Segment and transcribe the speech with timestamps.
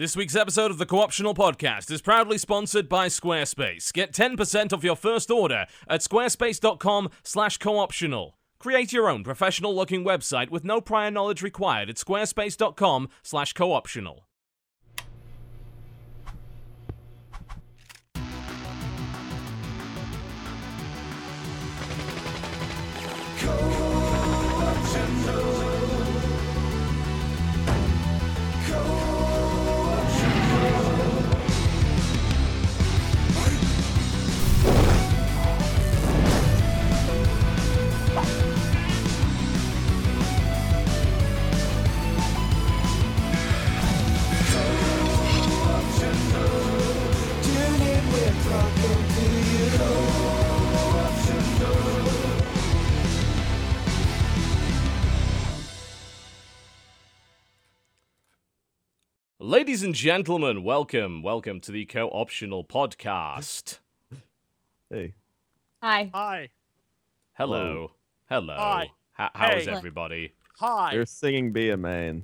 [0.00, 3.92] This week's episode of the Co-optional Podcast is proudly sponsored by Squarespace.
[3.92, 8.38] Get 10% off your first order at squarespace.com slash co-optional.
[8.58, 14.26] Create your own professional-looking website with no prior knowledge required at squarespace.com slash co-optional.
[59.50, 63.80] Ladies and gentlemen, welcome, welcome to the Co-optional Podcast.
[64.88, 65.14] Hey,
[65.82, 66.08] Hi.
[66.14, 66.50] Hi.
[67.32, 67.90] Hello.
[68.28, 68.54] Hello.
[68.56, 68.82] Hi.
[69.18, 69.72] H- how is Hey.
[69.72, 70.34] everybody?
[70.60, 70.92] Hi.
[70.92, 72.22] you're singing "Be a Man."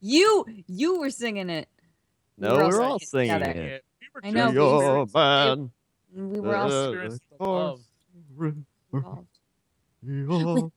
[0.00, 1.68] You you were singing it.
[2.36, 3.66] No, were all we're all singing singing together.
[3.66, 3.84] it.
[4.00, 5.70] We were I know, just we were- You're man.
[6.14, 7.80] We were all Uh, experiencing the love.
[8.92, 9.38] involved.
[10.04, 10.70] You're-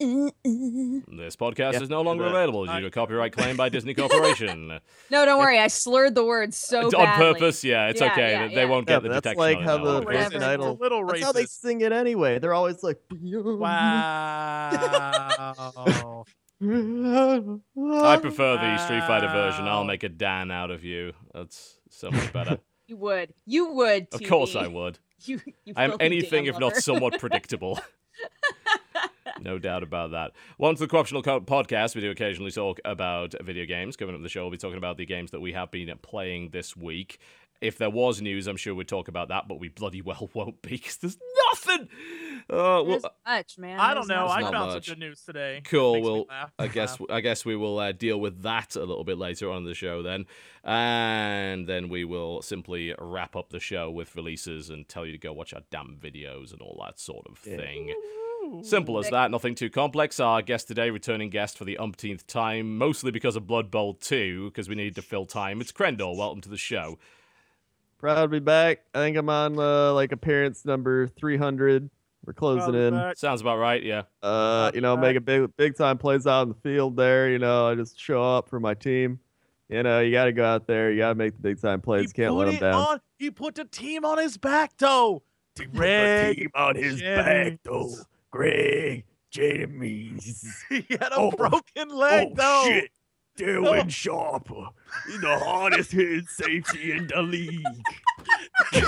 [0.00, 4.78] This podcast Yeah, is no longer available due to a copyright claim by Disney Corporation.
[5.10, 5.58] No, don't worry.
[5.58, 7.32] I slurred the words so on badly.
[7.32, 8.30] purpose, yeah, it's Yeah, okay.
[8.30, 9.82] yeah, they they won't Yeah, get the but that's detection like on it how the
[9.82, 10.06] will they?
[10.06, 10.78] American a Idol.
[10.80, 12.38] little That's how they sing it anyway.
[12.38, 14.70] They're always like, Wow.
[16.60, 19.66] I prefer the Street Fighter version.
[19.66, 21.12] I'll make a Dan out of you.
[21.34, 22.58] That's so much better.
[22.90, 23.34] You would.
[23.44, 24.06] You would.
[24.12, 24.98] of course I would.
[25.26, 27.78] You, you I am anything damn if not somewhat predictable.
[29.40, 30.32] No doubt about that.
[30.58, 31.94] Welcome to the Co-optional Co- Podcast.
[31.94, 33.96] We do occasionally talk about video games.
[33.96, 36.50] Coming up the show, we'll be talking about the games that we have been playing
[36.50, 37.18] this week.
[37.60, 40.62] If there was news, I'm sure we'd talk about that, but we bloody well won't
[40.62, 41.18] be because there's
[41.50, 41.88] nothing.
[42.50, 43.78] Uh, well, There's much, man.
[43.80, 44.26] I don't know.
[44.28, 44.86] I found much.
[44.86, 45.60] some good news today.
[45.64, 46.26] Cool, well.
[46.58, 49.58] I guess I guess we will uh, deal with that a little bit later on
[49.58, 50.24] in the show then,
[50.64, 55.18] and then we will simply wrap up the show with releases and tell you to
[55.18, 57.56] go watch our damn videos and all that sort of Yeah.
[57.56, 57.92] thing.
[58.48, 58.62] Ooh.
[58.64, 60.18] Simple as that, nothing too complex.
[60.20, 64.50] Our guest today, returning guest for the umpteenth time, mostly because of Blood Bowl 2,
[64.50, 65.60] because we needed to fill time.
[65.60, 66.16] It's Crendor.
[66.16, 66.98] Welcome to the show.
[67.98, 68.80] Proud to be back.
[68.94, 71.90] I think I'm on uh, like appearance number 300.
[72.24, 72.94] We're closing in.
[72.94, 73.16] back.
[73.16, 74.02] Sounds about right, yeah.
[74.22, 75.16] Uh, you know, back.
[75.16, 77.30] a big big time plays out in the field there.
[77.30, 79.18] You know, I just show up for my team.
[79.68, 80.90] You know, you got to go out there.
[80.90, 82.10] You got to make the big time plays.
[82.10, 82.74] He Can't let them it down.
[82.74, 85.22] On, he put the team on his back, though.
[85.74, 87.90] Greg on his back, though.
[88.30, 90.46] Greg Jamies.
[90.68, 91.30] he had a Oh.
[91.30, 92.64] broken leg, oh, though.
[92.66, 92.90] Shit.
[93.36, 93.88] Darwin Oh.
[93.88, 97.64] Sharp, the hardest hitting safety in the league.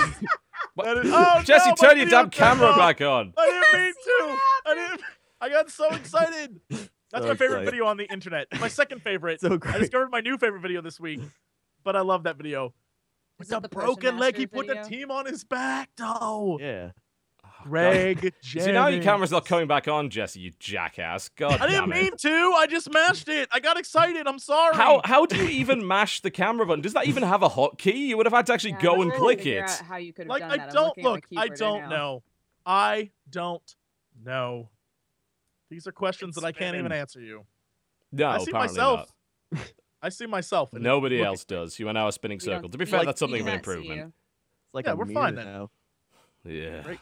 [0.77, 2.77] That is- oh, Jesse, no, turn your video damn camera off.
[2.77, 3.33] back on.
[3.37, 4.37] I didn't mean to.
[4.65, 5.01] I didn't.
[5.41, 6.59] I got so excited.
[6.69, 7.65] That's So my favorite excited.
[7.65, 8.47] video on the internet.
[8.59, 9.41] My second favorite.
[9.41, 9.75] So great.
[9.75, 11.19] I discovered my new favorite video this week,
[11.83, 12.67] but I love that video.
[12.67, 12.71] Is
[13.39, 16.57] With it the the broken leg, he Master put the team on his back, though.
[16.61, 16.91] Yeah.
[17.63, 21.29] Greg, See, now your camera's not coming back on, Jesse, you jackass.
[21.29, 21.95] God I didn't it.
[21.95, 22.53] mean to.
[22.57, 23.49] I just mashed it.
[23.51, 24.27] I got excited.
[24.27, 24.75] I'm sorry.
[24.75, 26.81] How how do you even mash the camera button?
[26.81, 27.95] Does that even have a hotkey?
[27.95, 29.69] You would have had to actually Yeah, go and click it.
[29.69, 30.67] How you could have like done I that.
[30.69, 31.51] I'm don't looking at my look.
[31.51, 31.89] I don't now.
[31.89, 32.23] know.
[32.65, 33.75] I don't
[34.23, 34.69] know.
[35.69, 37.45] These are questions It's that I can't even answer you.
[38.11, 39.13] No, I see apparently myself.
[40.03, 40.73] I see myself.
[40.73, 40.81] in.
[40.81, 41.79] Nobody Look else does.
[41.79, 42.69] You are now a spinning We don't- circle.
[42.69, 43.99] To be fair, don't- that's something of an improvement.
[44.01, 45.45] It's like Yeah, we're meter fine then.
[45.45, 45.69] now.
[46.43, 46.81] Yeah.
[46.81, 46.99] Great.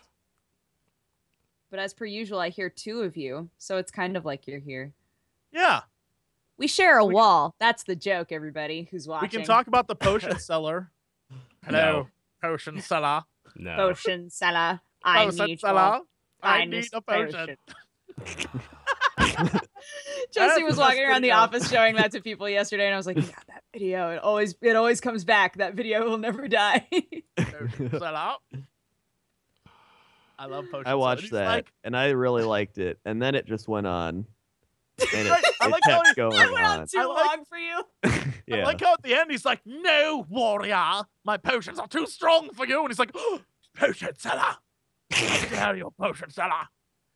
[1.71, 4.59] But as per usual, I hear two of you, so it's kind of like you're
[4.59, 4.93] here.
[5.51, 5.81] Yeah,
[6.57, 7.55] We share a We- wall.
[7.59, 9.29] That's the joke, everybody who's watching.
[9.29, 10.91] we can talk about the potion seller.
[11.65, 12.07] Hello,
[12.41, 13.23] potion seller.
[13.55, 13.75] No.
[13.75, 14.81] Potion seller.
[15.03, 16.01] I Potion need seller.
[16.41, 17.55] I need a potion.
[20.31, 23.17] Jesse was walking around the office showing that to people yesterday, and I was like,
[23.17, 24.09] "Yeah, that video.
[24.11, 25.55] It always, it always comes back.
[25.57, 26.87] That video will never die."
[27.37, 28.33] Potion seller.
[30.39, 30.87] I love potion.
[30.87, 32.97] I watched that Like, and I really liked it.
[33.05, 34.25] And then it just went on.
[35.15, 35.31] And it,
[35.61, 36.87] I it like kept he- going I went on on.
[36.87, 37.81] too I like- long for you.
[38.03, 38.65] I yeah.
[38.65, 42.65] like how at the end he's like, "No, warrior, my potions are too strong for
[42.65, 43.39] you," and he's like, oh,
[43.77, 44.55] "Potion seller,
[45.11, 46.67] how dare you, potion seller?"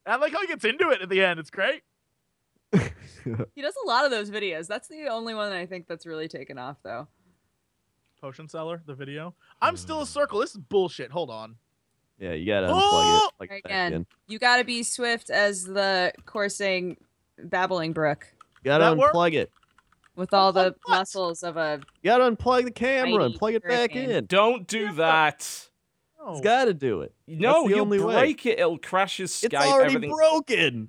[0.06, 1.40] And I like how he gets into it at the end.
[1.40, 1.82] It's great.
[2.72, 4.68] He does a lot of those videos.
[4.68, 7.08] That's the only one I think that's really taken off, though.
[8.22, 9.36] Potion seller, the video.
[9.62, 9.78] I'm mm.
[9.80, 10.40] still a circle.
[10.40, 11.12] This is bullshit.
[11.12, 11.56] Hold on.
[12.24, 13.28] Yeah, you gotta unplug Oh!
[13.28, 13.34] it.
[13.52, 13.94] Like Again.
[13.94, 14.06] in.
[14.28, 16.98] You got to be swift as the coursing
[17.38, 18.28] babbling brook.
[18.64, 19.14] You gotta That work?
[19.14, 19.52] unplug it.
[20.16, 20.98] with all the What?
[21.00, 21.82] muscles of a.
[22.02, 24.10] You gotta unplug the camera and plug it back hurricane.
[24.12, 24.26] in.
[24.28, 25.68] Don't do that.
[26.24, 26.32] No.
[26.34, 27.14] It's gotta do it.
[27.28, 28.14] No, the you'll only way.
[28.20, 28.60] break it.
[28.60, 29.46] It'll crash his Skype.
[29.46, 30.12] It's already everything.
[30.16, 30.88] broken.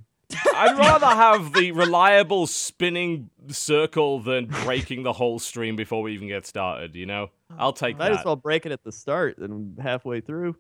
[0.54, 6.28] I'd rather have the reliable spinning circle than breaking the whole stream before we even
[6.28, 6.94] get started.
[6.94, 8.10] You know, I'll take Might that.
[8.12, 10.56] Might as well break it at the start than halfway through.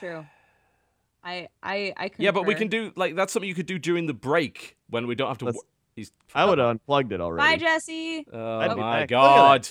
[0.00, 0.26] True.
[1.22, 2.10] I I I.
[2.16, 5.06] Yeah, but we can do like that's something you could do during the break when
[5.06, 5.44] we don't have to.
[5.46, 5.60] Let's-
[5.96, 6.12] He's.
[6.34, 7.46] I would have unplugged it already.
[7.46, 8.24] Bye, Jesse.
[8.32, 8.76] Oh I'd my back.
[8.76, 9.68] Look at god!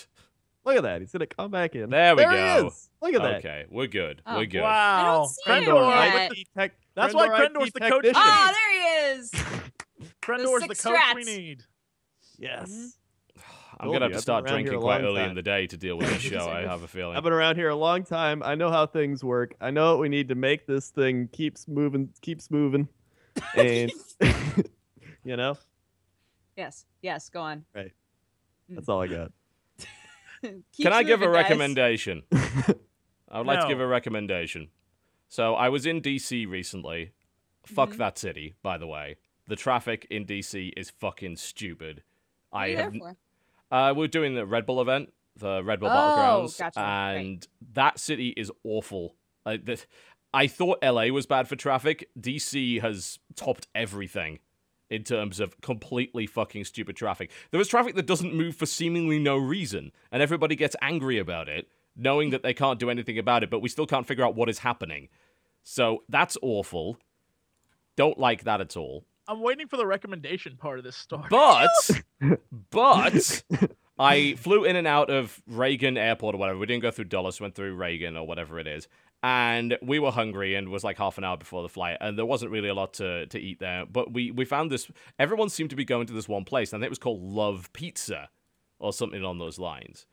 [0.65, 1.01] Look at that.
[1.01, 1.89] He's gonna come back in.
[1.89, 2.61] There we There go.
[2.61, 2.89] he is.
[3.01, 3.35] Look at that.
[3.37, 4.21] Okay, we're good.
[4.27, 4.37] Oh.
[4.37, 4.59] We're good.
[4.61, 5.13] I Wow.
[5.19, 6.29] don't see him Crendor, yet.
[6.29, 6.47] right?
[6.55, 8.03] Tech- That's why Crendor Crendor's IT the coach.
[8.03, 8.21] technician.
[8.23, 9.31] Oh, there he is.
[10.21, 11.63] Crendor's the six coach we need.
[12.37, 12.69] Yes.
[12.69, 12.85] Mm-hmm.
[13.79, 15.67] I'm gonna have to start been around here drinking quite long early in the day
[15.67, 16.49] to deal with this show.
[16.49, 17.15] I have a feeling.
[17.15, 18.43] I've been around here a long time.
[18.43, 19.55] I know how things work.
[19.61, 22.87] I know what we need to make this thing keeps moving, keeps moving,
[23.55, 23.91] and
[25.23, 25.57] you know
[26.57, 26.85] Yes.
[27.01, 27.29] Yes.
[27.29, 27.63] Go on.
[27.73, 27.93] Right.
[28.67, 29.31] that's all I got.
[30.41, 32.23] Can I give a recommendation?
[33.31, 34.69] I would like to give a recommendation.
[35.29, 37.11] So I was in DC recently.
[37.65, 37.97] Fuck Mhm.
[37.97, 39.17] that city, by the way.
[39.47, 42.03] The traffic in DC is fucking stupid.
[42.49, 42.93] What are I you have
[43.71, 46.79] uh, we're doing the Red Bull event, the Red Bull Oh, Battlegrounds, gotcha.
[46.79, 47.13] Right.
[47.15, 49.15] and that city is awful.
[49.45, 49.83] I, the,
[50.33, 52.09] I thought LA was bad for traffic.
[52.19, 54.39] DC has topped everything
[54.89, 57.31] in terms of completely fucking stupid traffic.
[57.51, 61.47] There is traffic that doesn't move for seemingly no reason, and everybody gets angry about
[61.47, 64.35] it, knowing that they can't do anything about it, but we still can't figure out
[64.35, 65.09] what is happening.
[65.63, 66.97] So that's awful.
[67.95, 69.05] Don't like that at all.
[69.29, 71.27] I'm waiting for the recommendation part of this story.
[71.29, 71.69] But,
[72.71, 73.43] but,
[73.99, 76.57] I flew in and out of Reagan Airport or whatever.
[76.57, 78.87] We didn't go through Dulles, we went through Reagan or whatever it is.
[79.21, 81.97] And we were hungry and it was like half an hour before the flight.
[82.01, 83.85] And there wasn't really a lot to, to eat there.
[83.85, 84.89] But we, we found this,
[85.19, 86.73] everyone seemed to be going to this one place.
[86.73, 88.29] And I think it was called Love Pizza
[88.79, 90.07] or something on those lines.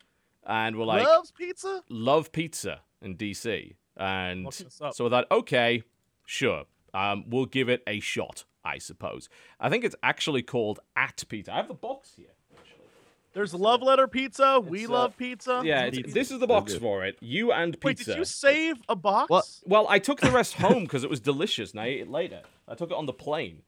[0.45, 1.83] And we're like, Loves pizza?
[1.89, 3.77] Love Pizza in DC.
[3.97, 4.95] And Look this up.
[4.95, 5.83] so I thought, okay,
[6.27, 6.65] sure.
[6.93, 9.29] Um, we'll give it a shot, I suppose.
[9.61, 11.53] I think it's actually called At Pizza.
[11.53, 12.27] I have the box here.
[12.59, 12.85] actually.
[13.33, 14.61] There's love letter pizza.
[14.61, 15.63] We It's, uh, love pizza.
[15.65, 16.15] Yeah, it's, Pizza.
[16.15, 16.83] this is the box good.
[16.83, 17.17] for it.
[17.21, 17.87] You and pizza.
[17.87, 18.11] Wait, pizza.
[18.13, 19.31] did you save a box?
[19.31, 19.45] What?
[19.65, 22.43] Well, I took the rest home because it was delicious, and I ate it later.
[22.67, 23.63] I took it on the plane.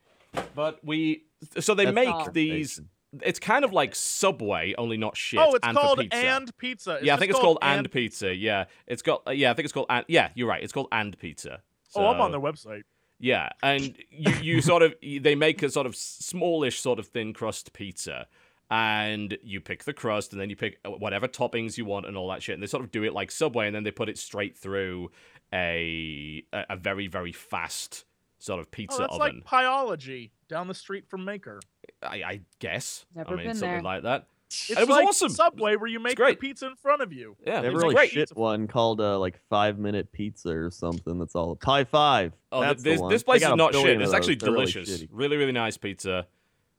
[0.54, 1.24] But we,
[1.60, 2.80] so they That's make these.
[3.22, 5.40] It's kind of like Subway, only not shit.
[5.40, 6.16] Oh, it's and called pizza.
[6.18, 6.94] and pizza.
[6.96, 8.34] It's yeah, I think it's called and pizza.
[8.34, 9.22] Yeah, it's got.
[9.26, 10.04] Uh, yeah, I think it's called and.
[10.08, 10.62] Yeah, you're right.
[10.62, 11.62] It's called and pizza.
[11.94, 12.82] Oh, I'm on their website.
[13.20, 17.32] Yeah, and you, you sort of they make a sort of smallish sort of thin
[17.32, 18.26] crust pizza,
[18.70, 22.28] and you pick the crust, and then you pick whatever toppings you want and all
[22.30, 24.18] that shit, and they sort of do it like Subway, and then they put it
[24.18, 25.10] straight through
[25.52, 28.04] a a, a very very fast
[28.38, 29.42] sort of Oh, pizza that's oven.
[29.42, 31.60] like Pieology down the street from Maker.
[32.02, 33.04] I, I guess.
[33.14, 33.82] Never I mean been something there.
[33.82, 34.28] like that.
[34.50, 35.28] It's it was like awesome.
[35.28, 37.36] Subway where you make the pizza in front of you.
[37.46, 38.10] Yeah, They it was a really great.
[38.10, 41.18] shit one called uh, like five minute pizza or something.
[41.18, 42.32] That's all Pie Five.
[42.50, 43.10] Oh, th- That's the this, one.
[43.10, 44.00] this place is not shit.
[44.00, 44.88] It's actually They're delicious.
[44.88, 45.08] shitty.
[45.12, 46.26] Really, really nice pizza.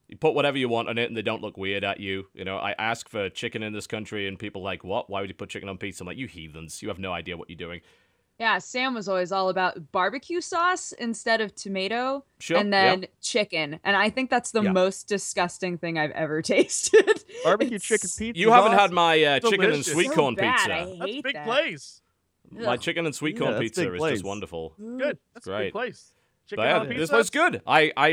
[0.07, 2.25] You put whatever you want on it, and they don't look weird at you.
[2.33, 5.07] You know, I ask for chicken in this country, and people are like, "What?
[5.07, 6.81] Why would you put chicken on pizza?" I'm like, "You heathens!
[6.81, 7.81] You have no idea what you're doing."
[8.39, 12.57] Yeah, Sam was always all about barbecue sauce instead of tomato, Sure.
[12.57, 12.83] and yeah.
[12.95, 13.80] then chicken.
[13.83, 14.71] And I think that's the Yeah.
[14.71, 17.25] most disgusting thing I've ever tasted.
[17.44, 18.40] Barbecue It's chicken pizza.
[18.40, 20.73] you haven't had my uh, chicken and sweet so corn bad, pizza.
[20.73, 21.45] I That's a big that.
[21.45, 22.02] place.
[22.52, 22.81] My Ugh.
[22.81, 24.73] chicken and sweet corn that's pizza is just wonderful.
[24.80, 25.18] Good.
[25.33, 25.66] That's a Great.
[25.66, 26.13] big place.
[26.47, 26.99] Chicken But yeah, on pizza.
[27.02, 27.61] this was good.
[27.68, 28.07] I, I,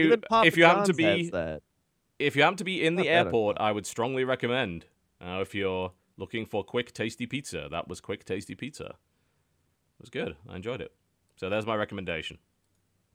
[0.45, 1.62] if you happen to John's has be, that.
[2.19, 4.87] if you happen to be in Not the airport, I would strongly recommend.
[5.25, 8.97] Uh, if you're looking for quick, tasty pizza, that was quick, tasty pizza.
[9.99, 10.37] It was good.
[10.49, 10.93] I enjoyed it.
[11.37, 12.38] So there's my recommendation.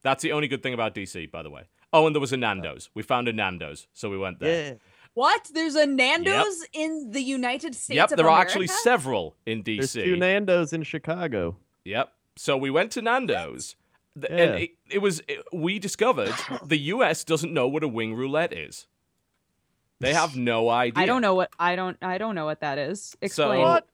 [0.03, 1.63] That's the only good thing about DC, by the way.
[1.93, 2.89] Oh, and there was a Nando's.
[2.93, 4.73] We found a Nando's, so we went there.
[4.73, 4.77] Yeah.
[5.13, 5.49] What?
[5.53, 9.77] There's a Nando's in the United States yep, of there are actually several in DC.
[9.77, 10.03] There's DC.
[10.05, 11.57] two Nando's in Chicago.
[11.83, 12.11] Yep.
[12.37, 13.75] So we went to Nando's,
[14.15, 14.27] Yeah.
[14.29, 16.33] and it, it was it, we discovered
[16.65, 17.23] the U.S.
[17.25, 18.87] doesn't know what a wing roulette is.
[19.99, 21.03] They have no idea.
[21.03, 23.15] I don't know what I don't I don't know what that is.
[23.21, 23.61] Explain.
[23.61, 23.87] What?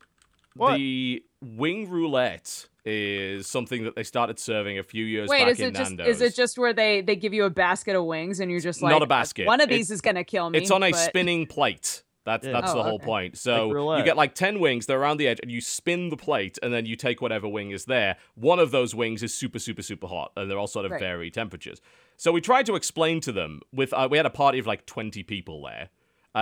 [0.56, 0.78] What?
[0.78, 5.60] The wing roulette is something that they started serving a few years Wait, back is
[5.60, 6.08] in it just Nando's.
[6.16, 8.82] is it just where they they give you a basket of wings and you're just
[8.82, 9.46] Not like a basket.
[9.46, 10.60] One of these is gonna kill me.
[10.60, 12.04] It's on a but- spinning plate.
[12.26, 12.52] That's Yeah.
[12.54, 13.06] that's Oh, the whole okay.
[13.06, 13.38] point.
[13.38, 16.58] So you get like ten wings, they're around the edge, and you spin the plate,
[16.62, 18.18] and then you take whatever wing is there.
[18.36, 21.00] One of those wings is super, super, super hot, and they're all sort of Right.
[21.00, 21.80] vary temperatures.
[22.18, 24.86] So we tried to explain to them with uh, we had a party of like
[24.86, 25.90] twenty people there.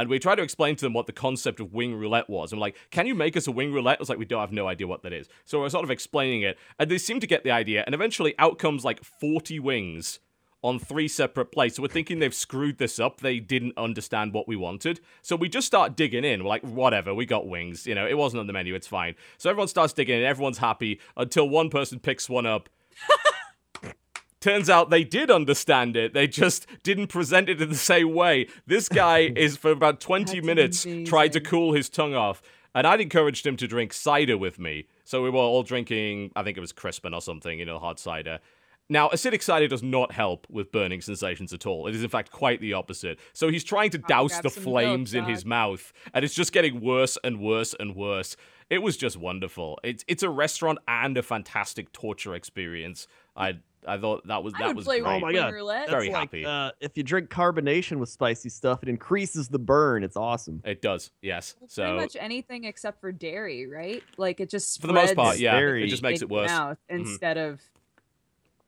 [0.02, 2.52] And we tried to explain to them what the concept of wing roulette was.
[2.52, 3.98] I'm like, can you make us a wing roulette?
[3.98, 5.30] I was like, we don't have no idea what that is.
[5.46, 6.58] So we're sort of explaining it.
[6.78, 7.84] And they seem to get the idea.
[7.86, 10.20] And eventually out comes like 40 wings
[10.62, 11.78] on three separate plates.
[11.78, 13.22] So we're thinking they've screwed this up.
[13.22, 15.00] They didn't understand what we wanted.
[15.22, 16.44] So we just start digging in.
[16.44, 17.88] We're like, whatever, we got wings.
[17.88, 18.75] You know, it wasn't on the menu.
[18.75, 19.16] It's fine.
[19.38, 20.25] So everyone starts digging in.
[20.25, 22.68] Everyone's happy until one person picks one up.
[24.46, 26.14] Turns out they did understand it.
[26.14, 28.48] They just didn't present it in the same way.
[28.68, 32.44] This guy is for about 20 That's minutes tried to cool his tongue off.
[32.75, 34.86] And I'd encouraged him to drink cider with me.
[35.04, 37.98] So we were all drinking, I think it was Crispin or something, you know, hard
[37.98, 38.38] cider.
[38.88, 41.88] Now, acidic cider does not help with burning sensations at all.
[41.88, 43.18] It is, in fact, quite the opposite.
[43.34, 46.52] So he's trying to douse the some milk, flames in his mouth, and it's just
[46.52, 48.38] getting worse and worse and worse.
[48.70, 49.80] It was just wonderful.
[49.84, 53.08] It's it's a restaurant and a fantastic torture experience.
[53.36, 55.15] I I thought that was I that would was play great.
[55.18, 55.54] Oh my God.
[55.54, 55.89] roulette.
[55.89, 56.46] Very like, happy.
[56.46, 60.04] Uh, if you drink carbonation with spicy stuff, it increases the burn.
[60.04, 60.62] It's awesome.
[60.65, 61.56] It does, yes.
[61.60, 64.04] Well, So pretty much anything except for dairy, right?
[64.18, 66.50] Like it just for the most part, yeah, Very- it just makes it worse.
[66.50, 67.00] your Mouth Mhm.
[67.00, 67.62] instead of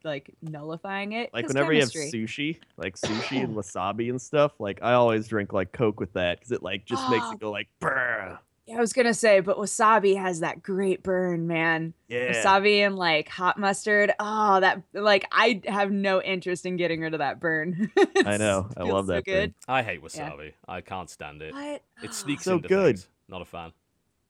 [0.03, 1.33] like nullifying it.
[1.33, 2.05] Like whenever chemistry.
[2.13, 5.99] you have sushi, like sushi and wasabi and stuff, like I always drink like Coke
[5.99, 8.39] with that because it like just makes it go like, Brr.
[8.67, 11.93] Yeah, I was gonna say, but wasabi has that great burn, man.
[12.09, 12.33] yeah.
[12.33, 14.11] Wasabi and like hot mustard.
[14.19, 17.91] Oh, that like I have no interest in getting rid of that burn.
[18.25, 18.69] I know.
[18.75, 19.53] I Feels love so that good.
[19.67, 20.53] I hate wasabi.
[20.67, 21.53] I can't stand it.
[21.53, 21.81] What?
[22.03, 22.97] It sneaks So into good.
[22.97, 23.07] things.
[23.29, 23.71] Not a fan.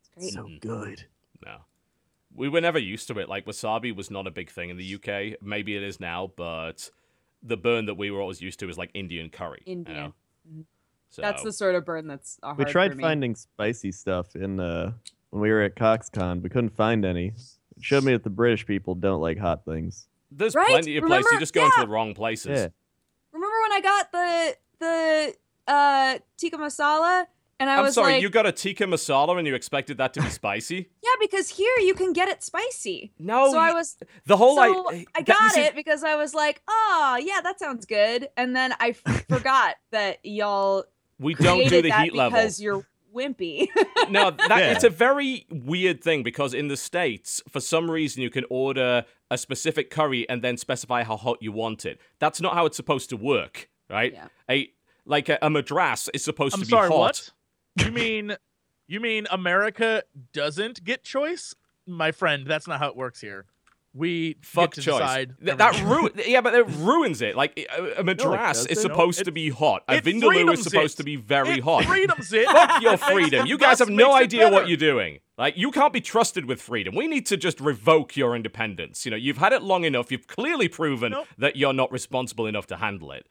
[0.01, 0.33] It's great.
[0.33, 1.03] So good.
[1.43, 1.57] No.
[2.35, 3.27] We were never used to it.
[3.27, 5.41] Like wasabi was not a big thing in the UK.
[5.41, 6.91] Maybe it is now, but
[7.41, 9.63] the burn that we were always used to is like Indian curry.
[9.65, 9.97] you Indian.
[9.97, 10.13] know?
[10.51, 10.65] Mhm.
[11.09, 13.03] So That's the sort of burn that's uh, hard We tried for me.
[13.03, 14.91] finding spicy stuff in uh
[15.31, 16.41] when we were at CoxCon.
[16.41, 17.27] We couldn't find any.
[17.27, 20.07] It showed me that the British people don't like hot things.
[20.31, 20.67] there's Right?
[20.67, 21.23] plenty of places.
[21.23, 21.39] You Remember?
[21.39, 22.47] just go into the wrong places.
[22.59, 22.67] Yeah.
[23.31, 25.33] Remember when I got the the
[25.71, 27.25] uh tikka masala
[27.59, 30.13] and I I'm was sorry, like, you got a tikka masala and you expected that
[30.13, 30.89] to be spicy?
[31.03, 33.11] yeah, because here you can get it spicy.
[33.17, 36.03] No, so I was the whole so like I that- got you see- it because
[36.03, 40.85] I was like, oh yeah, that sounds good, and then I f- forgot that y'all
[41.19, 42.37] We don't do the that heat level.
[42.37, 43.67] because you're wimpy.
[44.09, 44.71] no, that Yeah.
[44.73, 49.05] it's a very weird thing because in the states, for some reason, you can order
[49.31, 51.99] a specific curry and then specify how hot you want it.
[52.19, 54.13] That's not how it's supposed to work, right?
[54.13, 54.27] Yeah.
[54.49, 54.69] A
[55.05, 56.97] like a, a madras is supposed I'm to be sorry, hot.
[56.99, 57.29] what?
[57.85, 58.35] You mean
[58.87, 61.55] you mean America doesn't get choice?
[61.87, 63.45] My friend, that's not how it works here.
[63.97, 64.99] We Fuck get to choice.
[64.99, 66.17] decide Th- that everything.
[66.27, 67.35] ru- yeah, but it ruins it.
[67.35, 69.83] Like a, a madras is supposed No, to be hot.
[69.87, 70.97] A vindaloo is supposed it.
[70.97, 71.85] to be very It hot.
[71.85, 72.45] freedoms it.
[72.47, 73.47] Fuck your freedom.
[73.47, 75.19] You guys have no idea what you're doing.
[75.37, 76.95] Like, you can't be trusted with freedom.
[76.95, 79.05] We need to just revoke your independence.
[79.05, 80.11] You know, you've had it long enough.
[80.11, 81.27] You've clearly proven Nope.
[81.37, 83.27] that you're not responsible enough to handle it.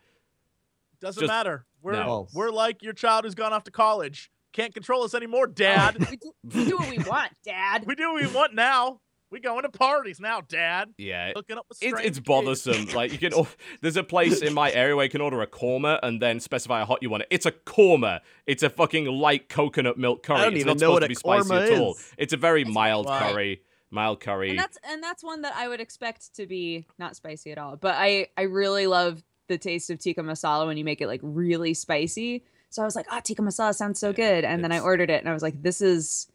[1.00, 1.66] Doesn't Just- matter.
[1.82, 2.26] We're No.
[2.34, 4.30] we're like your child who's gone off to college.
[4.52, 5.52] Can't control us anymore, oh.
[5.52, 5.98] Dad.
[6.10, 7.84] we, do, we do what we want, Dad.
[7.86, 9.00] we do what we want now.
[9.36, 10.94] We going to parties now, Dad.
[10.96, 11.32] Yeah.
[11.36, 12.86] Hooking up with It, it's bothersome.
[12.94, 13.46] Like you can, or-
[13.82, 16.78] there's a place in my area where you can order a korma and then specify
[16.78, 17.28] how hot you want it.
[17.30, 18.20] It's a korma.
[18.46, 20.38] It's a fucking light coconut milk curry.
[20.38, 21.90] I don't it's even not know supposed what to a be spicy korma at all.
[21.96, 22.12] is.
[22.16, 23.18] It's a very mild Why?
[23.30, 23.62] curry.
[23.90, 24.50] Mild curry.
[24.50, 27.76] and that's and that's one that I would expect to be not spicy at all.
[27.76, 31.20] But I I really love the taste of tikka masala when you make it like
[31.22, 32.42] really spicy.
[32.70, 34.44] So I was like, oh, tikka masala sounds so Yeah, good.
[34.46, 36.26] And then I ordered it and I was like, this is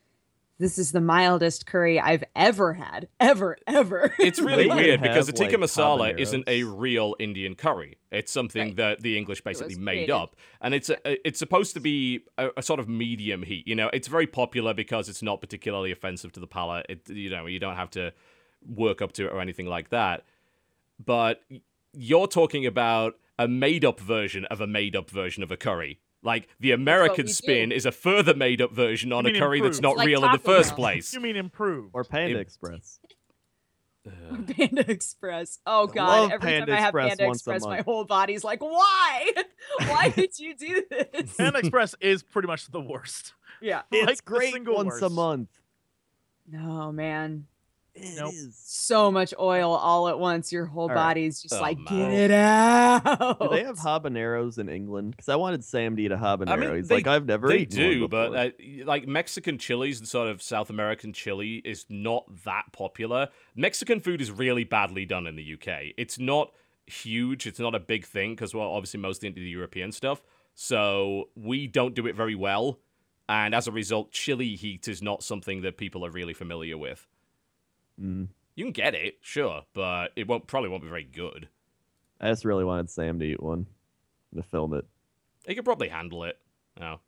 [0.62, 3.08] this is the mildest curry I've ever had.
[3.20, 4.14] Ever, ever.
[4.20, 7.98] It's really They weird because the tikka like, masala isn't a real Indian curry.
[8.12, 8.76] It's something Right.
[8.78, 10.12] that the English basically made created.
[10.12, 13.68] up, and it's a, it's supposed to be a, a sort of medium heat.
[13.68, 16.86] You know, it's very popular because it's not particularly offensive to the palate.
[16.90, 18.14] It you know you don't have to
[18.68, 20.24] work up to it or anything like that.
[21.04, 21.42] But
[21.94, 26.00] you're talking about a made up version of a made up version of a curry.
[26.24, 27.34] Like the American we do.
[27.34, 30.24] spin is a further made up version on a mean curry that's not Like real
[30.24, 30.76] in the Taco first Bell.
[30.78, 31.14] place.
[31.14, 31.90] You mean improved?
[31.94, 33.00] Or Panda It- Express.
[34.08, 34.56] Ugh.
[34.56, 35.60] Panda Express.
[35.66, 36.32] Oh God!
[36.32, 39.32] Every Panda time I have Express Panda Express, my whole body's like, why?
[39.88, 41.36] why did you do this?
[41.36, 43.34] Panda Express is pretty much the worst.
[43.62, 43.82] yeah.
[43.92, 45.50] It's Like great single once a month.
[46.50, 47.46] No man.
[47.94, 48.34] It Nope.
[48.34, 48.58] is.
[48.64, 50.52] so much oil all at once.
[50.54, 50.96] Your whole All right.
[50.96, 52.12] body's just Oh, like, man.
[52.12, 53.40] get it out.
[53.42, 55.12] Do they have habaneros in England?
[55.12, 56.78] Because I wanted Sam to eat a habanero.
[56.78, 58.50] He's they- like, I've never They eaten one do, but uh,
[58.86, 63.28] like Mexican chilies and sort of South American chili is not that popular.
[63.56, 65.94] Mexican food is really badly done in the UK.
[65.98, 66.54] It's not
[66.88, 67.46] huge.
[67.46, 70.22] It's not a big thing because we're obviously mostly into the European stuff.
[70.56, 72.80] So we don't do it very well,
[73.30, 77.08] and as a result, chili heat is not something that people are really familiar with.
[78.00, 78.28] Mm.
[78.56, 81.48] You can get it, sure, but it won't probably won't be very good.
[82.20, 83.66] I just really wanted Sam to eat one
[84.36, 84.86] to film it.
[85.48, 86.38] He could probably handle it.
[86.80, 87.00] No,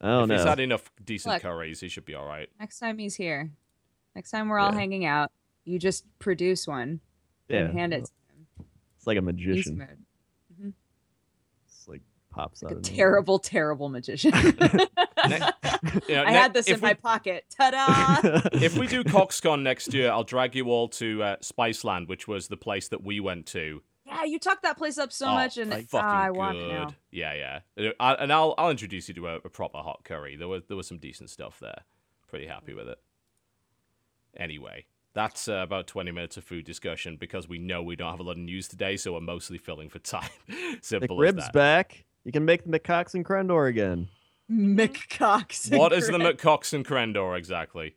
[0.00, 1.42] I don't if he's had enough decent Look.
[1.42, 2.48] curries, he should be all right.
[2.60, 3.50] Next time he's here,
[4.14, 4.78] next time we're all Yeah.
[4.78, 5.32] hanging out,
[5.64, 7.00] you just produce one
[7.48, 8.66] yeah, and hand it to him.
[8.96, 10.06] it's like a Beast magician.
[12.36, 12.42] Mode.
[12.44, 12.76] pops Like out.
[12.76, 12.96] a of nowhere.
[12.96, 14.32] terrible, terrible magician.
[15.26, 15.38] Ne-
[16.08, 17.46] you know, I ne- had this in we- my pocket.
[17.56, 18.40] Ta-da!
[18.52, 22.48] if we do CoxCon next year, I'll drag you all to uh, Spiceland, which was
[22.48, 23.82] the place that we went to.
[24.04, 26.36] yeah, you talked that place up so Oh, much, and fucking ah, I good.
[26.36, 26.88] want it now.
[27.10, 27.86] Yeah, yeah.
[27.88, 30.36] Uh, I, and I'll I'll introduce you to a, a proper hot curry.
[30.36, 31.82] There was there was some decent stuff there.
[32.28, 32.98] Pretty happy with it.
[34.36, 38.20] Anyway, that's uh, about twenty minutes of food discussion because we know we don't have
[38.20, 40.28] a lot of news today, so we're mostly filling for time.
[40.82, 41.52] Simple as McRib's that.
[41.54, 42.04] back.
[42.24, 44.08] You can make the McCox and Crendor again.
[44.50, 45.76] McCox.
[45.76, 47.96] What is the McCox and Crendor exactly?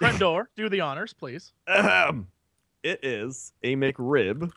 [0.00, 1.52] Crendor, do the honors, please.
[1.68, 2.28] Ahem.
[2.82, 4.52] It is a McRib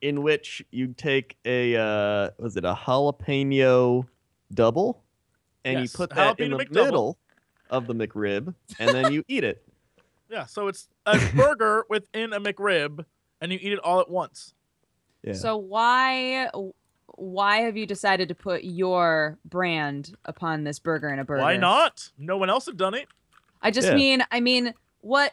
[0.00, 4.06] in which you take a uh was it a jalapeno
[4.52, 5.02] double
[5.64, 6.84] and Yes, you put that in jalapeno the McDouble.
[6.84, 7.18] middle
[7.70, 9.64] of the McRib and then you eat it.
[10.30, 13.04] Yeah, so it's a burger within a McRib,
[13.42, 14.54] and you eat it all at once.
[15.22, 15.34] Yeah.
[15.34, 16.48] So why
[17.22, 21.42] why have you decided to put your brand upon this burger and a burger?
[21.42, 22.10] Why not?
[22.18, 23.06] No one else had done it.
[23.62, 23.94] I just Yeah.
[23.94, 25.32] mean, I mean, what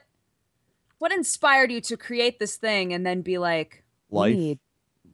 [0.99, 4.35] what inspired you to create this thing and then be like, Life.
[4.35, 4.59] we need,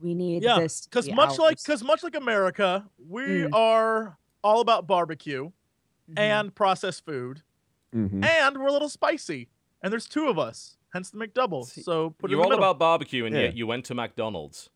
[0.02, 3.54] we need Yeah, this to Because be much like because much like America, we Mm.
[3.54, 5.52] are all about barbecue
[6.10, 6.20] Mhm.
[6.20, 7.44] and processed food,
[7.94, 8.26] Mhm.
[8.26, 9.48] and we're a little spicy.
[9.84, 11.66] And there's two of us, hence the McDouble.
[11.66, 12.64] So put You're in all middle.
[12.66, 13.44] about barbecue, and Yeah.
[13.44, 14.72] yet you went to McDonald's.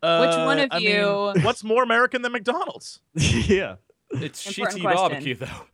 [0.00, 3.00] Which one Uh, of I mean, you- what's more American than McDonald's?
[3.14, 3.76] yeah.
[4.10, 4.94] It's Important shitty question.
[5.10, 5.66] barbecue, though.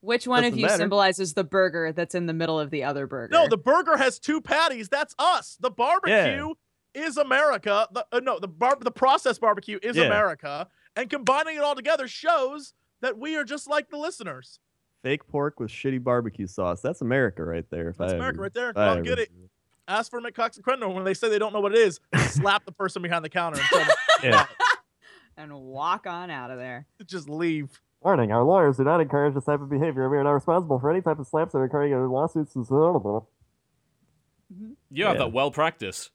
[0.00, 0.76] which one of doesn't you matter.
[0.78, 3.32] symbolizes the burger that's in the middle of the other burger?
[3.32, 4.88] No, the burger has two patties.
[4.88, 5.56] That's us.
[5.60, 6.54] The barbecue
[6.94, 7.86] is America.
[7.92, 10.04] The, uh, no, the bar- the processed barbecue is Yeah.
[10.04, 14.58] America, and combining it all together shows that we are just like the listeners.
[15.02, 16.80] Fake pork with shitty barbecue sauce.
[16.80, 17.88] That's America right there.
[17.90, 18.70] If That's I America ever- right there.
[18.70, 19.30] if I I'll get it.
[19.88, 22.00] See Ask for McCox and Crendor when they say they don't know what it is.
[22.28, 23.88] slap the person behind the counter and tell them
[24.22, 24.46] Yeah.
[25.36, 26.86] and walk on out of there.
[27.06, 27.80] just leave.
[28.02, 30.08] Warning, our lawyers do not encourage this type of behavior.
[30.08, 32.66] We are not responsible for any type of slaps that are occurring in lawsuits and
[32.66, 33.22] so on.
[34.90, 35.18] You have Yeah.
[35.18, 36.10] that well practiced.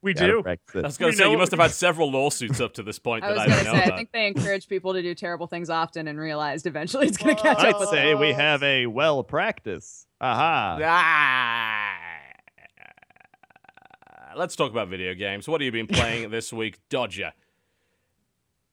[0.00, 0.42] We Gotta do.
[0.42, 2.98] practice I was going to say, you must have had several lawsuits up to this
[3.00, 5.02] point I that was I gonna don't know say, I think they encourage people to
[5.02, 7.98] do terrible things often and realized eventually it's gonna catch I'd up with them.
[7.98, 10.06] say we have a well practice.
[10.20, 10.78] Aha.
[10.80, 12.07] Ah.
[14.38, 15.48] Let's talk about video games.
[15.48, 17.32] What have you been playing this week, Dodger?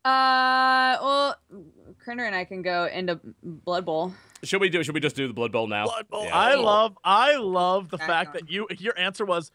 [0.05, 1.35] Uh, well,
[2.05, 4.13] Crendor and I can go into Blood Bowl.
[4.43, 4.83] Should we do?
[4.83, 5.85] Should we just do the Blood Bowl now?
[5.85, 6.25] Blood Bowl.
[6.25, 6.35] Yeah.
[6.37, 8.33] I love I love the Back fact on.
[8.33, 9.51] that you your answer was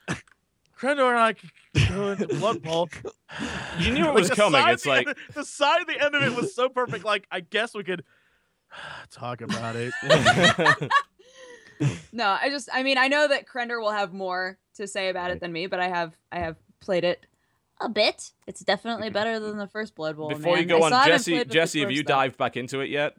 [0.76, 1.50] Crendor and I could
[1.88, 2.88] go into Blood Bowl.
[3.78, 4.60] You knew it was coming.
[4.66, 7.04] It's like end- the side at the end of it was so perfect.
[7.04, 8.02] Like I guess we could
[9.12, 9.92] talk about it.
[12.12, 15.30] No, I just, I mean, I know that Crendor will have more to say about
[15.30, 17.24] it than me, but I have, I have played it
[17.80, 18.32] a bit.
[18.46, 20.28] It's definitely better than the first Blood Bowl.
[20.28, 22.08] Before you go I on, Jesse, played with the Jesse, have you though.
[22.14, 23.14] dived back into it yet?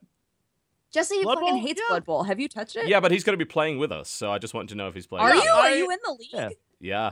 [0.92, 1.62] Jesse Blood fucking Bowl?
[1.62, 1.86] hates Yeah.
[1.90, 2.24] Blood Bowl.
[2.24, 2.88] Have you touched it?
[2.88, 4.88] Yeah, but he's going to be playing with us, so I just wanted to know
[4.90, 5.26] if he's playing.
[5.26, 5.42] Are you?
[5.42, 5.48] us.
[5.48, 6.30] Are you in the league?
[6.34, 6.50] Yeah.
[6.80, 7.12] Yeah.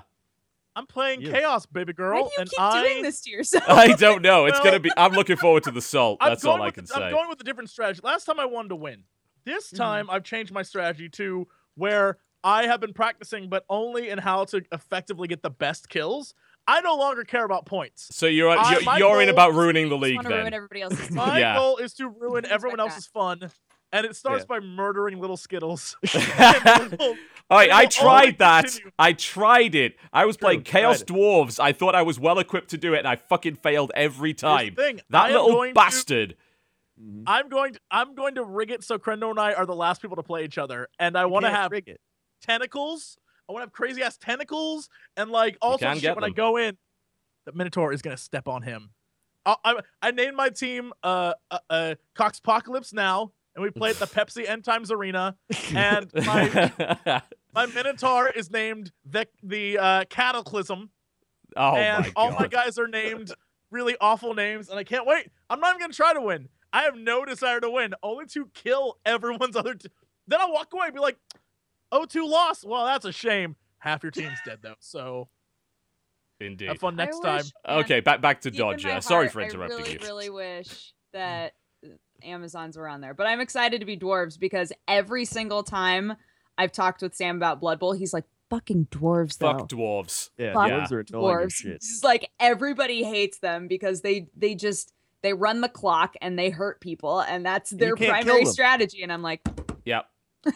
[0.75, 1.31] I'm playing Yeah.
[1.31, 3.63] Chaos, baby girl, Why do you and keep I doing this to yourself?
[3.67, 4.45] I don't know.
[4.45, 4.91] It's Well- going to be.
[4.97, 6.19] I'm looking forward to the salt.
[6.21, 7.03] That's all I can the- say.
[7.03, 8.01] I'm going with a different strategy.
[8.03, 9.03] Last time I wanted to win.
[9.45, 9.77] This Mhm.
[9.77, 14.45] time I've changed my strategy to where I have been practicing, but only in how
[14.45, 16.33] to effectively get the best kills.
[16.67, 18.15] I no longer care about points.
[18.15, 20.81] So you're I- you're, you're in about ruining the I league want to ruin everybody
[20.81, 21.09] else's.
[21.11, 21.55] My Yeah.
[21.57, 22.83] goal is to ruin Respect everyone that.
[22.83, 23.51] else's fun,
[23.91, 24.59] and it starts Yeah.
[24.59, 25.97] by murdering little Skittles.
[26.15, 27.15] All
[27.57, 28.65] right, I tried that.
[28.65, 28.91] continue.
[28.99, 29.95] I tried it.
[30.13, 31.03] I was playing Chaos.
[31.03, 31.59] Dwarves.
[31.59, 34.75] I thought I was well equipped to do it, and I fucking failed every time.
[34.75, 36.29] thing, That am little bastard.
[36.31, 36.35] to-
[37.01, 37.23] Mhm.
[37.27, 40.01] I'm going to I'm going to rig it so Crendor and I are the last
[40.01, 41.71] people to play each other, and I want to have
[42.41, 43.17] tentacles.
[43.47, 46.15] I want to have crazy ass tentacles and like all can sorts of shit.
[46.15, 46.77] When I go in,
[47.45, 48.91] the Minotaur is gonna step on him.
[49.45, 53.99] I, I, I named my team uh uh, uh Coxpocalypse now, and we play at
[53.99, 55.37] the Pepsi End Times Arena.
[55.73, 57.21] And my
[57.53, 60.89] my Minotaur is named the the uh, Cataclysm,
[61.55, 63.33] oh and my all my guys are named
[63.71, 65.29] really awful names, and I can't wait.
[65.49, 66.49] I'm not even gonna try to win.
[66.71, 69.73] I have no desire to win, only to kill everyone's other.
[69.75, 69.89] T-
[70.27, 71.17] then I'll walk away and be like,
[71.91, 72.63] "Oh, two loss.
[72.63, 73.55] Well, that's a shame.
[73.79, 75.29] Half your team's dead though, so
[76.39, 76.67] Indeed.
[76.67, 79.01] have fun next I time." man, Okay, back back to deep in my Dodger.
[79.01, 79.83] Sorry heart, for interrupting you.
[79.83, 79.99] I really, you.
[80.01, 80.29] really
[80.65, 80.91] wish mm.
[81.13, 81.53] that
[82.23, 86.13] Amazons were on there, but I'm excited to be dwarves because every single time
[86.57, 90.29] I've talked with Sam about Blood Bowl, he's like, "Fucking dwarves, though." Fuck dwarves.
[90.37, 91.53] Yeah, Fuck dwarves are dwarves.
[91.53, 91.81] shit.
[91.81, 96.49] Just like everybody hates them because they they just they run the clock and they
[96.49, 99.03] hurt people, and that's their primary strategy.
[99.03, 99.41] And I'm like,
[99.85, 100.05] Yep.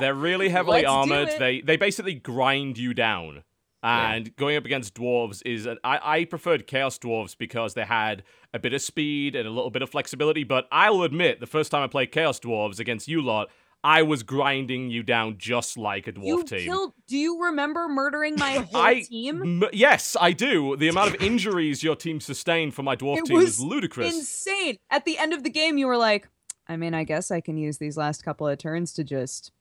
[0.00, 1.30] They're really heavily Let's armored.
[1.38, 3.42] They they basically grind you down.
[3.82, 8.22] And going up against dwarves is an, I, I preferred chaos dwarves because they had
[8.54, 10.42] a bit of speed and a little bit of flexibility.
[10.42, 13.50] But I'll admit, the first time I played chaos dwarves against you lot,
[13.84, 16.58] I was grinding you down just like a dwarf You team.
[16.60, 16.92] killed.
[17.06, 19.62] Do you remember murdering my whole I- team?
[19.62, 20.74] M- yes, I do.
[20.76, 24.14] The amount of injuries your team sustained for my dwarf It team was, was ludicrous.
[24.14, 24.78] Insane.
[24.90, 26.28] At the end of the game, you were like,
[26.66, 29.52] I mean, I guess I can use these last couple of turns to just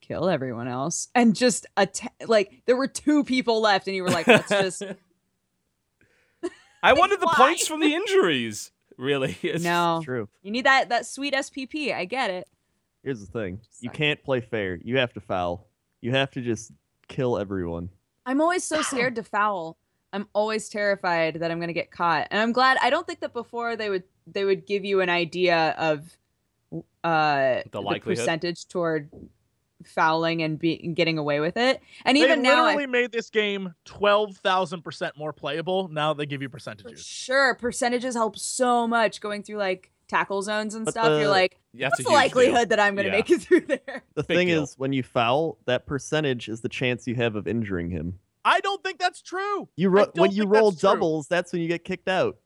[0.00, 4.10] kill everyone else and just atta- like there were two people left and you were
[4.10, 4.82] like let's just
[6.82, 8.72] I wanted the points from the injuries.
[8.98, 9.36] Really?
[9.42, 10.28] It's- no True.
[10.42, 12.46] you need that that sweet spp i get it
[13.02, 14.78] Here's the thing: you can't play fair.
[14.82, 15.66] You have to foul.
[16.00, 16.72] You have to just
[17.08, 17.90] kill everyone.
[18.26, 19.76] i'm always so scared to foul
[20.14, 23.20] i'm always terrified that i'm going to get caught and i'm glad i don't think
[23.20, 26.16] that before they would they would give you an idea of
[27.04, 28.18] uh The likelihood?
[28.18, 29.10] percentage toward
[29.84, 33.28] fouling and be getting away with it and They even now I literally made this
[33.30, 35.88] game twelve thousand percent more playable.
[35.88, 37.04] Now they give you percentages.
[37.04, 41.20] sure, percentages help so much going through like tackle zones and But stuff.
[41.20, 43.16] You're like, That's what's the huge likelihood that I'm going to Yeah.
[43.18, 44.02] make it through there?
[44.14, 44.62] The Big thing deal.
[44.64, 48.18] is, when you foul, that percentage is the chance you have of injuring him.
[48.44, 49.68] I don't think that's true.
[49.76, 50.90] You ro- when you roll that's true.
[50.90, 52.38] doubles, that's when you get kicked out.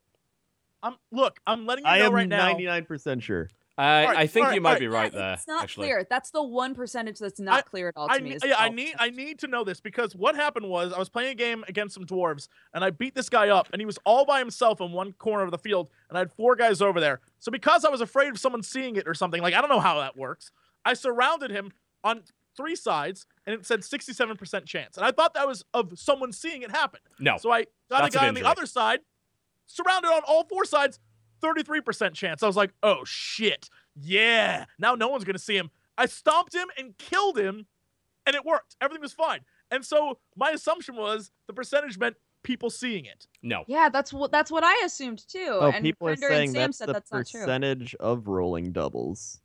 [0.83, 1.39] I'm look.
[1.47, 2.45] I'm letting you I know right now.
[2.45, 3.49] I am 99% sure.
[3.79, 4.79] I, Alright, I think alright, you might alright.
[4.79, 5.33] be right Yeah, there.
[5.33, 5.85] It's not actually.
[5.87, 6.07] clear.
[6.09, 8.31] That's the one percentage that's not clear at all to I, me.
[8.31, 11.09] ne- yeah, I need I need to know this because what happened was I was
[11.09, 13.99] playing a game against some dwarves and I beat this guy up and he was
[14.03, 16.99] all by himself in one corner of the field and I had four guys over
[16.99, 17.19] there.
[17.39, 19.79] So because I was afraid of someone seeing it or something, like I don't know
[19.79, 20.51] how that works,
[20.83, 21.71] I surrounded him
[22.03, 22.23] on
[22.55, 24.97] three sides and it said 67% chance.
[24.97, 27.01] And I thought that was of someone seeing it happen.
[27.19, 27.37] No.
[27.37, 29.01] So I got That's a guy on the other side,
[29.67, 30.99] surrounded on all four sides,
[31.41, 32.43] 33% chance.
[32.43, 33.69] I was like, oh shit.
[33.95, 34.65] Yeah.
[34.79, 35.69] Now no one's going to see him.
[35.97, 37.65] I stomped him and killed him,
[38.25, 38.75] and it worked.
[38.81, 39.39] Everything was fine.
[39.71, 43.27] And so my assumption was the percentage meant people seeing it.
[43.41, 43.63] No.
[43.67, 45.47] Yeah, that's what that's what I assumed too.
[45.59, 47.41] Oh, and people are saying and Sam that's said the that's not true.
[47.41, 49.41] percentage of rolling doubles.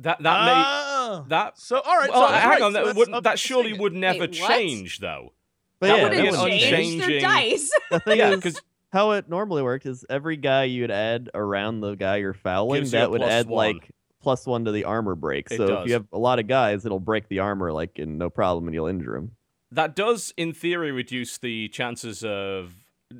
[0.00, 1.24] That that may Ah.
[1.28, 1.58] that.
[1.58, 2.10] So all right.
[2.10, 2.62] Well, so hang right.
[2.62, 2.72] on.
[2.72, 5.32] So That, wouldn't, that surely would never Wait, change, though.
[5.78, 7.70] But That yeah, would be that an would Wouldn't unchanged- change their dice.
[7.90, 8.60] The thing Yeah, because
[8.92, 12.92] how it normally worked is every guy you'd add around the guy you're fouling, Gives
[12.92, 13.74] you a that would plus add one.
[13.74, 15.50] like plus one to the armor break.
[15.50, 18.18] It so if you have a lot of guys, it'll break the armor like in
[18.18, 19.32] no problem, and you'll injure him.
[19.72, 22.74] that does, in theory, reduce the chances of.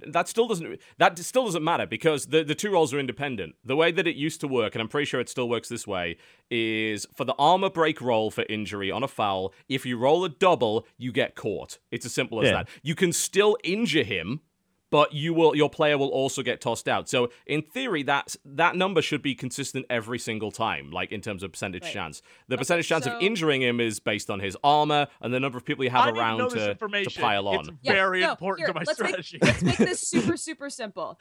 [0.06, 0.78] That still doesn't.
[0.98, 3.56] That still doesn't matter because the the two roles are independent.
[3.64, 5.84] The way that it used to work, and I'm pretty sure it still works this
[5.84, 6.16] way,
[6.48, 9.52] is for the armor break roll for injury on a foul.
[9.68, 11.78] If you roll a double, you get caught.
[11.90, 12.52] It's as simple as Yeah.
[12.52, 12.68] that.
[12.84, 14.42] You can still injure him,
[14.90, 17.08] but you will your player will also get tossed out.
[17.08, 21.42] So in theory, that that number should be consistent every single time, like in terms
[21.42, 21.92] of percentage Right.
[21.92, 22.22] chance.
[22.48, 25.56] The percentage chance so- of injuring him is based on his armor and the number
[25.56, 27.60] of people you have I around know to, to pile on.
[27.60, 29.38] It's Yeah, very no, important here, to my let's make- strategy.
[29.40, 31.18] Let's make this super super simple.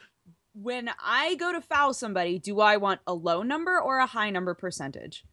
[0.52, 4.30] When I go to foul somebody, do I want a low number or a high
[4.30, 5.24] number percentage?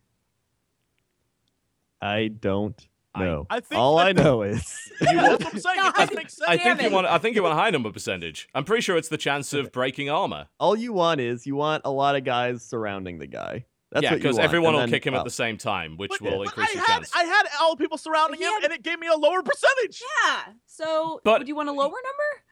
[1.99, 3.47] I don't I- know.
[3.49, 4.63] I think All I know is
[4.99, 5.77] That's what I'm saying.
[5.95, 6.41] God make sense.
[6.47, 7.07] I think you want.
[7.07, 8.47] I think you want a high number percentage.
[8.55, 10.47] I'm pretty sure it's the chance of breaking armor.
[10.59, 13.65] all you want is you want a lot of guys surrounding the guy.
[13.91, 16.21] That's yeah, because everyone and will then kick him at the same time, which But-
[16.21, 17.11] will but increase I your had, chance.
[17.15, 19.41] I had all the people surrounding He him, had- and it gave me a lower
[19.41, 20.01] percentage.
[20.25, 20.41] Yeah.
[20.65, 22.43] So, But- do you want a lower number?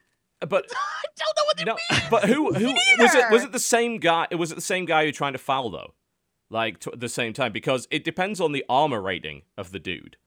[0.48, 2.10] But I don't know what they no, mean.
[2.12, 3.32] but who who was it?
[3.32, 4.28] Was it the same guy?
[4.38, 5.94] Was it the same guy you're trying to foul though?
[6.50, 9.80] Like t- at the same time, because it depends on the armor rating of the
[9.80, 10.18] dude.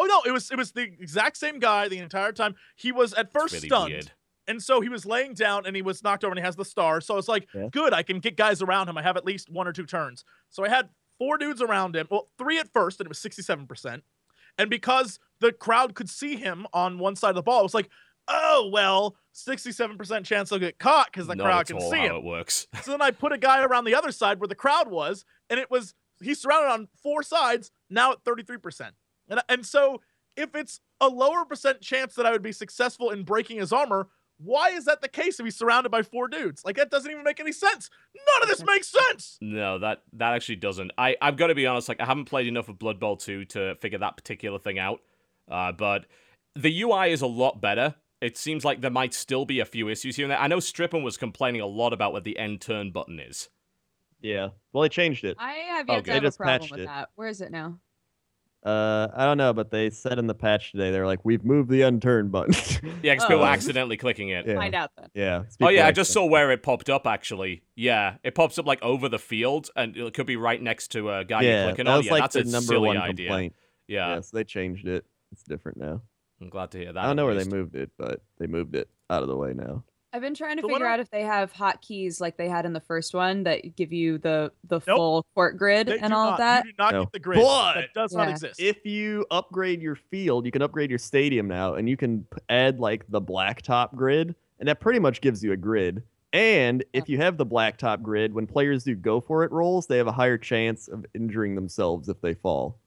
[0.00, 2.54] Oh no, it was it was the exact same guy the entire time.
[2.76, 4.12] He was at first really stunned, weird.
[4.48, 6.64] and so he was laying down, and he was knocked over, and he has the
[6.64, 7.00] star.
[7.00, 7.68] So it's like, Yeah.
[7.70, 8.96] good, I can get guys around him.
[8.96, 10.24] I have at least one or two turns.
[10.48, 12.06] So I had four dudes around him.
[12.10, 14.02] Well, three at first, and it was sixty-seven percent.
[14.58, 17.74] And because the crowd could see him on one side of the ball, it was
[17.74, 17.90] like,
[18.28, 21.98] oh well, sixty-seven percent chance they'll get caught because the Not crowd can all see
[21.98, 22.16] how him.
[22.16, 22.66] it works.
[22.82, 25.60] So then I put a guy around the other side where the crowd was, and
[25.60, 28.90] it was he's surrounded on four sides now at 33%.
[29.30, 30.02] And and so
[30.36, 34.08] if it's a lower percent chance that I would be successful in breaking his armor,
[34.38, 36.64] why is that the case if he's surrounded by four dudes?
[36.64, 37.88] Like that doesn't even make any sense.
[38.14, 39.38] None of this makes sense.
[39.40, 40.92] No, that that actually doesn't.
[40.98, 41.88] I I've got to be honest.
[41.88, 45.00] Like I haven't played enough of Blood Bowl 2 to figure that particular thing out.
[45.50, 46.06] Uh, but
[46.56, 47.94] the UI is a lot better.
[48.20, 50.38] It seems like there might still be a few issues here and there.
[50.38, 53.48] I know Strippin was complaining a lot about what the end turn button is.
[54.20, 54.50] Yeah.
[54.72, 55.36] Well, they changed it.
[55.40, 56.04] I have yet Okay.
[56.06, 56.86] to have a problem with it.
[56.86, 57.08] that.
[57.14, 57.78] Where is it now?
[58.64, 61.70] Uh, I don't know, but they said in the patch today they're like, we've moved
[61.70, 62.54] the unturn button.
[63.02, 63.28] Yeah, because Oh.
[63.28, 64.46] people are accidentally clicking it.
[64.46, 64.54] yeah.
[64.56, 65.08] Find out then.
[65.14, 65.42] Yeah.
[65.62, 67.06] Oh yeah, I just saw where it popped up.
[67.06, 70.88] Actually, yeah, it pops up like over the field, and it could be right next
[70.88, 71.96] to a guy Yeah, you're clicking that on.
[71.98, 73.28] was Yeah, like that's the a number silly one idea.
[73.28, 73.54] complaint.
[73.88, 74.14] Yeah.
[74.16, 75.06] Yeah, so they changed it.
[75.32, 76.02] It's different now.
[76.42, 77.02] I'm glad to hear that.
[77.02, 79.36] I don't know at where they moved it, but they moved it out of the
[79.36, 79.84] way now.
[80.12, 82.48] I've been trying to The one figure on- out if they have hotkeys like they
[82.48, 84.96] had in the first one that give you the the Nope.
[84.96, 86.64] full court grid They and all not, of that.
[86.64, 87.04] You do not No.
[87.04, 87.40] get the grid.
[87.40, 88.60] But- that does not exist.
[88.60, 92.80] If you upgrade your field, you can upgrade your stadium now, and you can add
[92.80, 96.02] like the blacktop grid, and that pretty much gives you a grid.
[96.32, 99.96] And if you have the blacktop grid, when players do go for it rolls, they
[99.98, 102.78] have a higher chance of injuring themselves if they fall,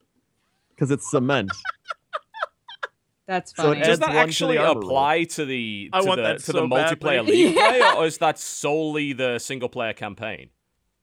[0.70, 1.50] because it's cement.
[3.26, 3.80] That's So it funny.
[3.86, 4.78] Does that one to the actually roll.
[4.78, 7.32] apply to the I to want the that to so the multiplayer badly.
[7.46, 7.68] league Yeah.
[7.92, 10.50] play, or is that solely the single player campaign?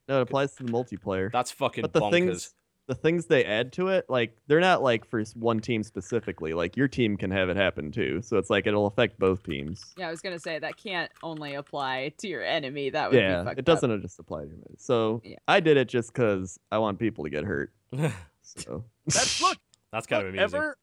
[0.08, 1.32] no, it applies to the multiplayer.
[1.32, 2.12] That's fucking but the bonkers.
[2.12, 2.54] things,
[2.88, 6.54] the things they add to it, like they're not like for one team specifically.
[6.54, 8.22] Like your team can have it happen too.
[8.22, 9.82] So it's like it'll affect both teams.
[9.98, 12.90] yeah, I was gonna say that can't only apply to your enemy.
[12.90, 14.76] That would be yeah, fucked it doesn't just apply to me.
[14.78, 15.38] So Yeah.
[15.48, 17.72] I did it just because I want people to get hurt.
[18.44, 19.58] So That's look.
[19.94, 20.58] That's kind of look, amusing.
[20.60, 20.78] ever,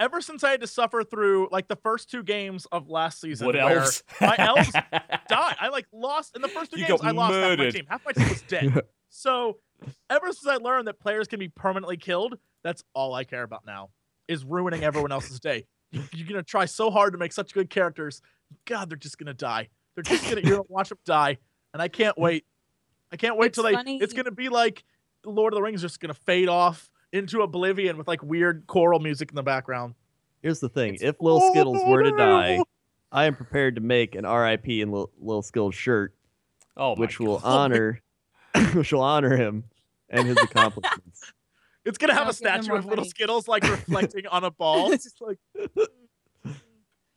[0.00, 3.46] ever since I had to suffer through like the first two games of last season,
[3.46, 4.02] Wood where elves.
[4.20, 4.72] my elves
[5.28, 5.56] died.
[5.60, 7.00] I like lost in the first two You games.
[7.02, 7.86] I lost half my team.
[7.88, 8.80] Half my team was dead.
[9.10, 9.58] so
[10.08, 13.64] ever since I learned that players can be permanently killed, that's all I care about
[13.66, 13.90] now.
[14.26, 15.66] Is ruining everyone else's day.
[15.92, 18.22] You- You're gonna try so hard to make such good characters.
[18.64, 19.68] God, they're just gonna die.
[19.94, 21.38] They're just gonna you're gonna watch them die,
[21.74, 22.44] and I can't wait.
[23.12, 23.74] I can't wait It's till they.
[23.96, 24.84] It's gonna be like
[25.24, 29.30] Lord of the Rings, just gonna fade off into oblivion with like weird choral music
[29.30, 29.94] in the background.
[30.42, 32.60] here's the thing: It's if Lil Skittles were to die.
[33.12, 36.14] I am prepared to make an RIP in Lil, Lil Skittles shirt,
[36.76, 38.00] oh my which will honor,
[38.74, 39.64] which will honor him
[40.08, 41.20] and his accomplishments.
[41.82, 43.08] It's gonna have I'll a statue more of little money.
[43.08, 44.92] Skittles like reflecting on a ball.
[44.92, 45.38] It's just like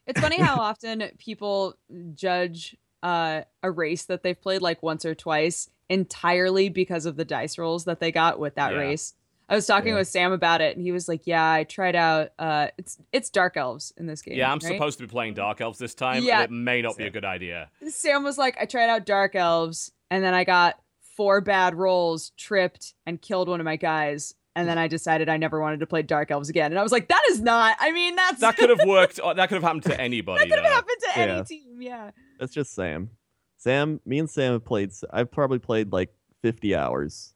[0.08, 1.76] It's funny how often people
[2.14, 7.26] judge uh, a race that they've played like once or twice entirely because of the
[7.26, 8.78] dice rolls that they got with that Yeah.
[8.80, 9.14] race.
[9.50, 10.00] I was talking Yeah.
[10.00, 12.30] with Sam about it, and he was like, "Yeah, I tried out.
[12.40, 14.36] Uh, it's it's Dark Elves in this game.
[14.38, 14.74] Yeah, I'm right?
[14.74, 16.24] supposed to be playing Dark Elves this time.
[16.24, 16.42] Yeah.
[16.44, 17.70] and it may not be a good idea.
[17.90, 20.80] Sam was like, I tried out Dark Elves, and then I got
[21.16, 24.34] four bad rolls, tripped, and killed one of my guys.
[24.56, 26.72] And then I decided I never wanted to play Dark Elves again.
[26.72, 27.76] And I was like, that is not.
[27.80, 29.20] I mean, that's That could have worked.
[29.20, 30.44] uh, That could have happened to anybody.
[30.48, 30.76] that could have though.
[30.76, 31.82] happened to any team.
[31.82, 32.12] Yeah.
[32.40, 33.10] That's just Sam.
[33.58, 34.92] Sam, me and Sam have played.
[35.12, 37.33] I've probably played like 50 hours.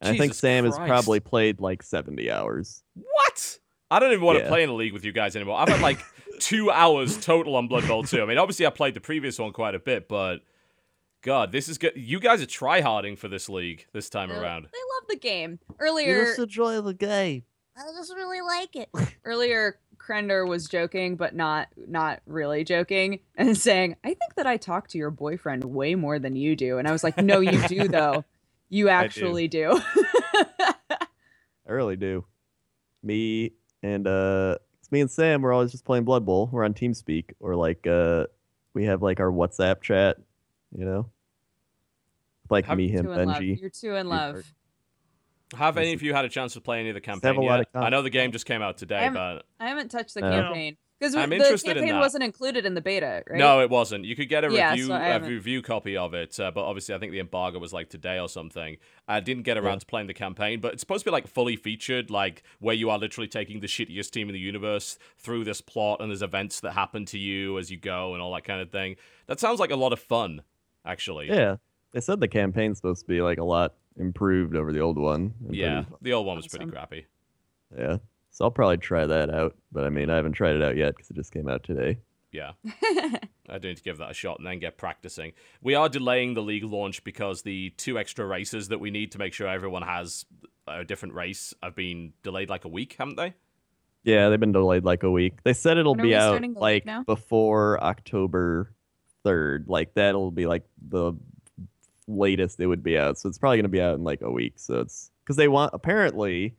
[0.00, 2.82] And I think Jesus Sam has probably played like 70 hours.
[2.94, 3.58] What?
[3.90, 5.58] I don't even want to play in a league with you guys anymore.
[5.58, 6.00] I've had like
[6.38, 8.22] two hours total on Blood Bowl 2.
[8.22, 10.40] I mean, obviously, I played the previous one quite a bit, but
[11.22, 11.92] God, this is good.
[11.96, 14.64] You guys are tryharding for this league this time They- around.
[14.64, 15.58] They love the game.
[15.78, 17.44] Earlier, you just enjoy the game.
[17.76, 18.88] I just really like it.
[19.24, 24.56] Earlier, Crendor was joking, but not not really joking, and saying, "I think that I
[24.56, 27.66] talk to your boyfriend way more than you do." And I was like, "No, you
[27.68, 28.24] do though.
[28.70, 28.88] You do.
[28.90, 29.78] actually do."
[31.68, 32.24] I really do.
[33.02, 33.52] Me
[33.82, 35.42] and uh, it's me and Sam.
[35.42, 36.48] We're always just playing Blood Bowl.
[36.52, 38.26] We're on TeamSpeak or like uh,
[38.74, 40.16] we have like our WhatsApp chat.
[40.76, 41.10] You know,
[42.48, 43.36] like Have- me, him, two in love.
[43.38, 43.60] Benji.
[43.60, 44.44] You're two in love.
[45.56, 47.60] Have any of you had a chance to play any of the campaign yet?
[47.74, 50.20] of I know the game just came out today, I'm- but I haven't touched the
[50.20, 50.30] No.
[50.30, 52.00] campaign because I'm the interested in campaign that.
[52.00, 53.38] wasn't included in the beta, right?
[53.38, 54.04] no, it wasn't.
[54.04, 56.50] You could get a Yeah, review so I a haven't- review copy of it, uh,
[56.50, 58.76] but obviously, I think the embargo was like today or something.
[59.08, 59.78] I didn't get around Yeah.
[59.80, 62.90] to playing the campaign, but it's supposed to be like fully featured, like where you
[62.90, 66.60] are literally taking the shittiest team in the universe through this plot, and there's events
[66.60, 68.96] that happen to you as you go, and all that kind of thing.
[69.26, 70.42] That sounds like a lot of fun,
[70.84, 71.28] actually.
[71.28, 71.56] Yeah,
[71.92, 75.34] they said the campaign's supposed to be like a lot improved over the old one.
[75.50, 77.06] Yeah, pretty- the old one was pretty crappy.
[77.76, 77.96] yeah.
[78.40, 79.54] So I'll probably try that out.
[79.70, 81.98] But I mean, I haven't tried it out yet because it just came out today.
[82.32, 82.52] Yeah.
[83.50, 85.32] I do need to give that a shot and then get practicing.
[85.60, 89.18] We are delaying the league launch because the two extra races that we need to
[89.18, 90.24] make sure everyone has
[90.66, 93.34] a different race have been delayed like a week, haven't they?
[94.04, 95.42] Yeah, they've been delayed like a week.
[95.42, 97.02] They said it'll be out starting the league like now?
[97.02, 98.72] before October
[99.22, 99.66] third.
[99.68, 101.12] Like that'll be like the
[102.08, 103.18] latest it would be out.
[103.18, 104.54] So it's probably gonna be out in like a week.
[104.56, 106.56] So it's because they want apparently,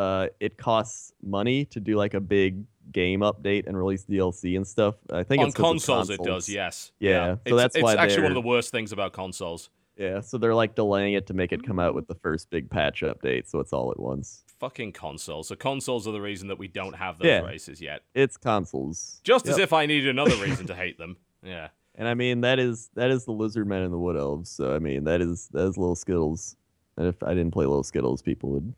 [0.00, 4.66] uh, it costs money to do like a big game update and release DLC and
[4.66, 4.94] stuff.
[5.12, 6.92] I think On of consoles, it does, yes.
[6.98, 9.68] Yeah, so it's, that's it's why actually one of the worst things about consoles.
[9.96, 12.70] Yeah, so they're like delaying it to make it come out with the first big
[12.70, 13.46] patch update.
[13.50, 14.44] So it's all at once.
[14.58, 15.48] Fucking consoles.
[15.48, 17.40] So consoles are the reason that we don't have those Yeah.
[17.40, 18.00] races yet.
[18.14, 19.20] It's consoles.
[19.24, 21.18] Just as if I needed another reason to hate them.
[21.42, 21.68] Yeah.
[21.96, 24.48] And I mean that is that is the lizard men and the wood elves.
[24.48, 26.56] So I mean that is that is little skittles.
[26.96, 28.72] And if I didn't play little skittles, people would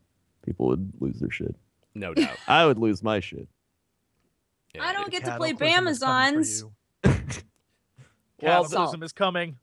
[0.45, 1.55] people would lose their shit.
[1.95, 2.37] No doubt.
[2.47, 3.47] I would lose my shit.
[4.75, 6.63] Yeah, I don't get to play Cataclysm is coming for Bamazons.
[6.63, 7.11] you.
[8.41, 9.57] Well, Cataclysm is coming.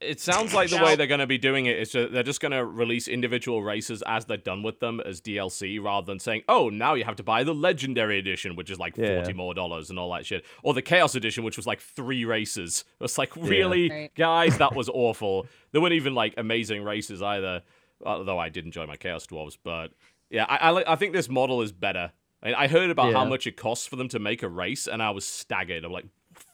[0.00, 2.40] It sounds like the way they're going to be doing it is that they're just
[2.40, 6.42] going to release individual races as they're done with them as DLC rather than saying,
[6.48, 9.20] oh, now you have to buy the Legendary Edition, which is like Yeah.
[9.22, 10.44] 40 more dollars and all that shit.
[10.62, 12.84] Or the Chaos Edition, which was like three races.
[13.00, 13.88] It's like, really?
[13.88, 14.14] Right.
[14.14, 15.46] Guys, that was awful.
[15.72, 17.62] There weren't even like amazing races either,
[18.04, 19.56] although I did enjoy my Chaos Dwarves.
[19.62, 19.92] But
[20.30, 22.12] yeah, I, I, I think this model is better.
[22.42, 25.02] I, I heard about how much it costs for them to make a race, and
[25.02, 25.84] I was staggered.
[25.84, 26.06] I'm like,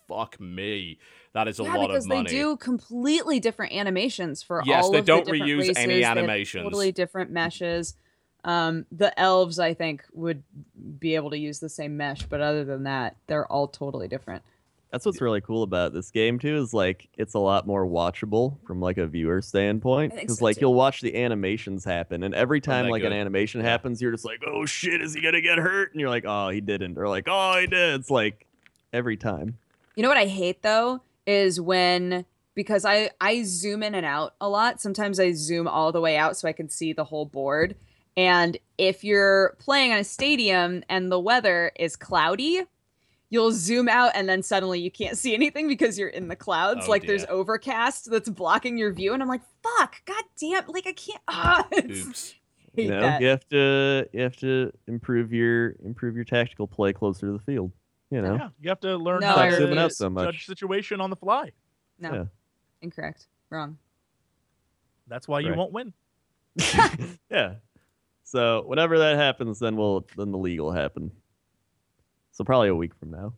[0.09, 0.99] fuck me.
[1.35, 4.67] That is a yeah, lot because of they do completely different animations for all.
[4.67, 5.77] Yes, all they don't reuse races.
[5.79, 6.65] any They have animations.
[6.65, 7.97] Totally different meshes.
[8.45, 10.43] Um, the elves, I think, would
[10.99, 14.43] be able to use the same mesh, but other than that, they're all totally different.
[14.93, 18.59] That's what's really cool about this game too is like it's a lot more watchable
[18.67, 20.63] from like a viewer standpoint because so, like too.
[20.63, 24.43] you'll watch the animations happen and every time like an animation happens you're just like
[24.47, 27.25] oh shit is he gonna get hurt and you're like oh he didn't or like
[27.27, 28.47] oh he did it's like
[28.93, 29.57] every time
[29.97, 32.25] You know what I hate though is when
[32.55, 34.81] because I I zoom in and out a lot.
[34.81, 37.77] Sometimes I zoom all the way out so I can see the whole board.
[38.17, 42.63] And if you're playing on a stadium and the weather is cloudy,
[43.33, 46.85] you'll zoom out and then suddenly you can't see anything because you're in the clouds.
[46.87, 50.87] Oh, like there's overcast that's blocking your view, and I'm like, fuck, god damn, like
[50.87, 51.21] I can't.
[51.29, 52.35] Ah, Oops.
[52.77, 53.21] hate you that.
[53.23, 57.39] you have to you have to improve your improve your tactical play closer to the
[57.39, 57.73] field
[58.11, 60.27] you know Yeah, you have to learn No, how to zooming out so much.
[60.27, 61.53] judge situation on the fly.
[61.99, 62.25] No, Yeah.
[62.83, 63.79] incorrect, wrong.
[65.09, 65.93] That's why you won't win.
[67.31, 67.55] yeah
[68.25, 71.11] so whenever that happens then we'll then the league will happen
[72.33, 73.33] so probably a week from now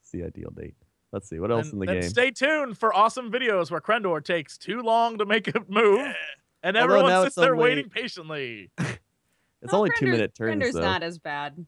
[0.00, 0.74] it's the ideal date
[1.12, 4.24] let's see what else and, in the game stay tuned for awesome videos where Crendor
[4.24, 6.14] takes too long to make a move,
[6.62, 8.70] and Although everyone sits it's there only- waiting patiently.
[8.78, 11.64] it's Well, only two minute turns Render's though not as bad.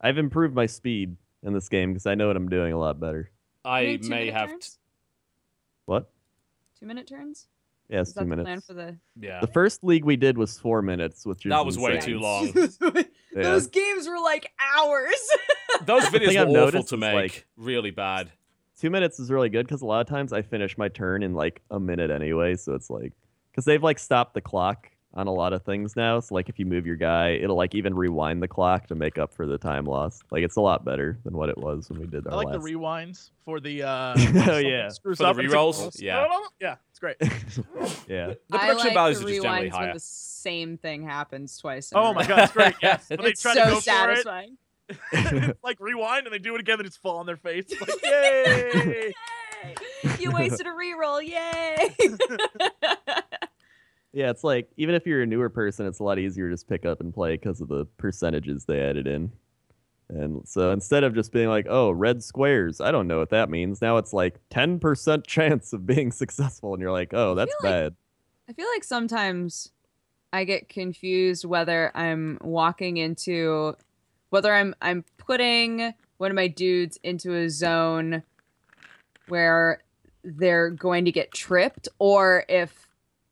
[0.00, 2.98] I've improved my speed in this game because I know what I'm doing a lot
[3.00, 3.30] better.
[3.64, 4.50] I may have.
[4.58, 4.68] T-
[5.86, 6.10] What?
[6.78, 7.48] Two minute turns.
[7.88, 8.66] Yeah, Is it's that two the plan minutes.
[8.66, 8.96] for the?
[9.20, 9.40] yeah.
[9.40, 12.52] The first league we did was four minutes, which That was way too long.
[13.38, 13.50] Yeah.
[13.50, 15.14] Those games were like hours.
[15.84, 17.14] Those thing videos I've were awful noticed to is, make.
[17.14, 18.30] like- really bad.
[18.80, 21.34] Two minutes is really good because a lot of times I finish my turn in
[21.34, 22.54] like a minute anyway.
[22.54, 23.12] So it's like
[23.50, 26.20] because they've like stopped the clock on a lot of things now.
[26.20, 29.18] So like if you move your guy, it'll like even rewind the clock to make
[29.18, 30.22] up for the time lost.
[30.30, 32.46] Like it's a lot better than what it was when we did our I like
[32.48, 32.62] last.
[32.62, 33.82] the rewinds for the.
[33.84, 34.14] Uh,
[34.48, 34.88] Oh, yeah.
[34.90, 36.26] screws For up and it's like, "Oh, Yeah.
[36.60, 37.16] yeah, it's great.
[38.08, 38.34] yeah.
[38.50, 39.94] The production like values the are just generally rewinds when higher.
[39.94, 41.90] the same thing happens twice.
[41.94, 42.74] Oh my god, it's great.
[42.82, 44.56] Yes, when they It's try so to go satisfying.
[44.88, 47.36] for it, it's like rewind and they do it again, and it's fall on their
[47.36, 47.64] face.
[47.68, 49.12] It's like, yay!
[49.64, 49.74] Yay!
[50.20, 51.20] You wasted a reroll.
[51.26, 51.94] Yay!
[54.18, 56.68] Yeah, it's like even if you're a newer person, it's a lot easier to just
[56.68, 59.30] pick up and play because of the percentages they added in.
[60.08, 63.48] And so instead of just being like, "Oh, red squares," I don't know what that
[63.48, 63.80] means.
[63.80, 67.70] Now it's like ten percent chance of being successful, and you're like, "Oh, that's like-
[67.70, 67.94] bad."
[68.48, 69.70] I feel like sometimes
[70.32, 73.76] I get confused whether I'm walking into
[74.30, 78.24] whether I'm I'm putting one of my dudes into a zone
[79.28, 79.84] where
[80.24, 82.87] they're going to get tripped or if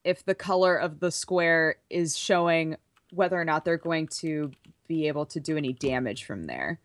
[0.07, 2.77] if the color of the square is showing
[3.11, 4.53] whether or not they're going to
[4.89, 6.79] be able to do any damage from there.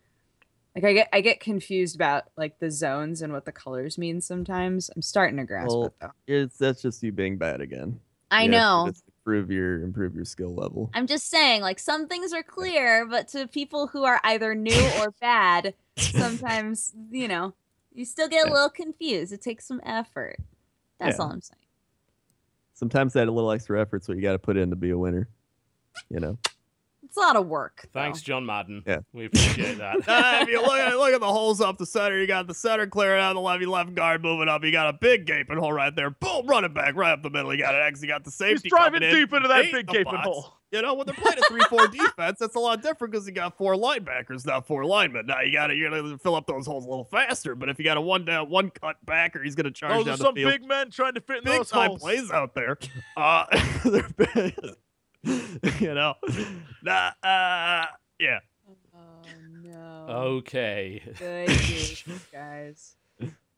[0.74, 4.20] Like I get I get confused about like the zones and what the colors mean
[4.20, 4.90] sometimes.
[4.94, 6.10] I'm starting to grasp Well, it though.
[6.26, 8.00] It's that's just you being bad again.
[8.30, 8.84] I You have know.
[8.88, 10.90] just improve your improve your skill level.
[10.94, 14.74] I'm just saying, like some things are clear, but to people who are either new
[14.98, 17.52] or bad, sometimes you know
[17.94, 19.32] you still get a little confused.
[19.32, 20.38] It takes some effort.
[20.98, 21.24] That's Yeah.
[21.24, 21.58] all I'm saying.
[22.82, 24.98] Sometimes that a little extra effort's what you got to put in to be a
[24.98, 25.28] winner.
[26.10, 26.36] You know.
[27.04, 27.86] It's a lot of work.
[27.92, 28.00] though.
[28.00, 28.82] Thanks, John Madden.
[28.84, 28.98] Yeah.
[29.12, 29.98] We appreciate that.
[30.42, 32.88] if you look at, look at the holes up the center, you got the center
[32.88, 34.64] clearing out the left, you left guard moving up.
[34.64, 36.10] You got a big gaping hole right there.
[36.10, 37.54] Boom, running back right up the middle.
[37.54, 38.02] You got an X.
[38.02, 39.14] You got the He's safety driving coming in.
[39.14, 40.26] deep into that Eight big gaping box.
[40.26, 40.54] hole.
[40.72, 43.58] You know, when they're playing a three-four defense, that's a lot different because you got
[43.58, 45.26] four linebackers, not four linemen.
[45.26, 47.54] Now you got to you're gonna fill up those holes a little faster.
[47.54, 50.14] But if you got a one down, one cut backer, he's gonna charge Those down
[50.14, 50.50] are the some field.
[50.52, 52.00] big men trying to fit in big those time holes.
[52.00, 52.78] plays out there.
[53.16, 53.44] Uh,
[53.84, 54.52] they're
[55.78, 56.14] you know,
[56.82, 57.84] nah, uh,
[58.18, 58.40] yeah.
[58.94, 59.22] Oh
[59.62, 60.06] no.
[60.08, 61.02] Okay.
[61.18, 62.96] Good news, guys.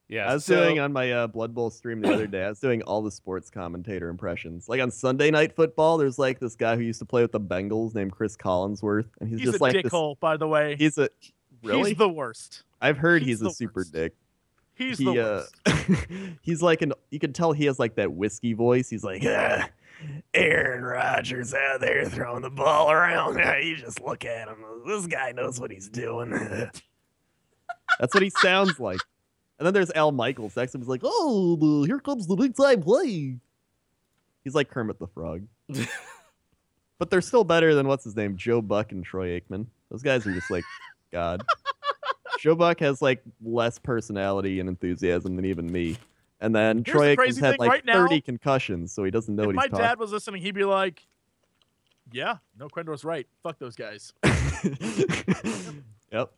[0.09, 0.31] Yeah.
[0.31, 2.45] I was so- doing on my uh, Blood Bowl stream the other day.
[2.45, 4.69] I was doing all the sports commentator impressions.
[4.69, 7.41] Like on Sunday Night Football, there's like this guy who used to play with the
[7.41, 9.85] Bengals named Chris Collinsworth, and he's, He's just a like this.
[9.85, 10.77] dickhole, by the way.
[10.77, 11.09] He's a
[11.63, 11.91] really.
[11.91, 12.65] He's the worst.
[12.81, 13.93] I've heard he's he's, a super worst.
[13.93, 14.15] dick.
[14.75, 16.07] He's he, the uh, worst.
[16.43, 16.93] he's like an.
[17.11, 18.91] You can tell he has like that whiskey voice.
[18.91, 19.69] He's like, ah,
[20.35, 23.39] Aaron Rodgers out there throwing the ball around.
[23.65, 24.57] You just look at him.
[24.87, 26.31] This guy knows what he's doing.
[28.01, 28.99] That's what he sounds like.
[29.59, 30.83] And then there's Al Michaels next to him.
[30.83, 33.37] He's like, "Oh, here comes the big time play."
[34.43, 35.47] He's like Kermit the Frog,
[36.99, 39.67] but they're still better than what's his name, Joe Buck and Troy Aikman.
[39.91, 40.65] Those guys are just like
[41.13, 41.45] God.
[42.41, 45.97] Joe Buck has like less personality and enthusiasm than even me.
[46.41, 49.35] And then Here's Troy the Aikman's had like right now- 30 concussions, so he doesn't
[49.35, 51.07] know if what my he's dad was listening, he'd be like,
[52.13, 53.27] "Yeah, no, Crendor's right.
[53.43, 54.13] Fuck those guys."
[56.13, 56.33] yep.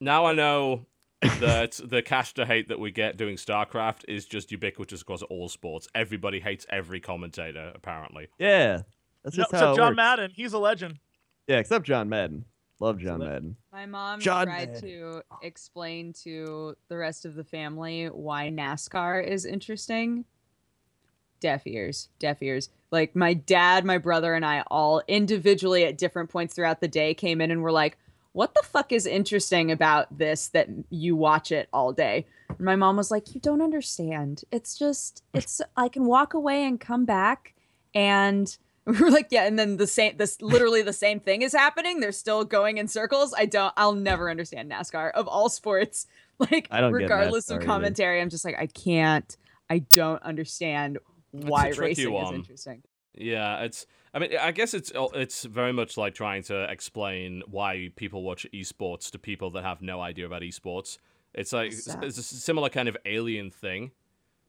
[0.00, 0.84] Now I know
[1.22, 5.48] that the cash to hate that we get doing StarCraft is just ubiquitous across all
[5.48, 5.88] sports.
[5.94, 8.28] Everybody hates every commentator, apparently.
[8.38, 8.82] Yeah.
[9.22, 9.96] That's No, just how except John works.
[9.96, 10.98] Madden, he's a legend.
[11.46, 12.46] Yeah, except John Madden.
[12.78, 13.56] Love John Madden.
[13.70, 14.80] My mom John tried Madden.
[14.88, 20.24] to explain to the rest of the family why NASCAR is interesting.
[21.40, 22.70] Deaf ears, deaf ears.
[22.90, 27.12] Like my dad, my brother, and I all individually at different points throughout the day
[27.12, 27.98] came in and were like,
[28.32, 32.76] "What the fuck is interesting about this that you watch it all day?" And my
[32.76, 34.42] mom was like, "You don't understand.
[34.50, 35.60] It's just, it's.
[35.76, 37.54] I can walk away and come back,
[37.94, 38.56] and."
[38.86, 42.00] We were like, yeah, and then the same, this literally the same thing is happening.
[42.00, 43.32] They're still going in circles.
[43.36, 46.06] I don't, I'll never understand NASCAR of all sports.
[46.40, 47.66] Like, I don't regardless of either.
[47.66, 49.36] commentary, I'm just like, I can't,
[49.68, 50.98] I don't understand
[51.32, 52.82] why racing is interesting.
[53.14, 53.86] Yeah, it's.
[54.12, 58.22] I mean, I guess it's oh, it's very much like trying to explain why people
[58.22, 60.98] watch esports to people that have no idea about esports.
[61.34, 63.92] It's like it's, it's a similar kind of alien thing,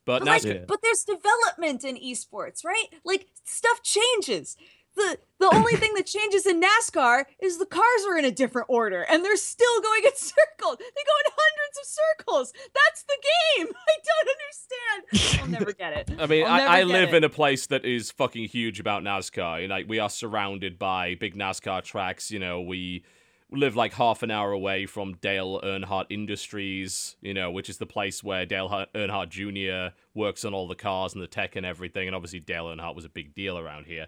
[0.05, 0.66] but But, like, Yeah.
[0.68, 2.88] but there's development in esports, right?
[3.03, 4.57] Like stuff changes.
[5.02, 8.68] The the only thing that changes in NASCAR is the cars are in a different
[8.70, 10.78] order and they're still going in circles.
[10.78, 12.54] They go in hundreds of circles.
[12.76, 13.18] That's the
[13.58, 13.68] game.
[13.89, 15.41] I don't understand.
[15.41, 16.22] I'll never get it.
[16.22, 17.16] I mean, I, I live it.
[17.16, 19.64] in a place that is fucking huge about NASCAR.
[19.64, 22.30] You know, like we are surrounded by big NASCAR tracks.
[22.30, 23.04] You know, we
[23.52, 27.16] live like half an hour away from Dale Earnhardt Industries.
[27.22, 29.95] You know, which is the place where Dale Earnhardt Jr.
[30.14, 32.08] works on all the cars and the tech and everything.
[32.08, 34.06] And obviously, Dale Earnhardt was a big deal around here.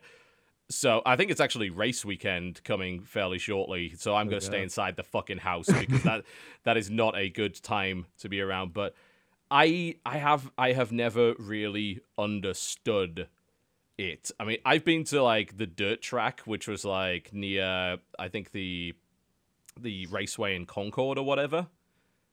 [0.73, 3.93] So I think it's actually race weekend coming fairly shortly.
[3.97, 6.23] So I'm Oh, going to stay inside the fucking house because that
[6.63, 8.73] that is not a good time to be around.
[8.73, 8.95] But
[9.51, 13.27] I I have I have never really understood
[13.97, 14.31] it.
[14.39, 18.51] I mean, I've been to like the dirt track, which was like near I think
[18.51, 18.93] the
[19.79, 21.67] the raceway in Concord or whatever,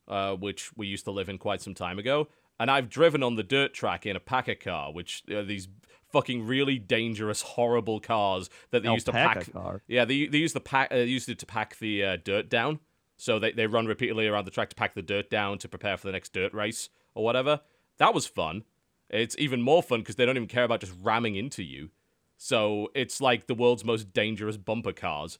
[0.08, 2.28] uh, which we used to live in quite some time ago.
[2.58, 5.66] And I've driven on the dirt track in a Packer car, which are these
[6.12, 9.52] fucking really dangerous, horrible cars that they used to pack.
[9.52, 9.82] car.
[9.86, 12.80] Yeah, they they used to pack uh, used it to pack the uh, dirt down.
[13.16, 15.96] So they they run repeatedly around the track to pack the dirt down to prepare
[15.96, 17.60] for the next dirt race or whatever.
[17.98, 18.64] That was fun.
[19.10, 21.90] It's even more fun because they don't even care about just ramming into you.
[22.36, 25.38] So it's like the world's most dangerous bumper cars.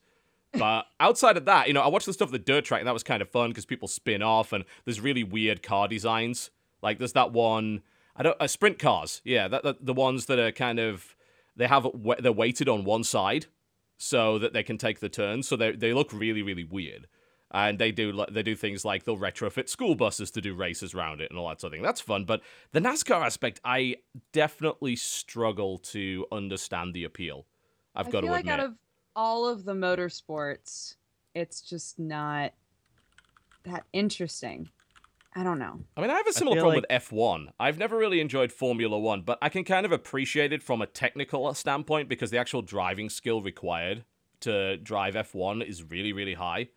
[0.53, 2.87] But outside of that, you know, I watched the stuff at the dirt track and
[2.87, 6.51] that was kind of fun because people spin off and there's really weird car designs.
[6.81, 7.81] Like there's that one,
[8.21, 9.19] I don't, uh, sprint cars.
[9.25, 11.15] Yeah, that, that the ones that are kind of
[11.55, 11.87] they have
[12.19, 13.47] they're weighted on one side
[13.97, 15.47] so that they can take the turns.
[15.47, 17.07] So they they look really really weird,
[17.49, 21.19] and they do they do things like they'll retrofit school buses to do races around
[21.21, 21.81] it and all that sort of thing.
[21.81, 22.25] That's fun.
[22.25, 22.43] But
[22.73, 23.95] the NASCAR aspect, I
[24.33, 27.47] definitely struggle to understand the appeal.
[27.95, 28.59] I've I got feel to like admit.
[28.59, 28.75] out of
[29.15, 30.93] all of the motorsports,
[31.33, 32.53] it's just not
[33.63, 34.69] that interesting.
[35.33, 35.79] I don't know.
[35.95, 37.47] I mean, I have a similar feel problem with F1.
[37.59, 40.87] I've never really enjoyed Formula One, but I can kind of appreciate it from a
[40.87, 44.03] technical standpoint because the actual driving skill required
[44.41, 46.69] to drive F1 is really, really high.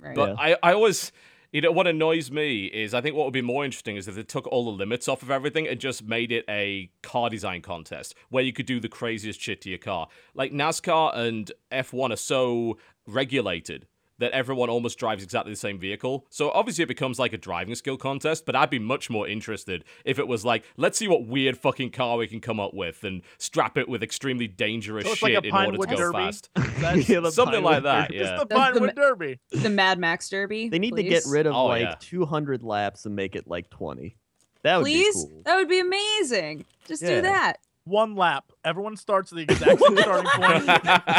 [0.00, 0.16] Right.
[0.16, 0.56] But Yeah.
[0.62, 1.12] I, I always,
[1.52, 4.16] you know, what annoys me is I think what would be more interesting is if
[4.16, 7.62] they took all the limits off of everything and just made it a car design
[7.62, 10.08] contest where you could do the craziest shit to your car.
[10.34, 13.86] Like NASCAR and F1 are so regulated
[14.22, 16.26] that everyone almost drives exactly the same vehicle.
[16.30, 19.84] So obviously it becomes like a driving skill contest, but I'd be much more interested
[20.04, 23.04] if it was like, let's see what weird fucking car we can come up with
[23.04, 26.16] and strap it with extremely dangerous So it's like shit in order to go Derby?
[26.18, 26.50] fast.
[27.08, 28.16] Yeah, Something like that, Derby.
[28.16, 28.22] yeah.
[28.22, 29.40] it's the That's the Pinewood Derby.
[29.52, 30.68] the Mad Max Derby.
[30.68, 31.94] They need to get rid of Oh, like yeah.
[32.00, 34.16] 200 laps and make it like 20.
[34.62, 35.42] That would Please, be cool.
[35.44, 36.64] that would be amazing.
[36.86, 37.16] Just Yeah.
[37.16, 37.58] do that.
[37.84, 38.52] One lap.
[38.64, 40.66] Everyone starts at the exact same starting point.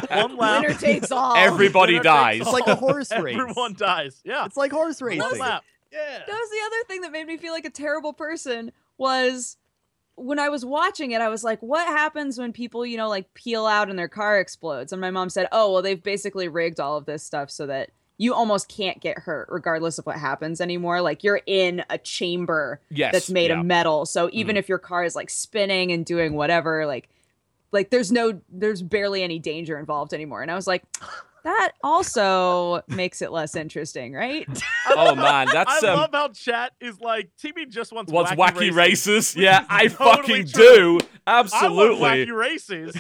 [0.10, 0.62] One lap.
[0.62, 1.36] Winner takes all.
[1.36, 2.38] Everybody Winner dies.
[2.38, 3.38] takes It's like a horse race.
[3.38, 4.22] Everyone dies.
[4.24, 4.46] Yeah.
[4.46, 5.22] It's like horse racing.
[5.22, 5.64] One lap.
[5.92, 6.20] Yeah.
[6.26, 9.58] That was the other thing that made me feel like a terrible person was
[10.16, 13.34] when I was watching it, I was like, what happens when people, you know, like
[13.34, 14.92] peel out and their car explodes?
[14.94, 17.90] And my mom said, oh, well, they've basically rigged all of this stuff so that
[18.24, 21.02] you almost can't get hurt regardless of what happens anymore.
[21.02, 23.12] Like you're in a chamber yes.
[23.12, 23.60] that's made yeah.
[23.60, 24.06] of metal.
[24.06, 27.10] So even if your car is like spinning and doing whatever, like
[27.74, 30.42] like there's no there's barely any danger involved anymore.
[30.42, 30.84] And I was like,
[31.44, 34.48] That also makes it less interesting, right?
[34.96, 38.70] Oh man, that's I um, love how chat is like TV just wants what's wacky,
[38.70, 39.36] wacky, races.
[39.36, 41.00] Yeah, I Totally fucking true.
[41.00, 41.08] do.
[41.26, 42.02] I want Absolutely.
[42.02, 42.94] wacky races.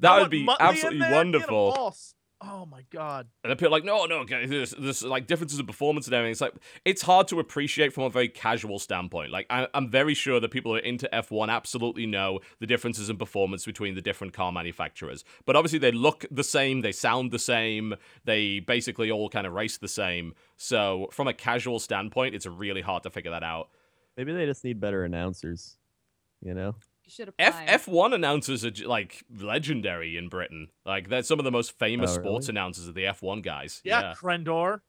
[0.00, 1.96] That I would be Muttley in absolutely there, get 'em wonderful.
[2.48, 3.28] All s- Oh my god.
[3.44, 6.14] And then people are like, no, no, okay, there's, there's like differences in performance and
[6.14, 6.32] everything.
[6.32, 9.30] It's like it's hard to appreciate from a very casual standpoint.
[9.30, 13.10] Like I, I'm very sure that people who are into F1 absolutely know the differences
[13.10, 15.24] in performance between the different car manufacturers.
[15.44, 17.94] But obviously, they look the same, they sound the same,
[18.24, 20.34] they basically all kind of race the same.
[20.56, 23.68] So from a casual standpoint, it's really hard to figure that out.
[24.16, 25.76] Maybe they just need better announcers.
[26.42, 26.74] You know?
[27.06, 27.76] You should F apply.
[28.08, 30.68] F1 announcers are like legendary in Britain.
[30.84, 33.80] Like they're some of the most famous Oh, sports announcers are the F1 guys.
[33.84, 34.80] Yeah, Crendor.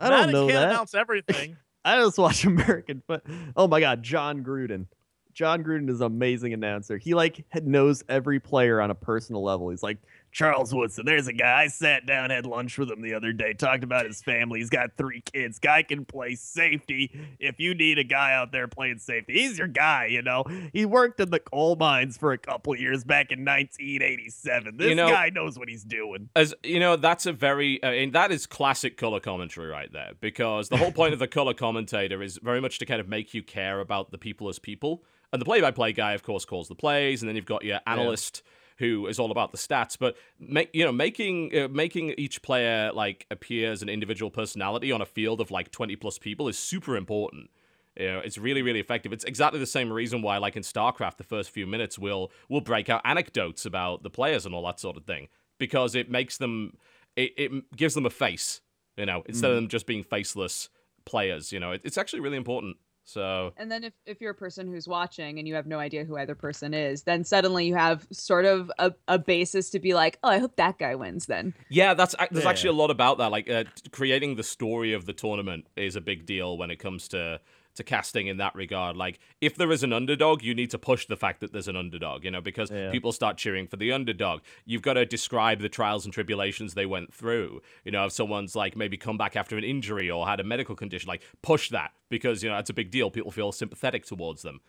[0.00, 0.68] I don't Maddox know can't that.
[0.70, 1.56] announce everything.
[1.84, 3.22] I just watch American but
[3.56, 4.86] Oh my god, Jon Gruden.
[5.34, 6.96] Jon Gruden is an amazing announcer.
[6.96, 9.68] He like knows every player on a personal level.
[9.68, 9.98] He's like
[10.36, 11.06] Charles Woodson.
[11.06, 14.04] There's a guy I sat down, had lunch with him the other day, talked about
[14.04, 14.58] his family.
[14.58, 15.58] He's got three kids.
[15.58, 17.10] Guy can play safety.
[17.40, 20.08] If you need a guy out there playing safety, he's your guy.
[20.10, 24.76] You know, he worked in the coal mines for a couple years back in 1987.
[24.76, 26.28] This You know- guy knows what he's doing.
[26.36, 30.12] As you know, that's a very uh, and that is classic color commentary right there
[30.20, 33.32] because the whole point of the color commentator is very much to kind of make
[33.32, 35.02] you care about the people as people.
[35.32, 38.42] And the play-by-play guy, of course, calls the plays, and then you've got your analyst
[38.78, 39.96] who is all about the stats.
[39.98, 44.92] But make you know, making uh, making each player like appear as an individual personality
[44.92, 47.50] on a field of like twenty plus people is super important.
[47.98, 49.12] You know, it's really, really effective.
[49.12, 52.60] It's exactly the same reason why, like in StarCraft, the first few minutes will will
[52.60, 56.36] break out anecdotes about the players and all that sort of thing because it makes
[56.36, 56.76] them,
[57.16, 58.60] it, it gives them a face.
[58.98, 60.68] You know, instead of them just being faceless
[61.06, 61.52] players.
[61.52, 62.76] You know, it, it's actually really important.
[63.08, 66.04] So And then if, if you're a person who's watching and you have no idea
[66.04, 69.94] who either person is, then suddenly you have sort of a, a basis to be
[69.94, 71.54] like, oh, I hope that guy wins then.
[71.70, 72.50] yeah, that's there's Yeah.
[72.50, 73.30] actually a lot about that.
[73.30, 77.06] Like uh, creating the story of the tournament is a big deal when it comes
[77.08, 77.40] to
[77.76, 78.96] to casting in that regard.
[78.96, 81.76] Like if there is an underdog, you need to push the fact that there's an
[81.76, 82.24] underdog.
[82.24, 82.90] You know, because Yeah.
[82.90, 84.40] people start cheering for the underdog.
[84.64, 87.62] You've got to describe the trials and tribulations they went through.
[87.84, 90.74] You know, if someone's like maybe come back after an injury or had a medical
[90.74, 93.10] condition, like push that because you know that's a big deal.
[93.10, 94.60] People feel sympathetic towards them.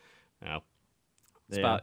[0.42, 0.64] You know,
[1.50, 1.64] it's Yeah.
[1.64, 1.82] about.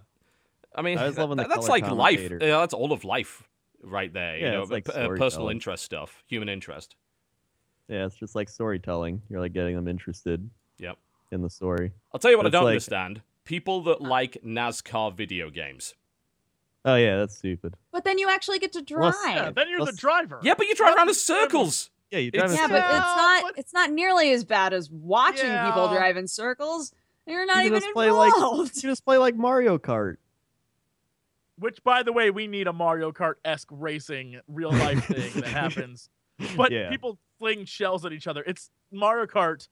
[0.77, 2.17] I mean, I that- that's like life.
[2.19, 2.39] commentator.
[2.41, 3.49] Yeah, that's all of life,
[3.83, 4.37] right there.
[4.37, 6.97] you Yeah, know, it's like uh, personal interest stuff, human interest.
[7.89, 9.23] Yeah, it's just like storytelling.
[9.29, 10.49] You're like getting them interested.
[11.35, 11.93] In the story.
[12.13, 15.95] I'll tell you what I don't like- understand: people that like NASCAR video games.
[16.87, 17.75] Oh yeah, that's stupid.
[17.93, 19.35] But then you actually get to Well, drive.
[19.37, 20.39] Yeah, then you're the driver.
[20.43, 21.91] Yeah, but you drive around in circles.
[22.11, 24.73] Yeah, you It's- drive a Yeah, but it's not but- it's not nearly as bad
[24.73, 26.93] as watching people drive in circles.
[27.27, 28.77] You're not You even just play like- involved.
[28.77, 30.17] You just play like Mario Kart.
[31.59, 35.45] Which, by the way, we need a Mario Kart esque racing real life thing that
[35.51, 36.09] happens.
[36.57, 36.91] But Yeah.
[36.91, 38.43] people fling shells at each other.
[38.45, 39.69] It's Mario Kart,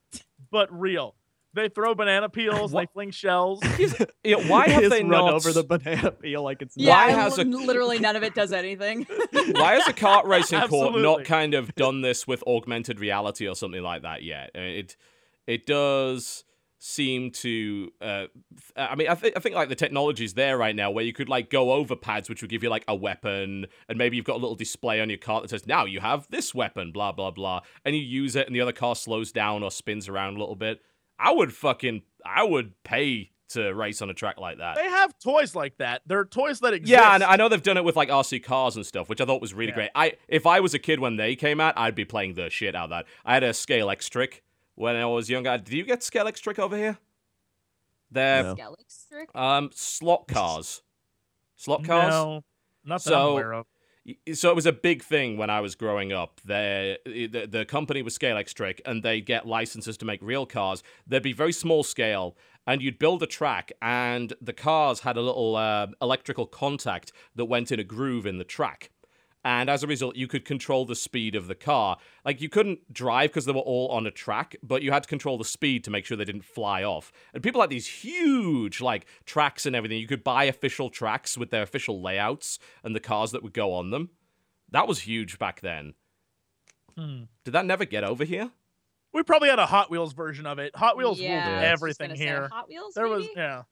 [0.50, 1.16] but real.
[1.55, 2.72] They throw banana peels.
[2.72, 3.61] they fling shells.
[4.24, 7.38] Yeah, why have they run not over the banana peel like it's Yeah, Why has
[7.38, 9.05] a- literally none of it does anything.
[9.32, 13.55] Why has a kart racing court not kind of done this with augmented reality or
[13.55, 14.50] something like that yet?
[14.57, 14.96] Uh, It
[15.46, 16.44] it does
[16.78, 17.90] seem to.
[18.00, 18.24] Uh,
[18.76, 21.28] I mean, I think I think like the technology's there right now, where you could
[21.28, 24.34] like go over pads, which would give you like a weapon, and maybe you've got
[24.36, 27.30] a little display on your car that says, "Now you have this weapon," blah blah
[27.30, 30.38] blah, and you use it, and the other car slows down or spins around a
[30.40, 30.80] little bit.
[31.22, 34.76] I would fucking, I would pay to race on a track like that.
[34.76, 36.00] They have toys like that.
[36.06, 36.90] They're toys that exist.
[36.90, 39.26] Yeah, and I know they've done it with like RC cars and stuff, which I
[39.26, 39.74] thought was really Yeah.
[39.74, 39.90] great.
[39.94, 42.74] I if I was a kid when they came out, I'd be playing the shit
[42.74, 43.06] out of that.
[43.26, 44.40] I had a Scalextric
[44.74, 45.58] when I was younger.
[45.58, 46.98] Did you get Scalextric over here?
[48.10, 48.54] They're No.
[48.56, 49.36] Scalextric?
[49.38, 50.82] um slot cars.
[51.56, 52.10] Slot cars.
[52.10, 52.44] No,
[52.84, 53.64] not that So-
[54.32, 56.40] So it was a big thing when I was growing up.
[56.44, 60.82] The, the company was Scalextric, and they get licenses to make real cars.
[61.07, 62.36] They'd be very small scale,
[62.66, 67.44] and you'd build a track, and the cars had a little uh, electrical contact that
[67.44, 68.90] went in a groove in the track.
[69.45, 71.97] And as a result, you could control the speed of the car.
[72.24, 75.09] Like you couldn't drive because they were all on a track, but you had to
[75.09, 77.11] control the speed to make sure they didn't fly off.
[77.34, 79.99] And people had these huge like tracks and everything.
[79.99, 83.72] You could buy official tracks with their official layouts and the cars that would go
[83.72, 84.11] on them.
[84.70, 85.95] That was huge back then.
[86.97, 87.24] Hmm.
[87.45, 88.51] Did that never get over here?
[89.12, 90.74] We probably had a Hot Wheels version of it.
[90.76, 92.49] Hot Wheels yeah, ruled I was just everything here.
[92.51, 93.32] Hot Wheels, There was maybe?
[93.36, 93.62] yeah.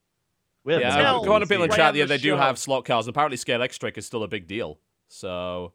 [0.64, 1.46] We have yeah, go on to idea.
[1.46, 1.94] people in chat.
[1.94, 2.36] Yeah, they do show.
[2.36, 4.78] have slot cars, apparently Scalextric is still a big deal.
[5.10, 5.72] So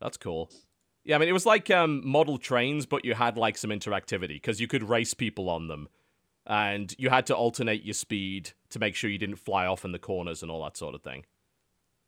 [0.00, 0.50] that's cool.
[1.04, 4.34] Yeah, I mean, it was like um, model trains, but you had like some interactivity
[4.34, 5.88] because you could race people on them,
[6.46, 9.92] and you had to alternate your speed to make sure you didn't fly off in
[9.92, 11.24] the corners and all that sort of thing.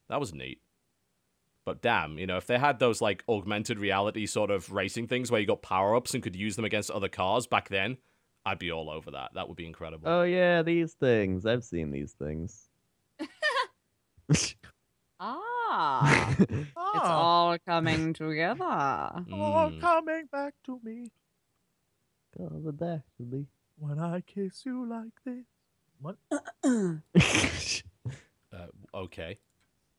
[0.09, 0.61] That was neat.
[1.65, 5.31] But damn, you know, if they had those like augmented reality sort of racing things
[5.31, 7.99] where you got power ups and could use them against other cars back then,
[8.45, 9.33] I'd be all over that.
[9.35, 10.09] That would be incredible.
[10.09, 11.47] Oh yeah, these things.
[11.47, 12.69] I've seen these things.
[15.21, 15.41] Ah,
[16.41, 18.65] it's Ah, all coming together.
[18.65, 19.81] all Mm.
[19.81, 21.11] coming back to me
[22.37, 23.47] Cause to me.
[23.79, 25.45] when I kiss you like this.
[26.01, 26.17] What?
[28.51, 29.39] Uh, okay.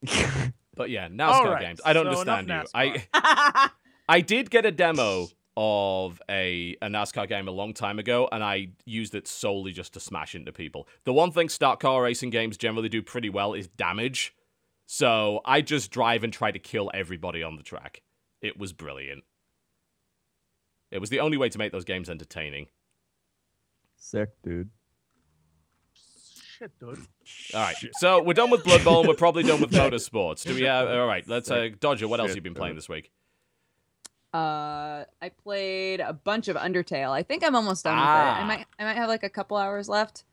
[0.75, 1.81] But yeah, now NASCAR All right, games.
[1.83, 3.01] I don't so enough understand you.
[3.13, 3.69] I
[4.07, 8.41] I did get a demo of a, a NASCAR game a long time ago, and
[8.41, 10.87] I used it solely just to smash into people.
[11.03, 14.33] The one thing stock car racing games generally do pretty well is damage.
[14.91, 18.01] So I just drive and try to kill everybody on the track.
[18.41, 19.23] It was brilliant.
[20.89, 22.69] It was the only way to make those games entertaining.
[23.97, 24.71] Sick, dude.
[25.93, 27.05] Shit, dude.
[27.53, 30.43] All right, so we're done with Blood Bowl, and we're probably done with motorsports.
[30.43, 30.89] Do we have?
[30.89, 31.51] All right, let's.
[31.51, 33.11] Uh, Dodger, what else have you been playing this week?
[34.33, 37.11] Uh, I played a bunch of Undertale.
[37.11, 38.07] I think I'm almost done with it.
[38.07, 38.41] Ah.
[38.41, 40.23] I might, I might have like a couple hours left.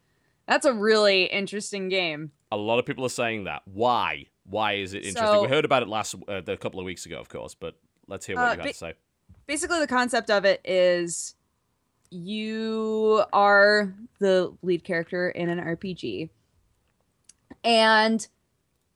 [0.49, 2.33] That's a really interesting game.
[2.51, 3.61] A lot of people are saying that.
[3.67, 4.29] Why?
[4.49, 5.27] Why is it interesting?
[5.27, 7.75] So- we heard about it last uh, a couple of weeks ago, of course, but
[8.07, 8.95] let's hear what Uh, you have ba- to say.
[9.47, 11.35] Basically, the concept of it is
[12.11, 16.31] you are the lead character in an RPG,
[17.65, 18.27] and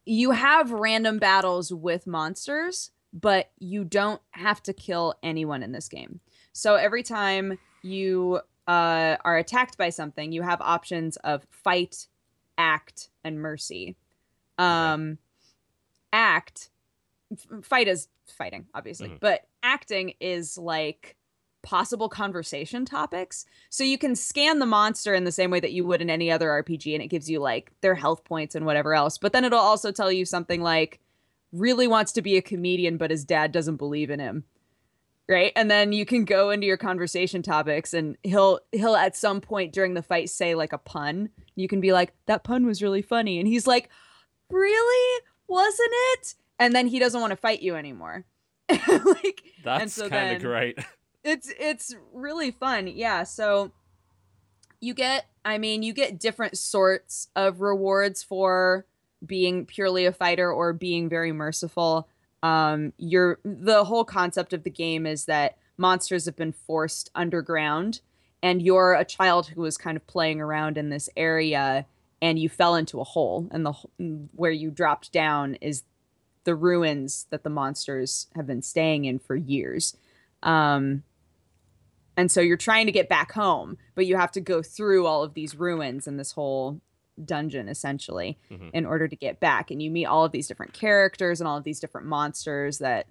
[0.04, 5.88] you have random battles with monsters, but you don't have to kill anyone in this
[5.88, 6.20] game.
[6.52, 12.06] So every time you uh, are attacked by something, you have options of fight,
[12.56, 13.96] act, and mercy.
[14.58, 15.18] Um,
[16.12, 16.70] act,
[17.62, 19.20] fight is fighting, obviously, Mhm.
[19.20, 21.16] but acting is like
[21.62, 23.44] possible conversation topics.
[23.68, 26.30] So you can scan the monster in the same way that you would in any
[26.30, 29.18] other RPG, and it gives you like their health points and whatever else.
[29.18, 31.00] But then it'll also tell you something like,
[31.52, 34.44] really wants to be a comedian, but his dad doesn't believe in him.
[35.28, 35.52] Right.
[35.56, 39.72] And then you can go into your conversation topics and he'll he'll at some point
[39.72, 41.28] during the fight say like a pun.
[41.56, 43.38] You can be like, that pun was really funny.
[43.38, 43.90] And he's like,
[44.48, 45.22] Really?
[45.50, 46.34] Wasn't it?
[46.58, 48.24] And then he doesn't want to fight you anymore.
[48.68, 50.78] like That's so kind of great.
[51.24, 53.70] it's it's really fun yeah so
[54.80, 58.86] you get i mean you get different sorts of rewards for
[59.24, 62.08] being purely a fighter or being very merciful
[62.42, 68.00] um you're the whole concept of the game is that monsters have been forced underground
[68.42, 71.84] and you're a child who was kind of playing around in this area
[72.22, 73.72] and you fell into a hole and the
[74.34, 75.82] where you dropped down is
[76.44, 79.96] the ruins that the monsters have been staying in for years.
[80.42, 81.02] Um
[82.16, 85.22] and so you're trying to get back home but you have to go through all
[85.22, 86.80] of these ruins and this whole
[87.24, 88.70] dungeon essentially Mhm.
[88.72, 89.70] in order to get back.
[89.70, 93.06] And you meet all of these different characters and all of these different monsters that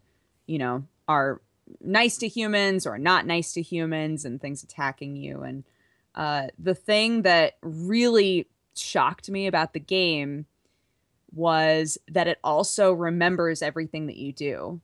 [0.48, 1.42] you know are
[1.82, 5.42] nice to humans or not nice to humans and things attacking you.
[5.44, 5.64] And
[6.16, 8.48] uh, the thing that really
[8.80, 10.46] shocked me about the game
[11.32, 14.82] was that it also remembers everything that you do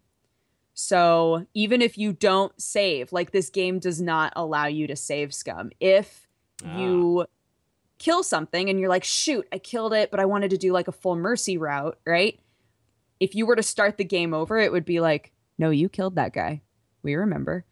[0.78, 5.34] so even if you don't save, like this game does not allow you to save
[5.34, 5.72] scum.
[5.80, 6.28] If
[6.66, 6.78] Ah.
[6.78, 7.26] you
[7.98, 10.90] kill something and you're like, shoot, I killed it, but I wanted to do like
[10.90, 12.38] a full mercy route, right?
[13.22, 16.16] If you were to start the game over, it would be like, no, you killed
[16.16, 16.62] that guy.
[17.04, 17.64] We remember.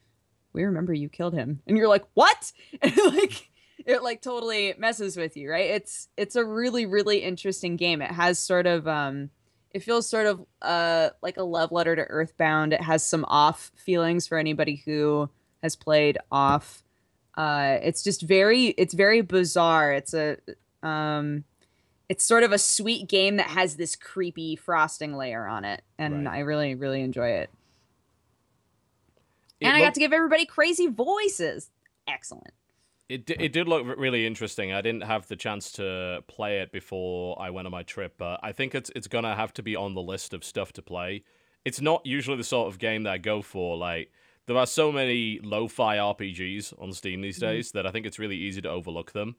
[0.53, 1.61] We remember you killed him.
[1.67, 2.53] And you're like, what?
[2.82, 3.49] And like
[3.86, 5.70] it like totally messes with you, right?
[5.72, 8.02] It's it's a really, really interesting game.
[8.02, 9.30] It has sort of um
[9.72, 13.72] it feels sort of uh like a love letter to EarthBound it has some off
[13.76, 15.30] feelings for anybody who
[15.64, 16.84] has played off
[17.36, 20.38] uh it's just very it's very bizarre it's a
[20.84, 21.44] um
[22.08, 26.26] it's sort of a sweet game that has this creepy frosting layer on it and
[26.28, 26.36] Right.
[26.36, 27.50] i really really enjoy it,
[29.60, 31.72] It and i got to give everybody crazy voices
[32.08, 32.54] excellent
[33.14, 34.74] It, di- it did look really interesting.
[34.74, 38.39] I didn't have the chance to play it before I went on my trip, but
[38.41, 41.24] I think it's it's gonna have to be on the list of stuff to play.
[41.66, 43.78] It's not usually the sort of game that I go for.
[43.78, 44.11] Like
[44.47, 47.41] there are so many lo-fi RPGs on Steam these Mhm.
[47.41, 49.36] days that I think it's really easy to overlook them.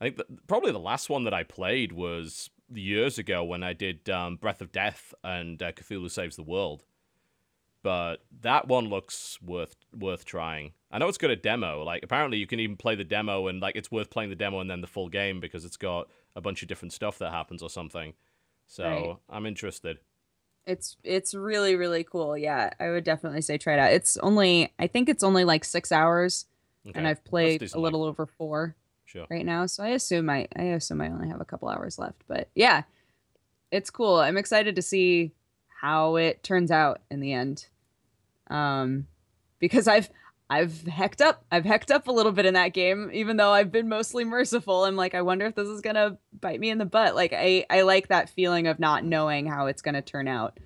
[0.00, 3.72] I think that probably the last one that I played was years ago when I
[3.72, 6.84] did um, Breath of Death and uh, Cthulhu Saves the World.
[7.82, 10.72] But that one looks worth worth trying.
[10.92, 11.82] I know it's got a demo.
[11.84, 14.60] Like apparently you can even play the demo and like it's worth playing the demo
[14.60, 17.62] and then the full game because it's got a bunch of different stuff that happens
[17.62, 18.12] or something.
[18.66, 19.16] So Right.
[19.30, 19.98] I'm interested.
[20.66, 24.72] it's it's really really cool yeah i would definitely say try it out it's only
[24.78, 26.46] i think it's only like six hours
[26.86, 26.96] Okay.
[26.96, 29.26] and i've played a little over four Sure.
[29.28, 32.22] right now so i assume i i assume i only have a couple hours left
[32.28, 32.84] but yeah
[33.72, 35.32] it's cool i'm excited to see
[35.80, 37.66] how it turns out in the end.
[38.48, 39.08] Um,
[39.58, 40.08] because I've
[40.52, 41.46] I've hecked up.
[41.50, 44.84] I've hecked up a little bit in that game, even though I've been mostly merciful.
[44.84, 47.14] I'm like, I wonder if this is gonna bite me in the butt.
[47.14, 50.58] Like I I like that feeling of not knowing how it's gonna turn out.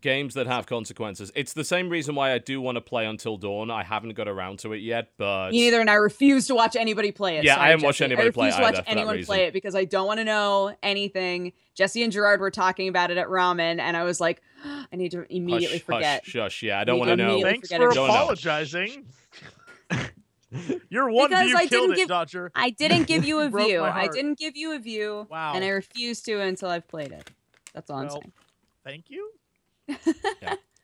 [0.00, 1.30] Games that have consequences.
[1.34, 3.70] It's the same reason why I do want to play Until Dawn.
[3.70, 6.74] I haven't got around to it yet, but Me neither, and I refuse to watch
[6.74, 7.44] anybody play it.
[7.44, 9.00] Yeah, Sorry, I haven't watched anybody I play refuse it to watch either for that
[9.00, 11.52] anyone play it because I don't want to know anything.
[11.74, 15.10] Jesse and Gerard were talking about it at ramen, and I was like, I need
[15.12, 16.22] to immediately hush, forget.
[16.24, 16.62] Hush, shush.
[16.62, 17.24] Yeah, I don't want to know.
[17.32, 19.06] immediately Thanks forget for apologizing.
[20.90, 21.14] You're know.
[21.16, 22.52] one Because view I killed didn't it, give- Dodger.
[22.54, 23.82] I didn't give you a Broke view.
[23.82, 25.26] I didn't give you a view.
[25.30, 25.54] Wow.
[25.54, 27.30] And I refuse to until I've played it.
[27.72, 28.32] That's all I'm saying.
[28.84, 29.30] Thank you.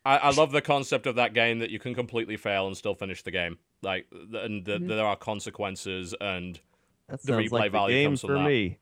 [0.07, 2.95] I, I love the concept of that game that you can completely fail and still
[2.95, 3.59] finish the game.
[3.83, 4.89] Like, th- and th- Mhm.
[4.89, 6.59] there are consequences, and
[7.09, 8.45] That The replay like the value game comes from for that.
[8.45, 8.79] me.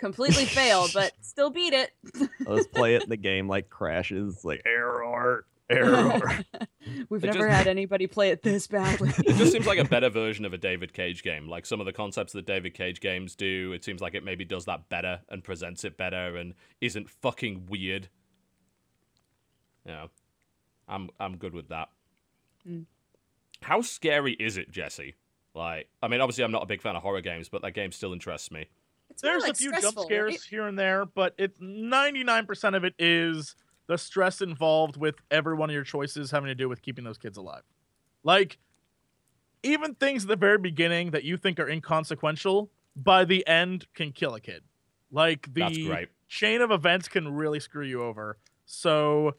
[0.00, 1.90] Completely failed, but still beat it.
[2.46, 6.40] Let's play it in the game like crashes, like error, error.
[7.10, 9.10] We've It never just- had anybody play it this badly.
[9.18, 11.48] it just seems like a better version of a David Cage game.
[11.48, 14.44] Like some of the concepts that David Cage games do, it seems like it maybe
[14.44, 18.08] does that better and presents it better and isn't fucking weird.
[19.86, 20.06] Yeah,
[20.88, 21.88] I'm I'm good with that.
[22.68, 22.86] Mm.
[23.62, 25.14] How scary is it, Jesse?
[25.54, 27.92] Like, I mean, obviously, I'm not a big fan of horror games, but that game
[27.92, 28.68] still interests me.
[29.22, 30.40] It's more There's like a few jump scares right?
[30.48, 33.54] here and there, but it's 99% of it is
[33.86, 37.18] the stress involved with every one of your choices having to do with keeping those
[37.18, 37.62] kids alive.
[38.22, 38.58] Like,
[39.62, 44.12] even things at the very beginning that you think are inconsequential, by the end can
[44.12, 44.62] kill a kid.
[45.10, 46.08] Like the That's great.
[46.28, 48.38] chain of events can really screw you over.
[48.64, 49.34] So,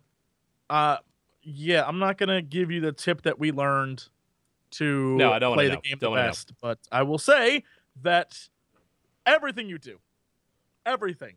[0.69, 0.97] uh,
[1.41, 4.05] yeah, I'm not gonna give you the tip that we learned
[4.71, 5.81] to No, I don't play the know.
[5.81, 6.27] game Don't the wanna know.
[6.29, 7.63] best, but I will say
[8.03, 8.37] that
[9.25, 9.99] everything you do,
[10.85, 11.35] everything,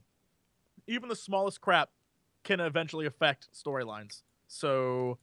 [0.86, 1.90] even the smallest crap,
[2.42, 4.22] can eventually affect storylines.
[4.46, 5.18] So,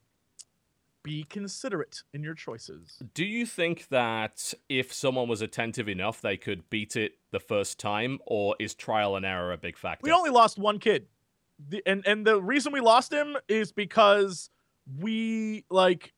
[1.04, 3.02] be considerate in your choices.
[3.14, 7.80] Do you think that if someone was attentive enough, they could beat it the first
[7.80, 10.04] time, or is trial and error a big factor?
[10.04, 11.08] We only lost one kid.
[11.70, 14.50] The, and and the reason we lost him is because
[15.00, 16.14] we like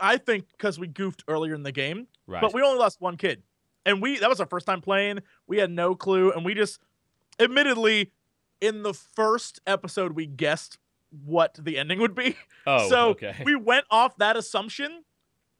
[0.00, 2.40] I think because we goofed earlier in the game, right.
[2.40, 3.42] but we only lost one kid.
[3.86, 5.20] And we that was our first time playing.
[5.46, 6.80] We had no clue and we just
[7.38, 8.12] admittedly
[8.60, 10.78] in the first episode we guessed
[11.24, 12.36] what the ending would be.
[12.66, 13.42] oh, so okay.
[13.44, 15.04] we went off that assumption,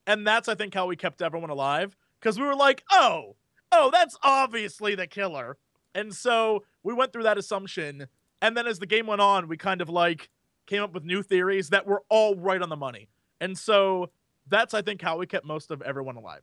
[0.06, 3.36] and that's I think how we kept everyone alive because we were like, oh,
[3.72, 5.56] oh, that's obviously the killer,
[5.94, 8.08] and so we went through that assumption,
[8.42, 10.30] and then as the game went on, we kind of like
[10.66, 13.08] came up with new theories that were all right on the money,
[13.40, 14.10] and so
[14.48, 16.42] that's I think how we kept most of everyone alive.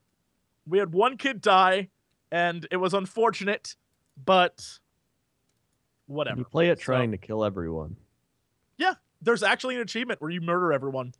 [0.72, 1.89] We had one kid die,
[2.32, 3.76] and it was unfortunate,
[4.24, 4.80] but
[6.07, 6.39] whatever.
[6.39, 7.97] You play it So- trying to kill everyone.
[8.78, 11.13] Yeah, there's actually an achievement where you murder everyone,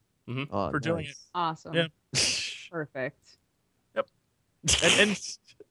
[0.50, 1.18] Oh, For doing it.
[1.36, 1.74] Awesome.
[1.74, 1.88] Yeah.
[2.72, 3.38] Perfect.
[3.94, 4.06] and
[5.00, 5.20] and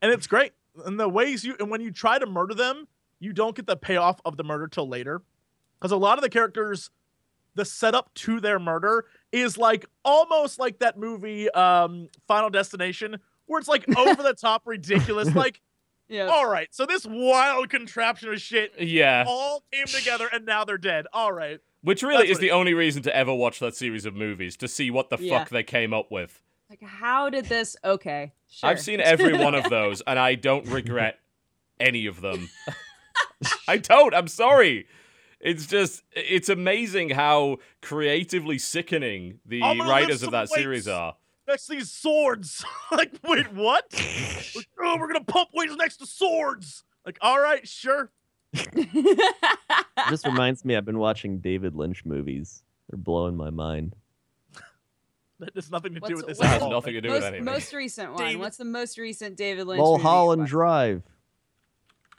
[0.02, 0.52] and it's great.
[0.84, 2.86] And the ways you and when you try to murder them,
[3.18, 5.22] you don't get the payoff of the murder till later,
[5.78, 6.90] because a lot of the characters,
[7.54, 13.16] the setup to their murder is like almost like that movie, um, Final Destination,
[13.50, 15.28] where it's like over the top ridiculous.
[15.34, 15.60] Like,
[16.08, 16.26] Yeah.
[16.26, 20.78] all right, so this wild contraption of shit yeah, all came together, and now they're
[20.78, 21.06] dead.
[21.12, 24.04] All right, which really that's is what the only reason to ever watch that series
[24.06, 25.38] of movies to see what the Yeah.
[25.40, 26.42] fuck they came up with.
[26.68, 27.76] Like, how did this?
[27.84, 28.32] Okay.
[28.48, 28.70] Sure.
[28.70, 31.18] I've seen every one of those, and I don't regret
[31.80, 32.48] any of them.
[33.66, 34.14] I don't.
[34.14, 34.86] I'm sorry.
[35.40, 41.16] It's just, it's amazing how creatively sickening the writers of that some series are.
[41.50, 42.64] Next to these swords.
[42.92, 43.84] like, wait, what?
[44.56, 46.84] Like, oh, we're gonna pump weights next to swords.
[47.04, 48.10] Like, all right, sure.
[48.52, 52.62] this reminds me I've been watching David Lynch movies.
[52.88, 53.94] They're blowing my mind.
[55.40, 57.44] That has nothing to do with this what's has nothing to do with most, anything.
[57.46, 58.22] most recent one.
[58.22, 59.78] David- What's the most recent David Lynch?
[59.78, 60.50] movie Mulholland watched?
[60.50, 61.02] Drive.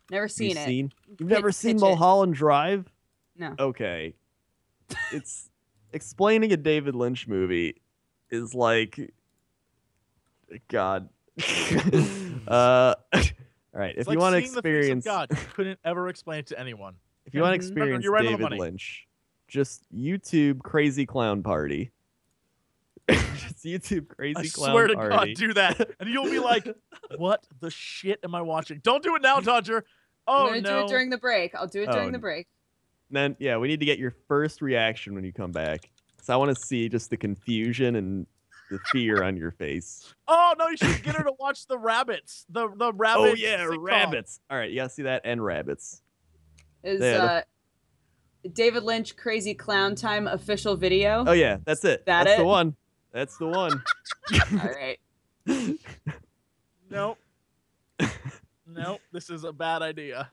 [0.10, 0.66] Never seen you it.
[0.66, 0.92] seen?
[1.08, 1.86] You've Pitch- never seen pitch it.
[1.86, 2.92] Mulholland Drive?
[3.38, 3.54] No.
[3.60, 4.16] Okay.
[5.12, 5.52] it's
[5.94, 7.76] explaining a David Lynch movie
[8.32, 9.14] is like
[10.68, 11.10] God.
[12.48, 13.24] uh all
[13.74, 15.80] right, It's if like you want to seeing the face of experience God, you couldn't
[15.86, 16.96] ever explain it to anyone.
[17.26, 18.60] if you want to experience You're right David money.
[18.60, 19.08] Lynch,
[19.48, 21.92] just YouTube Crazy Clown Party.
[23.10, 24.72] just YouTube Crazy I Clown Party.
[24.72, 25.34] I swear to Party.
[25.34, 26.68] God, do that, and you'll be like,
[27.18, 29.86] "What the shit am I watching?" Don't do it now, Dodger.
[30.28, 30.80] Oh I'm gonna no!
[30.80, 31.56] do it during the break.
[31.56, 32.48] I'll do it Oh, during the break.
[33.10, 35.90] then yeah, we need to get your first reaction when you come back.
[36.22, 38.28] So I want to see just the confusion and
[38.72, 40.16] the fear on your face.
[40.28, 40.70] oh no!
[40.70, 42.46] You should get her to watch the rabbits.
[42.50, 43.32] The the rabbits.
[43.32, 43.78] oh yeah, sitcom.
[43.80, 44.40] rabbits.
[44.50, 46.02] All right, you gotta see that and rabbits.
[46.84, 47.42] Is Yeah, uh,
[48.52, 51.24] David Lynch Crazy Clown Time official video.
[51.28, 52.06] Oh yeah, that's it.
[52.08, 52.76] That that's the one.
[53.12, 53.84] That's the one.
[54.54, 55.00] All right.
[56.90, 57.18] Nope.
[58.68, 59.00] nope.
[59.12, 60.30] This is a bad idea.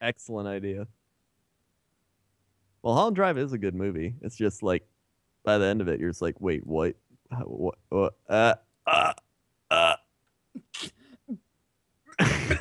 [0.00, 0.86] Excellent idea.
[2.82, 4.14] Mulholland Drive is a good movie.
[4.22, 4.86] It's just like
[5.48, 6.94] by the end of it, you're just like, wait, what?
[7.44, 7.76] What?
[7.88, 8.54] what uh,
[8.86, 9.12] uh,
[9.70, 9.94] uh.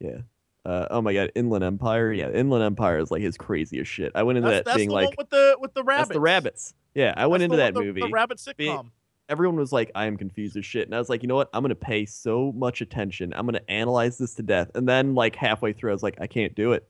[0.00, 0.18] Yeah.
[0.64, 2.12] Uh, oh my god, Inland Empire.
[2.12, 4.12] Yeah, Inland Empire is like his craziest shit.
[4.14, 6.08] I went into That's, that that's being like, with the with the rabbits.
[6.08, 6.74] that's the rabbits.
[6.94, 8.00] Yeah, I went That's into the that the- movie.
[8.02, 8.90] The rabbit being- sitcom.
[9.28, 10.86] everyone was like, I am confused as shit.
[10.86, 11.48] And I was like, you know what?
[11.52, 13.32] I'm to pay so much attention.
[13.34, 14.70] I'm to analyze this to death.
[14.74, 16.88] And then, like, halfway through, I was like, I can't do it.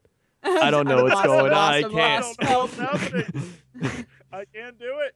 [0.48, 1.74] I don't know what's going on.
[1.74, 1.94] I can't.
[1.94, 3.52] I don't know what's happening.
[4.32, 5.14] I can't do it.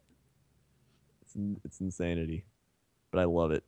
[1.23, 2.45] It's, it's insanity.
[3.11, 3.65] But I love it.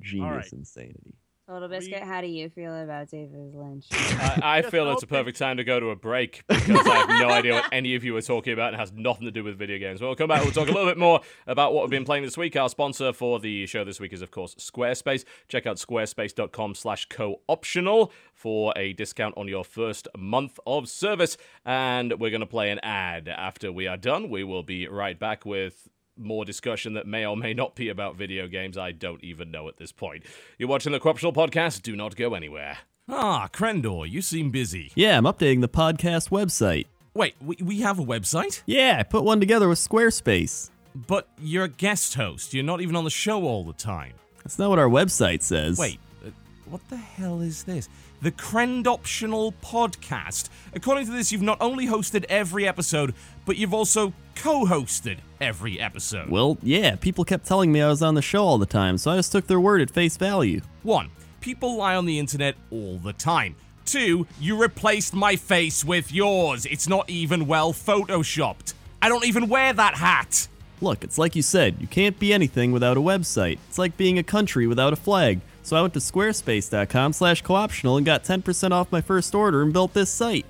[0.00, 0.52] Genius right.
[0.52, 1.14] insanity.
[1.48, 3.86] TotalBiscuit, how do you feel about David Lynch?
[3.92, 7.08] I, I feel it's a perfect time to go to a break because I have
[7.20, 9.44] no idea what any of you are talking about and it has nothing to do
[9.44, 10.00] with video games.
[10.00, 10.42] We'll come back.
[10.42, 12.56] We'll talk a little bit more about what we've been playing this week.
[12.56, 15.26] Our sponsor for the show this week is, of course, Squarespace.
[15.48, 21.36] Check out squarespace.com slash co-optional for a discount on your first month of service.
[21.66, 23.28] And we're going to play an ad.
[23.28, 27.36] After we are done, we will be right back with more discussion that may or
[27.36, 28.78] may not be about video games.
[28.78, 30.24] I don't even know at this point.
[30.58, 31.82] You're watching the Co-Optional Podcast.
[31.82, 32.78] Do not go anywhere.
[33.08, 34.90] Ah, Crendor, you seem busy.
[34.94, 36.86] Yeah, I'm updating the podcast website.
[37.14, 38.62] Wait, we, we have a website?
[38.66, 40.70] Yeah, I put one together with Squarespace.
[40.94, 42.54] But you're a guest host.
[42.54, 44.14] You're not even on the show all the time.
[44.38, 45.78] That's not what our website says.
[45.78, 46.30] Wait, uh,
[46.66, 47.88] what the hell is this?
[48.22, 50.48] The Krend Optional Podcast.
[50.72, 55.78] According to this, you've not only hosted every episode, but you've also co hosted every
[55.78, 56.30] episode.
[56.30, 59.10] Well, yeah, people kept telling me I was on the show all the time, so
[59.10, 60.62] I just took their word at face value.
[60.82, 61.10] One,
[61.40, 63.56] people lie on the internet all the time.
[63.84, 66.64] Two, you replaced my face with yours.
[66.64, 68.72] It's not even well photoshopped.
[69.02, 70.48] I don't even wear that hat.
[70.80, 73.58] Look, it's like you said, you can't be anything without a website.
[73.68, 75.40] It's like being a country without a flag.
[75.64, 79.72] So I went to squarespace.com slash cooptional and got 10% off my first order and
[79.72, 80.44] built this site.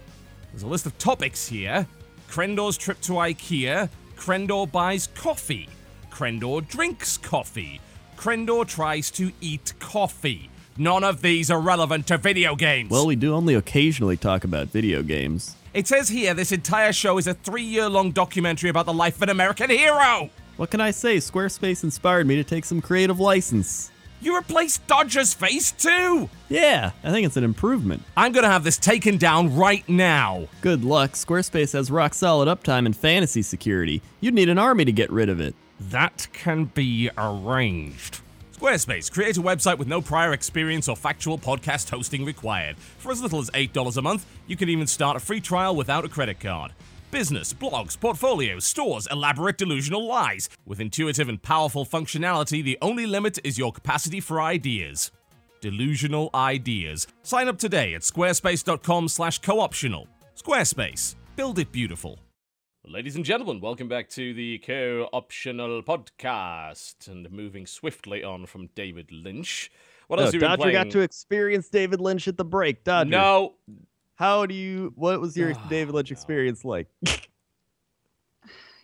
[0.51, 1.87] There's a list of topics here
[2.29, 5.69] Crendor's trip to IKEA, Crendor buys coffee,
[6.11, 7.81] Crendor drinks coffee,
[8.17, 10.51] Crendor tries to eat coffee.
[10.77, 12.91] None of these are relevant to video games.
[12.91, 15.55] Well, we do only occasionally talk about video games.
[15.75, 19.15] it says here this entire show is a three year long documentary about the life
[19.15, 20.31] of an American hero.
[20.57, 21.19] What can I say?
[21.19, 23.93] Squarespace inspired me to take some creative license.
[24.25, 26.31] You replaced Dodger's face too.
[26.49, 28.05] Yeah, I think it's an improvement.
[28.17, 30.49] I'm gonna have this taken down right now.
[30.63, 34.01] Good luck, Squarespace has rock solid uptime and fantasy security.
[34.23, 35.55] You'd need an army to get rid of it.
[35.79, 38.23] That can be arranged.
[38.57, 42.79] Squarespace, create a website with no prior experience or factual podcast hosting required.
[42.79, 46.07] For as little as $8 a month, you can even start a free trial without
[46.07, 46.73] a credit card.
[47.15, 50.49] Business, blogs, portfolios, stores, elaborate delusional lies.
[50.67, 55.13] With intuitive and powerful functionality, the only limit is your capacity for ideas.
[55.61, 57.07] Delusional ideas.
[57.23, 60.09] Sign up today at squarespace.com slash co-optional.
[60.37, 61.15] Squarespace.
[61.37, 62.19] Build it beautiful.
[62.85, 67.07] Ladies and gentlemen, welcome back to the co-optional podcast.
[67.07, 69.71] And moving swiftly on from David Lynch.
[70.09, 72.83] What No, else have you been Dodger got to experience David Lynch at the break.
[72.83, 73.09] Dodger.
[73.11, 73.55] no,
[74.17, 74.93] How do you?
[74.97, 76.15] What was your Oh, David Lynch no.
[76.15, 76.89] experience like?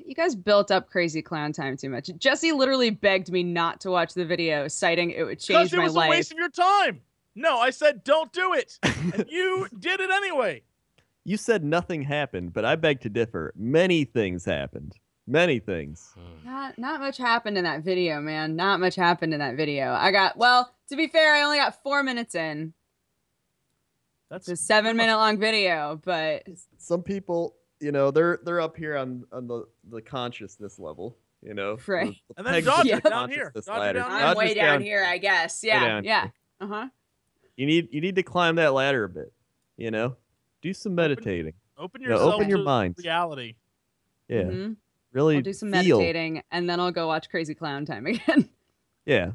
[0.05, 2.11] You guys built up Crazy Clown Time too much.
[2.19, 5.77] Jesse literally begged me not to watch the video, citing it would Because change it
[5.77, 6.09] my was life.
[6.09, 7.03] a waste of your time.
[7.37, 8.79] No, I said don't do it.
[8.83, 10.63] and you did it anyway.
[11.25, 13.53] You said nothing happened, but I beg to differ.
[13.55, 14.97] Many things happened.
[15.29, 16.13] Many things.
[16.17, 16.45] Hmm.
[16.49, 18.57] Not not much happened in that video, man.
[18.57, 19.93] Not much happened in that video.
[19.93, 22.73] I got well, to be fair, I only got four minutes in.
[24.31, 26.47] That's It's a seven minute long video, but
[26.79, 31.19] Some people, you know, they're they're up here on on the the consciousness level.
[31.43, 32.15] You know, Right.
[32.29, 33.45] the And then pegs Dodger the down here.
[33.51, 33.99] consciousness Dodger ladder.
[34.01, 34.21] down I'm.
[34.21, 35.65] Dodger's way down, here, I guess.
[35.65, 36.01] Yeah.
[36.03, 36.21] Yeah.
[36.23, 36.33] here.
[36.61, 36.89] Uh huh.
[37.57, 39.33] You need you need to climb that ladder a bit.
[39.77, 40.17] You know,
[40.63, 41.55] do some meditating.
[41.77, 42.95] Open Yeah, yourself open your to mind.
[42.99, 43.55] reality.
[44.29, 44.73] Yeah, hmm
[45.13, 45.99] really I'll do some feel.
[45.99, 48.49] meditating and then I'll go watch Crazy Clown Time again.
[49.07, 49.33] Yeah,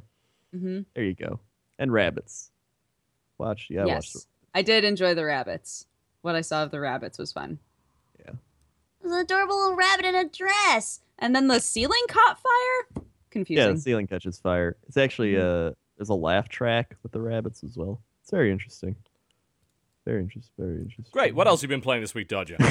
[0.54, 1.40] hmm there you go.
[1.80, 2.52] And rabbits.
[3.40, 4.14] Watch, yeah, watch.
[4.14, 4.22] The,
[4.56, 5.86] I did enjoy the rabbits.
[6.22, 7.60] What I saw of the rabbits was fun.
[8.20, 8.32] Yeah.
[9.02, 11.02] There's an adorable little rabbit in a dress.
[11.20, 12.88] And then the ceiling caught fire?
[12.96, 13.76] yeah, Confusing.
[13.76, 14.78] the ceiling catches fire.
[14.88, 15.72] It's actually Mhm.
[15.72, 18.02] uh, there's a laugh track with the rabbits as well.
[18.22, 18.96] It's very interesting.
[20.06, 20.52] Very interesting.
[20.58, 21.06] Very interesting.
[21.12, 21.36] great.
[21.36, 22.58] What else have you been playing this week, Dodger?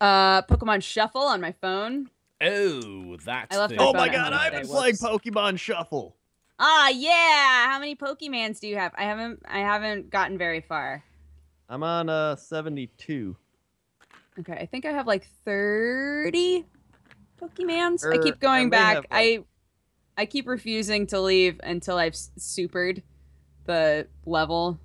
[0.00, 2.08] Uh Pokemon Shuffle on my phone.
[2.40, 3.78] oh, that I left thing.
[3.78, 6.16] my Oh my god, I've been playing Pokemon Shuffle.
[6.62, 7.70] Ah, yeah.
[7.70, 8.92] How many Pokemans do you have?
[8.96, 9.40] I haven't.
[9.48, 11.02] I haven't gotten very far.
[11.70, 13.34] I'm on uh 72.
[14.40, 16.66] Okay, I think I have like thirty
[17.40, 18.04] Pokemans.
[18.04, 18.94] I Er, keep going may back.
[18.96, 19.44] have, like- I
[20.18, 23.02] I keep refusing to leave until I've supered
[23.64, 24.78] the level.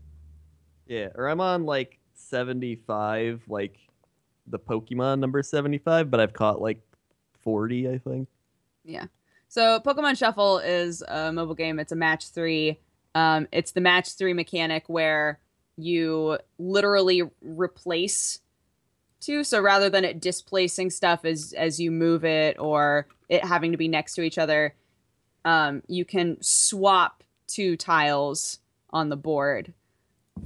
[0.88, 3.78] Yeah, or I'm on like 75, like
[4.48, 6.80] the Pokemon number 75, but I've caught like
[7.42, 8.30] 40, I think.
[8.86, 9.06] Yeah.
[9.48, 11.80] So Pokemon Shuffle is a mobile game.
[11.80, 12.80] It's a match three.
[13.14, 15.40] Um, it's the match three mechanic where
[15.78, 18.40] you literally replace
[19.20, 19.44] two.
[19.44, 23.78] So rather than it displacing stuff as as you move it or it having to
[23.78, 24.76] be next to each other,
[25.46, 29.74] um, you can swap two tiles on the board.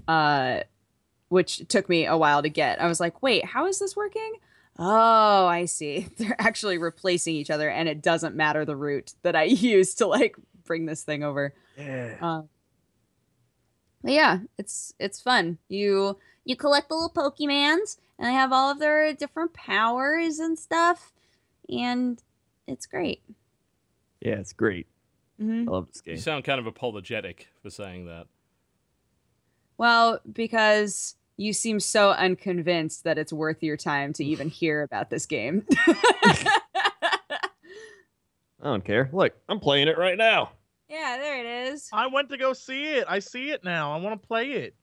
[0.07, 0.61] Uh,
[1.29, 2.81] which took me a while to get.
[2.81, 4.33] I was like, wait, how is this working?
[4.81, 6.07] Oh, I see.
[6.17, 10.07] They're actually replacing each other, and it doesn't matter the route that I use to
[10.07, 11.53] like bring this thing over.
[11.77, 12.15] Yeah.
[12.21, 12.41] Uh,
[14.01, 15.57] but yeah, it's it's fun.
[15.67, 20.57] You you collect the little Pokemans, and they have all of their different powers and
[20.57, 21.11] stuff,
[21.67, 22.23] and
[22.65, 23.21] it's great.
[24.21, 24.87] Yeah, it's great.
[25.37, 26.15] hmm I love this game.
[26.15, 28.27] You sound kind of apologetic for saying that.
[29.77, 35.09] Well, because you seem so unconvinced that it's worth your time to even hear about
[35.09, 35.65] this game.
[35.87, 37.39] I
[38.61, 39.09] don't care.
[39.13, 40.51] Look, I'm playing it right now.
[40.89, 41.89] yeah, there it is.
[41.93, 43.05] I went to go see it.
[43.07, 43.93] I see it now.
[43.93, 44.75] I want to play it.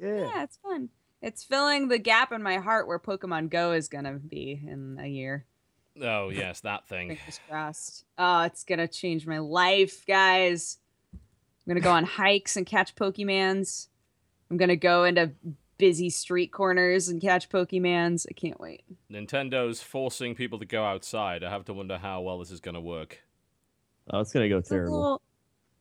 [0.00, 0.28] Yeah.
[0.28, 0.90] Yeah, it's fun.
[1.22, 5.08] It's filling the gap in my heart where Pokemon Go is gonna be in a
[5.08, 5.44] year.
[6.00, 7.08] Oh yes, that thing.
[7.08, 8.04] Fingers crossed.
[8.16, 10.78] Oh, it's gonna change my life, guys.
[11.12, 11.18] I'm
[11.66, 13.88] gonna go on hikes and catch Pokemans.
[14.50, 15.32] I'm gonna go into
[15.78, 18.26] busy street corners and catch Pokemans.
[18.30, 18.82] I can't wait.
[19.10, 21.44] Nintendo's forcing people to go outside.
[21.44, 23.22] I have to wonder how well this is going to work.
[24.10, 24.96] Oh, it's gonna go It's terrible.
[25.00, 25.22] little-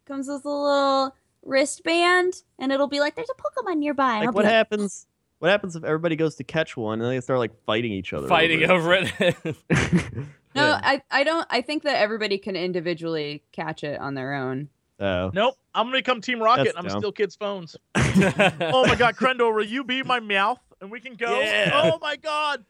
[0.06, 4.46] comes with a little wristband, and it'll be like, "There's a Pokemon nearby." Like, what
[4.46, 5.06] like, happens?
[5.40, 8.28] What happens if everybody goes to catch one and they start like fighting each other?
[8.28, 9.36] Fighting over over it.
[9.46, 9.56] it?
[10.56, 10.80] No, Yeah.
[10.82, 11.46] I, I don't.
[11.50, 14.70] I think that everybody can individually catch it on their own.
[15.00, 15.30] Oh.
[15.34, 15.56] Nope.
[15.74, 16.68] I'm gonna become Team Rocket.
[16.70, 17.00] And I'm dumb.
[17.00, 17.76] steal kids' phones.
[17.96, 21.40] oh my God, Crendor, will you be my Meowth and we can go?
[21.42, 21.72] Yeah.
[21.74, 22.64] Oh my God.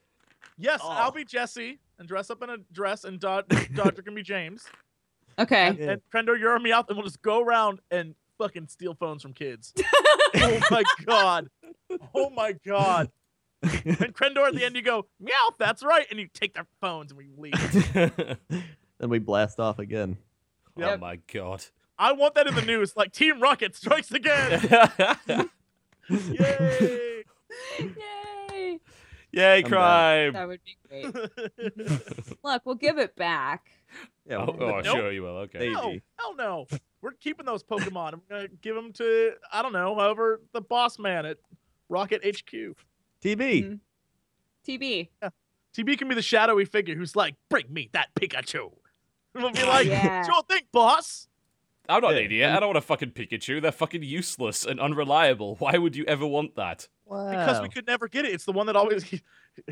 [0.57, 0.89] Yes, Oh.
[0.89, 3.45] I'll be Jesse and dress up in a dress, and Dod-
[3.75, 4.65] Dodger can be James.
[5.37, 5.67] Okay.
[5.67, 5.91] And, Yeah.
[5.91, 9.33] and Crendor, you're a Meowth, and we'll just go around and fucking steal phones from
[9.33, 9.73] kids.
[10.35, 11.49] oh my God.
[12.13, 13.11] Oh my God.
[13.61, 15.51] And Crendor, at the end, you go, meow.
[15.57, 16.05] that's right.
[16.09, 17.53] And you take their phones and we leave.
[18.97, 20.17] Then we blast off again.
[20.81, 21.63] Oh my god.
[21.97, 22.95] I want that in the news.
[22.95, 24.61] Like, Team Rocket strikes again.
[26.09, 27.23] Yay.
[27.79, 28.79] Yay!
[29.31, 29.69] Yay, I'm down.
[29.71, 30.33] crime.
[30.33, 31.15] That would be great.
[32.43, 33.69] Look, we'll give it back.
[34.29, 34.37] Yeah.
[34.37, 34.95] Oh, well, oh Nope.
[34.97, 35.37] sure you will.
[35.39, 35.59] Okay.
[35.59, 35.73] Maybe.
[35.73, 36.67] No, hell no.
[37.01, 38.13] We're keeping those Pokemon.
[38.13, 41.37] I'm gonna give them to I don't know, however the boss man at
[41.89, 42.75] Rocket HQ.
[43.21, 43.63] TB.
[43.63, 43.79] Mhm.
[44.67, 45.09] TB.
[45.75, 48.71] TB can be the shadowy figure who's like, "Bring me that Pikachu."
[49.33, 50.23] And we'll be like, yeah.
[50.25, 51.27] "Sure thing, boss."
[51.89, 52.51] I'm not an idiot.
[52.51, 53.61] I don't want a fucking Pikachu.
[53.61, 55.55] They're fucking useless and unreliable.
[55.59, 56.87] Why would you ever want that?
[57.07, 58.33] Because we could never get it.
[58.33, 59.19] It's the one that always You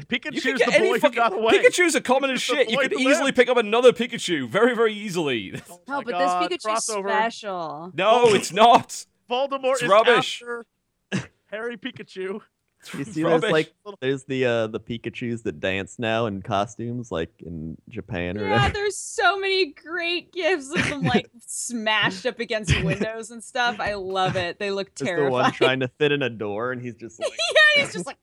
[0.05, 1.59] Pikachu's the get boy any who fucking got away.
[1.59, 2.69] Pikachu's are common as shit.
[2.69, 3.35] You could easily lived.
[3.35, 5.59] pick up another Pikachu very, very easily.
[5.69, 7.09] Oh No, but God, this Pikachu's crossover.
[7.09, 7.91] special.
[7.93, 9.05] no, it's not.
[9.29, 10.41] Voldemort It's is rubbish.
[10.41, 10.65] after
[11.51, 12.41] Harry Pikachu.
[12.97, 13.41] You see, Rubbish.
[13.41, 18.37] there's like there's the uh the Pikachu's that dance now in costumes, like in Japan
[18.37, 18.73] or Yeah, whatever.
[18.73, 23.79] there's so many great gifs of them like smashed up against windows and stuff.
[23.79, 24.59] I love it.
[24.59, 27.31] They look There's the one trying to fit in a door, and he's just like,
[27.55, 28.17] yeah, he's just like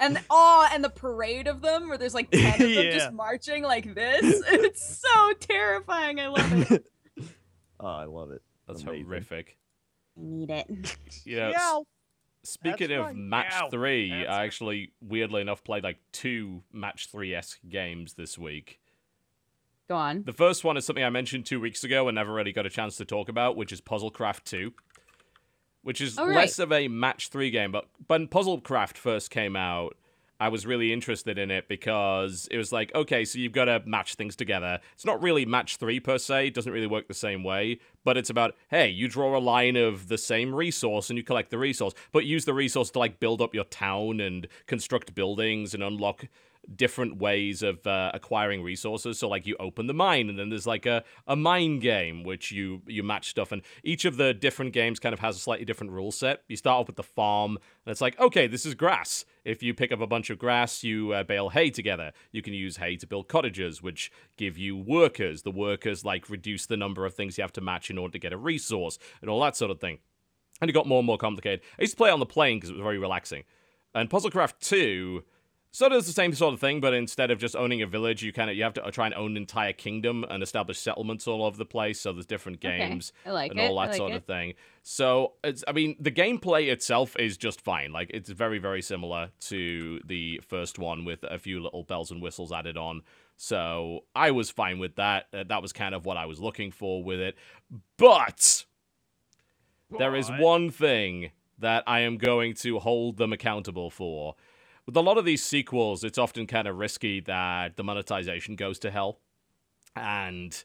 [0.00, 2.90] and oh, and the parade of them where there's like ten of them Yeah.
[2.90, 4.42] just marching like this.
[4.48, 6.20] It's so terrifying.
[6.20, 6.86] I love it.
[7.80, 8.42] oh, I love it.
[8.66, 9.04] That's Amazing.
[9.04, 9.58] horrific.
[10.16, 10.66] I need it.
[11.24, 11.84] You know, s- Meow.
[12.42, 13.16] Speaking That's of right.
[13.16, 13.68] match Meow.
[13.70, 18.80] three, That's I actually weirdly enough played like two match three esque games this week.
[19.88, 20.22] Go on.
[20.24, 22.70] The first one is something I mentioned two weeks ago and never really got a
[22.70, 24.72] chance to talk about, which is Puzzlecraft 2.
[25.82, 26.28] Which is right.
[26.28, 29.96] less of a match three game, but when Puzzlecraft first came out,
[30.40, 33.82] I was really interested in it because it was like, okay, so you've got to
[33.84, 34.78] match things together.
[34.94, 38.16] It's not really match three per se, it doesn't really work the same way, but
[38.16, 41.58] it's about, hey, you draw a line of the same resource and you collect the
[41.58, 45.82] resource, but use the resource to like build up your town and construct buildings and
[45.82, 46.26] unlock
[46.74, 49.18] different ways of uh, acquiring resources.
[49.18, 52.50] So like you open the mine, and then there's like a, a mine game which
[52.50, 55.64] you you match stuff, and each of the different games kind of has a slightly
[55.64, 56.42] different rule set.
[56.48, 57.52] You start off with the farm,
[57.84, 59.24] and it's like okay, this is grass.
[59.44, 62.12] If you pick up a bunch of grass, you uh, bale hay together.
[62.32, 65.42] You can use hay to build cottages, which give you workers.
[65.42, 68.18] The workers like reduce the number of things you have to match in order to
[68.18, 69.98] get a resource, and all that sort of thing.
[70.60, 71.60] And it got more and more complicated.
[71.78, 73.44] I used to play on the plane because it was very relaxing.
[73.94, 75.22] And Puzzlecraft 2
[75.70, 78.22] sort of does the same sort of thing, but instead of just owning a village,
[78.22, 80.78] you kind of you have to uh, try and own an entire kingdom and establish
[80.78, 82.00] settlements all over the place.
[82.00, 83.70] So there's different Okay, games I like and it.
[83.70, 84.16] all I that like sort it.
[84.16, 84.54] of thing.
[84.82, 87.92] So it's I mean the gameplay itself is just fine.
[87.92, 92.22] Like it's very very similar to the first one with a few little bells and
[92.22, 93.02] whistles added on.
[93.36, 95.26] So I was fine with that.
[95.32, 97.36] Uh, that was kind of what I was looking for with it.
[97.96, 98.64] But
[99.96, 104.34] there is one thing that I am going to hold them accountable for.
[104.88, 108.78] With a lot of these sequels, it's often kind of risky that the monetization goes
[108.78, 109.18] to hell.
[109.94, 110.64] And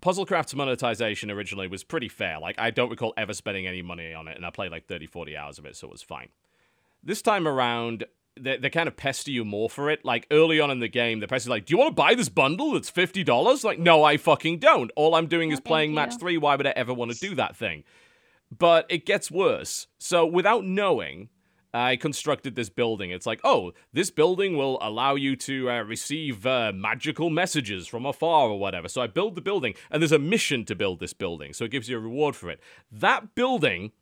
[0.00, 2.38] Puzzlecraft's monetization originally was pretty fair.
[2.40, 5.06] Like, I don't recall ever spending any money on it, and I played like 30,
[5.06, 6.30] 40 hours of it, so it was fine.
[7.04, 8.06] This time around,
[8.40, 10.02] they, they kind of pester you more for it.
[10.02, 12.30] Like, early on in the game, they're pester like, Do you want to buy this
[12.30, 13.64] bundle that's $50?
[13.64, 14.90] Like, no, I fucking don't.
[14.96, 15.96] All I'm doing No, is playing you.
[15.96, 16.38] match three.
[16.38, 17.84] Why would I ever want to do that thing?
[18.50, 19.88] But it gets worse.
[19.98, 21.28] So, without knowing,
[21.72, 23.10] I constructed this building.
[23.10, 28.06] It's like, oh, this building will allow you to uh, receive uh, magical messages from
[28.06, 28.88] afar or whatever.
[28.88, 31.52] So I build the building, and there's a mission to build this building.
[31.52, 32.60] So it gives you a reward for it.
[32.90, 33.92] That building,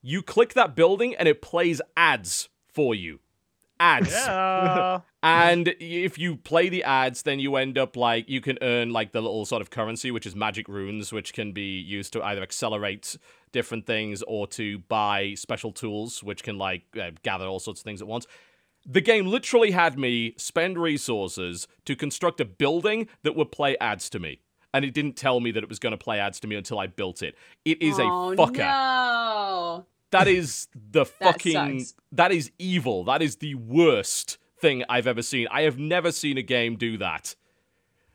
[0.00, 3.20] you click that building, and it plays ads for you.
[3.82, 4.12] Ads.
[4.12, 5.00] Yeah.
[5.24, 9.12] And if you play the ads, then you end up like you can earn like
[9.12, 12.42] the little sort of currency, which is magic runes, which can be used to either
[12.42, 13.16] accelerate
[13.52, 17.84] different things or to buy special tools, which can like uh, gather all sorts of
[17.84, 18.26] things at once.
[18.84, 24.10] The game literally had me spend resources to construct a building that would play ads
[24.10, 24.40] to me.
[24.74, 26.80] And it didn't tell me that it was going to play ads to me until
[26.80, 27.36] I built it.
[27.64, 28.56] It is oh, a fucker.
[28.56, 29.86] No.
[30.12, 31.80] That is the That fucking.
[31.80, 31.94] sucks.
[32.12, 33.04] that is evil.
[33.04, 35.48] That is the worst thing I've ever seen.
[35.50, 37.34] I have never seen a game do that.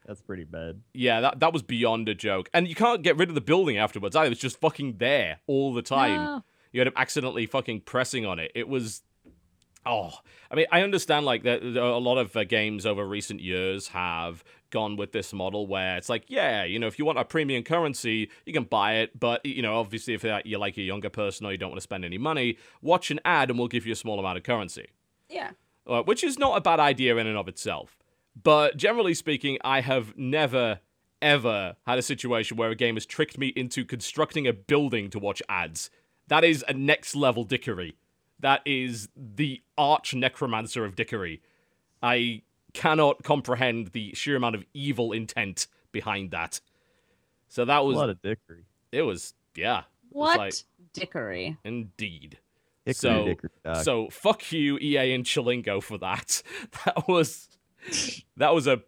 [0.06, 0.82] That's pretty bad.
[0.94, 2.50] Yeah, that that was beyond a joke.
[2.54, 4.32] And you can't get rid of the building afterwards either.
[4.32, 6.24] It's just fucking there all the time.
[6.24, 6.44] No.
[6.72, 8.52] You end up accidentally fucking pressing on it.
[8.56, 9.04] It was.
[9.86, 10.12] Oh,
[10.52, 14.44] I mean, I understand like that a lot of uh, games over recent years have
[14.70, 17.64] gone with this model where it's like, yeah, you know, if you want a premium
[17.64, 21.46] currency, you can buy it, but you know, obviously, if you're like a younger person
[21.46, 23.94] or you don't want to spend any money, watch an ad and we'll give you
[23.94, 24.88] a small amount of currency
[25.30, 25.52] Yeah.
[25.86, 27.98] uh, which is not a bad idea in and of itself.
[28.42, 30.80] But generally speaking, I have never,
[31.22, 35.20] ever had a situation where a game has tricked me into constructing a building to
[35.20, 35.90] watch ads.
[36.28, 37.96] That is a next level dickery.
[38.40, 41.42] That is the arch necromancer of dickery.
[42.04, 42.44] I
[42.78, 46.60] cannot comprehend the sheer amount of evil intent behind that.
[47.48, 48.66] So that A was, lot of dickery.
[48.92, 49.80] it was, yeah.
[49.80, 50.54] It was What like-
[50.94, 51.58] dickery?
[51.64, 52.40] indeed.
[52.86, 53.84] Hickory So- dickory dock.
[53.84, 56.42] So fuck you, EA and Chillingo for that.
[56.86, 57.50] That was
[58.38, 58.82] that was a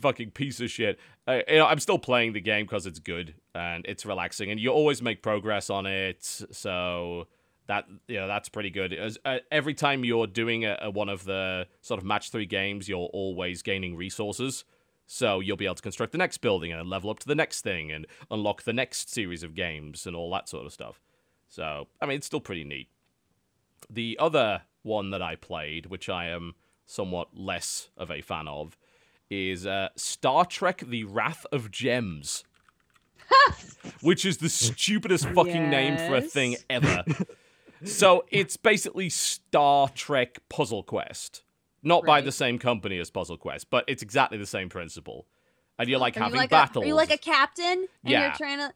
[0.00, 0.98] fucking piece of shit.
[1.26, 4.58] Uh, you know, I'm still playing the game because it's good and it's relaxing, and
[4.60, 6.22] you always make progress on it.
[6.22, 7.26] So
[7.66, 8.92] that you know that's pretty good.
[8.92, 12.46] As, uh, every time you're doing a, a, one of the sort of match three
[12.46, 14.64] games, you're always gaining resources.
[15.06, 17.60] So you'll be able to construct the next building and level up to the next
[17.60, 21.00] thing and unlock the next series of games and all that sort of stuff.
[21.48, 22.88] So I mean, it's still pretty neat.
[23.90, 26.54] The other one that I played, which I am
[26.86, 28.76] somewhat less of a fan of,
[29.30, 32.44] is uh, Star Trek: The Wrath of Gems,
[34.00, 37.04] which is the stupidest fucking name for a thing ever.
[37.84, 41.42] so it's basically Star Trek Puzzle Quest,
[41.82, 45.26] not by the same company as Puzzle Quest, but it's exactly the same principle.
[45.76, 46.84] And you're like Are you having like battles.
[46.84, 47.88] A, are you like a captain?
[48.04, 48.26] And Yeah.
[48.26, 48.72] you're trying to.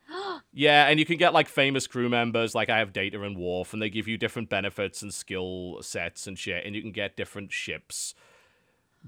[0.53, 3.73] Yeah, and you can get like famous crew members, like I have Data and Worf,
[3.73, 7.17] and they give you different benefits and skill sets and shit, and you can get
[7.17, 8.15] different ships.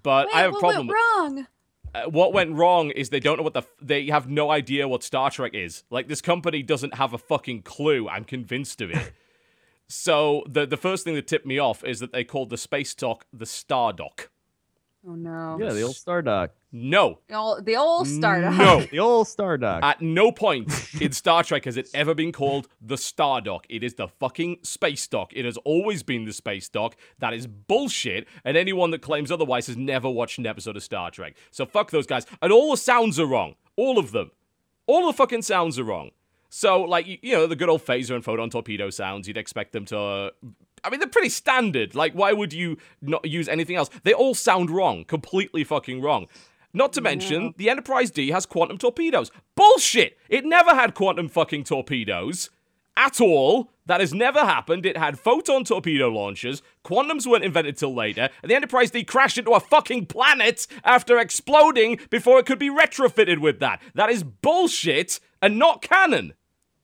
[0.01, 0.87] But Wait, I have a what problem.
[0.87, 1.47] went wrong?
[1.93, 4.87] uh, what went wrong is they don't know what the f- they have no idea
[4.87, 5.83] what Star Trek is.
[5.91, 8.09] Like this company doesn't have a fucking clue.
[8.09, 9.13] I'm convinced of it.
[9.91, 12.95] So the the first thing that tipped me off is that they called the space
[12.95, 14.31] dock the Star Dock.
[15.07, 15.57] Oh no.
[15.59, 16.51] yeah, the old Star Dock.
[16.73, 18.53] No, The old, the old startup.
[18.53, 18.81] no.
[18.91, 19.83] The old Star Dock.
[19.83, 23.65] At no point in Star Trek has it ever been called the Star Dock.
[23.71, 25.33] It is the fucking space dock.
[25.35, 26.97] It has always been the space dock.
[27.19, 31.11] That is bullshit, and anyone that claims otherwise has never watched an episode of Star
[31.11, 31.35] Trek.
[31.51, 32.27] So fuck those guys.
[32.43, 33.55] And all the sounds are wrong.
[33.77, 34.31] All of them.
[34.87, 36.11] All the fucking sounds are wrong.
[36.51, 39.73] So, like, you, you know, the good old phaser and photon torpedo sounds, you'd expect
[39.73, 40.31] them to uh,
[40.85, 41.95] I mean, they're pretty standard.
[41.95, 43.91] Like, why would you not use anything else?
[44.03, 46.27] They all sound wrong, completely fucking wrong.
[46.73, 49.31] Not to mention, the Enterprise D has quantum torpedoes.
[49.57, 50.19] Bullshit!
[50.29, 52.51] It never had quantum fucking torpedoes.
[52.97, 53.71] At all.
[53.87, 54.87] That has never happened.
[54.87, 56.63] It had photon torpedo launchers.
[56.85, 58.29] Quantums weren't invented till later.
[58.41, 62.71] And the Enterprise D crashed into a fucking planet after exploding before it could be
[62.71, 63.83] retrofitted with that.
[63.95, 66.35] That is bullshit and not canon.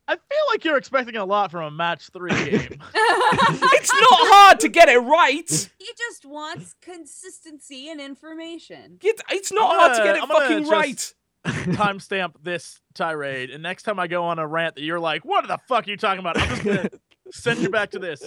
[0.08, 2.78] I feel like you're expecting a lot from a match three game.
[2.94, 5.48] It's not hard to get it right.
[5.78, 8.98] He just wants consistency and information.
[9.02, 11.14] It- It's not I'm hard to gonna- get it I'm gonna fucking just- right.
[11.76, 15.46] Timestamp this tirade, and next time I go on a rant that you're like, "What
[15.46, 16.90] the fuck are you talking about?" I'm just gonna
[17.30, 18.20] send you back to this,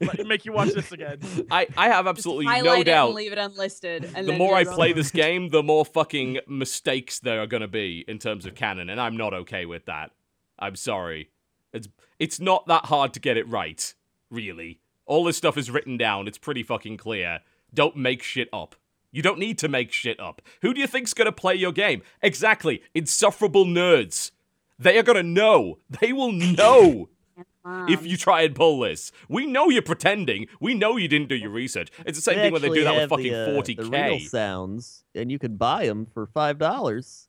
[0.00, 1.18] Let- make you watch this again.
[1.50, 3.06] I, I have absolutely highlight no it doubt.
[3.08, 4.08] and leave it unlisted.
[4.14, 8.04] And the more I play this game, the more fucking mistakes there are gonna be
[8.06, 10.12] in terms of canon, and I'm not okay with that.
[10.58, 11.30] I'm sorry.
[11.72, 13.94] It's it's not that hard to get it right,
[14.30, 14.80] really.
[15.06, 16.26] All this stuff is written down.
[16.28, 17.40] It's pretty fucking clear.
[17.72, 18.76] Don't make shit up.
[19.10, 20.40] You don't need to make shit up.
[20.62, 22.02] Who do you think's gonna play your game?
[22.22, 24.30] Exactly, insufferable nerds.
[24.78, 25.78] They are gonna know.
[26.00, 27.08] They will know
[27.88, 29.12] if you try and pull this.
[29.28, 30.46] We know you're pretending.
[30.60, 31.90] We know you didn't do your research.
[32.06, 34.28] It's the same thing when they do that with fucking uh, The real 40k.
[34.28, 37.28] sounds, and you could buy them for five dollars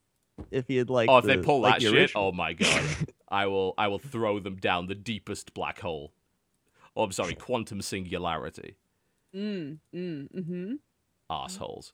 [0.52, 1.10] if you'd like.
[1.10, 2.26] oh, if they pull like that shit, original.
[2.26, 2.84] oh my god,
[3.30, 6.14] I will, I will throw them down the deepest black hole.
[6.95, 8.76] Oh, I'm sorry, quantum singularity,
[9.35, 10.73] Mm, mm, mm-hmm.
[11.30, 11.91] assholes.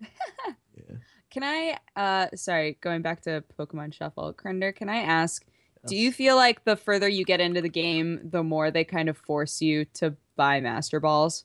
[1.30, 5.44] Can I, uh, sorry, going back to Pokemon Shuffle, Crendor, can I ask,
[5.86, 9.08] do you feel like the further you get into the game, the more they kind
[9.08, 11.44] of force you to buy Master Balls?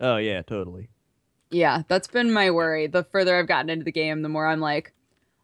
[0.00, 0.90] Oh yeah, totally.
[1.50, 2.86] Yeah, that's been my worry.
[2.86, 4.92] The further I've gotten into the game, the more I'm like,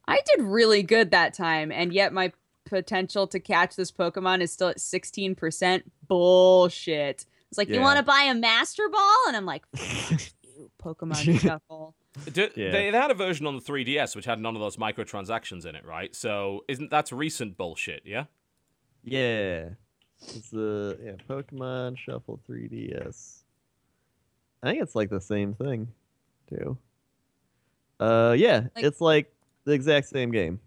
[0.06, 2.32] I did really good that time, and yet my
[2.64, 5.82] potential to catch this Pokemon is still at 16%.
[6.06, 7.26] Bullshit.
[7.50, 9.16] It's like, you want to buy a Master Ball?
[9.28, 11.94] And I'm like, you, Pokemon Shuffle.
[12.32, 12.70] Do, Yeah.
[12.70, 15.74] they, they had a version on the 3DS which had none of those microtransactions in
[15.74, 16.14] it, right?
[16.14, 18.02] So isn't that's recent bullshit?
[18.04, 18.24] Yeah.
[19.02, 19.70] Yeah,
[20.22, 23.40] it's the yeah Pokemon Shuffle 3DS.
[24.62, 25.88] I think it's like the same thing,
[26.48, 26.78] too.
[28.00, 29.34] Uh, yeah, Like- it's like
[29.64, 30.58] the exact same game.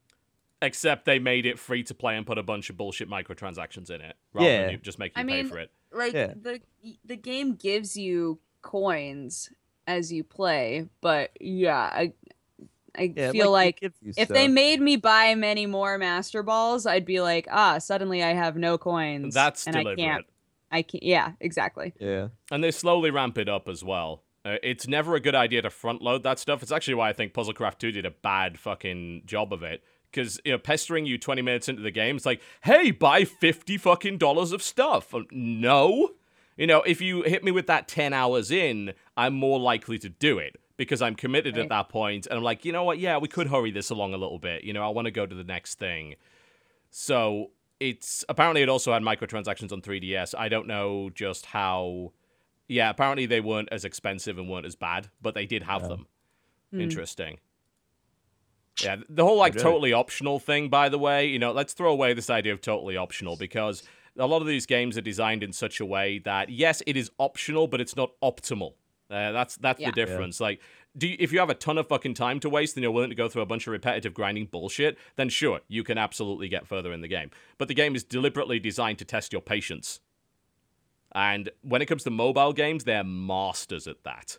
[0.61, 4.01] Except they made it free to play and put a bunch of bullshit microtransactions in
[4.01, 4.61] it, rather Yeah.
[4.63, 5.71] than you just make you I pay mean, for it.
[5.91, 6.33] like Yeah.
[6.35, 6.59] the
[7.05, 9.49] the game gives you coins
[9.85, 12.13] as you play, but yeah, I
[12.97, 16.41] I Yeah, feel it like gives you if they made me buy many more master
[16.41, 19.35] balls, I'd be like, ah, suddenly I have no coins.
[19.35, 20.03] That's and I deliberate.
[20.03, 20.25] can't.
[20.71, 21.03] I can't.
[21.03, 21.93] Yeah, exactly.
[21.99, 24.23] yeah, And they slowly ramp it up as well.
[24.43, 26.63] Uh, it's never a good idea to front load that stuff.
[26.63, 29.83] It's actually why I think Puzzlecraft 2 did a bad fucking job of it.
[30.17, 33.77] Because, you know, pestering you 20 minutes into the game, it's like, hey, buy 50
[33.77, 35.13] fucking dollars of stuff.
[35.13, 36.13] Um, no.
[36.55, 40.09] You know, if you hit me with that 10 hours in, I'm more likely to
[40.09, 42.97] do it because I'm committed at that point, And I'm like, you know what?
[42.97, 44.63] Yeah, we could hurry this along a little bit.
[44.63, 46.15] You know, I want to go to the next thing.
[46.89, 50.33] So it's apparently it also had microtransactions on 3DS.
[50.35, 52.13] I don't know just how.
[52.67, 56.07] Yeah, apparently they weren't as expensive and weren't as bad, but they did have them.
[56.71, 56.81] Hmm.
[56.81, 57.37] Interesting.
[58.83, 62.13] Yeah, the whole like totally optional thing, by the way, you know, let's throw away
[62.13, 63.83] this idea of totally optional because
[64.17, 67.09] a lot of these games are designed in such a way that yes, it is
[67.17, 68.73] optional, but it's not optimal.
[69.09, 69.87] Uh, that's that's Yeah.
[69.87, 70.39] the difference.
[70.39, 70.59] Like,
[70.97, 73.09] do you, if you have a ton of fucking time to waste and you're willing
[73.09, 76.67] to go through a bunch of repetitive grinding bullshit, then sure, you can absolutely get
[76.67, 77.31] further in the game.
[77.57, 80.01] But the game is deliberately designed to test your patience.
[81.13, 84.37] And when it comes to mobile games, they're masters at that.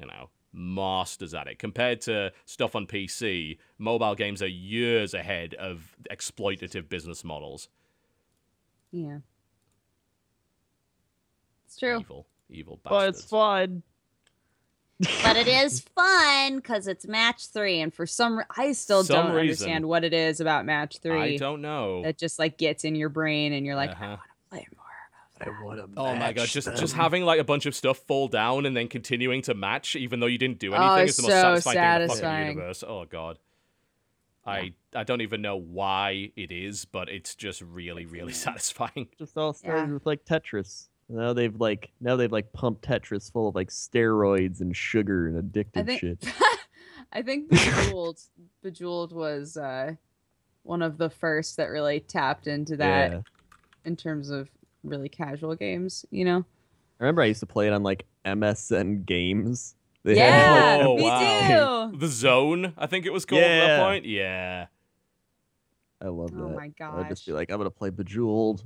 [0.00, 1.58] You know, masters at it.
[1.58, 7.68] Compared to stuff on PC, mobile games are years ahead of exploitative business models.
[8.90, 9.18] Yeah.
[11.66, 12.00] It's true.
[12.00, 13.82] Evil, evil but it's fun.
[15.22, 19.16] but it is fun because it's match three, and for some, re- I still Some
[19.26, 19.40] don't reason.
[19.40, 22.02] understand what it is about match three I don't know.
[22.02, 24.06] that just like gets in your brain, and you're like, Uh-huh.
[24.06, 24.85] want to play more.
[25.40, 26.00] I want to.
[26.00, 28.88] Oh my god, just just having like a bunch of stuff fall down and then
[28.88, 31.70] continuing to match even though you didn't do Oh, anything it's is the most so
[31.72, 32.84] satisfying, thing in the fucking universe.
[32.86, 33.38] Oh god.
[34.44, 39.08] I I don't even know why it is, but it's just really, really satisfying.
[39.18, 39.94] just all started Yeah.
[39.94, 40.88] with like Tetris.
[41.08, 45.42] Now they've like now they've like pumped Tetris full of like steroids and sugar and
[45.52, 46.32] addictive I think shit.
[47.12, 48.18] I think Bejeweled
[48.62, 49.92] Bejeweled was uh,
[50.62, 53.20] one of the first that really tapped into that Yeah.
[53.84, 54.48] in terms of
[54.88, 56.04] really casual games.
[56.10, 56.44] You know?
[57.00, 59.74] I remember I used to play it on like MSN games.
[60.02, 61.90] They had, yeah, like, Oh, me wow.
[61.92, 61.98] too.
[61.98, 63.84] The zone, I think it was called at that Yeah.
[63.84, 64.04] point.
[64.04, 64.66] Yeah.
[66.00, 66.44] I love oh that.
[66.44, 68.64] Oh my I'd just be like, I'm gonna play Bejeweled.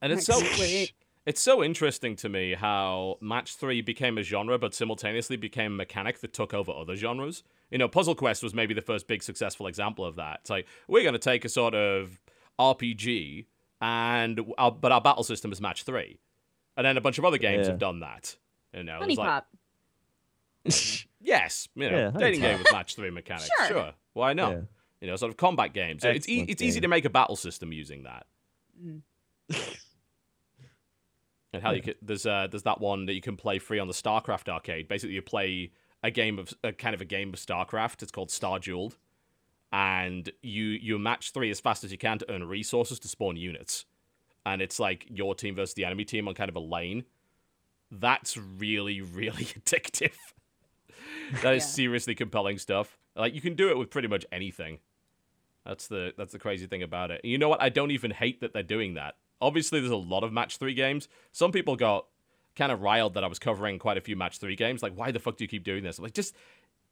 [0.00, 0.92] And it's so can't.
[1.24, 5.76] It's so interesting to me how match three became a genre, but simultaneously became a
[5.76, 7.44] mechanic that took over other genres.
[7.70, 10.40] You know, Puzzle Quest was maybe the first big successful example of that.
[10.40, 12.18] It's like we're going to take a sort of
[12.58, 13.46] RPG,
[13.82, 16.18] and our, but our battle system is match three,
[16.76, 17.72] and then a bunch of other games Yeah.
[17.72, 18.36] have done that.
[18.72, 19.46] You know, Honey it's like, Pop.
[21.20, 22.50] yes, you know, Yeah, dating Pop.
[22.50, 23.50] game with match three mechanics.
[23.58, 23.66] Sure.
[23.68, 24.52] Sure, why not?
[24.52, 24.60] Yeah.
[25.02, 26.04] You know, sort of combat games.
[26.04, 28.24] it's e- Excellent it's easy to make a battle system using that.
[28.82, 29.02] Mm.
[31.54, 33.86] And how you could, there's uh, there's that one that you can play free on
[33.86, 34.88] the StarCraft arcade.
[34.88, 35.70] Basically, you play
[36.02, 38.02] a game of a kind of a game of StarCraft.
[38.02, 38.96] It's called StarJeweled,
[39.72, 43.36] and you you match three as fast as you can to earn resources to spawn
[43.36, 43.84] units.
[44.44, 47.04] And it's like your team versus the enemy team on kind of a lane.
[47.90, 50.12] That's really really addictive.
[51.42, 51.68] that is Yeah.
[51.68, 52.98] seriously compelling stuff.
[53.16, 54.78] Like you can do it with pretty much anything.
[55.64, 57.20] That's the that's the crazy thing about it.
[57.22, 57.62] And you know what?
[57.62, 59.16] I don't even hate that they're doing that.
[59.40, 61.08] Obviously, there's a lot of match three games.
[61.32, 62.06] Some people got
[62.54, 64.82] kind of riled that I was covering quite a few match three games.
[64.82, 65.98] Like, why the fuck do you keep doing this?
[65.98, 66.34] Like, just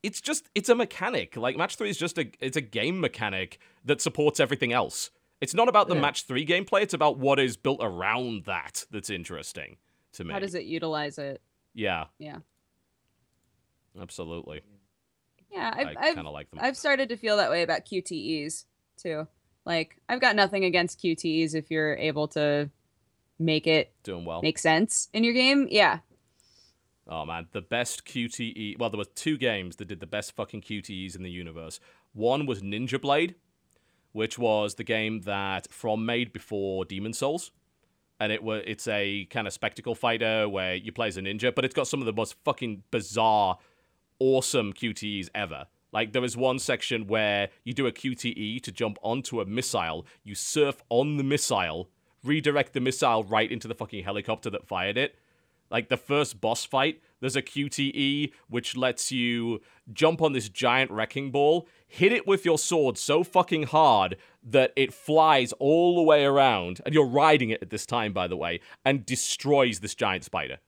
[0.03, 1.37] it's just it's a mechanic.
[1.37, 5.11] Like match three is just a it's a game mechanic that supports everything else.
[5.41, 6.01] It's not about the Yeah.
[6.03, 6.83] match three gameplay.
[6.83, 9.77] It's about what is built around that that's interesting
[10.13, 10.33] to me.
[10.33, 11.41] How does it utilize it?
[11.75, 12.39] Yeah, Yeah.
[14.01, 14.63] absolutely.
[15.53, 16.61] Yeah, I I've, I've, kind of like them.
[16.63, 18.65] I've started to feel that way about QTEs
[18.97, 19.27] too.
[19.65, 22.71] Like, I've got nothing against QTEs if you're able to
[23.39, 24.43] make it Doing well.
[24.43, 25.67] make sense in your game.
[25.71, 26.01] Yeah.
[27.11, 28.79] Oh man, the best QTE.
[28.79, 31.81] Well, there were two games that did the best fucking QTEs in the universe.
[32.13, 33.35] One was Ninja Blade,
[34.13, 37.51] which was the game that From made before Demon's Souls,
[38.21, 41.53] and it was it's a kind of spectacle fighter where you play as a ninja,
[41.53, 43.59] but it's got some of the most fucking bizarre,
[44.21, 45.67] awesome QTEs ever.
[45.93, 50.07] Like there is one section where you do a QTE to jump onto a missile,
[50.23, 51.91] you surf on the missile,
[52.23, 55.17] redirect the missile right into the fucking helicopter that fired it
[55.71, 59.61] like the first boss fight, there's a QTE which lets you
[59.93, 64.73] jump on this giant wrecking ball, hit it with your sword so fucking hard that
[64.77, 68.37] it flies all the way around, and you're riding it at this time, by the
[68.37, 70.59] way, and destroys this giant spider.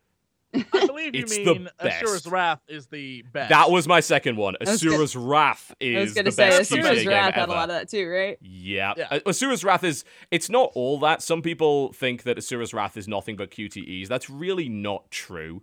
[0.54, 1.68] I believe you It's the mean.
[1.80, 3.48] Asura's Wrath is the best.
[3.48, 4.54] That was my second one.
[4.60, 7.52] was gonna- Asura's Wrath is I was going to say, best Asura's Wrath had a
[7.52, 8.36] lot of that too, right?
[8.42, 8.92] Yeah.
[8.96, 9.18] Yeah.
[9.20, 11.22] Asura's Wrath is it's not all that.
[11.22, 14.08] Some people think that Asura's Wrath is nothing but QTEs.
[14.08, 15.62] That's really not true.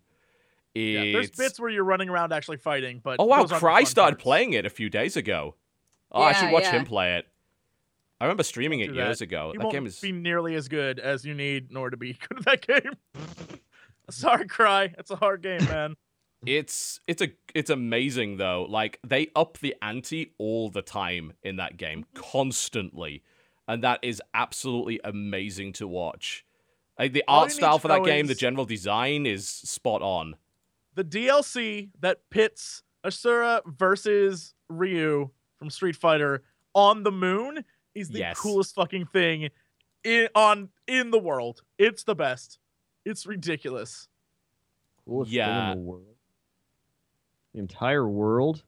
[0.75, 3.83] Yeah, there's bits where you're running around actually fighting, but Oh wow, those aren't Cry
[3.83, 4.23] started parts.
[4.23, 5.55] playing it a few days ago.
[6.11, 6.71] Oh, I should watch yeah.
[6.71, 7.25] him play it.
[8.21, 9.25] I remember streaming it years that.
[9.25, 9.47] ago.
[9.53, 11.97] You That won't game is be nearly as good as you need in order to
[11.97, 12.93] be good at that game.
[14.15, 14.93] Sorry, Cry.
[14.97, 15.95] It's a hard game, man.
[16.45, 18.65] it's it's a it's amazing though.
[18.69, 22.31] Like they up the ante all the time in that game, mm-hmm.
[22.31, 23.23] constantly.
[23.67, 26.43] And that is absolutely amazing to watch.
[26.97, 30.35] Like the All art style for that know game, the general design is spot on.
[30.95, 37.63] The DLC that pits Asura versus Ryu from Street Fighter on the moon
[37.95, 38.39] is the Yes.
[38.39, 39.49] coolest fucking thing
[40.03, 41.61] in on in the world.
[41.77, 42.59] It's the best.
[43.05, 44.07] It's ridiculous.
[45.05, 45.71] Coolest Yeah.
[45.71, 46.15] thing in the world.
[47.53, 48.63] The entire world.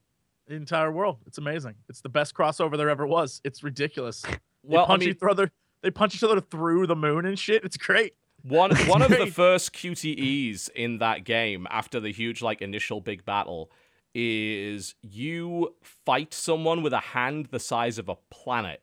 [0.47, 1.19] The entire world.
[1.27, 1.75] It's amazing.
[1.89, 3.41] It's the best crossover there ever was.
[3.43, 4.21] It's ridiculous.
[4.23, 5.51] They Well, I punch mean, each other.
[5.81, 7.63] They punch each other through the moon and shit.
[7.63, 8.15] It's great.
[8.43, 13.23] One one of the first QTEs in that game after the huge like initial big
[13.23, 13.71] battle
[14.15, 18.81] is you fight someone with a hand the size of a planet.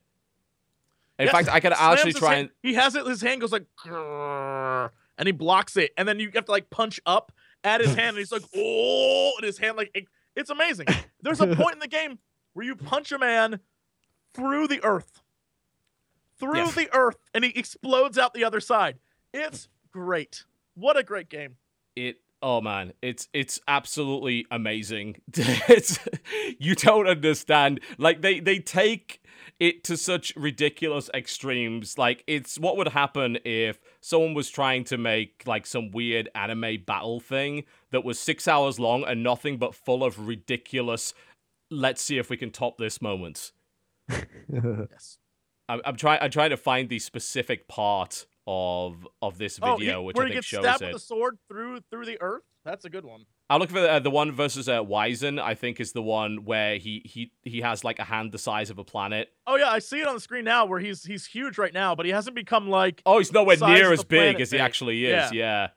[1.19, 3.05] In Yeah, fact, I could actually try hand- and He has it.
[3.05, 6.70] His hand goes like, "Grrr," and he blocks it, and then you have to like
[6.70, 7.32] punch up
[7.65, 10.86] at his hand, and he's like, oh, and his hand like it- it's amazing.
[11.20, 12.19] There's a point in the game
[12.55, 13.59] where you punch a man
[14.35, 15.20] through the earth,
[16.39, 16.74] through Yes.
[16.74, 18.99] the earth, and he explodes out the other side.
[19.35, 20.45] It's great.
[20.74, 21.57] What a great game.
[21.97, 25.16] it oh man it's it's absolutely amazing.
[25.36, 25.98] It's
[26.59, 27.81] you don't understand.
[27.98, 29.23] Like they they take
[29.60, 31.98] it to such ridiculous extremes.
[31.98, 36.78] Like it's what would happen if someone was trying to make like some weird anime
[36.86, 41.15] battle thing that was six hours long and nothing but full of ridiculous
[41.70, 43.52] let's see if we can top this moments?
[44.51, 45.19] Yes.
[45.69, 50.01] i'm, I'm trying i'm trying to find the specific part of of this Oh, video
[50.01, 52.07] he- which where i he think gets shows stabbed it with a sword through through
[52.07, 52.43] the earth.
[52.65, 53.27] That's a good one.
[53.51, 55.41] I'll look for uh, the one versus uh, Wyzen.
[55.41, 58.70] I think is the one where he he he has like a hand the size
[58.70, 59.29] of a planet.
[59.47, 61.95] Oh yeah, I see it on the screen now where he's he's huge right now,
[61.95, 64.62] but he hasn't become like Oh, he's nowhere near as big as he big.
[64.65, 65.31] actually is.
[65.33, 65.39] Yeah.
[65.39, 65.69] Yeah.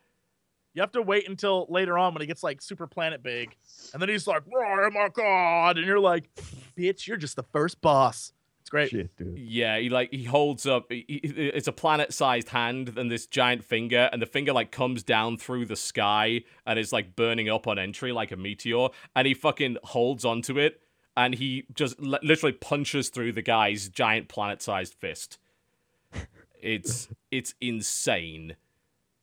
[0.73, 3.53] You have to wait until later on when he gets like super planet big.
[3.93, 5.77] And then he's like, oh my god.
[5.77, 6.29] And you're like,
[6.77, 8.31] bitch, you're just the first boss.
[8.71, 8.89] Great.
[8.89, 9.37] Shit, dude.
[9.37, 10.89] Yeah, he like he holds up.
[10.89, 11.19] he- he-
[11.49, 15.65] It's a planet-sized hand and this giant finger, and the finger like comes down through
[15.65, 18.87] the sky and is like burning up on entry like a meteor.
[19.13, 20.79] And he fucking holds onto it,
[21.17, 25.37] and he just li- literally punches through the guy's giant planet-sized fist.
[26.61, 28.55] It's it's insane.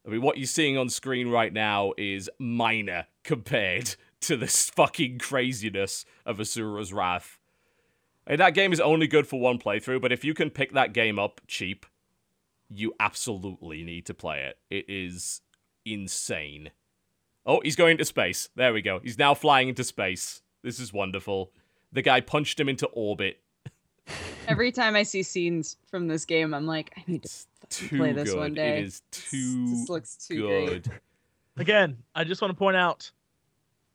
[0.06, 5.18] I mean, what you're seeing on screen right now is minor compared to this fucking
[5.20, 7.37] craziness of Asura's Wrath.
[8.28, 10.92] And that game is only good for one playthrough, but if you can pick that
[10.92, 11.86] game up cheap,
[12.68, 14.58] you absolutely need to play it.
[14.70, 15.40] It is
[15.86, 16.70] insane.
[17.46, 18.50] Oh, he's going to space.
[18.54, 19.00] There we go.
[19.02, 20.42] He's now flying into space.
[20.62, 21.52] This is wonderful.
[21.90, 23.40] The guy punched him into orbit.
[24.46, 27.30] Every time I see scenes from this game, I'm like, I need to
[27.70, 28.38] too play this good.
[28.38, 28.80] one day.
[28.80, 30.66] It is too this looks too great.
[30.66, 30.90] good.
[31.56, 33.10] Again, I just want to point out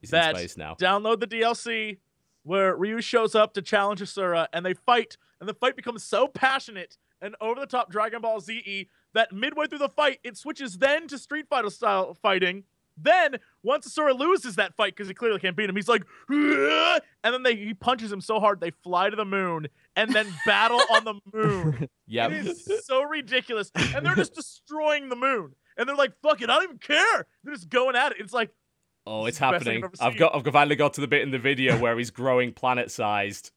[0.01, 0.75] He's that in space now.
[0.79, 1.97] download the DLC
[2.43, 6.27] where Ryu shows up to challenge Asura and they fight, and the fight becomes so
[6.27, 10.77] passionate and over the top Dragon Ball Z that midway through the fight, it switches
[10.77, 12.65] then to Street Fighter style fighting.
[12.95, 17.01] Then, once Asura loses that fight because he clearly can't beat him, he's like, "Ugh!"
[17.23, 20.27] and then they, he punches him so hard they fly to the moon and then
[20.45, 21.89] battle on the moon.
[22.05, 22.27] Yeah.
[22.27, 23.71] It is so ridiculous.
[23.95, 25.55] And they're just destroying the moon.
[25.75, 27.25] And they're like, fuck it, I don't even care.
[27.43, 28.17] They're just going at it.
[28.19, 28.51] It's like,
[29.05, 29.91] Oh, it's is the best thing happening.
[29.99, 32.53] I've I've got I've finally got to the bit in the video where he's growing
[32.53, 33.51] planet sized.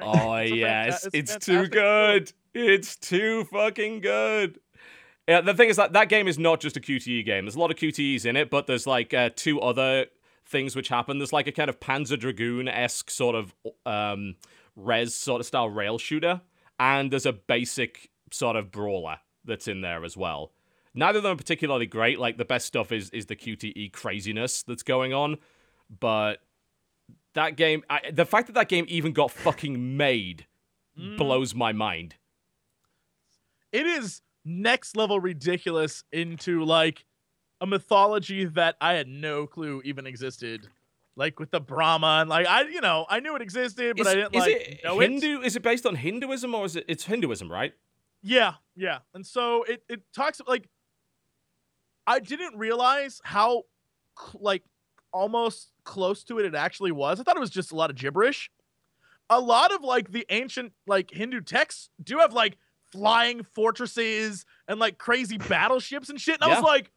[0.00, 1.68] Oh It's yes, fanta- it's, a too film.
[1.70, 2.32] good.
[2.54, 4.58] It's too fucking good.
[5.26, 7.44] Yeah, the thing is that that game is not just a QTE game.
[7.44, 10.06] There's a lot of QTEs in it, but there's like uh, two other
[10.46, 11.18] things which happen.
[11.18, 13.54] There's like a kind of Panzer Dragoon esque sort of
[13.84, 14.36] um,
[14.76, 16.40] Rez sort of style rail shooter,
[16.80, 20.52] and there's a basic sort of brawler that's in there as well.
[20.98, 22.18] Neither of them are particularly great.
[22.18, 25.38] Like the best stuff is is the QTE craziness that's going on,
[26.00, 26.38] but
[27.34, 30.46] that game, I, the fact that that game even got fucking made
[30.98, 31.16] Mm.
[31.16, 32.16] blows my mind.
[33.70, 37.04] it is next level ridiculous into like
[37.60, 40.66] a mythology that I had no clue even existed.
[41.14, 44.12] Like with the Brahma and like I you know, I knew it existed, but is,
[44.12, 45.10] I didn't is like it know it.
[45.10, 45.40] Hindu?
[45.42, 46.84] Is it based on Hinduism or is it?
[46.88, 47.72] It's Hinduism, right?
[48.22, 48.98] Yeah, yeah.
[49.14, 50.68] And so it it talks like
[52.08, 53.64] I didn't realize how
[54.18, 54.62] cl- like
[55.12, 57.20] almost close to it it actually was.
[57.20, 58.50] I thought it was just a lot of gibberish.
[59.28, 62.56] A lot of like the ancient like Hindu texts do have like
[62.90, 66.36] flying fortresses and like crazy battleships and shit.
[66.40, 66.90] And I was like,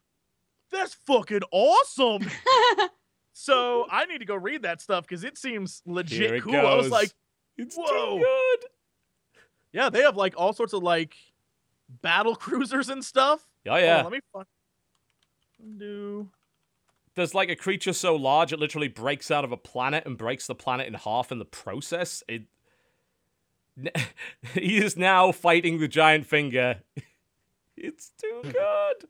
[0.70, 2.22] that's fucking awesome.
[3.34, 6.56] so I need to go read that stuff because it seems legit it cool.
[6.56, 7.10] I was like,
[7.58, 8.16] It's Whoa.
[8.18, 8.68] too good.
[9.74, 11.14] yeah, they have like all sorts of like
[12.00, 13.46] battle cruisers and stuff.
[13.66, 14.02] Oh Hold on, yeah.
[14.02, 14.20] let me
[15.62, 15.78] find.
[15.78, 16.28] Do
[17.14, 20.46] There's like a creature so large it literally breaks out of a planet and breaks
[20.46, 22.22] the planet in half in the process.
[22.28, 22.42] It.
[24.54, 26.82] he is now fighting the giant finger.
[27.74, 29.08] It's too good.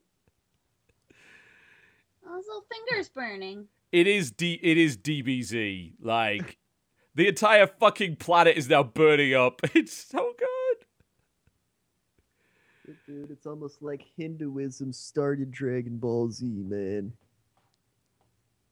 [2.36, 3.66] His little finger's burning.
[3.90, 4.58] It is D.
[4.62, 5.94] It is DBZ.
[6.00, 6.58] Like
[7.14, 9.60] the entire fucking planet is now burning up.
[9.74, 10.48] It's so good.
[13.06, 17.12] Dude, it's almost like Hinduism started Dragon Ball Z, man.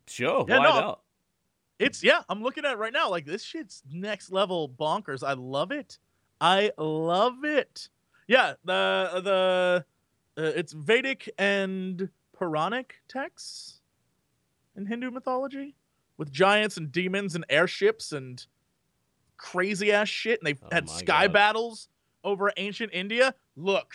[0.06, 0.44] Sure.
[0.48, 1.00] Yeah, why no, not?
[1.78, 2.22] it's yeah.
[2.28, 3.08] I'm looking at it right now.
[3.08, 5.22] Like this shit's next level bonkers.
[5.26, 5.98] I love it.
[6.40, 7.88] I love it.
[8.26, 9.20] Yeah, the
[10.36, 13.80] the uh, it's Vedic and Puranic texts
[14.76, 15.74] in Hindu mythology
[16.16, 18.44] with giants and demons and airships and
[19.36, 20.40] crazy ass shit.
[20.40, 21.32] And they Oh had sky God.
[21.32, 21.88] battles
[22.24, 23.34] over ancient India.
[23.56, 23.94] Look,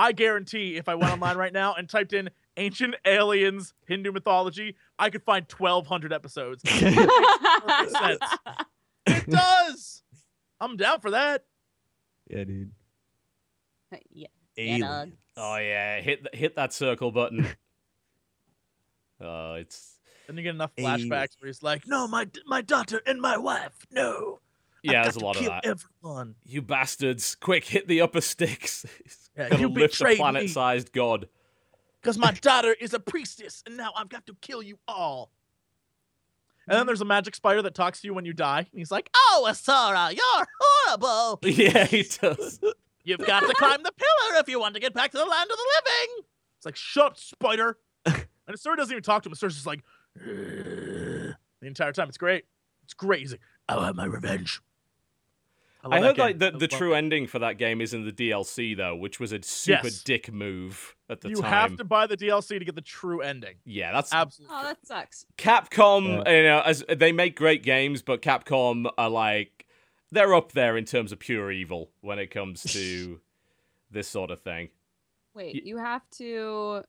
[0.00, 4.74] I guarantee if I went online right now and typed in ancient aliens Hindu mythology,
[4.98, 6.62] I could find 1,200 episodes.
[6.64, 8.22] perfect sense.
[9.06, 10.02] It does.
[10.58, 11.44] I'm down for that.
[12.30, 12.70] Yeah, dude.
[14.10, 14.28] yeah.
[14.56, 15.18] Alien.
[15.36, 17.46] Oh yeah, hit th- hit that circle button.
[19.22, 23.20] Oh, it's Then you get enough flashbacks where he's like, "No, my my daughter and
[23.20, 23.84] my wife.
[23.90, 24.40] No,
[24.76, 24.92] I've yeah.
[24.92, 25.66] got There's a to lot of that.
[25.66, 26.36] Everyone.
[26.46, 27.34] You bastards!
[27.34, 28.86] Quick, hit the upper sticks.
[29.40, 30.16] Yeah, you lift a betrayed me.
[30.18, 31.28] planet-sized god.
[32.00, 35.32] because my daughter is a priestess, and now I've got to kill you all."
[36.66, 36.86] And then mm-hmm.
[36.88, 38.58] there's a magic spider that talks to you when you die.
[38.58, 41.38] And he's like, "Oh, Asura, you're horrible.
[41.48, 42.60] yeah, he does.
[43.04, 45.50] You've got to climb the pillar if you want to get back to the land
[45.50, 46.24] of the living."
[46.58, 49.32] It's like, "Shut up, spider." and Asura doesn't even talk to him.
[49.32, 49.80] Asura's just like
[50.14, 52.08] the entire time.
[52.08, 52.44] It's great.
[52.84, 53.20] It's great.
[53.20, 54.60] He's like, "I'll have my revenge."
[55.88, 56.24] Love I heard game.
[56.26, 56.98] like the, the true it.
[56.98, 60.02] ending for that game is in the DLC though, which was a super Yes.
[60.02, 61.44] dick move at the you time.
[61.44, 63.54] You have to buy the DLC to get the true ending.
[63.64, 64.56] Yeah, that's Absolutely.
[64.58, 65.24] Oh, that sucks.
[65.38, 66.26] Capcom.
[66.26, 69.66] You know, as they make great games, but Capcom are like
[70.12, 73.20] they're up there in terms of pure evil when it comes to
[73.90, 74.68] this sort of thing.
[75.34, 76.82] Wait, Y- you have to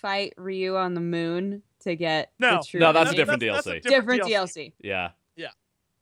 [0.00, 2.58] fight Ryu on the moon to get No.
[2.58, 3.72] the true No, that's a different That's- DLC.
[3.82, 4.72] that's a different DLC.
[4.80, 5.10] Yeah.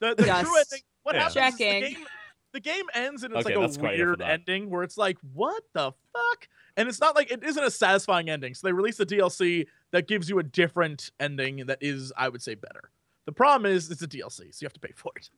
[0.01, 0.81] The, the Just true ending.
[1.03, 1.23] What Yeah.
[1.29, 1.83] happens checking.
[1.83, 2.07] the game,
[2.53, 4.97] the game ends and it's Okay, like a quite enough of weird ending where it's
[4.99, 6.49] like, what the fuck?
[6.77, 8.55] And it's not like it isn't a satisfying ending.
[8.55, 12.43] So they release a DLC that gives you a different ending that is, I would
[12.43, 12.91] say, better.
[13.27, 15.31] The problem is it's a DLC, so you have to pay for it.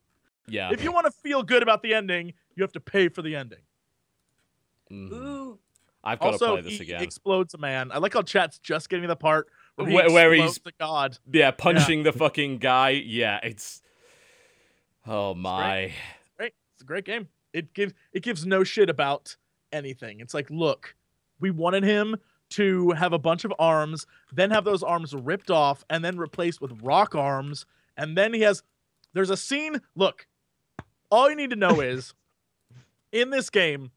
[0.49, 0.71] Yeah.
[0.73, 3.37] If you want to feel good about the ending, you have to pay for the
[3.37, 3.61] ending.
[4.91, 5.13] Mhm.
[5.13, 5.59] Ooh.
[6.05, 7.03] I've got to also, play this he again.
[7.03, 7.93] explodes a man.
[7.93, 10.75] I like how chat's just getting to the part where, he Where- where he's- explodes
[10.81, 11.19] a god.
[11.33, 12.91] Yeah, punching the fucking guy.
[12.91, 13.82] Yeah, it's.
[15.07, 15.93] Oh my.
[16.37, 16.53] Great.
[16.75, 17.29] It's a great game.
[17.53, 19.37] It gives it gives no shit about
[19.73, 20.21] anything.
[20.21, 20.95] It's like, look,
[21.41, 22.17] we wanted him
[22.51, 26.61] to have a bunch of arms, then have those arms ripped off, and then replaced
[26.61, 27.67] with rock arms,
[27.97, 28.63] and then he has.
[29.15, 29.81] There's a scene.
[29.95, 30.27] Look,
[31.11, 32.15] all you need to know is,
[33.13, 33.91] in this game,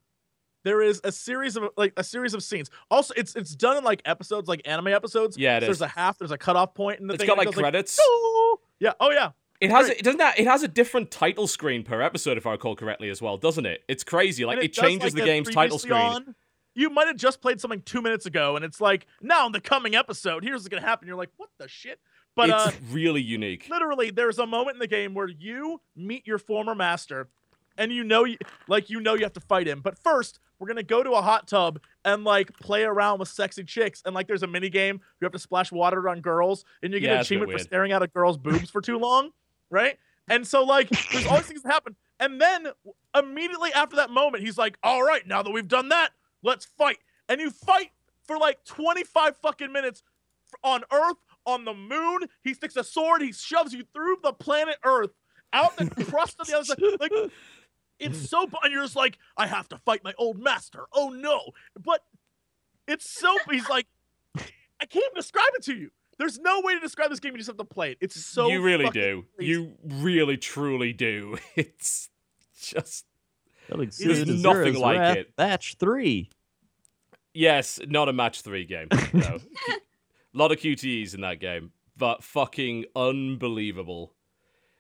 [0.64, 2.70] there is a series of like a series of scenes.
[2.92, 5.38] Also, it's it's done in like episodes, like anime episodes.
[5.38, 5.80] Yeah, it So is.
[5.80, 6.18] There's a half.
[6.18, 7.28] There's a cutoff point in the It's thing.
[7.28, 7.96] got and it like goes, credits.
[7.98, 8.94] "Doo!" yeah.
[9.00, 9.32] Oh yeah.
[9.62, 12.52] It has it doesn't that it has a different title screen per episode if I
[12.52, 13.84] recall correctly as well, doesn't it?
[13.88, 14.46] It's crazy.
[14.46, 15.94] Like And it, changes like, the game's title screen.
[15.94, 16.36] on.
[16.78, 19.62] You might have just played something two minutes ago, and it's like, now in the
[19.62, 21.08] coming episode, here's what's gonna happen.
[21.08, 22.02] You're like, what the shit?
[22.36, 23.68] But it's uh, really unique.
[23.70, 27.30] literally, there's a moment in the game where you meet your former master,
[27.78, 28.38] and you know, you,
[28.68, 29.80] like you know, you have to fight him.
[29.80, 33.64] But first, we're gonna go to a hot tub and like play around with sexy
[33.64, 35.00] chicks, and like there's a mini game.
[35.22, 37.38] You have to splash water on girls, and you get Yeah, an it's a bit
[37.38, 39.32] achievement for staring at a girl's boobs for too long,
[39.70, 39.98] right?
[40.28, 42.68] And so like, there's all these things that happen, and then
[43.16, 46.12] immediately after that moment, he's like, "All right, now that we've done that,
[46.44, 46.98] let's fight."
[47.30, 47.92] And you fight
[48.26, 50.04] for like 25 fucking minutes
[50.64, 52.22] on Earth, on the moon.
[52.44, 55.12] He sticks a sword, he shoves you through the planet Earth,
[55.54, 56.80] out the crust of the other side.
[57.00, 57.12] Like,
[58.00, 60.86] it's so, and you're just like, I have to fight my old master.
[60.94, 61.52] Oh no!
[61.82, 62.02] But
[62.88, 63.36] it's so.
[63.50, 63.88] He's like,
[64.38, 65.92] I can't describe it to you.
[66.18, 67.34] There's no way to describe this game.
[67.34, 67.98] You just have to play it.
[68.02, 68.48] It's so.
[68.48, 69.26] you really do.
[69.36, 69.52] crazy.
[69.52, 71.38] You really truly do.
[71.56, 72.10] It's
[72.60, 73.06] just
[73.70, 75.36] Nothing There's nothing like Wrath it.
[75.36, 76.30] Batch three.
[77.34, 78.88] yes, not a match three game.
[79.14, 79.40] No.
[79.70, 84.14] a lot of QTEs in that game, but fucking unbelievable.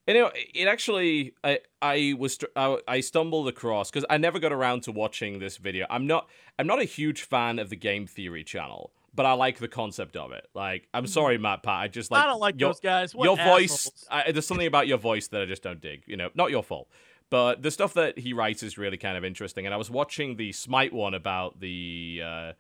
[0.08, 4.52] And, you it actually, I, I was, I, I stumbled across because I never got
[4.52, 5.88] around to watching this video.
[5.90, 6.30] I'm not,
[6.60, 10.16] I'm not a huge fan of the game theory channel, but I like the concept
[10.16, 10.48] of it.
[10.54, 13.16] Like, I'm sorry, Matt Pat, I just like I don't like your, those guys.
[13.16, 13.90] What your voice.
[14.12, 16.04] I, there's something about your voice that I just don't dig.
[16.06, 16.90] You know, not your fault.
[17.30, 19.66] But the stuff that he writes is really kind of interesting.
[19.66, 22.54] And I was watching the Smite one about the, uh,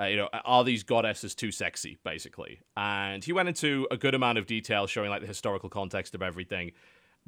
[0.00, 2.60] uh, you know, are these goddesses too sexy, basically?
[2.76, 6.22] And he went into a good amount of detail showing like the historical context of
[6.22, 6.72] everything.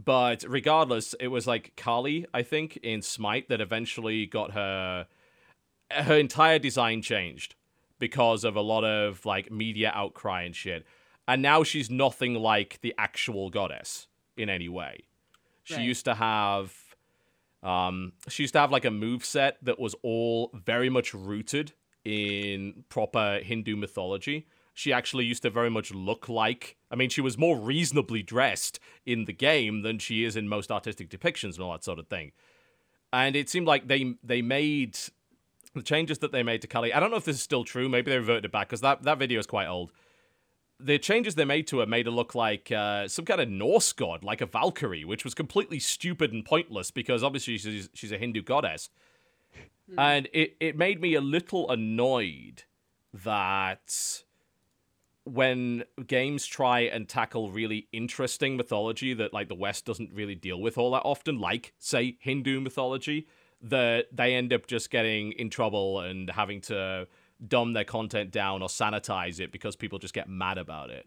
[0.02, 5.06] But regardless, it was like Kali, I think, in Smite that eventually got her
[5.90, 7.54] her entire design changed
[7.98, 10.84] because of a lot of like media outcry and shit.
[11.26, 15.00] And now she's nothing like the actual goddess in any way.
[15.62, 15.84] She Right.
[15.84, 16.74] used to have
[17.62, 21.72] um she used to have like a move set that was all very much rooted
[22.04, 24.46] in proper Hindu mythology.
[24.74, 28.78] She actually used to very much look like I mean she was more reasonably dressed
[29.06, 32.08] in the game than she is in most artistic depictions and all that sort of
[32.08, 32.32] thing.
[33.12, 34.98] And it seemed like they they made
[35.74, 36.92] the changes that they made to Kali.
[36.92, 37.88] I don't know if this is still true.
[37.88, 39.92] Maybe they reverted it back because that, that video is quite old.
[40.80, 43.92] The changes they made to her made her look like uh, some kind of Norse
[43.92, 48.18] god, like a Valkyrie, which was completely stupid and pointless because obviously she's, she's a
[48.18, 48.90] Hindu goddess.
[49.98, 52.64] And it, it made me a little annoyed
[53.12, 54.22] that
[55.24, 60.60] when games try and tackle really interesting mythology that like the West doesn't really deal
[60.60, 63.26] with all that often, like say Hindu mythology,
[63.64, 67.06] that they end up just getting in trouble and having to
[67.46, 71.06] dumb their content down or sanitize it because people just get mad about it.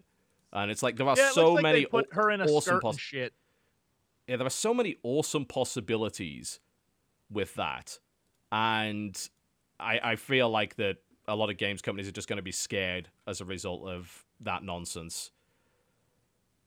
[0.52, 2.98] And it's like there are Yeah, so like many put her in a awesome poss-
[2.98, 3.32] shit.
[4.26, 6.60] yeah, there are so many awesome possibilities
[7.30, 7.98] with that.
[8.50, 9.16] And
[9.78, 12.52] I, I feel like that a lot of games companies are just going to be
[12.52, 15.30] scared as a result of that nonsense.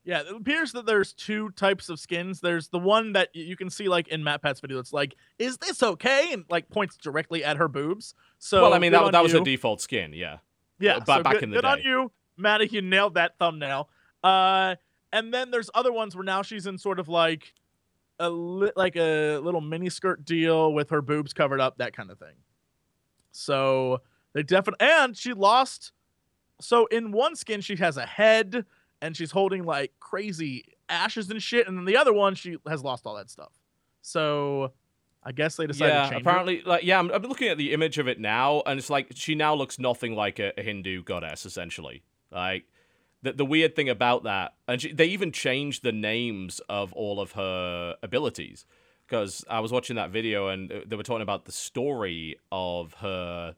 [0.03, 2.39] Yeah, it appears that there's two types of skins.
[2.39, 4.79] There's the one that you can see like in Matt Pat's video.
[4.79, 6.33] It's like, is this okay?
[6.33, 8.15] And like points directly at her boobs.
[8.39, 9.41] So well, I mean, that, that was you.
[9.41, 10.37] a default skin, yeah.
[10.79, 12.67] Yeah, ba- so back good, in the good on you, Maddie.
[12.71, 13.89] You nailed that thumbnail.
[14.23, 14.75] Uh,
[15.13, 17.53] and then there's other ones where now she's in sort of like
[18.19, 22.09] a li- like a little mini skirt deal with her boobs covered up, that kind
[22.09, 22.35] of thing.
[23.31, 24.01] So
[24.33, 25.91] they definitely and she lost.
[26.59, 28.65] So in one skin she has a head
[29.01, 32.83] and she's holding like crazy ashes and shit, and then the other one she has
[32.83, 33.51] lost all that stuff.
[34.01, 34.73] So
[35.23, 36.21] I guess they decided yeah, to change.
[36.21, 36.27] it.
[36.27, 39.11] apparently, like, yeah, I'm, I'm looking at the image of it now, and it's like
[39.13, 42.03] she now looks nothing like a, a Hindu goddess, essentially.
[42.31, 42.65] Like,
[43.21, 47.19] the the weird thing about that, and she, they even changed the names of all
[47.19, 48.65] of her abilities.
[49.07, 53.55] Because I was watching that video, and they were talking about the story of her,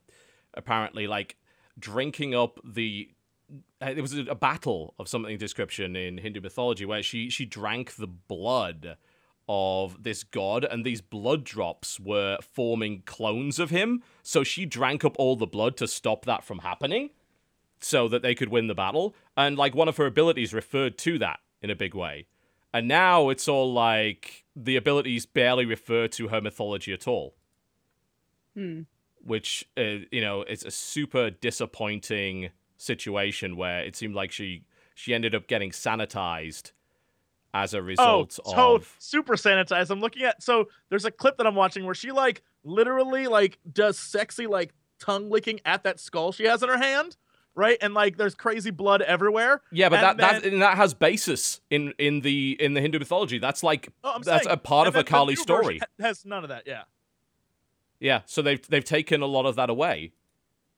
[0.53, 1.37] apparently, like
[1.79, 3.09] drinking up the.
[3.81, 7.45] Uh, It was a, a battle of something description in Hindu mythology where she she
[7.45, 8.97] drank the blood
[9.49, 14.01] of this god, and these blood drops were forming clones of him.
[14.21, 17.09] So she drank up all the blood to stop that from happening,
[17.79, 19.13] so that they could win the battle.
[19.35, 22.27] And like one of her abilities referred to that in a big way.
[22.73, 27.35] And now it's all like the abilities barely refer to her mythology at all,
[28.55, 28.81] Hmm.
[29.21, 32.49] which uh, you know it's a super disappointing
[32.83, 34.63] situation where it seemed like she
[34.95, 36.71] she ended up getting sanitized
[37.53, 39.89] as a Oh, result so of super sanitized.
[39.91, 43.59] I'm looking at so there's a clip that I'm watching where she like literally like
[43.71, 47.17] does sexy like tongue licking at that skull she has in her hand,
[47.55, 47.77] right?
[47.81, 49.61] And like there's crazy blood everywhere.
[49.71, 52.81] Yeah, but that And that then- and that has basis in in the in the
[52.81, 53.37] Hindu mythology.
[53.39, 55.79] That's like Oh, that's saying, a part of a Kali story.
[55.99, 56.83] Has none of that, yeah.
[57.99, 60.11] Yeah, so they've they've taken a lot of that away,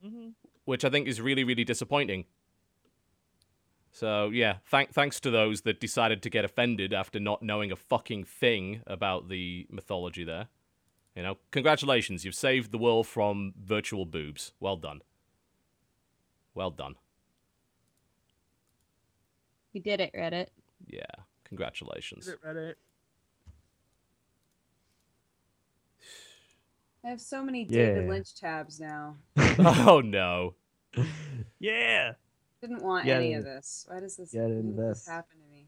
[0.03, 0.29] hmm
[0.65, 2.25] which I think is really really disappointing.
[3.91, 7.77] So yeah, thank thanks to those that decided to get offended after not knowing a
[7.77, 10.47] fucking thing about the mythology there.
[11.15, 14.51] You know, congratulations, you've saved the world from virtual boobs.
[14.59, 14.99] Well done.
[16.53, 16.95] Well done.
[19.73, 20.47] We did it, Reddit.
[20.87, 21.05] Yeah,
[21.45, 22.29] congratulations.
[22.45, 22.75] Reddit.
[27.05, 28.09] I have so many David Yeah.
[28.11, 29.15] Lynch tabs now.
[29.87, 30.55] oh no.
[31.59, 32.13] Yeah.
[32.61, 33.85] Didn't want Gotta- any of this.
[33.89, 35.07] Why does this, gotta why did this invest.
[35.09, 35.67] happen to me?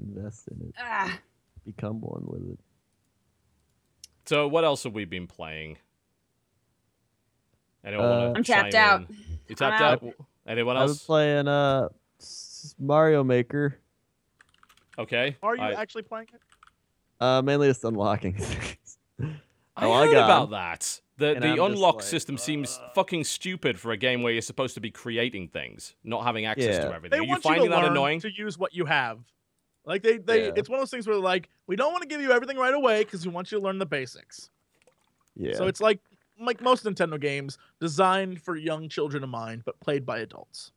[0.00, 0.74] Invest in it.
[0.78, 1.18] Ah,
[1.64, 2.58] Become one with it.
[4.26, 5.76] So what else have we been playing?
[7.84, 9.10] Anyone Uh, I'm tapped chime out.
[9.48, 10.14] You tapped I'm out?
[10.46, 10.82] Anyone else?
[10.82, 11.88] I was playing uh
[12.78, 13.76] Mario Maker.
[14.98, 15.36] Okay.
[15.42, 16.40] Are you I, actually playing it?
[17.20, 18.98] Uh, mainly just unlocking things.
[19.76, 21.00] I log heard about that.
[21.18, 24.40] The and the I'm unlock like, system seems fucking stupid for a game where you're
[24.42, 27.10] supposed to be creating things, not having access to everything.
[27.10, 28.20] They Are you want finding you to that learn annoying?
[28.20, 29.18] to use what you have.
[29.84, 30.52] Like they, they Yeah.
[30.56, 32.72] it's one of those things where like we don't want to give you everything right
[32.74, 34.48] away because we want you to learn the basics.
[35.36, 35.54] Yeah.
[35.54, 36.00] So it's like
[36.40, 40.72] like most Nintendo games designed for young children of mind, but played by adults.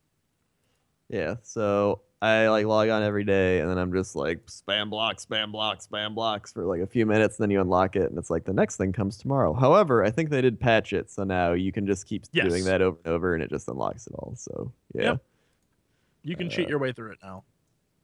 [1.08, 5.18] Yeah, so I like log on every day and then I'm just like spam block,
[5.18, 8.18] spam block, spam blocks for like a few minutes, and then you unlock it and
[8.18, 9.52] it's like the next thing comes tomorrow.
[9.52, 12.48] However, I think they did patch it, so now you can just keep Yes.
[12.48, 14.32] doing that over and over and it just unlocks it all.
[14.36, 15.02] So yeah.
[15.02, 15.22] Yep.
[16.22, 17.44] You can cheat Uh, your way through it now.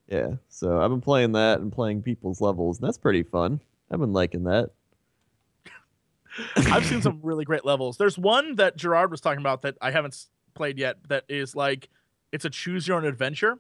[0.09, 0.35] Yeah.
[0.49, 3.61] So I've been playing that and playing people's levels, and that's pretty fun.
[3.91, 4.71] I've been liking that.
[6.57, 7.97] I've seen some really great levels.
[7.99, 10.99] There's one that Gerard was talking about that I haven't played yet.
[11.09, 11.89] That is like
[12.31, 13.59] it's a choose your own adventure,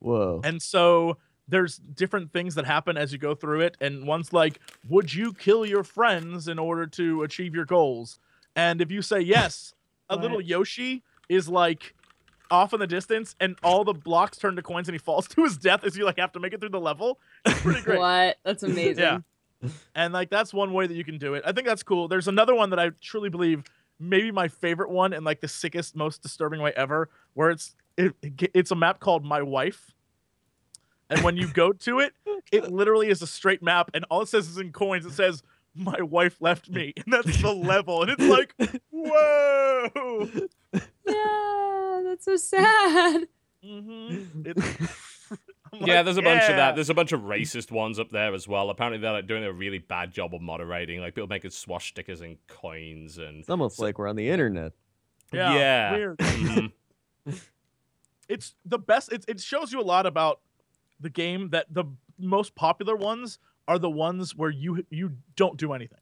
[0.00, 0.40] Whoa.
[0.44, 1.16] and so
[1.48, 3.76] there's different things that happen as you go through it.
[3.80, 4.58] And one's like,
[4.88, 8.18] would you kill your friends in order to achieve your goals?
[8.54, 9.74] And if you say yes,
[10.08, 11.94] a little Yoshi is like
[12.50, 15.44] off in the distance, and all the blocks turn to coins, and he falls to
[15.44, 17.18] his death as you like have to make it through the level.
[17.44, 17.98] It's pretty great.
[18.00, 18.36] what?
[18.44, 18.98] That's amazing.
[18.98, 19.18] Yeah.
[19.94, 21.42] And like that's one way that you can do it.
[21.46, 22.08] I think that's cool.
[22.08, 23.64] There's another one that I truly believe
[23.98, 28.14] maybe my favorite one and like the sickest, most disturbing way ever, where it's it,
[28.22, 29.92] it- it's a map called My Wife.
[31.08, 32.12] And when you go to it,
[32.50, 35.06] it literally is a straight map, and all it says is in coins.
[35.06, 35.40] It says,
[35.72, 38.52] "My wife left me," and that's the level, and it's like,
[38.90, 40.28] whoa.
[41.06, 43.28] Yeah, that's so sad.
[43.64, 44.42] Mm-hmm.
[44.46, 44.62] It's,
[45.74, 46.74] yeah, like, there's a bunch of that.
[46.74, 48.70] There's a bunch of racist ones up there as well.
[48.70, 51.00] Apparently, they're like doing a really bad job of moderating.
[51.00, 54.28] Like people making swash stickers and coins and It's almost So- like we're on the
[54.28, 54.72] internet.
[55.32, 56.66] Yeah, Yeah.
[58.28, 58.38] weird.
[58.38, 60.40] It's the best it, it shows you a lot about
[61.00, 61.84] the game that the
[62.18, 63.38] most popular ones
[63.68, 65.98] are the ones where you you don't do anything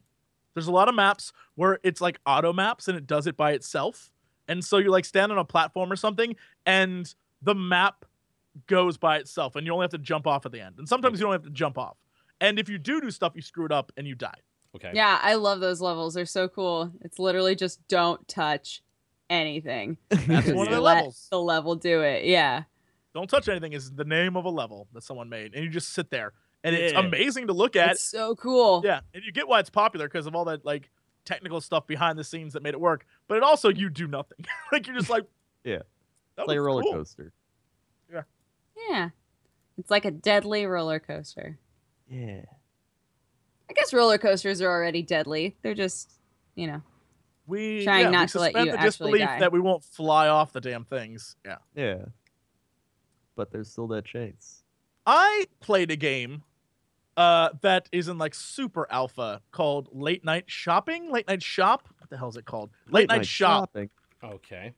[0.55, 3.52] there's a lot of maps where it's like auto maps and it does it by
[3.52, 4.12] itself
[4.48, 6.36] and so you like stand on a platform or something
[6.66, 8.05] and the map
[8.66, 11.18] goes by itself and you only have to jump off at the end and sometimes
[11.18, 11.96] you don't have to jump off
[12.40, 14.38] and if you do do stuff you screw it up and you die
[14.76, 14.90] okay.
[14.94, 16.14] Yeah, I love those levels.
[16.14, 16.92] They're so cool.
[17.02, 18.82] It's literally just don't touch
[19.35, 19.97] anything.
[20.09, 22.24] that's one of the let levels The level do it.
[22.24, 22.65] Yeah.
[23.15, 25.93] don't touch anything is the name of a level that someone made and you just
[25.93, 26.32] sit there
[26.62, 27.01] and it's Yeah.
[27.01, 28.82] amazing to look at It's so cool.
[28.85, 30.90] Yeah, and you get why it's popular because of all that like
[31.24, 33.06] technical stuff behind the scenes that made it work.
[33.28, 34.44] But it also you do nothing.
[34.73, 35.24] like you're just like,
[35.65, 35.78] Yeah.
[36.36, 36.93] that It's a roller cool.
[36.94, 37.32] coaster.
[38.12, 38.23] Yeah.
[38.90, 39.09] Yeah.
[39.78, 41.59] It's like a deadly roller coaster.
[42.09, 42.43] Yeah.
[43.69, 45.56] I guess roller coasters are already deadly.
[45.62, 46.12] They're just,
[46.55, 46.82] you know.
[47.46, 49.38] We Trying yeah, not we to let suspend you the actually disbelief die.
[49.40, 51.36] that we won't fly off the damn things.
[51.44, 51.56] Yeah.
[51.74, 52.04] Yeah.
[53.36, 54.62] But there's still that chance.
[55.06, 56.42] I played a game
[57.16, 61.88] uh that is in like super alpha called Late Night Shopping, Late Night Shop.
[61.98, 62.70] What the hell is it called?
[62.88, 63.70] Late, Night, Shop.
[63.72, 63.90] shopping.
[64.22, 64.72] Okay.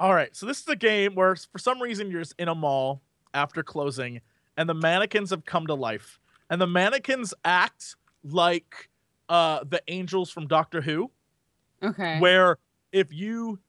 [0.00, 2.54] All right, so this is a game where for some reason you're just in a
[2.54, 3.02] mall
[3.34, 4.20] after closing
[4.56, 6.20] and the mannequins have come to life.
[6.50, 8.88] And the mannequins act like
[9.28, 11.10] uh the angels from Doctor Who,
[11.82, 12.18] Okay.
[12.20, 12.58] where
[12.92, 13.60] if you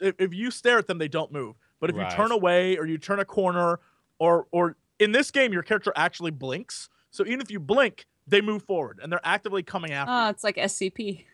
[0.00, 1.56] if, if you stare at them they don't move.
[1.80, 2.10] But if Right.
[2.10, 3.80] you turn away or you turn a corner
[4.18, 6.88] or or in this game your character actually blinks.
[7.10, 10.12] So even if you blink, they move forward and they're actively coming after.
[10.12, 10.26] Ah, you.
[10.26, 11.24] Oh, it's like SCP.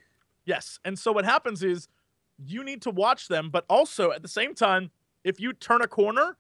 [0.45, 0.79] Yes.
[0.85, 1.89] And so what happens is
[2.39, 4.91] you need to watch them, but also at the same time,
[5.25, 6.37] if you turn a corner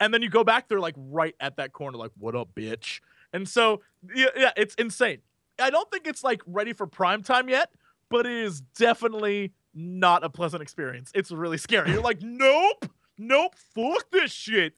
[0.00, 3.00] and then you go back, they're like right at that corner, like, what up, bitch?
[3.32, 3.82] And so,
[4.14, 5.18] yeah, yeah it's insane.
[5.58, 7.70] I don't think it's like ready for prime time yet,
[8.12, 11.10] but it is definitely not a pleasant experience.
[11.14, 11.90] It's really scary.
[11.90, 12.86] You're like, nope,
[13.18, 14.74] nope, fuck this shit.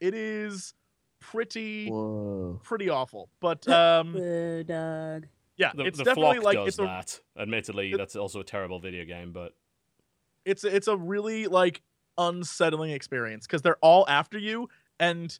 [0.00, 0.74] It is
[1.20, 2.60] pretty, Whoa.
[2.64, 3.28] pretty awful.
[3.40, 5.26] But um, Blue dog.
[5.56, 7.20] yeah, The, it's the definitely flock like does it's a that.
[7.38, 9.54] Admittedly, it- that's also a terrible video game, but
[10.44, 11.82] it's it's a really like
[12.16, 14.68] unsettling experience because they're all after you
[14.98, 15.38] and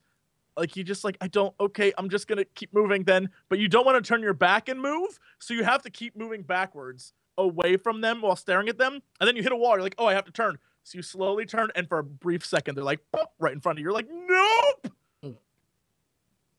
[0.58, 3.68] like you just like I don't okay I'm just gonna keep moving then but you
[3.68, 7.14] don't want to turn your back and move so you have to keep moving backwards
[7.38, 9.94] away from them while staring at them and then you hit a wall you're like
[9.98, 12.84] oh I have to turn so you slowly turn and for a brief second they're
[12.84, 15.30] like "Boop," right in front of you you're like nope Hmm.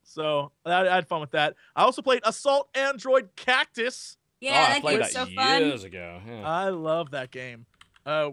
[0.04, 4.54] so I, I had fun with that I also played Assault Android Cactus Yeah, oh,
[4.72, 5.62] I that played game's that so fun.
[5.66, 6.22] years ago.
[6.28, 6.48] Yeah.
[6.48, 7.66] I love that game.
[8.06, 8.32] Uh,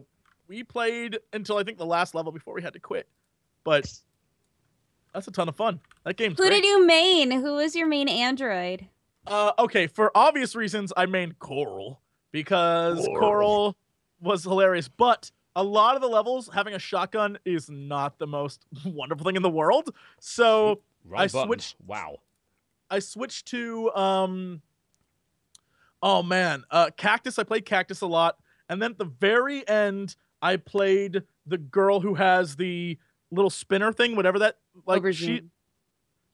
[0.49, 3.09] we played until I think the last level before we had to quit,
[3.65, 3.93] but
[5.17, 5.81] that's a ton of fun.
[6.05, 6.33] That game.
[6.33, 6.51] Who great.
[6.51, 7.31] did you main?
[7.31, 8.87] Who was your main android?
[9.27, 12.01] Uh, okay, for obvious reasons, I mained Coral
[12.33, 13.19] because Coral.
[13.21, 13.77] Coral.
[14.21, 14.89] was hilarious.
[14.89, 19.37] But a lot of the levels, having a shotgun is not the most wonderful thing
[19.37, 19.89] in the world.
[20.21, 21.49] So Wrong I button.
[21.49, 22.19] switched- Wow.
[22.91, 24.63] I switched to um.
[26.03, 27.39] Oh man, uh, Cactus.
[27.39, 28.37] I played Cactus a lot,
[28.69, 32.99] and then at the very end, I played the girl who has the
[33.31, 35.43] little spinner thing, whatever that like she.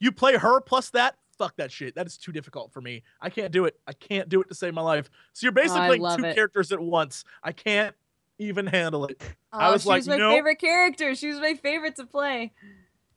[0.01, 1.17] You play her plus that.
[1.39, 1.95] Fuck that shit.
[1.95, 3.03] That is too difficult for me.
[3.21, 3.79] I can't do it.
[3.87, 5.09] I can't do it to save my life.
[5.33, 6.35] So you're basically I playing two it.
[6.35, 7.25] characters at once.
[7.43, 7.95] I can't
[8.39, 9.23] even handle it.
[9.53, 10.33] Oh, I was she like, was my nope.
[10.33, 11.15] favorite character.
[11.15, 12.53] She was my favorite to play.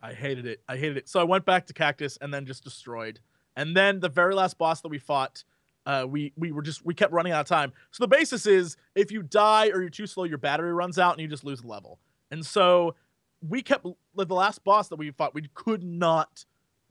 [0.02, 0.62] I hated it.
[0.68, 1.10] I hated it.
[1.10, 3.20] So I went back to Cactus and then just destroyed.
[3.56, 5.44] And then the very last boss that we fought,
[5.86, 7.74] uh, we we were just we kept running out of time.
[7.92, 11.14] So the basis is if you die or you're too slow, your battery runs out
[11.14, 12.00] and you just lose the level.
[12.32, 12.96] And so
[13.42, 13.86] we kept
[14.16, 16.46] the last boss that we fought, we could not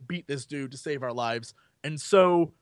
[0.06, 1.54] beat this dude to save our lives.
[1.82, 2.52] And so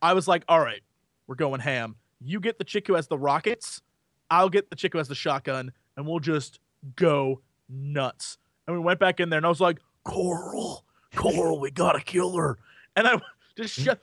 [0.00, 0.82] I was like, all right,
[1.26, 1.96] we're going ham.
[2.20, 3.82] You get the chick who has the rockets,
[4.30, 6.60] I'll get the chick who has the shotgun, and we'll just
[6.96, 8.38] go nuts.
[8.66, 12.36] And we went back in there, and I was like, Coral, Coral, we gotta kill
[12.36, 12.58] her.
[12.96, 13.20] And I
[13.56, 13.84] just hmm.
[13.84, 14.02] shut,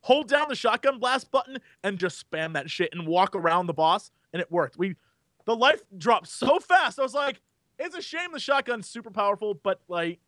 [0.00, 3.74] hold down the shotgun blast button and just spam that shit and walk around the
[3.74, 4.78] boss, and it worked.
[4.78, 4.96] We,
[5.44, 6.98] the life dropped so fast.
[6.98, 7.40] I was like,
[7.78, 10.18] it's a shame the shotgun's super powerful, but like,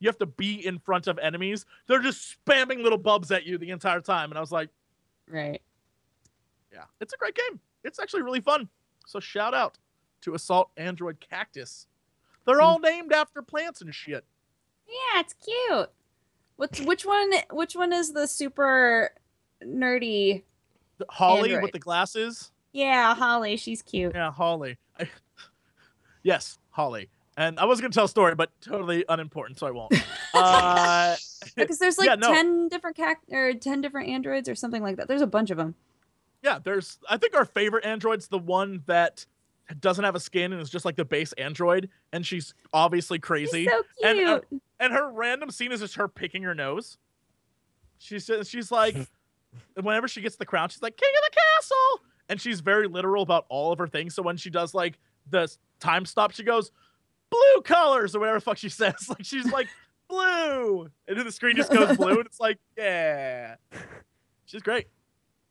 [0.00, 1.66] you have to be in front of enemies.
[1.86, 4.68] They're just spamming little bubs at you the entire time, and I was like,
[5.28, 5.60] Right.
[6.72, 7.58] yeah, it's a great game.
[7.84, 8.68] It's actually really fun.
[9.06, 9.78] So shout out
[10.22, 11.86] to Assault Android Cactus.
[12.46, 14.24] They're all named after plants and shit.
[14.86, 15.90] Yeah, it's cute.
[16.56, 17.30] What's which one?
[17.52, 19.10] Which one is the super
[19.64, 20.42] nerdy?
[20.98, 21.62] The- Holly Android.
[21.62, 22.52] with the glasses.
[22.72, 23.56] Yeah, Holly.
[23.56, 24.12] She's cute.
[24.14, 24.78] Yeah, Holly.
[24.98, 25.08] I-
[26.22, 27.08] yes, Holly.
[27.36, 29.92] And I was gonna tell a story, but totally unimportant, so I won't.
[30.34, 31.16] uh,
[31.56, 32.32] Because there's like Yeah, no.
[32.32, 35.08] ten different cac- or ten different androids or something like that.
[35.08, 35.74] There's a bunch of them.
[36.42, 36.98] yeah, there's.
[37.08, 39.26] I think our favorite android's the one that
[39.80, 43.64] doesn't have a skin and is just like the base android, and she's obviously crazy.
[43.64, 44.28] She's so And, cute.
[44.28, 44.40] uh,
[44.80, 46.96] and her random scene is just her picking her nose.
[47.98, 48.94] She says she's like,
[49.74, 53.22] whenever she gets the crown, she's like king of the castle, and she's very literal
[53.22, 54.14] about all of her things.
[54.14, 54.98] So when she does like
[55.28, 56.70] the s- time stop, she goes
[57.30, 59.08] blue colors or whatever the fuck she says.
[59.08, 59.68] Like she's like
[60.08, 63.56] blue, and then the screen just goes blue, and it's like yeah,
[64.46, 64.86] she's great.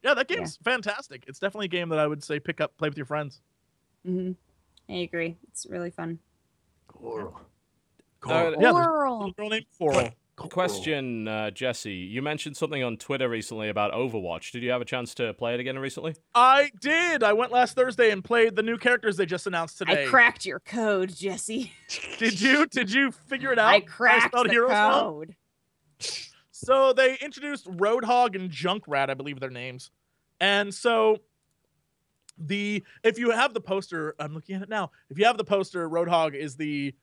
[0.03, 0.37] Yeah, that Yeah.
[0.37, 1.23] game's fantastic.
[1.27, 3.41] It's definitely a game that I would say pick up, play with your friends.
[4.07, 4.31] Mm-hmm.
[4.93, 5.35] I agree.
[5.49, 6.19] It's really fun.
[6.87, 7.39] Coral.
[8.25, 9.17] Uh, yeah, there's a Coral.
[9.17, 10.09] little girl named Coral.
[10.38, 11.91] Question, uh, Jesse.
[11.91, 14.51] You mentioned something on Twitter recently about Overwatch.
[14.51, 16.15] Did you have a chance to play it again recently?
[16.35, 17.23] I did.
[17.23, 20.05] I went last Thursday and played the new characters they just announced today.
[20.05, 21.73] I cracked your code, Jesse.
[22.19, 22.68] Did you?
[22.68, 23.68] Did you figure it out?
[23.68, 25.01] I cracked spelled the heroes wrong?
[25.01, 25.35] code.
[26.51, 29.89] so they introduced Roadhog and Junkrat, I believe their names.
[30.39, 31.18] And so
[32.38, 34.91] the if you have the poster, I'm looking at it now.
[35.09, 36.93] If you have the poster, Roadhog is the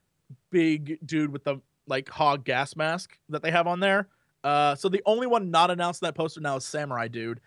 [0.50, 4.08] big dude with the like hog gas mask that they have on there.
[4.42, 7.40] Uh, so the only one not announced in that poster now is Samurai Dude.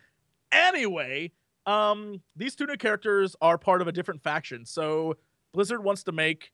[0.52, 1.32] Anyway,
[1.66, 4.66] um, these two new characters are part of a different faction.
[4.66, 5.18] So
[5.54, 6.52] Blizzard wants to make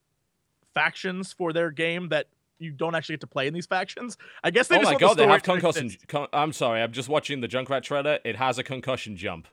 [0.74, 2.28] factions for their game that
[2.60, 4.18] you don't actually get to play in these factions.
[4.44, 5.92] I guess they oh just my want the god, they have concussion.
[6.08, 8.20] Con- I'm sorry, I'm just watching the Junkrat trailer.
[8.24, 9.48] It has a concussion jump.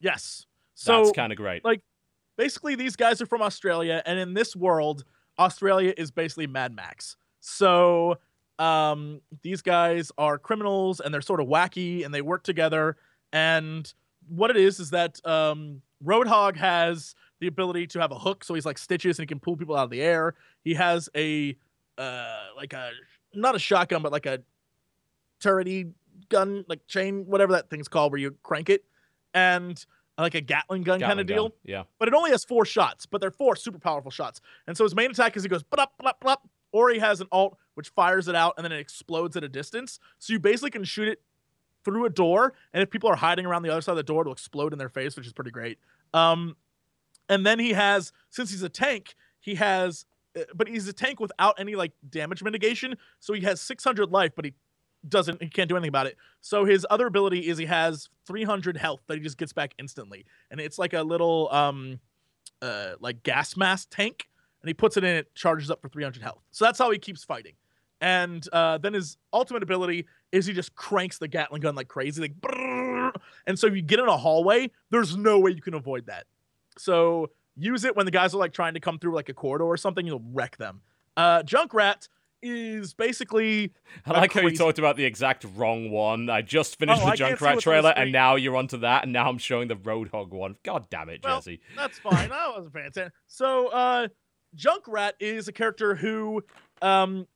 [0.00, 0.46] Yes.
[0.74, 1.64] So That's kind of great.
[1.64, 1.80] like
[2.36, 5.04] basically these guys are from Australia and in this world
[5.38, 7.16] Australia is basically Mad Max.
[7.46, 8.18] So
[8.58, 12.96] um these guys are criminals and they're sort of wacky and they work together
[13.32, 13.92] and
[14.28, 18.54] what it is is that um Roadhog has the ability to have a hook so
[18.54, 20.34] he's like stitches and he can pull people out of the air.
[20.62, 21.56] He has a
[21.98, 22.90] uh like a
[23.34, 24.38] not a shotgun but like a
[25.42, 25.92] turrety
[26.28, 28.84] gun like chain whatever that thing's called where you crank it
[29.34, 29.84] and
[30.16, 31.82] like a Gatling gun kind of deal gun, Yeah.
[31.98, 34.40] but it only has four shots, but they're four super powerful shots.
[34.68, 36.36] And so his main attack is he goes blop, blop, blop,
[36.74, 39.48] or he has an alt which fires it out and then it explodes at a
[39.48, 40.00] distance.
[40.18, 41.22] So you basically can shoot it
[41.84, 44.22] through a door, and if people are hiding around the other side of the door,
[44.22, 45.78] it'll explode in their face, which is pretty great.
[46.12, 46.56] Um,
[47.28, 50.04] and then he has, since he's a tank, he has,
[50.36, 52.96] uh, but he's a tank without any like damage mitigation.
[53.20, 54.54] So he has 600 life, but he
[55.08, 56.16] doesn't, he can't do anything about it.
[56.40, 60.24] So his other ability is he has 300 health that he just gets back instantly,
[60.50, 62.00] and it's like a little um,
[62.62, 64.28] uh, like gas mask tank,
[64.64, 66.40] and he puts it in, it charges up for 300 health.
[66.50, 67.52] So that's how he keeps fighting.
[68.00, 72.22] And uh, then his ultimate ability is he just cranks the Gatling gun like crazy,
[72.22, 73.12] like, brrrr.
[73.46, 76.24] and so if you get in a hallway, there's no way you can avoid that.
[76.78, 79.64] So use it when the guys are like trying to come through like a corridor
[79.64, 80.80] or something, you'll wreck them.
[81.16, 82.08] Uh, Junkrat
[82.42, 83.72] is basically
[84.04, 86.28] I like how you talked about the exact wrong one.
[86.28, 89.38] I just finished Oh, the Junkrat trailer, and now you're onto that, and now I'm
[89.38, 90.56] showing the Roadhog one.
[90.62, 91.60] God damn it, Well, Jesse.
[91.74, 92.30] That's fine.
[92.32, 93.12] I wasn't paying attention.
[93.28, 94.08] So, uh,
[94.56, 96.44] Junkrat is a character who,
[96.82, 97.26] um,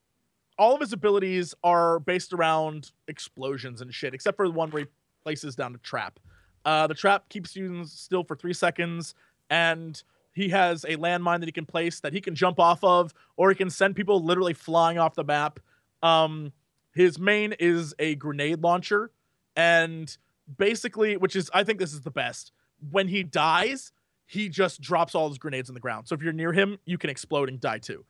[0.58, 4.82] all of his abilities are based around explosions and shit, except for the one where
[4.82, 4.88] he
[5.22, 6.18] places down a trap.
[6.64, 9.14] Uh, the trap keeps you still for three seconds,
[9.50, 13.14] and he has a landmine that he can place that he can jump off of,
[13.36, 15.60] or he can send people literally flying off the map.
[16.02, 16.52] Um,
[16.94, 19.10] his main is a grenade launcher,
[19.56, 20.16] and
[20.56, 22.52] basically, which is I think this is the best.
[22.90, 23.92] When he dies,
[24.30, 26.06] he just drops all his grenades on the ground.
[26.06, 28.05] So if you're near him, you can explode and die too.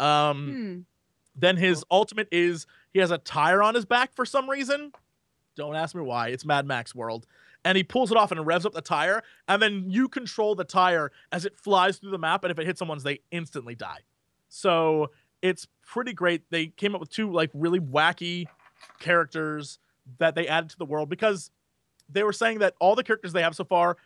[0.00, 0.80] Um, Hmm.
[1.40, 4.92] then his ultimate is he has a tire on his back for some reason.
[5.56, 6.28] Don't ask me why.
[6.28, 7.26] It's Mad Max World.
[7.64, 10.64] And he pulls it off and revs up the tire, and then you control the
[10.64, 12.44] tire as it flies through the map.
[12.44, 14.00] And if it hits someone's, they instantly die.
[14.48, 15.10] So
[15.42, 16.42] it's pretty great.
[16.50, 18.46] They came up with two like really wacky
[19.00, 19.78] characters
[20.18, 21.50] that they added to the world because
[22.08, 23.96] they were saying that all the characters they have so far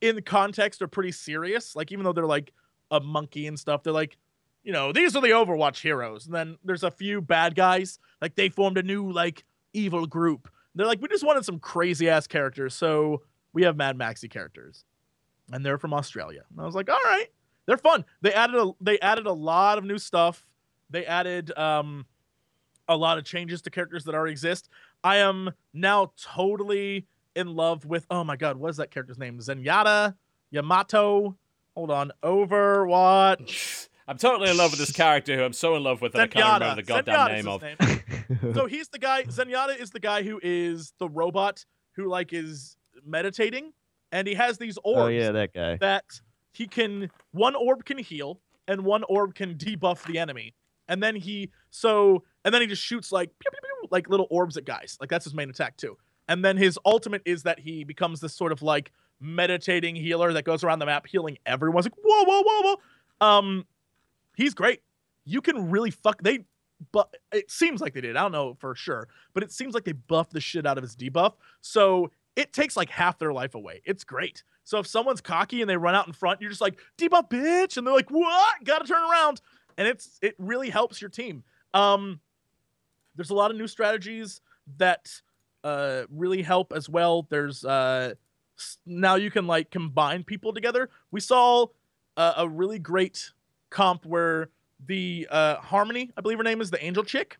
[0.00, 1.76] in context are pretty serious.
[1.76, 2.52] Like even though they're like
[2.90, 4.16] a monkey and stuff, they're like,
[4.62, 6.26] you know, these are the Overwatch heroes.
[6.26, 10.48] And then there's a few bad guys, like they formed a new like evil group.
[10.74, 13.22] They're like, we just wanted some crazy ass characters, so
[13.54, 14.84] we have Mad Maxy characters,
[15.50, 16.44] and they're from Australia.
[16.50, 17.28] And I was like, all right,
[17.64, 18.04] they're fun.
[18.20, 20.46] They added a they added a lot of new stuff.
[20.90, 22.04] They added um
[22.88, 24.68] a lot of changes to characters that already exist.
[25.02, 27.06] I am now totally
[27.36, 29.38] in love with oh my god, what is that character's name?
[29.38, 30.14] Zenyatta
[30.50, 31.36] Yamato.
[31.74, 33.88] Hold on, Overwatch.
[34.08, 36.26] I'm totally in love with this character who I'm so in love with that I
[36.28, 38.42] can't remember the goddamn Zenyatta's name of.
[38.42, 38.54] name.
[38.54, 39.24] so he's the guy.
[39.24, 43.72] Zenyatta is the guy who is the robot who like is meditating,
[44.12, 45.76] and he has these oh, orbs oh yeah, that guy.
[45.80, 46.04] that
[46.52, 47.10] he can.
[47.32, 50.54] One orb can heal, and one orb can debuff the enemy.
[50.88, 54.28] And then he so and then he just shoots like pew, pew, pew, like little
[54.30, 54.96] orbs at guys.
[55.00, 55.96] Like that's his main attack too.
[56.28, 60.44] And then his ultimate is that he becomes this sort of like meditating healer that
[60.44, 61.82] goes around the map healing everyone.
[61.82, 63.26] Like whoa, whoa, whoa, whoa.
[63.26, 63.66] Um,
[64.36, 64.82] he's great.
[65.24, 66.40] You can really fuck they
[66.92, 68.16] but it seems like they did.
[68.16, 70.82] I don't know for sure, but it seems like they buffed the shit out of
[70.82, 71.34] his debuff.
[71.60, 73.80] So it takes like half their life away.
[73.84, 74.44] It's great.
[74.64, 77.76] So if someone's cocky and they run out in front, you're just like debuff, bitch,
[77.76, 78.64] and they're like, what?
[78.64, 79.40] Got to turn around,
[79.78, 81.44] and it's it really helps your team.
[81.72, 82.20] Um,
[83.14, 84.40] there's a lot of new strategies
[84.76, 85.22] that
[85.64, 87.26] uh really help as well.
[87.28, 88.14] There's uh
[88.86, 90.90] now you can like combine people together.
[91.10, 91.66] We saw
[92.16, 93.32] uh, a really great
[93.70, 94.50] comp where
[94.84, 97.38] the uh Harmony, I believe her name is the Angel chick.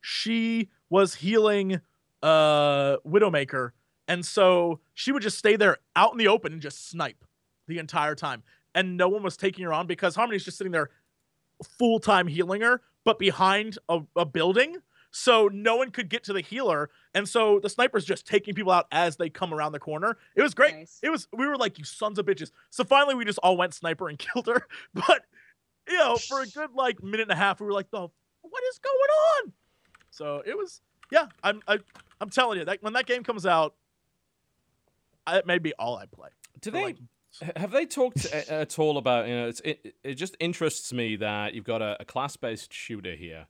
[0.00, 1.80] She was healing
[2.22, 3.70] uh Widowmaker,
[4.08, 7.24] and so she would just stay there out in the open and just snipe
[7.66, 8.42] the entire time,
[8.74, 10.90] and no one was taking her on because Harmony's just sitting there
[11.78, 14.76] full time healing her, but behind a, a building.
[15.16, 18.72] So no one could get to the healer, and so the sniper's just taking people
[18.72, 20.18] out as they come around the corner.
[20.34, 20.74] It was great.
[20.74, 20.98] Nice.
[21.04, 22.50] It was we were like you sons of bitches.
[22.70, 24.66] So finally we just all went sniper and killed her.
[24.92, 25.24] But
[25.88, 28.62] you know, for a good like minute and a half, we were like, the what
[28.72, 28.96] is going
[29.46, 29.52] on?
[30.10, 30.80] So it was
[31.12, 31.26] yeah.
[31.44, 31.78] I'm I,
[32.20, 33.76] I'm telling you that when that game comes out,
[35.28, 36.30] it may be all I play.
[36.60, 36.98] Do they like,
[37.54, 39.46] Have they talked at all about you know?
[39.46, 43.46] It's, it it just interests me that you've got a, a class-based shooter here,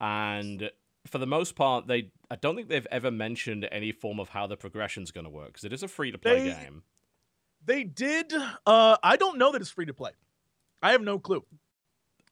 [0.00, 0.70] and
[1.06, 4.46] for the most part, they I don't think they've ever mentioned any form of how
[4.46, 6.82] the progression's going to work because it is a free-to-play game.
[7.64, 8.32] They did.
[8.66, 10.12] Uh, I don't know that it's free to play.
[10.82, 11.44] I have no clue.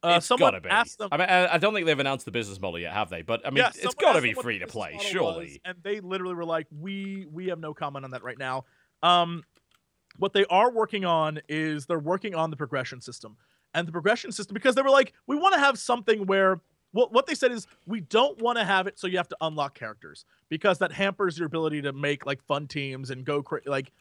[0.02, 0.90] Uh, it's someone gotta be.
[0.98, 1.08] them.
[1.12, 3.22] I mean, I, I don't think they've announced the business model yet, have they?
[3.22, 4.98] But I mean, yeah, it's someone got to be them what the free to play,
[4.98, 5.44] surely.
[5.44, 8.64] was, and they literally were like, "We we have no comment on that right now."
[9.02, 9.44] Um,
[10.16, 13.36] what they are working on is they're working on the progression system,
[13.74, 16.60] and the progression system because they were like, "We want to have something where."
[16.92, 19.36] What, what they said is we don't want to have it so you have to
[19.40, 23.60] unlock characters because that hampers your ability to make like fun teams and go cra-
[23.66, 23.92] like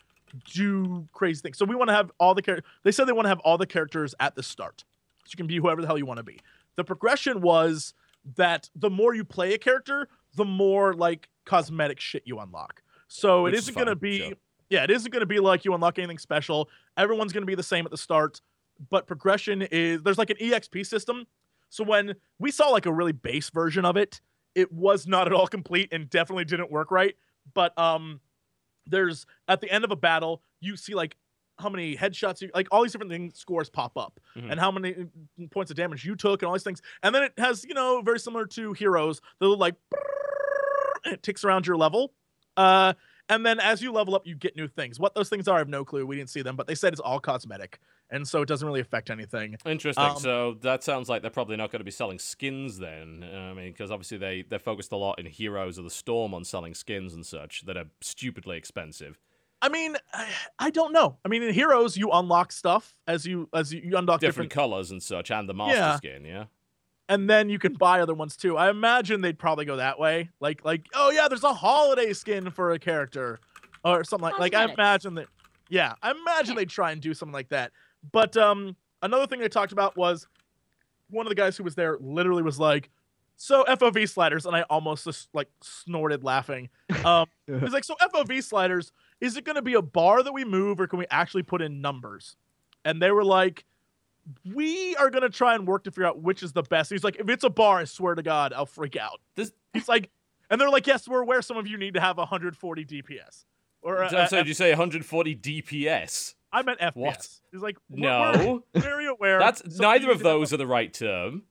[0.52, 1.58] do crazy things.
[1.58, 2.70] So we want to have all the characters.
[2.84, 4.84] They said they want to have all the characters at the start,
[5.26, 6.40] so you can be whoever the hell you want to be.
[6.76, 7.94] The progression was
[8.36, 12.82] that the more you play a character, the more like cosmetic shit you unlock.
[13.08, 14.34] So Which it is isn't going to be, sure.
[14.70, 16.70] yeah, it isn't going to be like you unlock anything special.
[16.96, 18.42] Everyone's going to be the same at the start,
[18.90, 21.26] but progression is there's like an EXP system.
[21.70, 24.22] So when we saw like a really base version of it,
[24.56, 27.16] it was not at all complete and definitely didn't work right.
[27.54, 28.20] But um,
[28.88, 31.16] there's at the end of a battle, you see like
[31.60, 34.50] how many headshots you like all these different things scores pop up Mhm.
[34.52, 37.22] and how many mm, points of damage you took and all these things and then
[37.24, 39.76] it has you know very similar to heroes the like
[41.06, 42.14] it ticks around your level
[42.56, 42.94] uh
[43.30, 45.60] and then as you level up you get new things what those things are i
[45.60, 47.80] have no clue we didn't see them but they said it's all cosmetic
[48.12, 50.04] and so it doesn't really affect anything Interesting.
[50.06, 53.24] Um, so that sounds like they're probably not going to be selling skins then.
[53.24, 56.44] I mean, because obviously they they're focused a lot in Heroes of the Storm on
[56.44, 59.20] selling skins and such that are stupidly expensive.
[59.62, 60.28] i mean I,
[60.58, 63.98] I don't know i mean in heroes you unlock stuff as you as you, you
[63.98, 65.96] unlock Different, different colors and such, and the master Yeah.
[65.98, 66.26] skin.
[66.26, 66.46] Yeah.
[67.10, 68.56] And then you can buy other ones too.
[68.56, 70.30] I imagine they'd probably go that way.
[70.40, 73.40] Like like oh yeah, there's a holiday skin for a character
[73.84, 75.28] or something like like I imagine that
[75.68, 77.72] yeah, I imagine they'd try and do something like that.
[78.12, 80.28] But um another thing they talked about was
[81.10, 82.92] one of the guys who was there literally was like
[83.36, 86.70] so FOV sliders and I almost just like snorted laughing.
[87.06, 90.32] Um he was like so FOV sliders is it going to be a bar that
[90.32, 92.38] we move or can we actually put in numbers?
[92.86, 93.66] And they were like
[94.46, 96.92] we are gonna try and work to figure out which is the best.
[96.92, 99.20] He's like, if it's a bar, I swear to God, I'll freak out.
[99.36, 100.10] This- He's like,
[100.50, 103.46] and they're like, yes, we're aware some of you need to have 140 DPS.
[103.82, 106.34] Or uh, So, so uh, did you say 140 DPS?
[106.52, 106.96] I meant FPS.
[106.96, 107.28] What?
[107.52, 108.64] He's like, No.
[108.74, 109.38] very aware.
[109.40, 111.44] That's some neither of need to have those are the right term.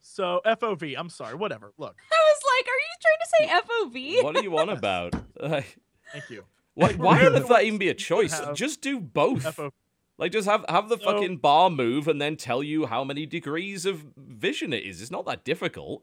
[0.00, 0.94] So FOV.
[0.98, 1.34] I'm sorry.
[1.34, 1.72] Whatever.
[1.78, 1.96] Look.
[2.12, 3.62] I was like, are you trying to
[3.94, 4.24] say FOV?
[4.24, 5.14] What are you on about?
[5.40, 5.78] Like,
[6.12, 6.44] Thank you.
[6.74, 8.38] why, Like, why would that even be a choice?
[8.54, 9.44] Just do both.
[9.44, 9.70] FOV.
[10.18, 13.24] Like, just have have the So- fucking bar move and then tell you how many
[13.24, 15.00] degrees of vision it is.
[15.00, 16.02] It's not that difficult.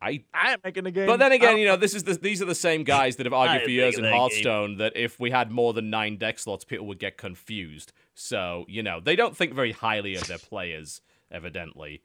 [0.00, 0.24] I.
[0.34, 1.06] I am making a game.
[1.06, 3.32] But then again, you know, this is the, these are the same guys that have
[3.32, 4.18] argued for years in that game.
[4.18, 7.92] Hearthstone that if we had more than nine deck slots, people would get confused.
[8.14, 12.02] So you know, they don't think very highly of their players, evidently.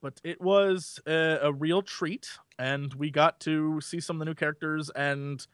[0.00, 4.24] but it was a, a real treat and we got to see some of the
[4.26, 5.46] new characters and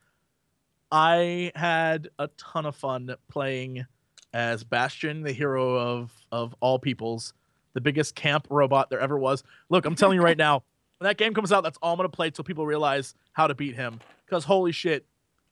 [0.95, 3.85] i had a ton of fun playing
[4.33, 7.35] as bastion the hero of of all peoples
[7.73, 10.63] the biggest camp robot there ever was look i'm telling you right now
[10.99, 13.47] when that game comes out that's all i'm going to play till people realize how
[13.47, 15.05] to beat him because holy shit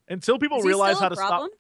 [0.09, 1.51] until people Is realize still how a to problem?
[1.51, 1.59] stop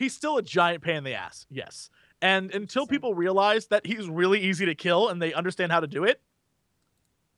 [0.00, 1.46] he's still a giant pain in the ass.
[1.50, 1.90] Yes.
[2.22, 5.86] And until people realize that he's really easy to kill and they understand how to
[5.86, 6.20] do it,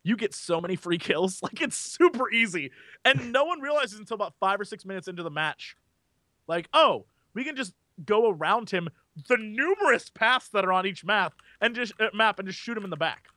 [0.03, 1.39] you get so many free kills.
[1.43, 2.71] Like it's super easy.
[3.05, 5.75] And no one realizes until about five or six minutes into the match.
[6.47, 7.73] Like, oh, we can just
[8.05, 8.89] go around him
[9.27, 12.77] the numerous paths that are on each map and just uh, map and just shoot
[12.77, 13.27] him in the back.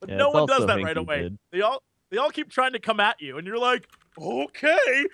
[0.00, 1.22] But Yeah, no one does that right away.
[1.22, 1.38] did.
[1.50, 3.86] They all they all keep trying to come at you, and you're like,
[4.20, 5.06] okay,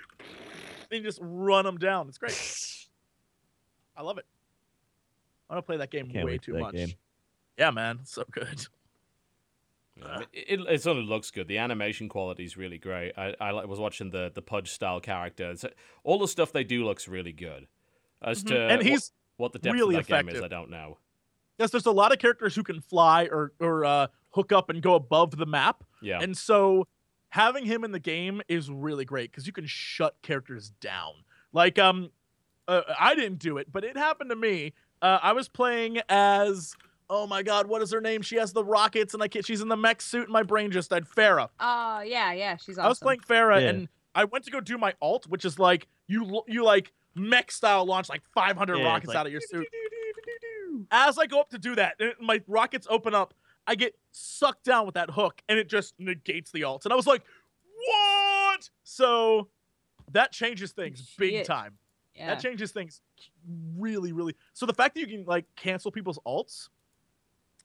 [0.90, 2.08] and you just run them down.
[2.08, 2.32] It's great.
[3.96, 4.26] I love it.
[5.48, 6.74] I want to play that game Can't way too much.
[6.74, 6.92] game.
[7.58, 8.66] Yeah, man, so good.
[9.98, 11.48] Yeah, It, it, it sort of looks good.
[11.48, 13.12] The animation quality is really great.
[13.16, 15.64] I, I was watching the the Pudge style characters.
[16.04, 17.66] All the stuff they do looks really good.
[18.22, 18.48] As Mhm.
[18.48, 20.42] to and he's what the depth really of that game is.
[20.42, 20.98] I don't know.
[21.58, 24.82] yes, there's a lot of characters who can fly or or uh, hook up and
[24.82, 26.86] go above the map, Yeah, and so
[27.30, 31.12] having him in the game is really great because you can shut characters down.
[31.52, 32.10] Like um,
[32.68, 34.72] uh, I didn't do it, but it happened to me.
[35.02, 36.74] Uh, I was playing as
[37.10, 38.22] oh my god, what is her name?
[38.22, 39.44] She has the rockets, and I can't.
[39.44, 41.04] She's in the mech suit, and my brain just died.
[41.06, 41.48] Pharah.
[41.60, 42.86] Oh yeah, yeah, she's awesome.
[42.86, 43.68] I was playing Pharah, Yeah.
[43.68, 47.50] and I went to go do my alt, which is like you you like mech
[47.50, 49.66] style launch like 500 Yeah, rockets like, out of your suit.
[50.90, 53.34] As I go up to do that, my rockets open up.
[53.66, 56.84] I get sucked down with that hook, and it just negates the alt.
[56.84, 57.22] And I was like,
[57.86, 59.48] "What?" So
[60.12, 61.78] that changes things big time.
[62.14, 62.26] yeah.
[62.28, 63.00] That changes things
[63.76, 64.36] really, really.
[64.52, 66.68] So the fact that you can like cancel people's alts,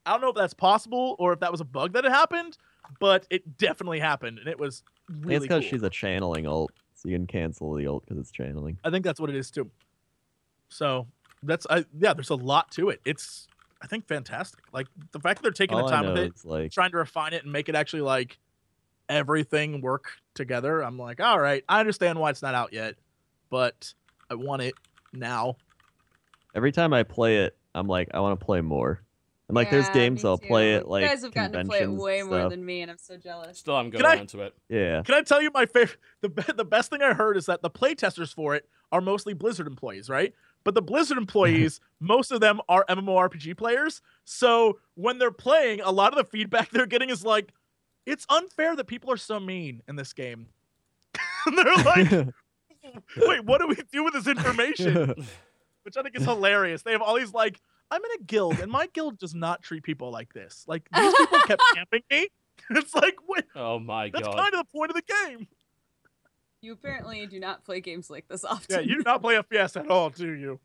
[0.06, 2.58] I don't know if that's possible or if that was a bug that had happened,
[3.00, 4.84] but it definitely happened, and it was
[5.22, 5.70] really it's because cool.
[5.70, 8.78] she's a channeling ult, so you can cancel the ult because it's channeling.
[8.84, 9.70] I think that's what it is too.
[10.70, 11.08] So
[11.44, 12.14] that's I yeah.
[12.14, 13.02] There's a lot to it.
[13.06, 13.48] It's
[13.82, 14.64] I think fantastic.
[14.72, 17.34] Like the fact that they're taking All the time with it, like trying to refine
[17.34, 18.38] it and make it actually like
[19.10, 20.82] everything work together.
[20.82, 22.96] I'm like, all right, I understand why it's not out yet,
[23.50, 23.94] but
[24.30, 24.76] I want it
[25.14, 25.58] now.
[26.56, 29.02] every time I play it, I'm like, I want to play more.
[29.52, 31.82] And like, there's games me I'll play it like you guys have gotten to play
[31.82, 33.58] it way more than me, and I'm so jealous.
[33.58, 34.56] Still I'm going Can I- around to it.
[34.70, 35.02] Yeah.
[35.04, 35.98] Can I tell you my favorite?
[36.22, 39.68] The the best thing I heard is that the playtesters for it are mostly Blizzard
[39.68, 40.34] employees, right?
[40.64, 44.02] But the Blizzard employees, most of them are MMORPG players.
[44.24, 47.52] So when they're playing, a lot of the feedback they're getting is like,
[48.06, 50.48] "It's unfair that people are so mean in this game."
[51.46, 52.12] and they're like,
[53.18, 55.14] "Wait, what do we do with this information?"
[55.84, 56.84] Which I think is hilarious.
[56.84, 57.60] They have all these like,
[57.92, 60.64] "I'm in a guild, and my guild does not treat people like this.
[60.68, 62.28] Like these people kept camping me."
[62.70, 64.36] It's like, wait, Oh my that's god.
[64.38, 65.48] kind of the point of the game.
[66.62, 68.68] You apparently do not play games like this often.
[68.70, 70.60] Yeah, you do not play FPS at all, do you?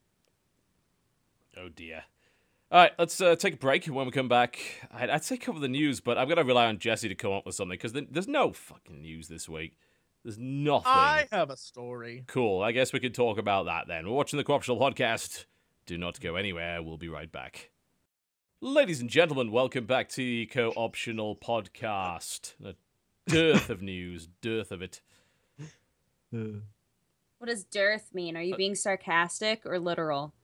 [1.56, 2.04] Oh dear.
[2.70, 3.86] All right, let's uh, take a break.
[3.86, 4.58] When we come back,
[4.92, 7.46] I'd, I'd say cover the news, but I'm gonna rely on Jesse to come up
[7.46, 9.78] with something because there's no fucking news this week.
[10.22, 10.92] There's nothing.
[10.92, 12.24] I have a story.
[12.26, 12.60] Cool.
[12.62, 14.06] I guess we could talk about that then.
[14.06, 15.46] We're watching the Co-optional podcast.
[15.86, 16.82] Do not go anywhere.
[16.82, 17.70] We'll be right back.
[18.60, 22.54] Ladies and gentlemen, welcome back to the Co-optional podcast.
[22.64, 22.74] A
[23.28, 25.00] dearth of news, dearth of it.
[26.32, 28.36] What does dearth mean?
[28.36, 30.34] Are you uh, being sarcastic or literal?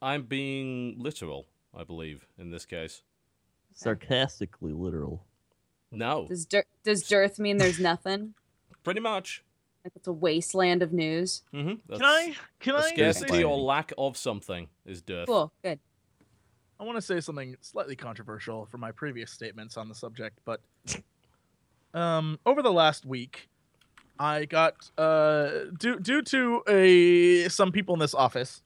[0.00, 1.44] I'm being literal,
[1.76, 3.02] I believe, in this case.
[3.74, 5.26] Sarcastically literal.
[5.92, 8.32] No, Does dir- does dearth mean there's nothing?
[8.82, 9.44] pretty much.
[9.84, 11.42] Like it's a wasteland of news.
[11.52, 11.94] Mm-hmm.
[11.94, 12.34] Can I?
[12.58, 12.80] Can I?
[12.80, 15.26] Say, scarcity or lack of something is dearth.
[15.26, 15.78] Cool, good.
[16.80, 20.60] I want to say something slightly controversial from my previous statements on the subject, but
[21.94, 23.48] um, over the last week,
[24.18, 28.62] I got uh, due due to a some people in this office,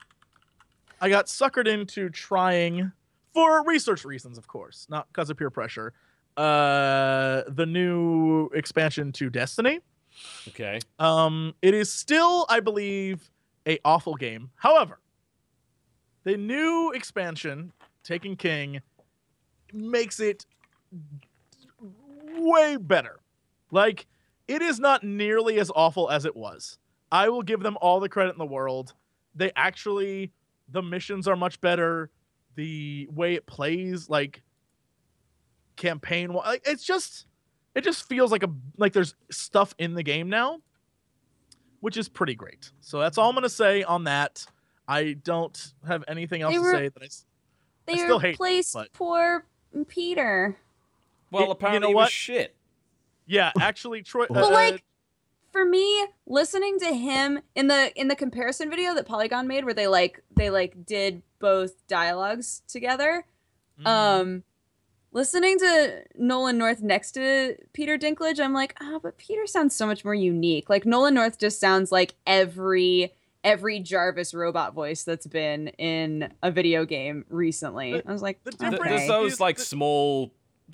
[1.00, 2.92] I got suckered into trying
[3.34, 5.92] for research reasons, of course, not because of peer pressure.
[6.36, 9.80] Uh, the new expansion to Destiny.
[10.48, 10.80] Okay.
[10.98, 13.30] Um, it is still, I believe,
[13.66, 14.50] a awful game.
[14.56, 14.98] However,
[16.24, 17.72] the new expansion,
[18.02, 18.80] Taken King,
[19.72, 20.46] makes it
[22.36, 23.20] way better.
[23.70, 24.06] Like,
[24.46, 26.78] it is not nearly as awful as it was.
[27.12, 28.94] I will give them all the credit in the world.
[29.34, 30.32] They actually,
[30.68, 32.10] the missions are much better.
[32.54, 34.42] The way it plays, like
[35.76, 37.26] campaign, like, it's just,
[37.78, 40.60] it just feels like a like there's stuff in the game now,
[41.80, 42.70] which is pretty great.
[42.80, 44.46] So that's all I'm gonna say on that.
[44.86, 46.88] I don't have anything else They to were- say.
[46.88, 47.26] That I, s-
[47.86, 49.44] They still hate it, replaced but- poor
[49.86, 50.56] Peter.
[51.30, 52.12] Well, It- you apparently know it was what?
[52.12, 52.56] shit.
[53.26, 54.26] yeah, actually, Troy.
[54.30, 54.82] But uh, like
[55.52, 59.74] for me, listening to him in the in the comparison video that Polygon made where
[59.74, 63.24] they like they like did both dialogues together.
[63.80, 63.86] mhm.
[63.86, 64.44] Um
[65.12, 69.86] listening to Nolan North next to Peter Dinklage, I'm like, oh, but Peter sounds so
[69.86, 70.68] much more unique.
[70.68, 73.12] Like Nolan North just sounds like every
[73.44, 77.92] every Jarvis robot voice that's been in a video game recently.
[77.92, 79.08] The- I was like, the difference There's okay.
[79.08, 80.32] those like small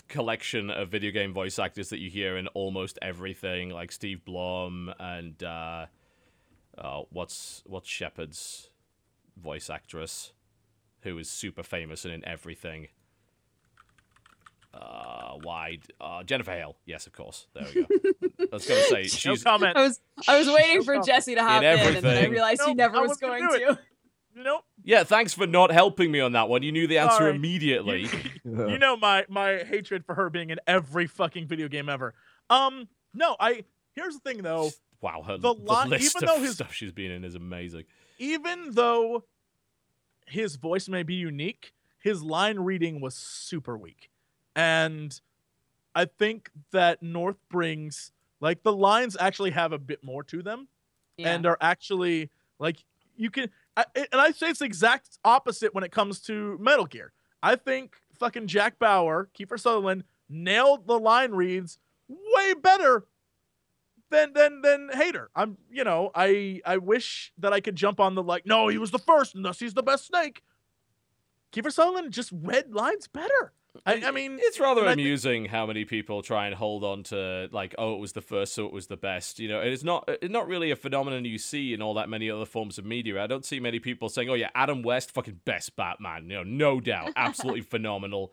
[0.08, 4.92] collection of video game voice actors that you hear in almost everything, like Steve Blum
[4.98, 5.86] and uh,
[6.76, 8.70] uh what's what's Shepard's
[9.36, 10.32] voice actress,
[11.02, 12.88] who is super famous and in everything.
[14.74, 15.82] Uh, wide.
[16.00, 16.76] Uh, Jennifer Hale.
[16.84, 17.46] Yes, of course.
[17.54, 17.86] There we go.
[18.52, 19.76] I was gonna say no comment.
[19.76, 21.02] I was I was waiting for No.
[21.02, 22.30] Jesse to hop in, and then I everything.
[22.32, 23.76] realized he never I was going gonna do.
[24.36, 24.64] Nope.
[24.82, 26.64] Yeah, thanks for not helping me on that one.
[26.64, 27.36] You knew the answer Sorry.
[27.36, 28.08] immediately.
[28.44, 32.14] you know my my hatred for her being in every fucking video game ever.
[32.50, 33.64] Um, no, I.
[33.94, 34.70] Here's the thing though.
[35.00, 37.84] Wow, her The the, list even of though his- stuff she's been in is amazing.
[38.18, 39.24] even though
[40.26, 41.72] his voice may be unique,
[42.02, 44.10] his line reading was super weak.
[44.56, 45.18] And
[45.94, 50.68] I think that North brings like the lines actually have a bit more to them
[51.16, 51.34] Yeah.
[51.34, 52.84] and are actually like
[53.16, 56.86] you can I, and I say it's the exact opposite when it comes to Metal
[56.86, 57.12] Gear.
[57.42, 61.78] I think fucking Jack Bauer, Kiefer Sutherland nailed the line reads
[62.08, 63.04] way better
[64.10, 65.30] than than than Hayter.
[65.34, 68.78] I'm you know I I wish that I could jump on the like no he
[68.78, 70.42] was the first and thus he's the best snake.
[71.52, 73.52] Kiefer Sutherland just read lines better.
[73.86, 76.84] I, I mean It's rather and I think- amusing how many people try and hold
[76.84, 79.38] on to like, oh, it was the first, so it was the best.
[79.40, 82.30] You know, it's not it's not really a phenomenon you see in all that many
[82.30, 83.22] other forms of media.
[83.22, 86.30] I don't see many people saying, oh yeah, Adam West, fucking best Batman.
[86.30, 88.32] You know, no doubt, absolutely phenomenal.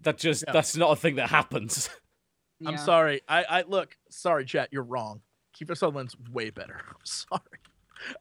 [0.00, 0.52] That just Yeah.
[0.52, 1.88] that's not a thing that happens.
[2.66, 3.22] I'm sorry.
[3.28, 5.20] I, I look, sorry, chat, you're wrong.
[5.56, 6.80] Kiefer Sutherland's way better.
[6.88, 7.40] I'm sorry.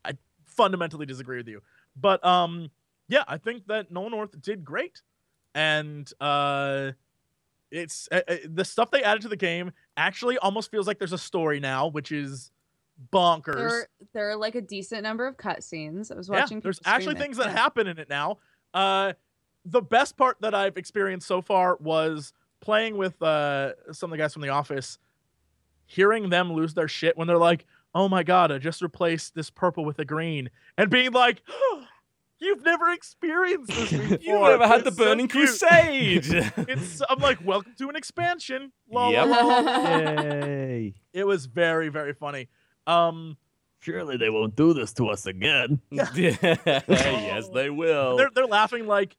[0.06, 1.62] I fundamentally disagree with you.
[1.96, 2.70] But um
[3.08, 5.02] yeah, I think that Nolan North did great.
[5.54, 6.92] And uh
[7.72, 11.14] it's uh, uh, the stuff they added to the game actually almost feels like there's
[11.14, 12.52] a story now, which is
[13.12, 13.56] bonkers.
[13.70, 16.12] There, there are like a decent number of cutscenes.
[16.12, 16.58] I was watching.
[16.58, 17.20] yeah, there's actually stream it.
[17.20, 18.40] things that happen in it now.
[18.74, 19.14] Uh,
[19.66, 24.22] the best part that I've experienced so far was playing with uh, some of the
[24.22, 24.98] guys from the office,
[25.86, 27.66] hearing them lose their shit when they're like,
[27.96, 31.42] "Oh my god, I just replaced this purple with a green," and being like,
[32.42, 34.18] "You've never experienced this before.
[34.22, 36.26] You've never had the It's so Burning cute." Crusade.
[36.68, 38.72] It's I'm like, welcome to an expansion.
[38.92, 39.26] Lol, Yep.
[39.28, 39.66] lol, lol.
[39.66, 40.94] Yay.
[41.14, 42.50] It was very very funny.
[42.88, 43.38] Um,
[43.80, 45.82] Surely they won't do this to us again.
[45.90, 48.18] yes, they will.
[48.18, 49.16] they're they're laughing like,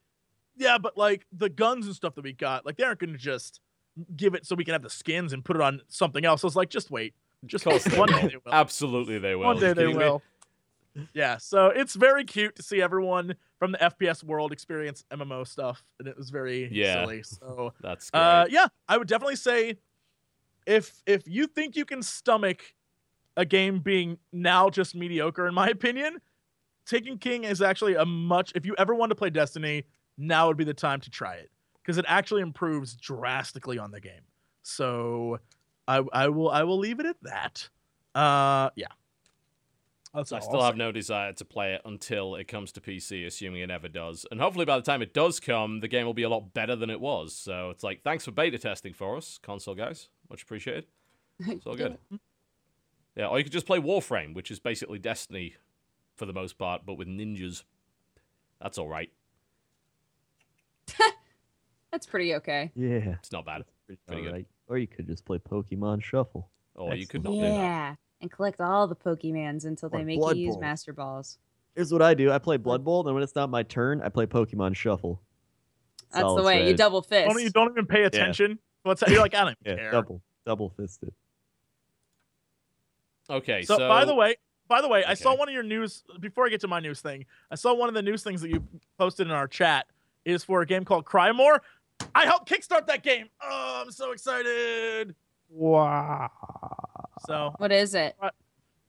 [0.56, 3.18] yeah, but like the guns and stuff that we got, like they aren't going to
[3.18, 3.60] just
[4.16, 6.44] give it so we can have the skins and put it on something else.
[6.44, 8.52] I was like, just wait, just Of course one day they will.
[8.52, 9.46] Absolutely, they will.
[9.46, 10.04] One day they kidding me?
[11.14, 15.82] Yeah, so it's very cute to see everyone from the FPS world experience MMO stuff,
[15.98, 17.06] and it was very Yeah.
[17.06, 17.22] silly.
[17.22, 18.22] So, That's great.
[18.22, 19.78] uh, yeah, I would definitely say
[20.66, 22.74] if if you think you can stomach
[23.36, 26.20] a game being now just mediocre, in my opinion,
[26.86, 28.52] Taken King is actually a much.
[28.54, 29.84] If you ever want to play Destiny,
[30.18, 31.50] now would be the time to try it
[31.82, 34.22] because it actually improves drastically on the game.
[34.62, 35.38] So,
[35.88, 37.68] I I will I will leave it at that.
[38.14, 38.88] Uh, yeah.
[40.14, 42.80] That's I all still I'll have no desire to play it until it comes to
[42.80, 44.26] PC, assuming it ever does.
[44.30, 46.76] And hopefully, by the time it does come, the game will be a lot better
[46.76, 47.34] than it was.
[47.34, 50.08] So it's like, thanks for beta testing for us, console guys.
[50.28, 50.86] Much appreciated.
[51.48, 51.98] It's all good.
[53.16, 55.56] Yeah, or you could just play Warframe, which is basically Destiny
[56.14, 57.64] for the most part, but with ninjas.
[58.60, 59.10] That's all right.
[61.90, 62.70] That's pretty okay.
[62.74, 63.16] Yeah.
[63.18, 63.64] It's not bad.
[63.86, 64.28] Pretty good.
[64.28, 64.46] Alright.
[64.68, 66.48] Or you could just play Pokemon Shuffle.
[66.74, 67.98] Or you could not do that.
[68.22, 70.60] Yeah, and collect all the Pokemans until they Or make Blood you use Bowl.
[70.60, 71.38] Master Balls.
[71.74, 72.30] Here's what I do.
[72.30, 75.20] I play Blood Bowl, and when it's not my turn, I play Pokemon Shuffle.
[76.12, 77.28] That's Solid the way you double fist.
[77.32, 78.58] Don't you don't even pay attention.
[78.82, 79.10] What's that?
[79.10, 79.90] You're like I don't Yeah, care.
[79.90, 81.12] double, double fisted.
[83.30, 84.36] Okay, So, so, by the way,
[84.68, 87.00] by the way, I saw one of your news before I get to my news
[87.00, 87.24] thing.
[87.50, 88.62] I saw one of the news things that you
[88.98, 89.86] posted in our chat
[90.24, 91.60] is for a game called Cryamore.
[92.14, 93.28] I helped kickstart that game.
[93.42, 95.14] Oh, I'm so excited.
[95.52, 96.30] Wow.
[97.26, 98.16] So What is it?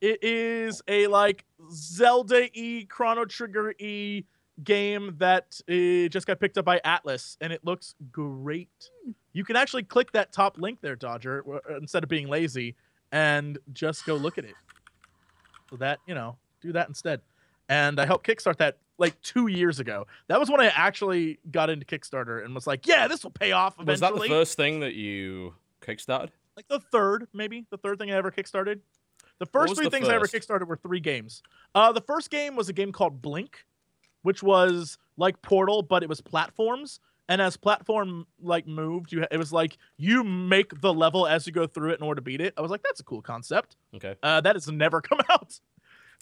[0.02, 4.24] it is a like Zelda e Chrono Trigger e
[4.64, 8.70] game that uh, just got picked up by Atlus, and it looks great.
[9.34, 12.76] You can actually click that top link there, Dodger, uh, instead of being lazy,
[13.12, 14.56] and just go look at it.
[15.70, 17.22] So that you know, do that instead.
[17.70, 20.06] And I helped kickstart that like two years ago.
[20.28, 23.52] That was when I actually got into Kickstarter and was like, "Yeah, this will pay
[23.54, 23.92] off Eventually.
[23.92, 26.30] was that the first thing that you kickstarted?
[26.56, 28.80] Like the third, maybe the third thing I ever kickstarted.
[29.40, 31.42] The first three the things I ever kickstarted were three games.
[31.74, 33.66] Uh, the first game was a game called Blink,
[34.22, 37.00] which was like Portal, but it was platforms.
[37.30, 41.54] And as platform like moved, you it was like you make the level as you
[41.54, 42.54] go through it in order to beat it.
[42.58, 43.78] I was like, that's a cool concept.
[43.96, 44.16] Okay.
[44.22, 45.60] Uh, that has never come out.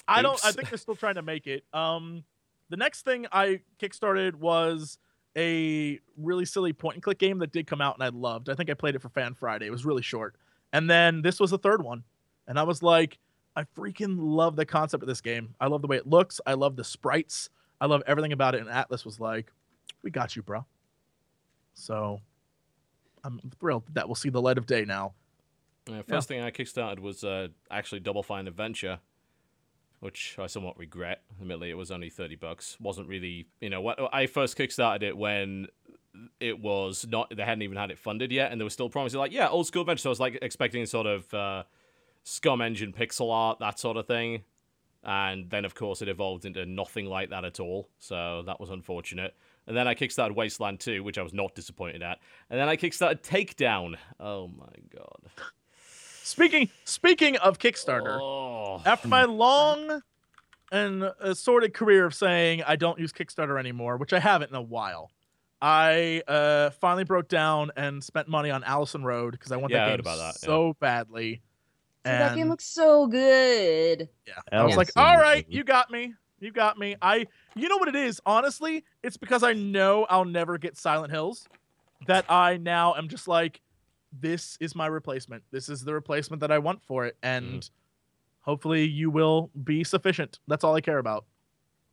[0.08, 0.40] I don't.
[0.44, 1.64] I think they're still trying to make it.
[1.74, 2.24] Um,
[2.70, 4.98] the next thing I kickstarted was
[5.38, 8.50] a really silly point and click game that did come out and I loved.
[8.50, 9.66] I think I played it for Fan Friday.
[9.66, 10.36] It was really short.
[10.74, 12.04] And then this was the third one,
[12.48, 13.18] and I was like,
[13.56, 15.56] I freaking love the concept of this game.
[15.60, 16.40] I love the way it looks.
[16.46, 17.50] I love the sprites.
[17.82, 18.62] I love everything about it.
[18.62, 19.52] And Atlus was like,
[20.02, 20.66] "We got you, bro."
[21.74, 22.22] So
[23.24, 25.14] I'm thrilled that we'll see the light of day now.
[25.92, 29.00] Uh, first thing I kickstarted was uh, actually Double Fine Adventure,
[30.02, 31.22] which I somewhat regret.
[31.40, 32.78] Admittedly, it was only thirty bucks.
[32.82, 35.68] wasn't really, you know, what I first kickstarted it when
[36.40, 37.34] it was not.
[37.36, 39.68] They hadn't even had it funded yet, and they were still promising like, yeah, old
[39.68, 40.02] school adventure.
[40.02, 41.64] So I was like expecting sort of uh,
[42.26, 44.44] SCUMM Engine pixel art, that sort of thing.
[45.04, 47.90] And then, of course, it evolved into nothing like that at all.
[47.98, 49.36] So that was unfortunate.
[49.66, 52.20] And then I kickstarted Wasteland 2, which I was not disappointed at.
[52.50, 53.96] And then I kickstarted Takedown.
[54.20, 55.46] Oh my god.
[56.32, 58.82] Speaking speaking of Kickstarter, Oh.
[58.86, 60.02] after my long
[60.72, 64.62] and assorted career of saying I don't use Kickstarter anymore, which I haven't in a
[64.62, 65.12] while,
[65.62, 69.86] I uh finally broke down and spent money on Allison Road because I want Yeah,
[69.86, 70.48] that game about that, yeah.
[70.48, 71.42] so badly.
[72.04, 74.08] Dude, that game looks so good.
[74.26, 74.34] Yeah.
[74.52, 76.14] I was like, all right, you got me.
[76.40, 76.96] You got me.
[77.02, 78.86] I you know what it is, honestly?
[79.04, 81.46] It's because I know I'll never get Silent Hills
[82.08, 83.60] that I now am just like,
[84.12, 85.44] this is my replacement.
[85.52, 87.18] This is the replacement that I want for it.
[87.24, 87.72] And mm-hmm.
[88.42, 90.40] hopefully you will be sufficient.
[90.48, 91.26] That's all I care about.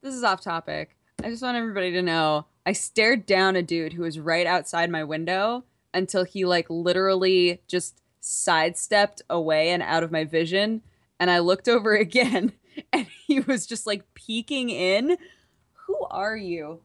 [0.03, 0.97] This is off topic.
[1.23, 4.91] I just want everybody to know I stared down a dude who was right outside
[4.91, 5.65] my window
[5.95, 10.83] until he like literally just sidestepped away and out of my vision.
[11.19, 12.53] And I looked over again
[12.93, 15.17] and he was just like peeking in.
[15.87, 16.81] Who are you?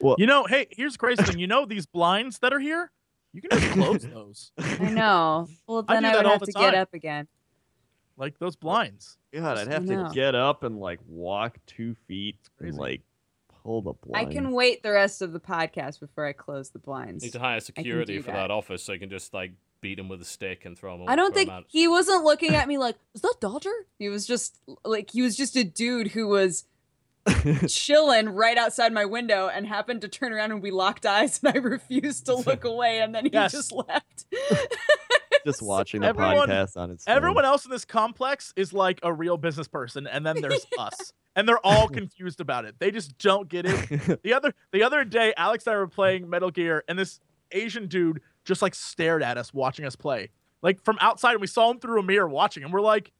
[0.00, 1.38] Well, you know, hey, here's the crazy thing.
[1.38, 2.90] You know these blinds that are here?
[3.32, 4.52] You can just close those.
[4.58, 5.48] I know.
[5.66, 7.28] Well, I then do I, would have the to get up again.
[8.16, 9.16] Like those blinds.
[9.32, 13.02] God, I'd have to get up and like walk two feet and like
[13.62, 14.28] pull the blinds.
[14.28, 17.22] I can wait the rest of the podcast before I close the blinds.
[17.22, 18.34] Need to hire security for that.
[18.34, 21.08] that office so you can just like beat him with a stick and throw him.
[21.08, 23.72] I don't think he wasn't looking at me like, is that Dodger?
[23.98, 26.64] He was just like, he was just a dude who was
[27.68, 31.54] chilling right outside my window and happened to turn around and we locked eyes and
[31.54, 33.52] I refused to look away and then he Yes.
[33.52, 34.24] just left.
[35.46, 37.16] just watching the Everyone- podcast on its phone.
[37.16, 41.12] Everyone else in this complex is like a real business person, and then there's us.
[41.36, 42.74] And they're all confused about it.
[42.80, 44.22] They just don't get it.
[44.24, 47.20] The other the other day, Alex and I were playing Metal Gear, and this
[47.52, 50.30] Asian dude just like stared at us watching us play.
[50.60, 53.12] Like from outside, and we saw him through a mirror watching, and we're like,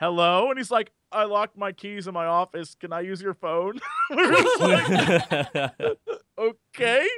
[0.00, 0.48] Hello?
[0.48, 2.74] And he's like, I locked my keys in my office.
[2.74, 3.78] Can I use your phone?
[4.10, 5.72] like,
[6.38, 7.08] okay.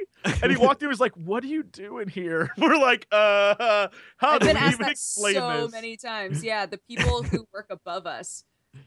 [0.41, 2.51] And he walked in, he was like, What are you doing here?
[2.57, 3.87] We're like, uh
[4.17, 5.71] how I've do been we asked even that explain so this?
[5.71, 6.43] many times.
[6.43, 8.43] Yeah, the people who work above us.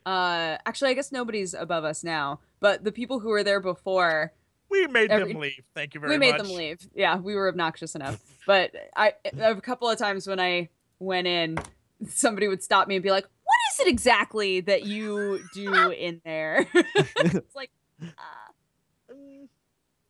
[0.06, 4.32] Uh, actually, I guess nobody's above us now, but the people who were there before,
[4.70, 5.62] We made Every- them leave.
[5.74, 6.20] Thank you very much.
[6.26, 6.39] we much.
[6.40, 6.89] made them leave.
[6.94, 8.18] Yeah, we were obnoxious enough.
[8.47, 10.70] But I, a couple of times when I
[11.01, 11.59] went in,
[12.09, 13.31] somebody would stop me and be like, "What
[13.74, 17.70] is it exactly that you do in there?" it's like,
[18.02, 19.14] uh,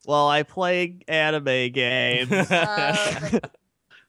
[0.05, 2.29] well, I play anime games.
[2.51, 3.39] Uh,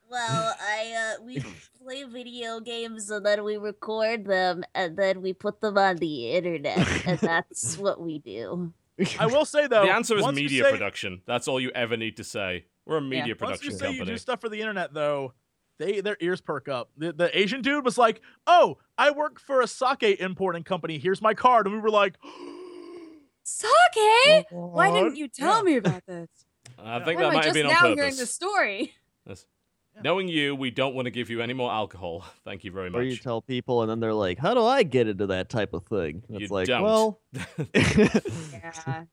[0.08, 1.42] well, I uh, we
[1.82, 6.30] play video games and then we record them and then we put them on the
[6.30, 8.72] internet, and that's what we do.
[9.18, 11.22] I will say though, the answer is media say- production.
[11.26, 12.66] That's all you ever need to say.
[12.86, 15.32] We're a media production Once you production say you do stuff for the internet, though,
[15.78, 16.90] they their ears perk up.
[16.96, 20.98] The, the Asian dude was like, "Oh, I work for a sake importing company.
[20.98, 22.16] Here's my card," and we were like,
[23.42, 24.46] Sake?
[24.50, 25.62] Why didn't you tell Yeah.
[25.62, 26.28] me about this?
[26.78, 27.94] I think Why that am I might have just been on now purpose.
[27.96, 28.94] hearing the story?
[29.26, 29.46] Yes.
[30.04, 32.22] Knowing you, we don't want to give you any more alcohol.
[32.44, 32.98] Thank you very much.
[33.00, 35.72] or you tell people, and then they're like, "How do I get into that type
[35.72, 36.82] of thing?" And You It's like, don't.
[36.82, 37.20] well,
[37.74, 39.04] Yeah.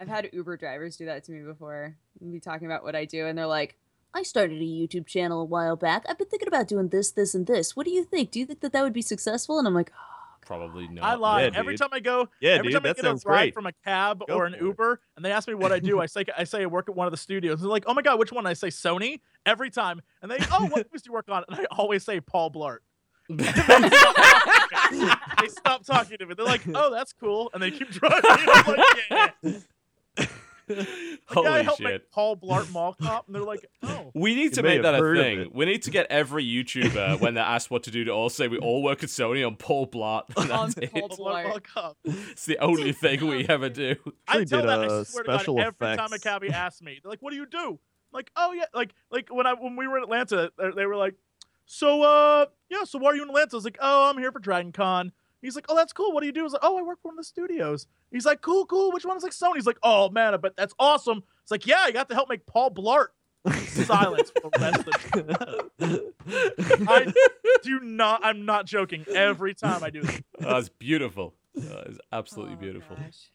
[0.00, 1.94] I've had Uber drivers do that to me before.
[2.20, 3.76] Be talking about what I do, and they're like,
[4.14, 6.04] I started a YouTube channel a while back.
[6.08, 7.74] I've been thinking about doing this, this, and this.
[7.74, 8.30] What do you think?
[8.30, 9.58] Do you think that that would be successful?
[9.58, 10.08] And I'm like, ah,
[10.44, 11.04] Probably not.
[11.04, 11.42] I lie.
[11.44, 11.80] Yeah, Every dude.
[11.82, 13.54] time I go, yeah, every dude, time I get a sounds ride great.
[13.54, 14.62] from a cab Go or an for it.
[14.62, 16.96] Uber, and they ask me what I do, I say I say I work at
[16.96, 17.60] one of the studios.
[17.60, 20.66] They're like, "Oh my god, which one?" I say Sony every time, and they, "Oh,
[20.66, 22.78] what movies do you work on?" And I always say Paul Blart.
[23.28, 23.46] they
[25.48, 26.34] stop talking to me.
[26.34, 28.20] They're like, "Oh, that's cool," and they keep driving.
[28.28, 29.28] I'm like, yeah.
[29.42, 29.62] Like,
[31.26, 31.86] Holy yeah, I helped shit.
[31.86, 34.94] make Paul Blart Mall Cop, and they're like, "Oh." We need You to make that
[34.94, 35.50] a thing.
[35.54, 38.48] We need to get every YouTuber when they're asked what to do to all say
[38.48, 40.24] we all work at Sony on Paul Blart.
[40.36, 40.92] and On it.
[40.92, 41.48] Paul Paul Blart Blart.
[41.48, 41.96] Mall Cop.
[42.04, 43.96] It's the only thing we ever do.
[44.28, 44.80] I Actually tell did, that.
[44.80, 46.22] I swear to God, special every time a effects.
[46.24, 47.78] cabbie asks me, they're like, "What do you do?" I'm
[48.12, 50.96] like, "Oh yeah," like like when I when we were in Atlanta, they, they were
[50.96, 51.14] like,
[51.66, 54.32] "So uh yeah, so why are you in Atlanta?" I was like, "Oh, I'm here
[54.32, 55.12] for Dragon Con."
[55.42, 56.12] He's like, "Oh, that's cool.
[56.12, 57.86] What do you do?" I was like, "Oh, I work for one of the studios."
[58.10, 58.92] He's like, "Cool, cool.
[58.92, 59.56] Which one?" is like Sony.
[59.56, 62.46] He's like, "Oh man, but that's awesome." It's like, "Yeah, you got to help make
[62.46, 63.08] Paul Blart."
[63.66, 64.86] Silence for the rest
[65.16, 65.26] of
[65.78, 66.12] the
[66.88, 67.12] I
[67.64, 68.24] do not.
[68.24, 69.04] I'm not joking.
[69.12, 71.34] Every time I do this, That's beautiful.
[71.56, 72.96] That is absolutely "Oh, beautiful.
[72.96, 73.32] gosh."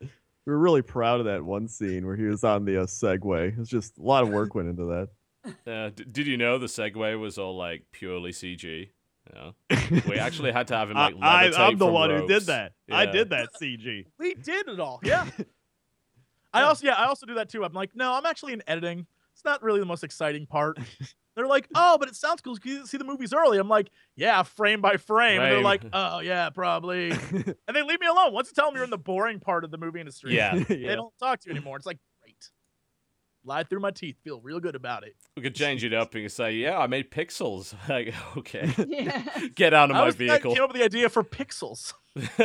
[0.00, 3.56] we were really proud of that one scene where he was on the uh, Segway.
[3.58, 5.08] It's just a lot of work went into that.
[5.64, 8.88] Uh, d- did you know the Segway was all like purely CG?
[9.34, 10.00] Yeah.
[10.08, 12.46] We actually had to have him like I, I'm the from one who did ropes.
[12.46, 12.72] that.
[12.90, 14.06] I did that CG.
[14.18, 15.00] we did it all.
[15.02, 15.26] Yeah.
[16.52, 17.64] I also yeah, I also do that too.
[17.64, 19.06] I'm like, no, I'm actually in editing.
[19.34, 20.78] It's not really the most exciting part.
[21.34, 22.56] They're like, oh, but it sounds cool.
[22.56, 23.58] Can you see the movies early?
[23.58, 25.42] I'm like, yeah, frame by frame.
[25.42, 27.10] And they're like, oh yeah, probably.
[27.10, 28.32] and they leave me alone.
[28.32, 30.58] Once you tell them you're in the boring part of the movie industry, Yeah.
[30.66, 30.94] they yeah.
[30.94, 31.76] don't talk to you anymore.
[31.76, 32.15] It's like, great.
[33.46, 34.16] Lied through my teeth.
[34.24, 35.14] Feel real good about it.
[35.36, 39.22] We could change it up and say, "Yeah, I made pixels." Like, okay, Yeah.
[39.54, 40.54] get out of I my was the guy vehicle.
[40.54, 41.94] came up with the idea for pixels.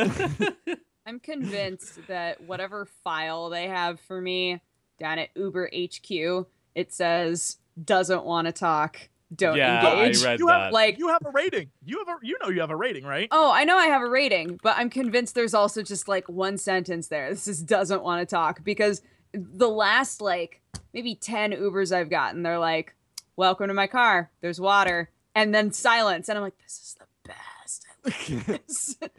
[1.06, 4.60] I'm convinced that whatever file they have for me,
[5.00, 6.46] down at Uber HQ,
[6.76, 10.22] it says doesn't want to talk, don't Yeah, I engage.
[10.24, 10.60] read you that.
[10.64, 11.70] have Like you have a rating.
[11.84, 13.26] You have a you know you have a rating, right?
[13.32, 16.56] Oh, I know I have a rating, but I'm convinced there's also just like one
[16.58, 17.30] sentence there.
[17.30, 19.02] This is doesn't want to talk because
[19.34, 20.60] the last like
[20.92, 22.94] maybe 10 Ubers I've gotten, they're like,
[23.36, 24.30] "Welcome to my car.
[24.40, 28.96] There's water." And then silence, and I'm like, "This is the best." I love this.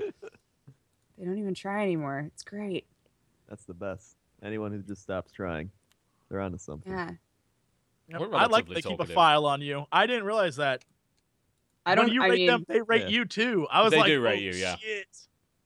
[1.17, 2.23] they don't even try anymore.
[2.27, 2.85] It's great.
[3.49, 4.15] That's the best.
[4.43, 5.71] Anyone who just stops trying,
[6.29, 6.91] they're onto something.
[6.91, 7.11] Yeah.
[8.33, 9.85] I like they keep a file on you.
[9.91, 10.83] I didn't realize that.
[11.85, 13.07] I don't when you I rate mean, them, they rate Yeah.
[13.09, 13.67] you too.
[13.71, 15.07] I was They like, do rate "Oh, you, yeah." Shit.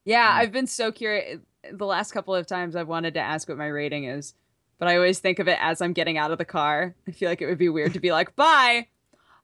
[0.06, 0.36] Yeah, Mm.
[0.36, 1.40] I've been so curious.
[1.72, 4.34] The last couple of times I've wanted to ask what my rating is,
[4.80, 6.96] but I always think of it as I'm getting out of the car.
[7.08, 8.88] I feel like it would be weird to be like, "Bye."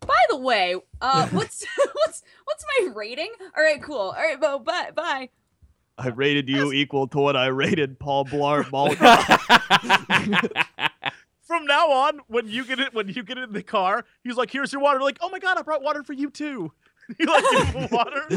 [0.05, 3.31] By the way, uh, what's what's what's my rating?
[3.55, 3.97] All right, cool.
[3.97, 5.29] All right, well, bye, bye.
[5.97, 8.97] I rated you equal to what I rated Paul Blart Malt.
[11.43, 14.49] From now on, when you get it, when you get in the car, he's like,
[14.51, 16.71] "Here's your water." You're like, "Oh my god, I brought water for you too."
[17.19, 18.27] you like water?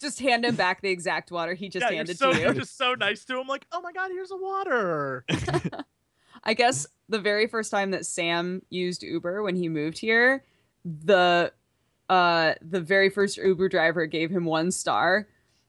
[0.00, 2.54] Just hand him back the exact water he just yeah, you're handed so to you're
[2.54, 3.46] just so nice to him.
[3.46, 5.24] Like, "Oh my god, here's a water."
[6.44, 10.44] I guess the very first time that Sam used Uber when he moved here,
[10.84, 11.52] the
[12.08, 15.28] uh the very first Uber driver gave him one star.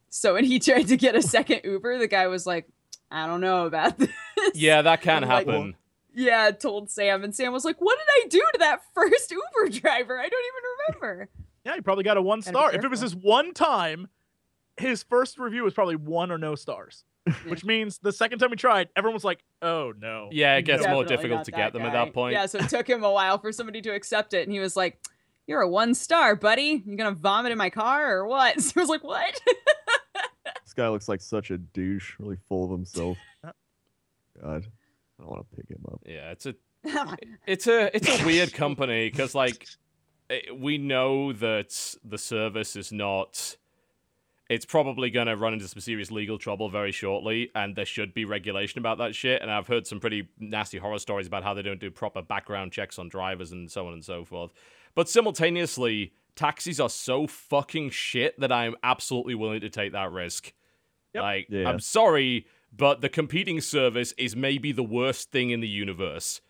[0.10, 2.70] So when he tried to get a second Uber, the guy was like,
[3.10, 4.10] I don't know about this.
[4.54, 5.76] yeah, that can I'm like, happen.
[6.14, 9.70] Yeah, told Sam, and Sam was like, "What did I do to that first Uber
[9.80, 10.20] driver?
[10.20, 11.30] I don't even remember."
[11.66, 12.74] Yeah, he probably got a one star.
[12.74, 13.18] If it was careful.
[13.18, 14.08] his one time,
[14.82, 17.06] his first review was probably one or no stars.
[17.48, 20.84] Which means the second time he tried, everyone was like, "Oh no." Yeah, it gets
[20.84, 20.94] no.
[20.96, 22.34] more difficult to get them at that point.
[22.34, 24.76] Yeah, so it took him a while for somebody to accept it, and he was
[24.76, 25.00] like,
[25.46, 26.82] "You're a one star, buddy.
[26.84, 29.40] You're gonna vomit in my car or what?" So I was like, "What?"
[30.66, 33.20] this guy looks like such a douche, really full of himself.
[33.44, 33.54] God,
[34.44, 36.02] I don't want to pick him up.
[36.08, 36.56] Yeah, it's a
[37.46, 39.68] it's a it's a weird company because like
[40.32, 43.58] eh, we know that the service is not
[44.52, 48.14] it's probably going to run into some serious legal trouble very shortly and there should
[48.14, 51.54] be regulation about that shit and i've heard some pretty nasty horror stories about how
[51.54, 54.52] they don't do proper background checks on drivers and so on and so forth
[54.94, 60.54] but simultaneously taxis are so fucking shit that i'm absolutely willing to take that risk
[61.14, 61.24] Yep.
[61.24, 61.68] like Yeah.
[61.70, 62.46] i'm sorry
[62.76, 66.42] but the competing service is maybe the worst thing in the universe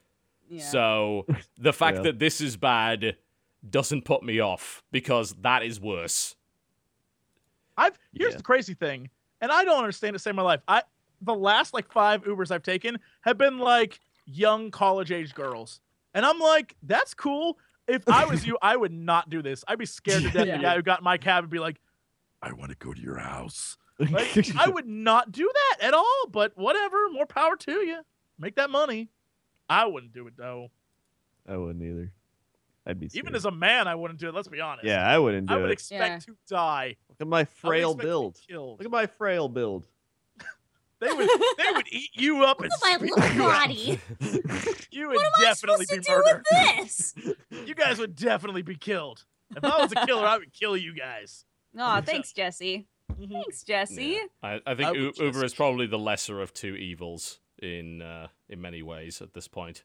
[0.50, 0.64] Yeah.
[0.64, 1.26] so
[1.58, 2.04] the fact Yeah.
[2.04, 3.16] that this is bad
[3.68, 6.36] doesn't put me off because that is worse.
[7.78, 8.38] I've here's Yeah.
[8.38, 10.20] the crazy thing, and I don't understand it.
[10.20, 10.62] save my life.
[10.68, 10.84] I
[11.22, 15.82] the last like five Ubers I've taken have been like young college age girls,
[16.14, 17.58] and I'm like, that's cool.
[17.88, 19.64] If I was you, I would not do this.
[19.68, 20.48] I'd be scared to death.
[20.48, 20.58] Yeah.
[20.58, 21.80] The guy who got in my cab would be like,
[22.42, 23.78] I want to go to your house.
[24.00, 26.26] Like, I would not do that at all.
[26.32, 28.00] But whatever, more power to you.
[28.40, 29.10] Make that money.
[29.70, 30.70] I wouldn't do it though.
[31.48, 32.12] I wouldn't either.
[32.86, 33.36] I'd be Even scared.
[33.36, 34.34] as a man, I wouldn't do it.
[34.36, 34.86] Let's be honest.
[34.86, 35.58] yeah, I wouldn't do it.
[35.58, 35.74] I would it.
[35.74, 36.96] expect to die.
[37.10, 38.40] Look at my frail expect to be build.
[38.48, 38.80] Killed.
[38.80, 39.88] Look at my frail build.
[41.00, 41.28] They would
[41.58, 43.62] they would eat you up and Look at my spit little you out.
[43.68, 44.00] body.
[44.92, 46.46] You would What am I definitely supposed be to do murdered.
[46.52, 47.16] with this?
[47.68, 49.24] You guys would definitely be killed.
[49.56, 51.46] If I was a killer, I would kill you guys.
[51.78, 52.88] Oh, thanks, Jesse.
[53.14, 53.32] Mhm.
[53.32, 54.04] Thanks, Jesse.
[54.04, 54.24] Yeah.
[54.44, 58.02] I, I think I would just- Uber is probably the lesser of two evils in
[58.04, 59.84] uh, in many ways at this point.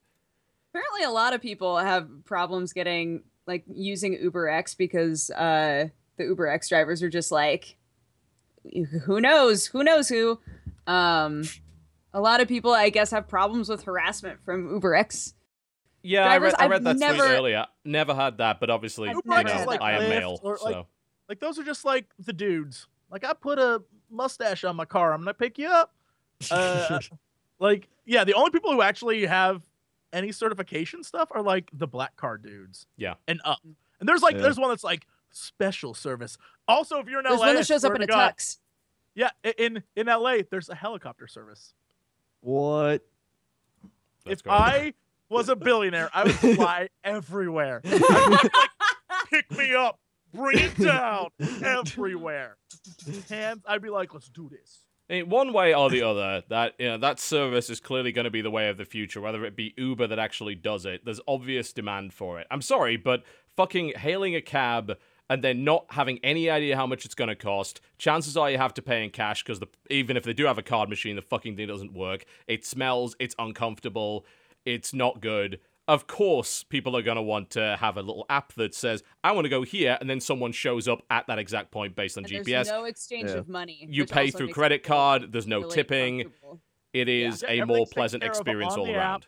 [0.77, 5.89] Apparently, a lot of people have problems getting like using Uber X because uh,
[6.19, 7.78] the Uber X drivers are just like,
[9.05, 10.39] who knows, who knows who.
[10.86, 11.44] Um,
[12.12, 15.32] a lot of people, I guess, have problems with harassment from Uber X.
[16.03, 17.66] Yeah, I Drivers, read, I I've read that never- tweet earlier.
[17.86, 20.74] Never had that, but obviously, I've you know, had that I am male, or, like,
[20.74, 20.86] so
[21.27, 22.86] Like those are just like the dudes.
[23.11, 25.15] Like I put a mustache on my car.
[25.15, 25.94] I'm gonna pick you up.
[26.51, 27.01] Uh,
[27.59, 29.62] like yeah, the only people who actually have
[30.12, 32.86] any certification stuff are like the black car dudes.
[32.96, 33.14] Yeah.
[33.28, 33.58] and up.
[34.00, 34.42] And there's like Yeah.
[34.42, 36.36] there's one that's like special service.
[36.68, 38.58] Also, if you're in There's LA, one that shows up in a to God- tux.
[39.14, 41.72] Yeah, in in LA, there's a helicopter service.
[42.40, 43.02] What?
[44.24, 44.52] that's if great.
[44.52, 44.94] I
[45.30, 47.80] was a billionaire, I would fly everywhere.
[47.84, 48.52] I'd like,
[49.30, 49.98] pick me up,
[50.34, 51.28] bring it down
[51.64, 52.56] everywhere.
[53.30, 54.80] Hands, I'd be like, let's do this.
[55.08, 58.30] In one way or the other, that you know that service is clearly going to
[58.30, 59.20] be the way of the future.
[59.20, 62.46] Whether it be Uber that actually does it, there's obvious demand for it.
[62.50, 63.22] I'm sorry, but
[63.56, 67.36] fucking hailing a cab and then not having any idea how much it's going to
[67.36, 67.80] cost.
[67.98, 69.60] Chances are you have to pay in cash because
[69.90, 72.24] even if they do have a card machine, the fucking thing doesn't work.
[72.46, 73.16] It smells.
[73.18, 74.24] It's uncomfortable.
[74.64, 75.60] It's not good.
[75.88, 79.30] Of course, people are going to want to have a little app that says, I
[79.32, 82.24] want to go here, and then someone shows up at that exact point based on
[82.24, 82.44] And GPS.
[82.46, 83.36] There's no exchange Yeah.
[83.38, 83.86] of money.
[83.88, 86.32] You pay through credit card, there's no really tipping.
[86.92, 88.96] it is Yeah, a more pleasant experience all the app.
[88.98, 89.26] around.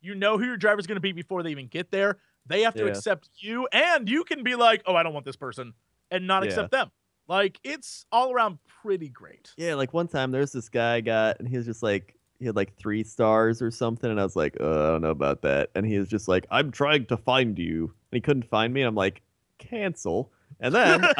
[0.00, 2.18] You know who your driver's going to be before they even get there.
[2.44, 2.90] They have to Yeah.
[2.90, 5.74] accept you, and you can be like, "Oh, I don't want this person,"
[6.10, 6.48] and not Yeah.
[6.50, 6.90] accept them.
[7.28, 9.52] Like it's all around pretty great.
[9.56, 12.46] Yeah, like one time there's this guy I got, and he was just like, he
[12.46, 15.70] had like three stars or something, and I was like, I don't know about that.
[15.74, 18.82] And he was just like, I'm trying to find you, and he couldn't find me.
[18.82, 19.22] And I'm like,
[19.58, 20.30] cancel.
[20.60, 21.04] And then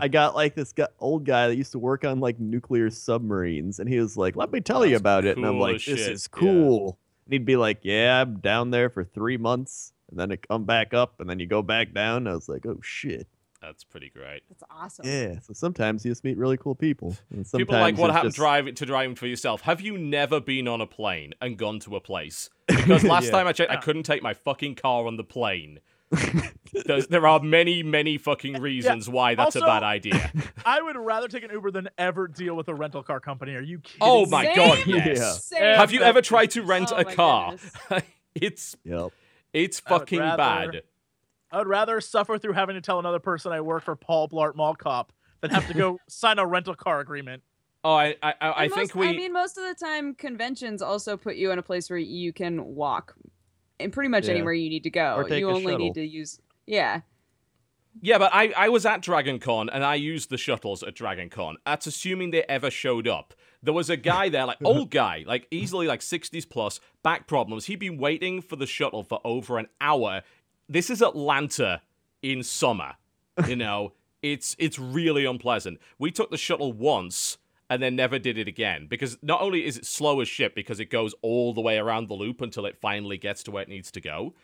[0.00, 3.78] I got like this guy, old guy that used to work on like nuclear submarines,
[3.78, 5.82] and he was like, "Let me tell you That's about it." And I'm like, "This
[5.82, 6.40] shit, is yeah.
[6.40, 10.46] cool." And he'd be like, "Yeah, I'm down there for three months, and then it
[10.48, 13.28] come back up, and then you go back down." And I was like, "Oh shit."
[13.66, 14.42] That's pretty great.
[14.48, 15.06] That's awesome.
[15.06, 15.38] Yeah.
[15.40, 18.28] So sometimes you just meet really cool people, and sometimes People like what it's happened
[18.32, 19.62] just- driving to driving for yourself.
[19.62, 22.50] Have you never been on a plane and gone to a place?
[22.66, 23.30] Because last Yeah.
[23.32, 25.80] time I checked, I couldn't take my fucking car on the plane.
[27.08, 30.32] There are many, many fucking reasons why that's a bad idea.
[30.66, 33.54] I would rather take an Uber than ever deal with a rental car company.
[33.54, 33.98] Are you kidding?
[34.00, 34.56] Oh my Same.
[34.56, 35.06] god, Yeah.
[35.06, 35.44] yes.
[35.44, 35.62] Same.
[35.62, 35.76] Yeah.
[35.78, 37.54] Have you ever tried to rent Oh a car?
[38.34, 39.12] it's Yep.
[39.52, 40.36] it's fucking rather-
[40.72, 40.82] bad.
[41.54, 44.56] I would rather suffer through having to tell another person I work for Paul Blart
[44.56, 47.42] Mall Cop than have to go sign a rental car agreement.
[47.84, 50.14] Oh, I I, I, I And think most- we I mean, most of the time,
[50.14, 53.14] conventions also put you in a place where you can walk,
[53.78, 54.32] and pretty much Yeah.
[54.34, 55.14] anywhere you need to go.
[55.14, 56.40] Or take you a only need to use.
[56.66, 57.02] Yeah.
[58.02, 61.30] Yeah, but I, I was at Dragon Con and I used the shuttles at Dragon
[61.30, 61.56] Con.
[61.64, 63.34] That's assuming they ever showed up.
[63.62, 67.66] There was a guy there, like old guy, like easily like 60s plus, back problems.
[67.66, 70.22] He'd been waiting for the shuttle for over an hour.
[70.68, 71.82] This is Atlanta
[72.22, 72.94] in summer.
[73.46, 73.92] You know,
[74.22, 75.80] it's it's really unpleasant.
[75.98, 77.38] We took the shuttle once
[77.70, 80.80] and then never did it again because not only is it slow as shit because
[80.80, 83.68] it goes all the way around the loop until it finally gets to where it
[83.68, 84.34] needs to go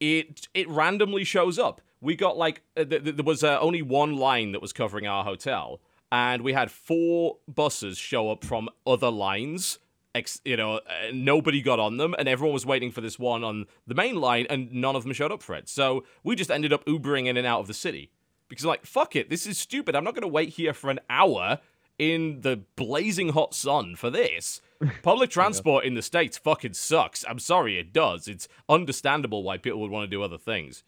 [0.00, 1.80] it it randomly shows up.
[2.00, 5.06] We got like uh, th- th- there was uh, only one line that was covering
[5.06, 5.80] our hotel,
[6.12, 9.78] and we had four buses show up from other lines.
[10.14, 10.80] Ex- you know, uh,
[11.12, 14.46] nobody got on them, and everyone was waiting for this one on the main line,
[14.48, 15.68] and none of them showed up for it.
[15.68, 18.10] So we just ended up Ubering in and out of the city
[18.48, 19.94] because like fuck it, this is stupid.
[19.94, 21.58] I'm not going to wait here for an hour
[21.98, 24.60] in the blazing hot sun for this.
[25.02, 27.24] Public transport in the States fucking sucks.
[27.28, 28.28] I'm sorry, it does.
[28.28, 30.84] It's understandable why people would want to do other things.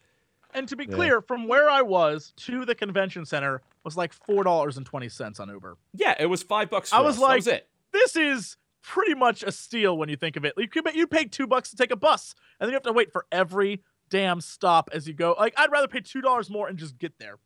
[0.53, 0.95] And to be Yeah.
[0.95, 5.09] clear, from where I was to the convention center was like four dollars and twenty
[5.09, 5.77] cents on Uber.
[5.93, 7.19] Yeah, it was five bucks for I was us.
[7.21, 7.67] that like- was it.
[7.93, 10.53] This is pretty much a steal when you think of it.
[10.57, 12.93] You could you pay two bucks to take a bus, and then you have to
[12.93, 15.35] wait for every damn stop as you go.
[15.39, 17.37] Like I'd rather pay two dollars more and just get there.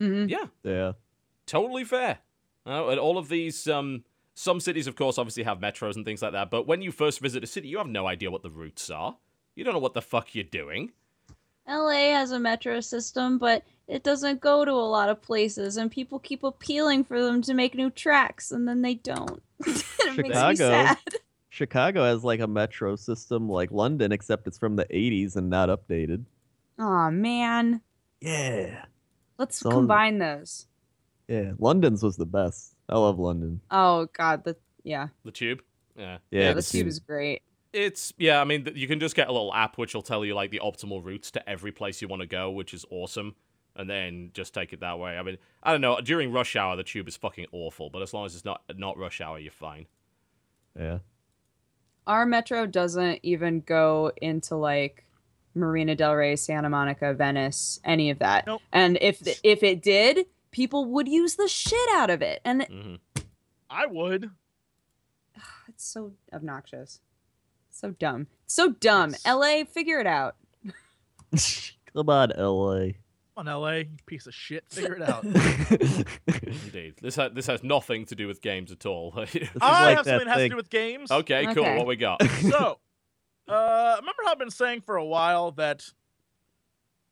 [0.00, 0.92] hmm Yeah, Yeah.
[1.46, 2.18] totally fair.
[2.66, 4.04] Uh, and all of these, um,
[4.34, 6.50] some cities, of course, obviously have metros and things like that.
[6.50, 9.16] But when you first visit a city, you have no idea what the routes are.
[9.54, 10.92] You don't know what the fuck you're doing.
[11.68, 15.90] LA has a metro system, but it doesn't go to a lot of places, and
[15.90, 19.42] people keep appealing for them to make new tracks, and then they don't.
[19.66, 19.76] it
[20.16, 20.54] makes me Chicago.
[20.54, 20.98] sad.
[21.48, 25.68] Chicago has like a metro system like London, except it's from the 80s and not
[25.68, 26.24] updated.
[26.78, 27.80] Aw, man.
[28.20, 28.84] Yeah.
[29.38, 30.66] Let's Some- combine those.
[31.28, 31.52] Yeah.
[31.58, 32.74] London's was the best.
[32.88, 33.60] I love London.
[33.70, 35.62] Oh God, the yeah, The tube.
[35.96, 36.18] Yeah.
[36.30, 36.86] Yeah, yeah, the the tube tube.
[36.88, 37.42] is great.
[37.72, 38.40] It's yeah.
[38.40, 40.60] I mean, you can just get a little app which will tell you like the
[40.62, 43.34] optimal routes to every place you want to go, which is awesome.
[43.78, 45.18] And then just take it that way.
[45.18, 46.00] I mean, I don't know.
[46.00, 48.96] During rush hour, the tube is fucking awful, but as long as it's not not
[48.96, 49.86] rush hour, you're fine.
[50.78, 50.98] Yeah.
[52.06, 55.04] Our metro doesn't even go into like
[55.54, 58.46] Marina Del Rey, Santa Monica, Venice, any of that.
[58.46, 58.62] Nope.
[58.72, 62.68] And if if it did, people would use the shit out of it, and it-
[62.70, 62.94] hmm
[63.68, 64.30] I would.
[65.68, 67.00] it's so obnoxious,
[67.68, 69.10] so dumb, so dumb.
[69.10, 69.22] Yes.
[69.26, 70.36] L.A., figure it out.
[71.92, 72.92] Come on, LA.
[73.36, 74.64] Come on, LA, you piece of shit.
[74.70, 75.22] Figure it out.
[76.42, 76.94] Indeed.
[77.02, 79.12] This ha- this has nothing to do with games at all.
[79.16, 80.50] I like have something that has to thing.
[80.50, 81.10] do with games.
[81.10, 81.64] okay, cool.
[81.64, 81.76] Okay.
[81.76, 82.22] What we got?
[82.40, 82.78] so,
[83.48, 85.84] uh, remember how I've been saying for a while that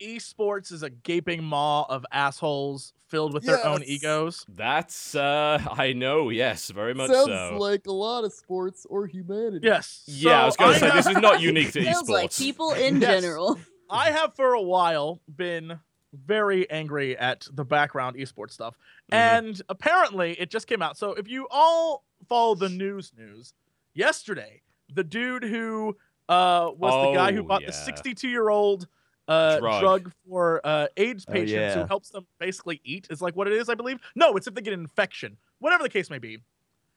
[0.02, 3.88] esports is a gaping maw of assholes filled with their own Yes.
[3.90, 4.46] egos?
[4.48, 6.30] That's uh, I know.
[6.30, 7.56] Yes, very much so.
[7.58, 9.60] like a lot of sports or humanity.
[9.66, 10.02] Yes.
[10.06, 12.38] yeah, I was gonna say have- this is not unique to Feels like esports.
[12.38, 13.22] people in Yes.
[13.22, 13.58] general.
[13.90, 15.78] I have for a while been
[16.14, 18.76] very angry at the background esports stuff.
[19.12, 19.16] Mhm.
[19.16, 20.96] And apparently it just came out.
[20.96, 23.52] So if you all follow the news news,
[23.94, 24.62] yesterday,
[24.92, 25.96] the dude who
[26.28, 28.88] uh, was the guy who Oh, bought the 62 year old
[29.28, 29.80] uh, Drug.
[29.80, 30.12] drug.
[30.28, 33.68] for uh, AIDS Oh, patients who helps them basically eat, is like what it is,
[33.68, 33.98] I believe.
[34.14, 36.38] No, it's if they get an infection, whatever the case may be.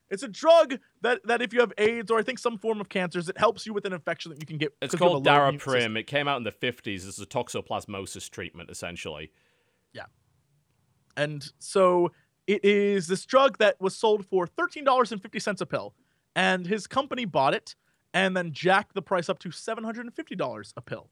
[0.10, 2.88] It's a drug that, that if you have AIDS or I think some form of
[2.90, 4.74] cancers, it helps you with an infection that you can get.
[4.82, 5.94] It's called a low immune system.
[5.94, 5.98] Daraprim.
[6.00, 7.08] It came out in the 50s.
[7.08, 9.32] It's a toxoplasmosis treatment, essentially.
[9.94, 10.06] Yeah.
[11.16, 12.12] And so
[12.46, 15.94] it is this drug that was sold for $13.50 a pill.
[16.36, 17.76] and his company bought it
[18.14, 21.10] and then jacked the price up to seven hundred and fifty dollars a pill.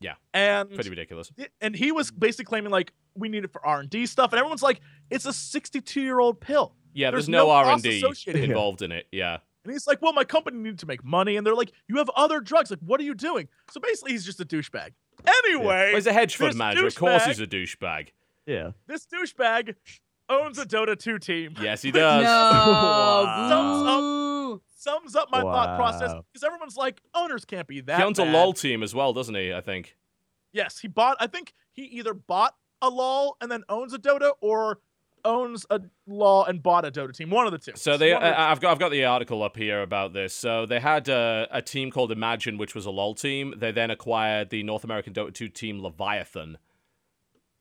[0.00, 0.14] Yeah.
[0.34, 1.32] and Pretty ridiculous.
[1.60, 4.38] and he was basically claiming like we need it for R and D stuff, and
[4.38, 4.80] everyone's like,
[5.10, 6.74] it's a sixty-two year old pill.
[6.98, 8.44] Yeah, there's, There's no, no R and D associated.
[8.44, 9.06] involved in it.
[9.12, 9.38] Yeah.
[9.64, 12.10] And he's like, well, my company needed to make money, and they're like, you have
[12.16, 12.70] other drugs.
[12.70, 13.48] Like, what are you doing?
[13.70, 14.90] So basically, he's just a douchebag.
[15.26, 16.86] Anyway, Well, he's a hedge fund this manager.
[16.86, 18.08] Of course, douchebag- he's a douchebag.
[18.46, 18.70] Yeah.
[18.86, 19.74] this douchebag
[20.30, 21.54] owns a Dota 2 team.
[21.60, 22.24] Yes, he does.
[22.24, 24.00] No.
[24.00, 24.62] boo.
[24.76, 27.98] Sums up my thought process because everyone's like, owners can't be that.
[27.98, 28.32] He owns a bad.
[28.32, 29.52] LOL team as well, doesn't he?
[29.52, 29.96] I think.
[30.52, 31.16] Yes, he bought.
[31.20, 34.78] I think he either bought a LOL and then owns a Dota, or
[35.24, 37.30] owns a LoL and bought a Dota team.
[37.30, 37.72] One of the two.
[37.74, 40.34] So they, one uh, I've got, I've got the article up here about this.
[40.34, 43.54] So they had uh, a team called Imagine, which was a LoL team.
[43.56, 46.58] They then acquired the North American Dota 2 team Leviathan.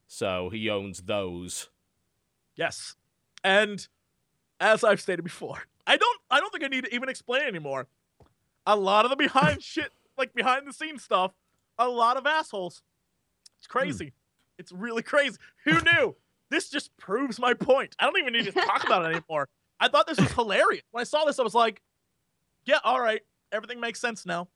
[0.08, 1.70] So he owns those.
[2.56, 2.96] Yes.
[3.44, 3.88] And
[4.60, 7.88] as I've stated before, I don't I don't think I need to even explain anymore.
[8.66, 11.34] A lot of the behind shit, like behind the scenes stuff,
[11.78, 12.82] a lot of assholes.
[13.60, 14.14] It's crazy.
[14.58, 15.38] It's really crazy.
[15.66, 16.16] Who knew?
[16.50, 17.96] This just proves my point.
[18.00, 19.50] I don't even need to talk about it anymore.
[19.80, 20.84] I thought this was hilarious.
[20.92, 21.82] When I saw this, I was like,
[22.66, 23.22] yeah, all right.
[23.52, 24.48] Everything makes sense now.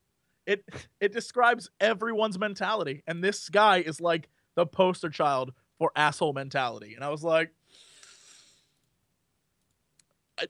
[0.46, 0.66] It
[1.00, 3.04] it describes everyone's mentality.
[3.08, 6.96] And this guy is like the poster child for asshole mentality.
[6.96, 7.52] And I was like,
[10.40, 10.46] I,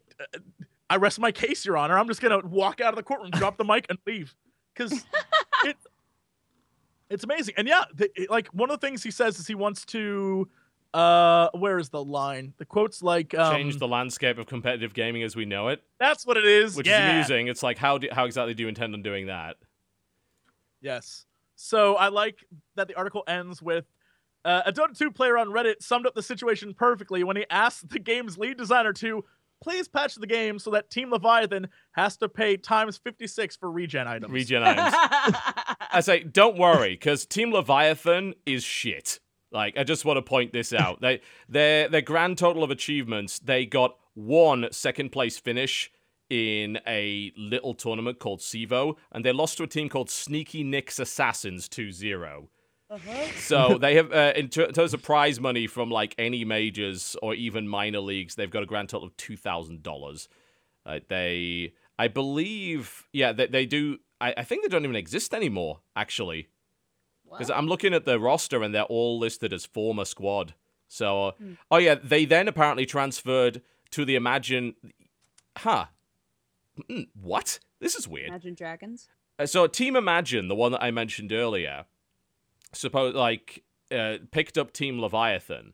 [0.89, 1.97] I rest my case, Your Honor.
[1.97, 4.33] I'm just gonna walk out of the courtroom, drop the mic, and leave
[4.73, 5.03] because
[5.65, 5.75] it
[7.09, 7.55] it's amazing.
[7.57, 10.47] And yeah, the, it- like one of the things he says is he wants to.
[10.93, 12.53] Uh, where is the line?
[12.57, 16.25] The quote's like, um, Change the landscape of competitive gaming as we know it, That's
[16.25, 16.75] what it is.
[16.75, 17.21] which yeah.
[17.21, 17.47] is amusing.
[17.47, 19.55] It's like, how, do, how exactly do you intend on doing that?
[20.81, 21.25] Yes.
[21.55, 22.45] So I like
[22.75, 23.85] that the article ends with
[24.43, 27.89] uh, a Dota 2 player on Reddit summed up the situation perfectly when he asked
[27.89, 29.23] the game's lead designer to
[29.61, 34.07] please patch the game so that Team Leviathan has to pay times 56 for regen
[34.07, 34.33] items.
[34.33, 34.93] Regen items.
[35.91, 39.19] I say, don't worry, because Team Leviathan is shit.
[39.51, 41.01] Like, I just want to point this out.
[41.01, 45.91] They, their, their grand total of achievements, they got one second place finish
[46.29, 50.99] in a little tournament called Sivo, and they lost to a team called Sneaky Nyx
[50.99, 52.49] Assassins 2 0.
[53.37, 57.15] So they have, uh, in, ter- in terms of prize money from like any majors
[57.21, 60.27] or even minor leagues, they've got a grand total of two thousand dollars.
[60.85, 63.99] Uh, they, I believe, yeah, they, they do.
[64.19, 66.49] I, I think they don't even exist anymore, actually,
[67.31, 70.53] because I'm looking at the roster and they're all listed as former squad.
[70.87, 71.31] So, uh,
[71.71, 74.75] oh yeah, they then apparently transferred to the Imagine.
[75.57, 75.85] Huh?
[76.89, 77.59] Mm, What?
[77.79, 78.27] This is weird.
[78.29, 79.09] Imagine Dragons.
[79.39, 81.85] Uh, so Team Imagine, the one that I mentioned earlier,
[82.73, 85.73] suppose like uh, picked up Team Leviathan,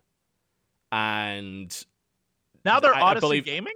[0.91, 1.85] and
[2.65, 3.73] Now they're I- I Odyssey believe- Gaming?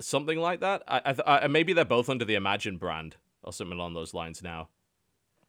[0.00, 0.82] something like that.
[0.88, 4.42] I, I, I maybe they're both under the Imagine brand or something along those lines
[4.42, 4.68] now.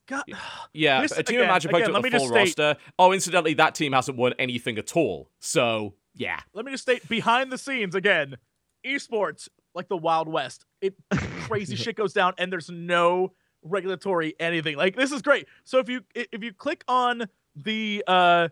[0.07, 0.23] God.
[0.73, 2.75] Yeah, This- a Team again- Imagine picked again, the full state- roster.
[2.97, 5.29] Oh, incidentally, that team hasn't won anything at all.
[5.39, 8.37] So yeah, Let me just state behind the scenes again
[8.85, 10.93] esports, like the Wild West, it
[11.41, 13.33] crazy shit goes down and there's no
[13.63, 14.75] regulatory anything.
[14.77, 15.47] Like this is great.
[15.63, 17.25] So if you if you click on
[17.55, 18.49] the uh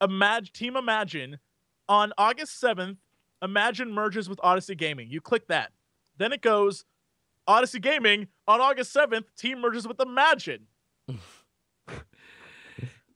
[0.00, 1.38] Imagine Team Imagine
[1.88, 2.96] on August 7th,
[3.42, 5.08] Imagine merges with Odyssey Gaming.
[5.10, 5.72] You click that.
[6.18, 6.84] Then it goes
[7.46, 10.66] Odyssey Gaming on August 7th, team merges with Imagine.
[11.08, 11.16] But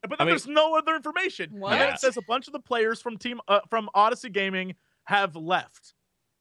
[0.02, 1.50] then I mean- there's no other information.
[1.62, 4.74] And then it says a bunch of the players from team uh, from Odyssey Gaming
[5.04, 5.94] have left,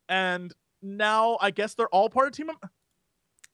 [0.08, 2.50] and now I guess they're all part of Team.
[2.50, 2.70] Im-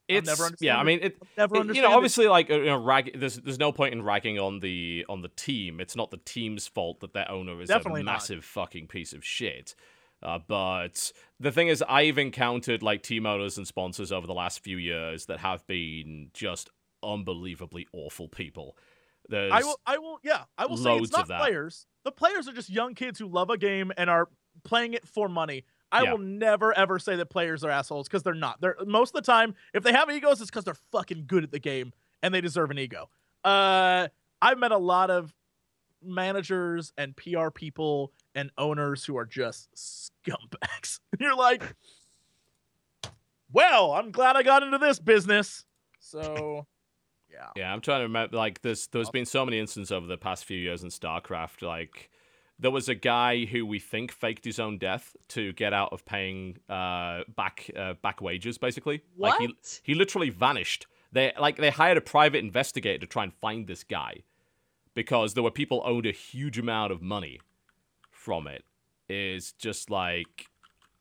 [0.08, 0.78] it's never yeah.
[0.78, 1.76] I mean, it, Never it- understand.
[1.78, 1.96] you know, it.
[1.96, 3.20] obviously, like uh, you know, rag.
[3.20, 5.80] There's there's no point in ragging on the on the team.
[5.80, 8.12] It's not the team's fault that their owner is Definitely a not.
[8.14, 9.74] massive fucking piece of shit.
[10.22, 14.60] Uh, but the thing is, I've encountered like team owners and sponsors over the last
[14.60, 16.70] few years that have been just
[17.06, 18.75] unbelievably awful people.
[19.30, 19.80] There's I will.
[19.85, 20.19] I will.
[20.24, 21.88] Yeah, I will say it's not players.
[22.03, 24.30] The players are just young kids who love a game and are
[24.64, 25.66] playing it for money.
[25.92, 26.11] I Yeah.
[26.11, 28.61] will never ever say that players are assholes because they're not.
[28.61, 31.51] They're most of the time, if they have egos, it's because they're fucking good at
[31.51, 33.09] the game and they deserve an ego.
[33.43, 34.09] Uh,
[34.42, 35.34] I've met a lot of
[36.03, 41.00] managers and PR people and owners who are just scumbags.
[41.19, 41.64] You're like,
[43.51, 45.66] well, I'm glad I got into this business.
[46.00, 46.67] So,
[47.36, 47.50] yeah.
[47.56, 48.38] Yeah, I'm trying to remember.
[48.38, 51.62] Like, there's there's been so many instances over the past few years in StarCraft.
[51.62, 52.10] Like,
[52.58, 56.06] there was a guy who we think faked his own death to get out of
[56.06, 59.02] paying uh, back uh, back wages, basically.
[59.18, 60.88] Like, he he literally vanished.
[61.12, 64.24] They like they hired a private investigator to try and find this guy
[64.94, 67.40] because there were people owed a huge amount of money
[68.12, 68.64] from it.
[69.08, 70.48] Is just like,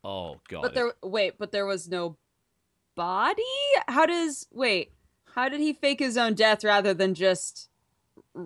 [0.02, 0.62] oh god.
[0.62, 2.16] But there, wait, but there was no
[2.94, 3.42] body?
[3.88, 4.92] How does wait?
[5.34, 7.68] How did he fake his own death rather than just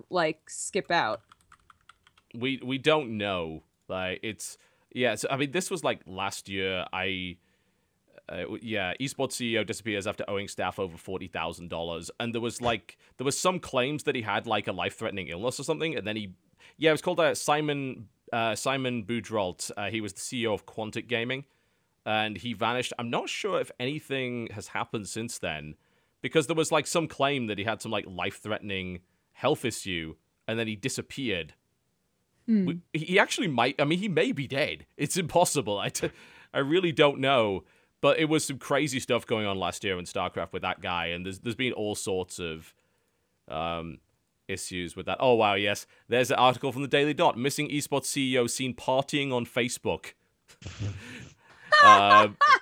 [0.09, 1.21] like skip out?
[2.33, 3.63] we we don't know.
[3.87, 4.57] Like it's
[4.93, 5.15] yeah.
[5.15, 6.85] So I mean, this was like last year.
[6.93, 7.37] I
[8.27, 12.61] uh, yeah, esports CEO disappears after owing staff over forty thousand dollars, and there was
[12.61, 15.95] like there was some claims that he had like a life threatening illness or something,
[15.95, 16.33] and then he
[16.77, 19.71] yeah, it was called uh, Simon uh, Simon Boudreault.
[19.75, 21.45] Uh, he was the CEO of Quantic Gaming,
[22.05, 22.93] and he vanished.
[22.99, 25.75] I'm not sure if anything has happened since then,
[26.21, 28.99] because there was like some claim that he had some like life threatening
[29.33, 30.15] health issue,
[30.47, 31.53] and then he disappeared.
[32.65, 33.79] We, he actually might.
[33.79, 34.85] I mean, he may be dead.
[34.97, 35.77] It's impossible.
[35.77, 36.11] I, t-
[36.53, 37.63] I really don't know.
[38.01, 41.07] But it was some crazy stuff going on last year in StarCraft with that guy,
[41.07, 42.73] and there's there's been all sorts of
[43.49, 43.99] um,
[44.47, 45.17] issues with that.
[45.19, 45.85] Oh wow, yes.
[46.07, 47.37] There's an article from the Daily Dot.
[47.37, 50.13] Missing esports CEO seen partying on Facebook.
[51.83, 52.37] um,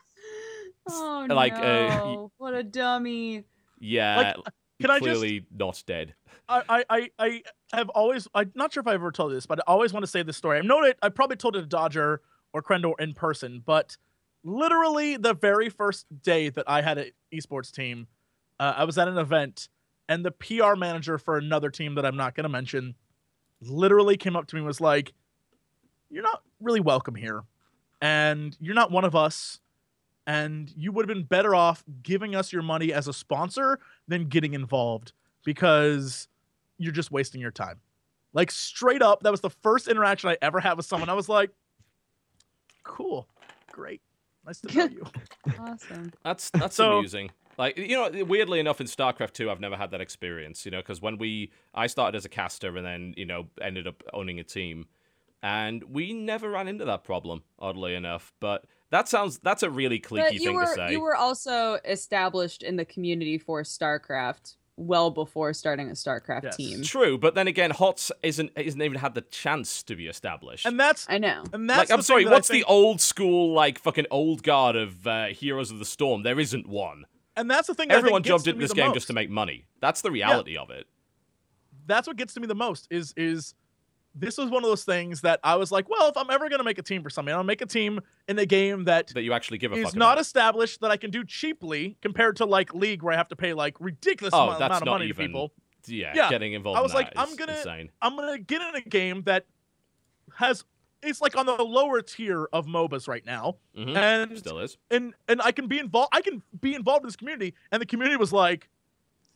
[0.89, 2.31] Oh Like, uh, no!
[2.37, 3.43] what a dummy.
[3.79, 4.33] yeah,
[4.81, 6.13] Can I just clearly not dead.
[6.49, 7.43] I, I, I, I
[7.73, 10.07] have always I'm not sure if I've ever told this, but I always want to
[10.07, 10.57] say this story.
[10.57, 12.21] I've known it I probably told it to Dodger
[12.53, 13.97] or Crendor in person, but
[14.43, 18.07] literally the very first day that I had an esports team,
[18.59, 19.67] uh, I was at an event
[20.07, 22.95] and the PR manager for another team that I'm not gonna mention
[23.61, 25.13] literally came up to me and was like,
[26.09, 27.43] You're not really welcome here.
[28.01, 29.59] And you're not one of us.
[30.27, 34.27] And you would have been better off giving us your money as a sponsor than
[34.27, 35.13] getting involved
[35.45, 36.27] because
[36.77, 37.79] you're just wasting your time.
[38.33, 41.07] Like straight up, that was the first interaction I ever had with someone.
[41.09, 41.51] I was like,
[42.83, 43.27] cool,
[43.71, 44.01] great,
[44.45, 45.05] nice to know you.
[45.59, 46.11] Awesome.
[46.23, 47.31] That's that's So- amusing.
[47.57, 50.63] Like you know, weirdly enough, in StarCraft 2, I've never had that experience.
[50.63, 53.87] You know, because when we I started as a caster and then you know ended
[53.87, 54.85] up owning a team,
[55.41, 57.41] and we never ran into that problem.
[57.57, 60.91] Oddly enough, but that sounds that's a really cliquey But you thing were to say.
[60.91, 66.55] you were also established in the community for StarCraft well before starting a StarCraft Yes.
[66.55, 66.83] team.
[66.83, 70.65] True, but then again, HOTS isn't isn't even had the chance to be established.
[70.67, 71.43] And that's I know.
[71.51, 74.05] and that's like, I'm sorry, thing that I what's think- the old school like fucking
[74.11, 76.23] old guard of uh, Heroes of the Storm?
[76.23, 77.05] There isn't one.
[77.35, 77.87] and that's the thing.
[77.87, 78.93] that I think Everyone gets jumped to into this game most.
[78.95, 79.65] just to make money.
[79.81, 80.85] That's the reality of it.
[81.87, 82.87] That's what gets to me the most.
[82.91, 83.53] Is is
[84.19, 86.63] this was one of those things that I was like, well, if I'm ever gonna
[86.63, 89.33] make a team for something, I'll make a team in a game that That you
[89.33, 90.21] actually give a is not about.
[90.21, 93.53] established that I can do cheaply compared to like League where I have to pay
[93.53, 95.53] like ridiculous Oh, amount, amount of money even- to people.
[95.87, 96.77] yeah, Yeah, getting involved.
[96.79, 97.91] I was in like, I'm gonna- insane.
[98.01, 99.45] I'm gonna get in a game that
[100.35, 100.63] has
[101.03, 103.95] it's like on the lower tier of MOBAs right now, Mhm.
[103.95, 104.77] and Still is.
[104.89, 106.09] and and I can be involved.
[106.11, 108.67] I can be involved in this community, and the community was like,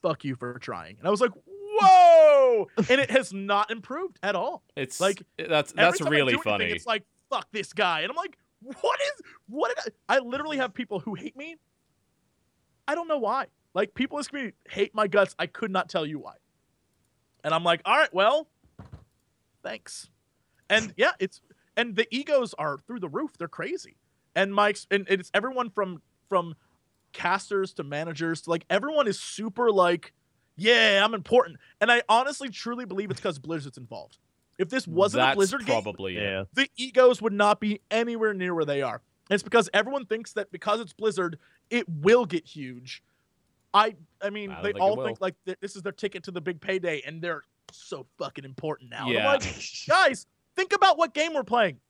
[0.02, 1.30] "Fuck you for trying," and I was like,
[2.76, 4.62] And it has not improved at all.
[4.76, 6.64] It's Like, that's that's really do anything, funny.
[6.66, 9.22] It's like, "Fuck this guy," and I'm like, "What is?
[9.48, 11.56] What did I?" I literally have people who hate me.
[12.86, 13.46] I don't know why.
[13.74, 15.34] Like people in this community hate my guts.
[15.38, 16.34] I could not tell you why.
[17.44, 18.48] And I'm like, all right, well,
[19.62, 20.08] thanks.
[20.68, 21.40] And yeah, it's
[21.76, 23.32] and the egos are through the roof.
[23.38, 23.96] They're crazy.
[24.34, 26.54] And my ex- and it's everyone from from
[27.12, 30.12] casters to managers to like everyone is super like,
[30.62, 31.58] yeah, I'm important.
[31.80, 34.18] And I honestly truly believe it's because Blizzard's involved.
[34.58, 36.22] If this wasn't that's a Blizzard game, probably it.
[36.22, 36.44] Yeah.
[36.54, 39.00] the egos would not be anywhere near where they are.
[39.30, 41.38] And it's because everyone thinks that because it's Blizzard,
[41.70, 43.02] it will get huge.
[43.74, 46.30] I I mean, I they think all think like th- this is their ticket to
[46.30, 47.42] the big payday, and they're
[47.72, 49.08] so fucking important now.
[49.08, 49.30] And I'm Yeah.
[49.32, 49.42] like,
[49.88, 51.80] guys, think about what game we're playing.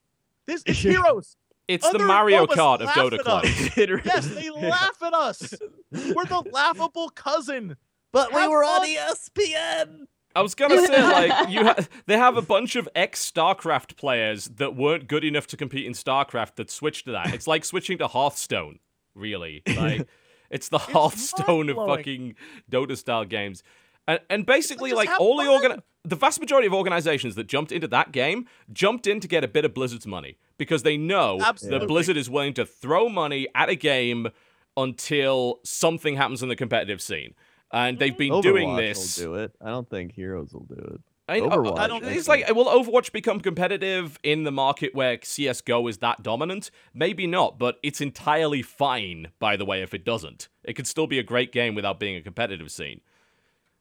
[0.46, 1.36] This is Heroes.
[1.68, 3.44] It's the Mario Kart of Dota at Club.
[4.04, 5.54] Yes, they laugh at us.
[5.90, 7.76] We're the laughable cousin.
[8.12, 8.86] But we Have were on.
[8.86, 10.06] ESPN.
[10.34, 11.76] I was gonna say like you ha-
[12.06, 15.92] they have a bunch of ex StarCraft players that weren't good enough to compete in
[15.92, 17.34] StarCraft that switched to that.
[17.34, 18.78] It's like switching to Hearthstone,
[19.14, 19.62] really.
[19.76, 20.06] Like
[20.50, 22.34] it's the Hearthstone of fucking
[22.70, 23.62] Dota style games.
[24.06, 25.52] And and basically just like have all the fun.
[25.52, 29.44] organ the vast majority of organizations that jumped into that game jumped in to get
[29.44, 31.78] a bit of Blizzard's money because they know Absolutely.
[31.78, 34.28] that Blizzard is willing to throw money at a game
[34.76, 37.34] until something happens in the competitive scene.
[37.72, 39.18] And they've been Overwatch doing this.
[39.18, 39.52] will do it.
[39.60, 41.00] I don't think Heroes will do it.
[41.28, 44.50] I mean, Overwatch, I I don't, don't it's like, will Overwatch become competitive in the
[44.52, 46.70] market where CSGO is that dominant?
[46.92, 50.48] Maybe not, but it's entirely fine, by the way, if it doesn't.
[50.64, 53.00] It could still be a great game without being a competitive scene.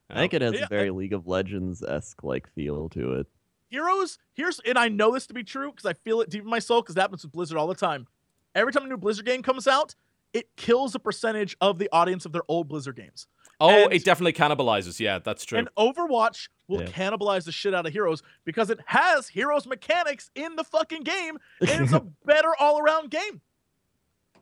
[0.09, 3.27] I think it has Yeah, a very League of Legends esque like feel to it.
[3.69, 6.49] Heroes, here's, and I know this to be true because I feel it deep in
[6.49, 8.07] my soul because that happens with Blizzard all the time.
[8.53, 9.95] Every time a new Blizzard game comes out,
[10.33, 13.27] it kills a percentage of the audience of their old Blizzard games.
[13.61, 14.99] Oh, And- it definitely cannibalizes.
[14.99, 15.59] Yeah, that's true.
[15.59, 16.87] And Overwatch will Yeah.
[16.87, 21.37] cannibalize the shit out of Heroes because it has Heroes mechanics in the fucking game,
[21.61, 23.41] and it's a better all around game.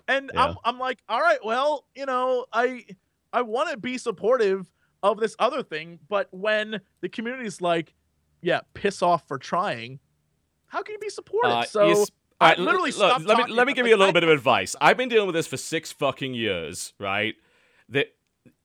[0.07, 0.43] And Yeah.
[0.45, 2.85] I'm I'm like, all right, well, you know, I
[3.33, 4.67] I want to be supportive
[5.03, 7.93] of this other thing, but when the community's like,
[8.41, 9.99] yeah, piss off for trying,
[10.67, 11.51] how can you be supportive?
[11.51, 13.95] Uh, so yes- I Alright, l- literally look, let me talking let me give you
[13.95, 14.75] a little I- bit of advice.
[14.79, 17.35] I've been dealing with this for six fucking years, right?
[17.89, 18.15] That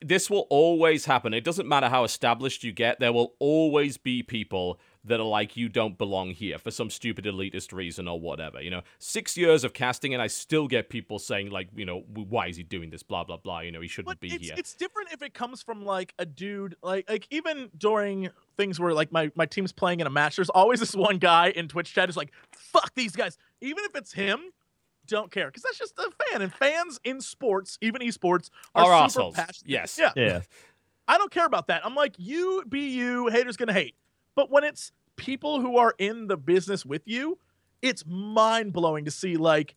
[0.07, 1.33] this will always happen.
[1.33, 3.01] It doesn't matter how established you get.
[3.01, 7.25] There will always be people that are like you don't belong here for some stupid
[7.25, 8.61] elitist reason or whatever.
[8.61, 12.01] You know, six years of casting, and I still get people saying like, you know,
[12.13, 13.03] why is he doing this?
[13.03, 13.61] Blah blah blah.
[13.61, 14.55] You know, he shouldn't But be it's, here.
[14.57, 18.93] it's different if it comes from like a dude like like even during things where
[18.93, 21.93] like my my team's playing in a match there's always this one guy in twitch
[21.93, 24.41] chat who's like fuck these guys even if it's him
[25.07, 29.09] don't care because that's just a fan and fans in sports even esports are Are
[29.09, 29.35] super assholes.
[29.35, 29.99] passionate Yes.
[29.99, 30.41] yeah Yeah.
[31.09, 33.95] i don't care about that i'm like you be you haters gonna hate
[34.35, 37.39] but when it's people who are in the business with you
[37.83, 39.75] it's mind-blowing to see like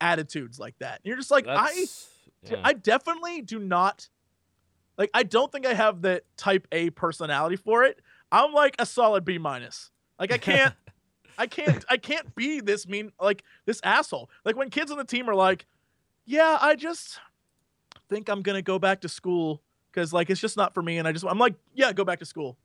[0.00, 2.08] attitudes like that and you're just like i That's-
[2.44, 2.60] D- yeah.
[2.62, 4.08] I definitely do not
[4.96, 8.00] like I don't think I have the type A personality for it.
[8.30, 9.90] I'm like a solid B minus.
[10.20, 10.72] Like I can't
[11.38, 14.28] I can't I can't be this mean like this asshole.
[14.44, 15.66] Like when kids on the team are like,
[16.26, 17.20] "Yeah, I just
[18.10, 20.98] think I'm going to go back to school cuz like it's just not for me
[20.98, 22.58] and I just I'm like, "Yeah, go back to school."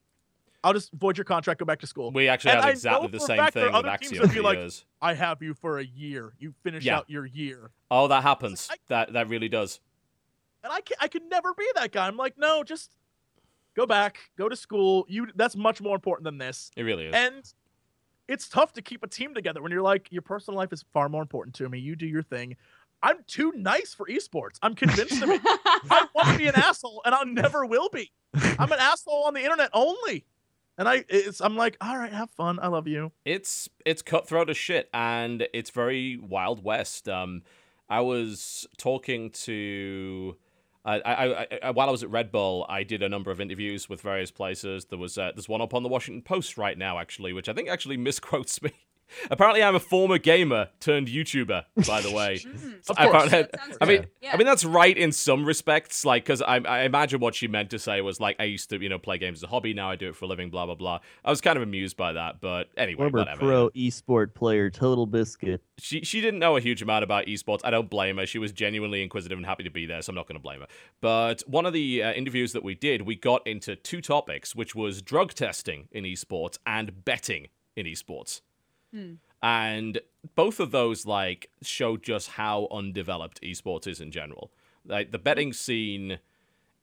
[0.66, 2.10] I'll just void your contract, go back to school.
[2.11, 4.85] we actually and had I exactly the same thing with Axiom for like, years.
[5.02, 6.34] I have you for a year.
[6.40, 7.00] You finish Yeah.
[7.00, 7.72] out your year.
[7.92, 8.69] Oh, that happens.
[8.72, 9.82] I- that that really does.
[10.64, 12.08] And I can I could never be that guy.
[12.08, 12.95] I'm like, no, just
[13.76, 15.06] go back, go to school.
[15.10, 16.72] You that's much more important than this.
[16.77, 17.14] It really is.
[17.14, 17.53] And
[18.27, 21.10] it's tough to keep a team together when you're like, your personal life is far
[21.10, 21.80] more important to me.
[21.80, 22.56] You do your thing.
[23.02, 24.58] I'm too nice for esports.
[24.61, 25.42] I'm convinced of it.
[25.45, 28.11] I want to be an asshole, and I never will be.
[28.34, 30.26] I'm an asshole on the internet only.
[30.77, 32.60] And I, it's, I'm like, all right, have fun.
[32.61, 33.11] I love you.
[33.26, 37.43] it's it's cutthroat as shit and it's very wild west um
[37.90, 40.35] i was talking to
[40.86, 43.88] I, I, I, while I was at Red Bull, I did a number of interviews
[43.88, 44.86] with various places.
[44.86, 47.53] There was uh, there's one up on the Washington Post right now, actually, which I
[47.53, 48.72] think actually misquotes me.
[49.32, 52.40] Apparently, I'm a former gamer turned YouTuber, by the way.
[52.90, 53.27] Of I, course.
[53.27, 54.06] apparently- That I mean.
[54.22, 54.32] Yeah.
[54.33, 57.69] I mean that's right in some respects, like because I, I imagine what she meant
[57.69, 59.90] to say was like I used to you know play games as a hobby, now
[59.90, 61.00] I do it for a living, blah blah blah.
[61.24, 63.40] I was kind of amused by that, but anyway, Former whatever.
[63.40, 65.59] pro esport player, TotalBiscuit.
[65.77, 67.61] She she didn't know a huge amount about esports.
[67.64, 68.25] I don't blame her.
[68.25, 70.59] She was genuinely inquisitive and happy to be there, so I'm not going to blame
[70.61, 70.67] her.
[71.01, 74.75] But one of the uh, interviews that we did, we got into two topics, which
[74.75, 78.42] was drug testing in esports and betting in esports.
[78.93, 79.13] Hmm.
[79.41, 79.99] And
[80.35, 84.51] both of those like show just how undeveloped esports is in general.
[84.85, 86.19] Like the betting scene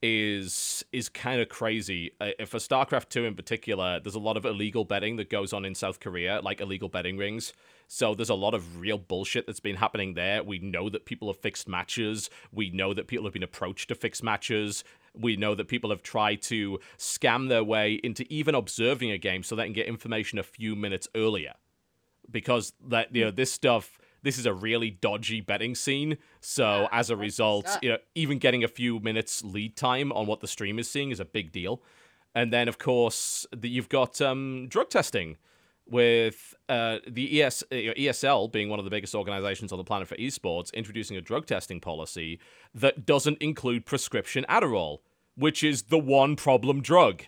[0.03, 2.13] is is kind of crazy.
[2.21, 5.65] Uh, for StarCraft 2 in particular, there's a lot of illegal betting that goes on
[5.65, 7.53] in South Korea, like illegal betting rings.
[7.87, 10.43] So there's a lot of real bullshit that's been happening there.
[10.43, 12.31] We know that people have fixed matches.
[12.53, 14.85] We know that people have been approached to fix matches.
[15.13, 19.43] We know that people have tried to scam their way into even observing a game
[19.43, 21.55] so they can get information a few minutes earlier.
[22.31, 26.19] Because that you know this stuff this is a really dodgy betting scene.
[26.41, 30.41] So as a result, you know, even getting a few minutes lead time on what
[30.41, 31.83] the stream is seeing is a big deal.
[32.35, 35.37] And then of course, the, you've got um, drug testing
[35.89, 40.07] with uh, the ES, uh, ESL being one of the biggest organizations on the planet
[40.07, 42.39] for esports, introducing a drug testing policy
[42.75, 44.99] that doesn't include prescription Adderall,
[45.35, 47.25] which is the one problem drug.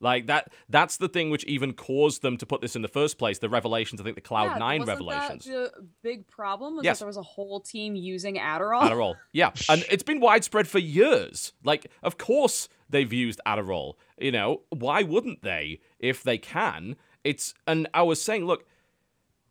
[0.00, 3.18] Like that that's the thing which even caused them to put this in the first
[3.18, 5.44] place, the revelations, I think the Cloud Yeah, 9 wasn't revelations.
[5.44, 6.98] That the big problem was Yes.
[6.98, 8.82] that there was a whole team using Adderall.
[8.82, 9.14] Adderall.
[9.32, 11.52] Yeah, and it's been widespread for years.
[11.64, 13.94] Like, of course they've used Adderall.
[14.18, 16.96] You know, why wouldn't they if they can?
[17.22, 18.64] It's and I was saying, look,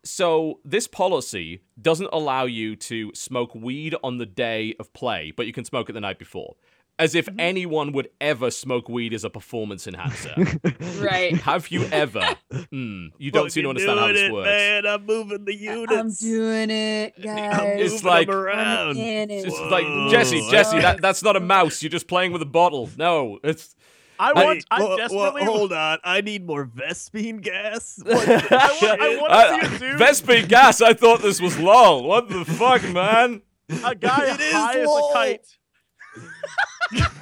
[0.02, 5.46] so this policy doesn't allow you to smoke weed on the day of play, but
[5.46, 6.56] you can smoke it the night before.
[7.00, 10.34] As if anyone would ever smoke weed as a performance enhancer.
[11.00, 11.34] right.
[11.38, 12.36] Have you ever?
[12.70, 14.46] Hmm, you don't seem to understand how this works.
[14.46, 15.92] Man, I'm moving the units.
[15.92, 17.92] I'm doing it, guys.
[17.92, 18.98] It's like around.
[18.98, 19.48] in it's it.
[19.48, 21.82] just like Jesse, Jesse, that, that's not a mouse.
[21.82, 22.90] You're just playing with a bottle.
[22.98, 23.74] No, it's
[24.18, 24.64] I Hey, want.
[24.70, 25.42] I desperately.
[25.74, 25.98] on.
[26.04, 27.98] I need more Vespene gas.
[28.04, 30.82] What, I want, I want Uh, to see a dude, Vespene gas.
[30.82, 32.04] I thought this was lol.
[32.04, 33.40] What the fuck, man?
[33.84, 35.46] a guy It is high as a kite.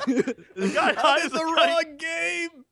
[0.07, 1.99] The guy high as a kite.
[1.99, 2.65] game.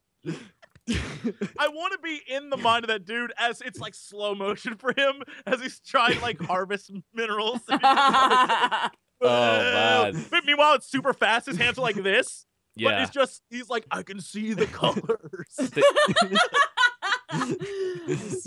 [1.58, 4.76] I want to be in the mind of that dude as it's like slow motion
[4.76, 7.60] for him as he's trying to like harvest minerals.
[7.68, 8.92] And he's just like,
[9.22, 9.28] Oh,
[10.12, 10.26] man.
[10.30, 11.46] But meanwhile, it's super fast.
[11.46, 12.46] His hands are like this.
[12.76, 12.88] Yeah.
[12.90, 13.02] But Yeah.
[13.02, 15.56] it's just he's like, I can see the colors.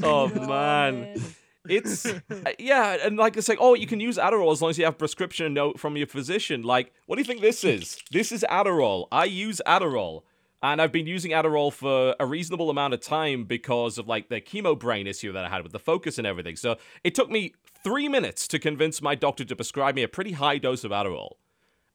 [0.03, 1.21] Oh man.
[1.67, 2.19] It's uh,
[2.57, 4.97] yeah, and like it's like, oh, you can use Adderall as long as you have
[4.97, 6.63] prescription note from your physician.
[6.63, 7.97] Like, what do you think this is?
[8.11, 9.07] This is Adderall.
[9.11, 10.23] I use Adderall.
[10.61, 14.41] And I've been using Adderall for a reasonable amount of time because of like the
[14.41, 16.57] chemo brain issue that I had with the focus and everything.
[16.57, 20.33] So it took me three minutes to convince my doctor to prescribe me a pretty
[20.33, 21.35] high dose of Adderall.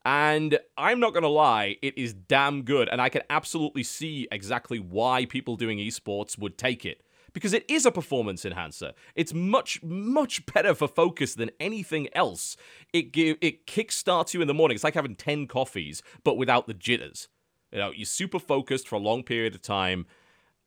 [0.07, 2.89] And I'm not going to lie, it is damn good.
[2.89, 7.03] And I can absolutely see exactly why people doing esports would take it.
[7.35, 8.93] Because it is a performance enhancer.
[9.15, 12.57] It's much, much better for focus than anything else.
[12.93, 14.77] It give, it kickstarts you in the morning.
[14.77, 17.29] It's like having 10 coffees, but without the jitters.
[17.73, 20.07] You know, you're super focused for a long period of time.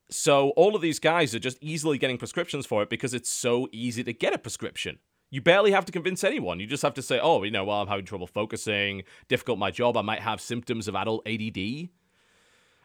[0.09, 3.67] So all of these guys are just easily getting prescriptions for it because it's so
[3.71, 4.99] easy to get a prescription.
[5.29, 6.59] You barely have to convince anyone.
[6.59, 9.71] You just have to say, "Oh, you know, well, I'm having trouble focusing, difficult my
[9.71, 11.89] job, I might have symptoms of adult ADD."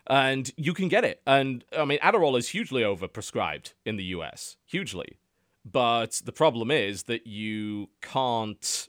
[0.08, 1.22] And you can get it.
[1.26, 5.18] And I mean, Adderall is hugely overprescribed in the US, hugely.
[5.64, 8.89] But the problem is that you can't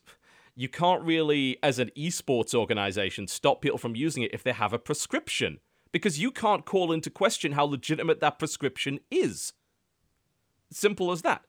[0.56, 4.74] you can't really, as an esports organization, stop people from using it if they have
[4.74, 5.60] a prescription.
[5.92, 9.54] Because you can't call into question how legitimate that prescription is.
[10.72, 11.44] Simple as that.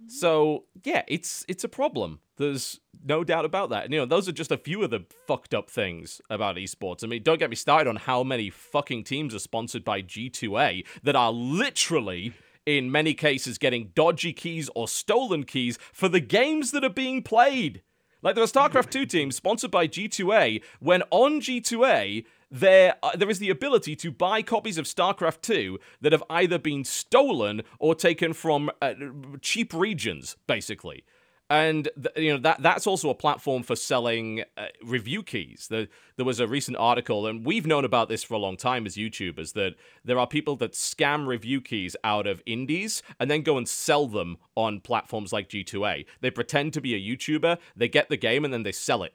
[0.00, 0.08] Mm-hmm.
[0.08, 2.20] So yeah, it's it's a problem.
[2.36, 3.84] There's no doubt about that.
[3.84, 7.02] And, you know, those are just a few of the fucked up things about esports.
[7.02, 10.84] I mean, don't get me started on how many fucking teams are sponsored by G2A
[11.02, 12.34] that are literally
[12.66, 17.22] in many cases getting dodgy keys or stolen keys for the games that are being
[17.22, 17.82] played.
[18.22, 23.30] Like there are StarCraft 2 teams sponsored by G2A when on G2A there uh, there
[23.30, 27.94] is the ability to buy copies of StarCraft 2 that have either been stolen or
[27.94, 28.94] taken from uh,
[29.40, 31.04] cheap regions basically.
[31.48, 35.68] And th- you know that that's also a platform for selling uh, review keys.
[35.70, 38.84] The, there was a recent article, and we've known about this for a long time
[38.84, 39.52] as YouTubers.
[39.52, 43.68] That there are people that scam review keys out of indies and then go and
[43.68, 46.06] sell them on platforms like G2A.
[46.20, 49.14] They pretend to be a YouTuber, they get the game, and then they sell it.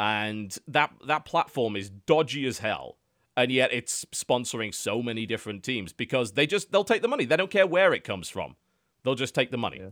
[0.00, 2.96] And that that platform is dodgy as hell
[3.36, 7.24] and yet it's sponsoring so many different teams because they just they'll take the money.
[7.24, 8.56] They don't care where it comes from.
[9.02, 9.78] They'll just take the money.
[9.80, 9.90] Yeah.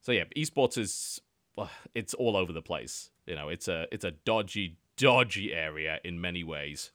[0.00, 1.20] So yeah, esports is
[1.94, 3.10] it's all over the place.
[3.26, 6.92] You know, it's a it's a dodgy dodgy area in many ways.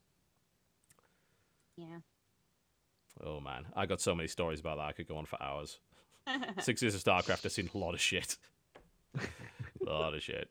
[1.75, 1.99] Yeah.
[3.23, 4.85] Oh man, I got so many stories about that.
[4.85, 5.79] I could go on for hours.
[6.59, 8.37] Six years of StarCraft, I've seen a lot of shit.
[9.17, 10.49] a lot of shit.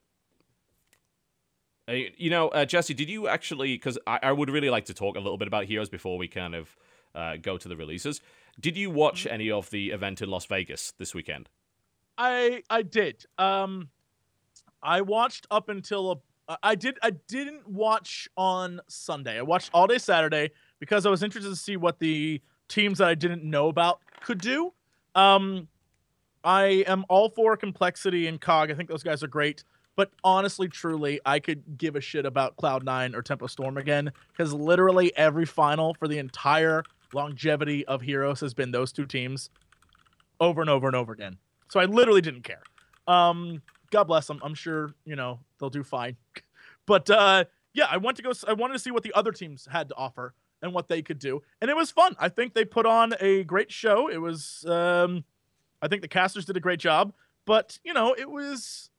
[1.91, 3.75] Uh, You know, uh, Jesse, did you actually?
[3.75, 6.29] Because I, I would really like to talk a little bit about Heroes before we
[6.29, 6.77] kind of
[7.15, 8.21] uh, go to the releases.
[8.59, 11.49] Did you watch any of the event in Las Vegas this weekend?
[12.19, 13.25] I I did.
[13.39, 13.89] Um,
[14.83, 16.99] I watched up until a, I did.
[17.03, 19.39] I didn't watch on Sunday.
[19.39, 23.09] I watched all day Saturday because I was interested to see what the teams that
[23.09, 24.73] I didn't know about could do.
[25.15, 25.69] Um,
[26.45, 28.71] I am all for complexity and cog.
[28.71, 29.65] I think those guys are great.
[29.97, 34.53] But honestly, truly, I could give a shit about Cloud9 or Tempo Storm again because
[34.53, 39.51] literally every final for the entire longevity of Heroes has been those two teams
[40.41, 41.37] over and over and over again.
[41.69, 42.63] So I literally didn't care.
[43.07, 44.41] Um, God bless them.
[44.43, 46.17] I'm sure you know they'll do fine.
[46.87, 47.45] but uh,
[47.75, 48.33] yeah, I went to go.
[48.47, 51.19] I wanted to see what the other teams had to offer and what they could
[51.19, 52.15] do, and it was fun.
[52.19, 54.09] I think they put on a great show.
[54.09, 54.65] It was.
[54.67, 55.25] Um,
[55.83, 57.13] I think the casters did a great job,
[57.47, 58.90] but you know, it was.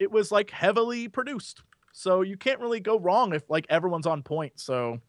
[0.00, 1.62] It was like heavily produced,
[1.92, 4.54] so you can't really go wrong if like everyone's on point.
[4.56, 5.00] So,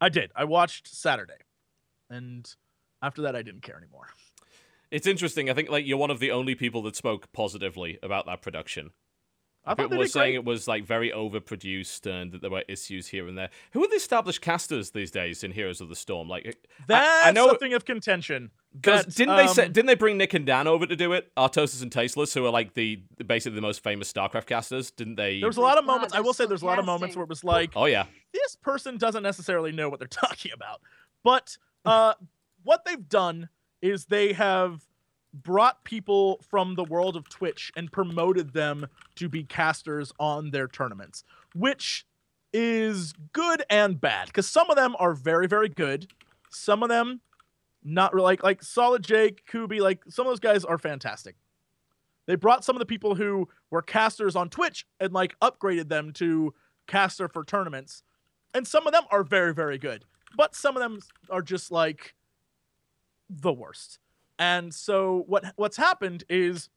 [0.00, 0.32] I did.
[0.34, 1.34] I watched Saturday,
[2.08, 2.52] and
[3.02, 4.08] after that, I didn't care anymore.
[4.90, 5.48] It's interesting.
[5.48, 8.90] I think like you're one of the only people that spoke positively about that production.
[9.64, 12.64] I thought People they were saying it was like very overproduced and that there were
[12.66, 13.50] issues here and there.
[13.72, 16.28] Who are the established casters these days in Heroes of the Storm?
[16.28, 16.56] Like
[16.86, 18.50] That's I, I know something of contention.
[18.74, 21.34] Because didn't they say, um, didn't they bring Nick and Dan over to do it?
[21.36, 25.40] Artosis and Tasteless, who are like the basically the most famous StarCraft casters, didn't they?
[25.40, 26.14] There was a lot of God, moments.
[26.14, 28.04] I will say still there's a lot of moments where it was like, Oh yeah,
[28.32, 30.80] this person doesn't necessarily know what they're talking about.
[31.24, 32.14] But uh,
[32.62, 33.48] what they've done
[33.82, 34.82] is they have
[35.32, 40.68] brought people from the world of Twitch and promoted them to be casters on their
[40.68, 41.24] tournaments,
[41.54, 42.06] which
[42.52, 46.08] is good and bad because some of them are very, very good.
[46.50, 47.20] Some of them
[47.82, 51.36] not really like like Solid Jake, Kubi, like some of those guys are fantastic.
[52.26, 56.12] They brought some of the people who were casters on Twitch and like upgraded them
[56.14, 56.54] to
[56.86, 58.02] caster for tournaments.
[58.54, 60.04] And some of them are very, very good.
[60.36, 62.14] But some of them are just like
[63.28, 63.98] the worst.
[64.38, 66.68] And so what what's happened is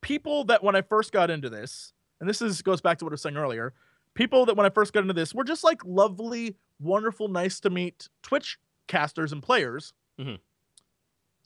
[0.00, 3.12] people that when I first got into this, and this is goes back to what
[3.12, 3.72] I was saying earlier,
[4.14, 7.70] people that when I first got into this were just like lovely, wonderful, nice to
[7.70, 10.38] meet Twitch casters and players Mhm.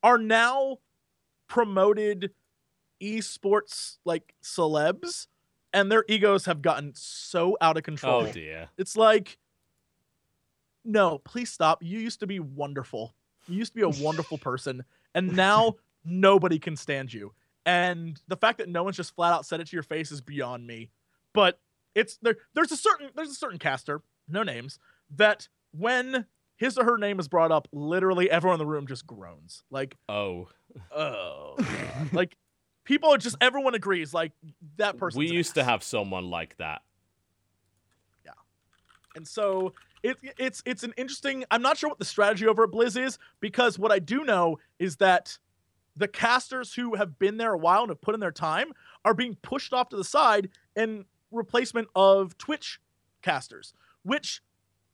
[0.03, 0.79] are now
[1.49, 2.33] promoted
[3.01, 5.27] esports like celebs
[5.73, 8.27] and their egos have gotten so out of control.
[8.27, 8.69] Oh dear.
[8.77, 9.39] It's like,
[10.85, 11.83] no, please stop.
[11.83, 13.15] You used to be wonderful.
[13.47, 17.33] You used to be a wonderful person, and now nobody can stand you.
[17.67, 20.21] And the fact that no one's just flat out said it to your face is
[20.21, 20.91] beyond me.
[21.35, 21.61] But
[21.95, 22.37] it's there.
[22.55, 24.79] There's a certain there's a certain caster, no names,
[25.17, 26.27] that when
[26.59, 29.63] his or her name is brought up, literally everyone in the room just groans.
[29.71, 30.49] Like, Oh.
[30.95, 31.57] oh,
[32.13, 32.37] like
[32.85, 34.13] people are just everyone agrees.
[34.13, 34.33] Like
[34.77, 35.19] that person.
[35.19, 36.83] We used to have someone like that.
[38.25, 38.33] Yeah,
[39.17, 39.73] and so
[40.03, 41.45] it, it's it's an interesting.
[41.51, 44.59] I'm not sure what the strategy over at Blizz is because what I do know
[44.79, 45.39] is that
[45.97, 48.73] the casters who have been there a while and have put in their time
[49.05, 52.79] are being pushed off to the side in replacement of Twitch
[53.23, 53.73] casters,
[54.03, 54.41] which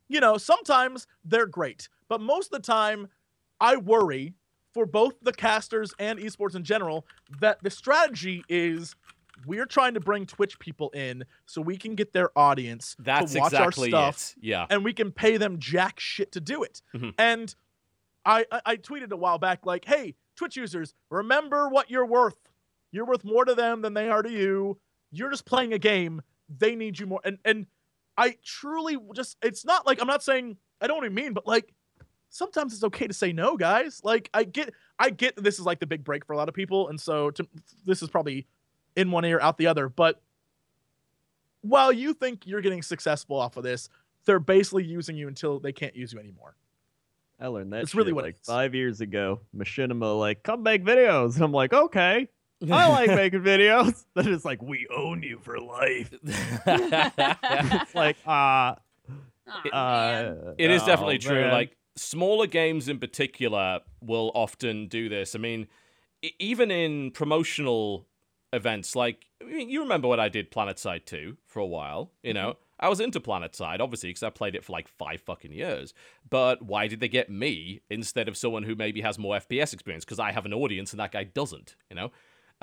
[0.09, 3.09] you know sometimes they're great, but most of the time
[3.61, 4.35] I worry
[4.73, 7.07] for both the casters and esports in general
[7.41, 8.95] that the strategy is
[9.47, 13.41] we're trying to bring Twitch people in so we can get their audience That's to
[13.41, 14.45] watch exactly our stuff it.
[14.45, 14.67] Yeah.
[14.71, 16.83] and we can pay them jack shit to do it.
[16.95, 17.15] Mhm.
[17.19, 17.55] And
[18.25, 22.39] I, I I tweeted a while back like, "Hey, Twitch users, remember what you're worth.
[22.91, 24.79] You're worth more to them than they are to you.
[25.11, 26.23] You're just playing a game.
[26.49, 27.67] They need you more." And and
[28.17, 31.73] I truly just it's not like I'm not saying I don't be mean, but like
[32.31, 34.01] sometimes it's okay to say no, guys.
[34.05, 36.49] Like I get I get that this is like the big break for a lot
[36.49, 37.47] of people, and so to,
[37.85, 38.47] this is probably
[38.97, 39.89] in one ear out the other.
[39.89, 40.21] But
[41.63, 43.89] while you think you're getting successful off of this,
[44.27, 46.57] they're basically using you until they can't use you anymore.
[47.41, 47.83] I learned that.
[47.83, 49.41] It's really what like five years ago.
[49.57, 52.29] Machinima like, come make videos, and I'm like, okay,
[52.63, 54.05] I like making videos.
[54.15, 56.13] That is like, we own you for life.
[56.23, 58.77] It's like, uh, Aw,
[59.73, 60.55] uh man.
[60.59, 61.41] It is oh, definitely true.
[61.41, 61.53] man.
[61.53, 65.35] Like smaller games in particular will often do this.
[65.35, 65.67] I mean,
[66.39, 68.07] even in promotional
[68.53, 72.33] events, like I mean, you remember when I did PlanetSide 2 for a while, you
[72.33, 72.57] know?
[72.81, 75.95] I was into PlanetSide, obviously, because I played it for like five fucking years.
[76.29, 80.05] But why did they get me instead of someone who maybe has more FPS experience?
[80.05, 82.11] Because I have an audience and that guy doesn't, you know?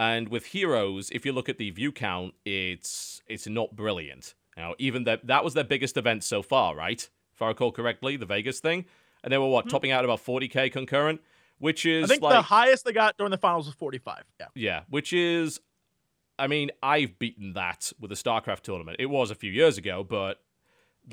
[0.01, 4.33] And with Heroes, if you look at the view count, it's it's not brilliant.
[4.57, 7.07] Now, even that that was their biggest event so far, right?
[7.35, 8.85] If I recall correctly, the Vegas thing,
[9.23, 9.69] and they were what mm-hmm.
[9.69, 11.21] topping out about 40k concurrent,
[11.59, 14.23] which is I think like the highest they got during the finals was 45.
[14.39, 14.47] Yeah.
[14.55, 15.59] yeah, which is,
[16.39, 18.97] I mean, I've beaten that with a StarCraft tournament.
[18.99, 20.41] It was a few years ago, but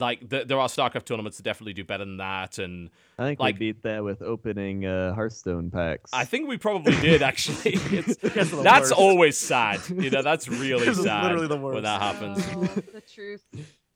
[0.00, 3.40] like th- there are StarCraft tournaments that definitely do better than that, and I think
[3.40, 6.10] like- we beat that with opening uh, Hearthstone packs.
[6.12, 7.72] I think we probably did actually.
[7.90, 8.92] It's, Guys are the that's worst.
[8.92, 10.22] always sad, you know.
[10.22, 12.44] That's really sad literally the when that happens.
[12.54, 12.62] Oh,
[12.92, 13.44] the truth,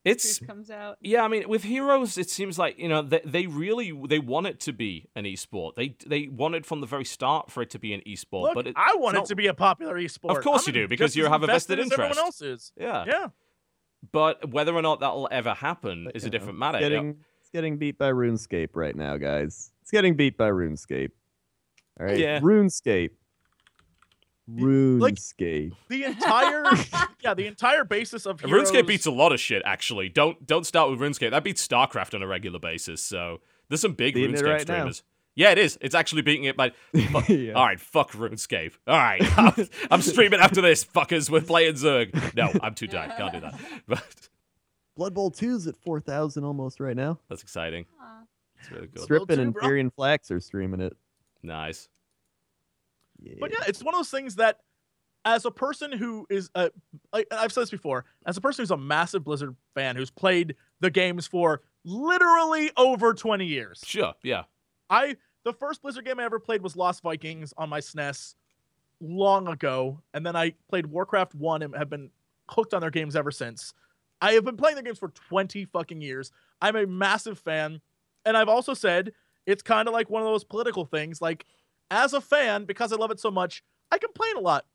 [0.05, 0.99] It's truth comes out.
[1.01, 4.47] Yeah, I mean, with Heroes, it seems like you know they, they really they want
[4.49, 5.77] it to be an esport.
[5.77, 8.67] They they wanted from the very start for it to be an esport, Look, but
[8.67, 10.37] it, I want it not- to be a popular esport.
[10.37, 12.43] Of course I'm you do, because you have a vested invested as everyone interest.
[12.43, 12.73] else is.
[12.77, 13.05] yeah.
[13.07, 13.27] Yeah.
[14.11, 16.79] But whether or not that'll ever happen But, is you a know, different matter.
[16.79, 16.89] It's Yeah.
[16.89, 19.71] getting, it's getting beat by RuneScape right now, guys.
[19.83, 21.11] It's getting beat by RuneScape.
[22.01, 22.41] All right, Yeah.
[22.41, 23.11] RuneScape.
[24.49, 25.73] like- RuneScape.
[25.89, 26.65] The entire
[27.21, 29.63] yeah, the entire basis of Heroes, RuneScape beats a lot of shit.
[29.65, 31.31] Actually, don't don't start with RuneScape.
[31.31, 33.03] That beats StarCraft on a regular basis.
[33.03, 34.75] So there's some big Beating RuneScape right now.
[34.75, 35.03] streamers.
[35.35, 35.79] Yeah, it is.
[35.81, 36.71] It's actually beating it by.
[36.95, 37.53] Fu- Yeah.
[37.55, 38.73] All right, fuck RuneScape.
[38.87, 41.31] All right, I'm, I'm streaming after this, fuckers.
[41.31, 42.35] We're playing Zerg.
[42.37, 43.13] No, I'm too tired.
[43.17, 43.55] Can't do that.
[43.87, 44.29] But
[44.97, 47.19] Blood Bowl 2's at 4,000 almost right now.
[47.31, 47.87] that's exciting.
[48.01, 48.23] Aw.
[48.61, 49.03] It's really good.
[49.03, 49.63] Strippin two, and bro.
[49.63, 50.95] Tyrion Flax are streaming it.
[51.43, 51.89] Nice.
[53.23, 53.35] Yeah.
[53.41, 54.59] But yeah, it's one of those things that,
[55.25, 56.71] as a person who is, a,
[57.13, 60.57] like I've said this before, as a person who's a massive Blizzard fan who's played
[60.81, 64.13] the games for literally over 20 years, Sure.
[64.23, 64.43] Yeah.
[64.93, 68.35] I the first Blizzard game I ever played was Lost Vikings on my SNES
[69.01, 72.11] long ago, and then I played Warcraft 1 and have been
[72.49, 73.75] hooked on their games ever since.
[74.21, 76.31] I have been playing their games for 20 fucking years.
[76.61, 77.81] I'm a massive fan,
[78.25, 79.13] and I've also said
[79.47, 81.45] it's kind of like one of those political things like
[81.91, 84.67] as a fan because I love it so much, I complain a lot.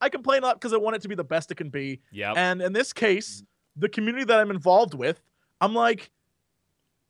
[0.00, 2.00] I complain a lot because I want it to be the best it can be.
[2.10, 2.32] Yeah.
[2.36, 3.42] And in this case,
[3.76, 5.20] the community that I'm involved with,
[5.60, 6.10] I'm like,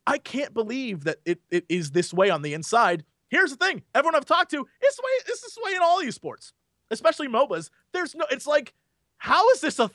[0.06, 3.04] I can't believe that it, it is this way on the inside.
[3.28, 6.00] Here's the thing: everyone I've talked to, it's the way it's this way in all
[6.00, 6.52] these sports,
[6.90, 7.70] especially MOBAs.
[7.92, 8.74] There's no, it's like,
[9.18, 9.90] how is this a?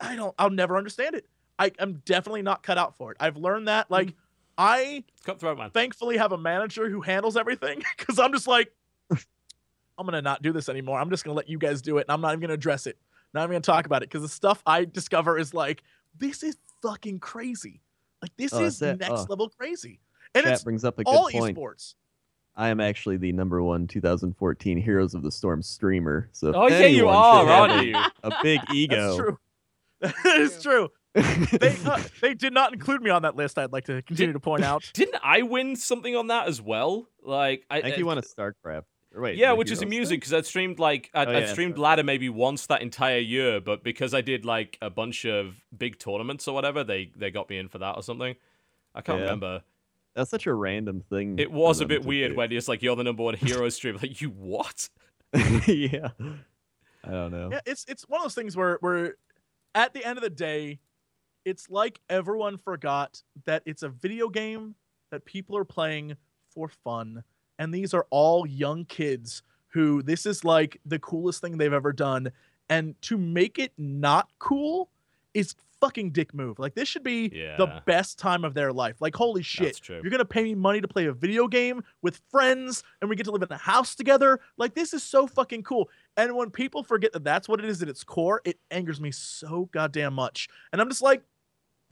[0.00, 1.26] I don't, I'll never understand it.
[1.58, 3.16] I am definitely not cut out for it.
[3.20, 3.86] I've learned that.
[3.86, 3.94] Mm-hmm.
[3.94, 4.14] Like,
[4.58, 5.70] I cutthroat, man.
[5.70, 8.72] thankfully have a manager who handles everything because I'm just like,
[9.10, 10.98] I'm gonna not do this anymore.
[10.98, 12.98] I'm just gonna let you guys do it, and I'm not even gonna address it.
[13.34, 15.82] Not even gonna talk about it because the stuff I discover is like,
[16.18, 17.82] this is fucking crazy.
[18.22, 19.26] Like this Oh, is that's next Oh.
[19.28, 20.00] level crazy,
[20.34, 21.56] and Chat it's brings up a good all point.
[21.56, 21.94] esports.
[22.58, 26.30] I am actually the number one 2014 Heroes of the Storm streamer.
[26.32, 27.94] So Oh, yeah, you are, aren't a- you?
[28.22, 28.96] A big ego.
[29.08, 29.38] That's true.
[30.24, 30.88] That is true.
[31.14, 33.58] They uh, they did not include me on that list.
[33.58, 34.90] I'd like to continue to point out.
[34.94, 37.08] Didn't I win something on that as well?
[37.22, 38.84] Like, I, I think uh, you won a StarCraft.
[39.16, 41.74] Or wait, Yeah, which is amusing because I'd streamed like I'd, Oh, I'd yeah, streamed
[41.76, 41.82] sorry.
[41.82, 45.98] ladder maybe once that entire year, but because I did like a bunch of big
[45.98, 48.36] tournaments or whatever, they they got me in for that or something.
[48.94, 49.24] I can't Yeah.
[49.24, 49.62] remember.
[50.14, 51.38] That's such a random thing.
[51.38, 52.36] It was a bit weird do.
[52.36, 53.96] when it's like you're the number one hero stream.
[53.96, 54.88] Like you what?
[55.66, 56.08] yeah.
[57.04, 57.50] I don't know.
[57.52, 59.16] Yeah, it's it's one of those things where where
[59.74, 60.78] at the end of the day,
[61.44, 64.74] it's like everyone forgot that it's a video game
[65.10, 66.16] that people are playing
[66.50, 67.22] for fun.
[67.58, 71.92] And these are all young kids who this is like the coolest thing they've ever
[71.92, 72.32] done.
[72.68, 74.90] And to make it not cool
[75.34, 76.58] is fucking dick move.
[76.58, 77.28] Like this should be
[77.58, 78.96] the best time of their life.
[79.00, 79.66] Like holy shit.
[80.02, 83.24] You're gonna pay me money to play a video game with friends and we get
[83.24, 84.40] to live in a house together.
[84.56, 85.90] Like this is so fucking cool.
[86.16, 89.10] And when people forget that that's what it is at its core, it angers me
[89.12, 90.48] so goddamn much.
[90.72, 91.22] And I'm just like,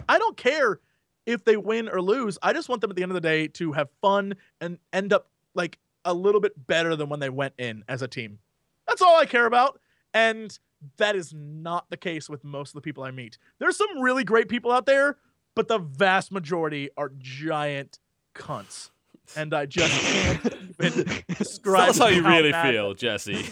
[0.08, 0.80] I don't care
[1.26, 2.38] if they win or lose.
[2.42, 5.12] I just want them at the end of the day to have fun and end
[5.12, 8.38] up like a little bit better than when they went in as a team.
[8.86, 9.80] That's all I care about.
[10.12, 10.56] And
[10.98, 13.38] that is not the case with most of the people I meet.
[13.58, 15.16] There's some really great people out there,
[15.54, 17.98] but the vast majority are giant
[18.34, 18.90] cunts.
[19.34, 23.46] And I just can't even describe us how you really feel, Jesse.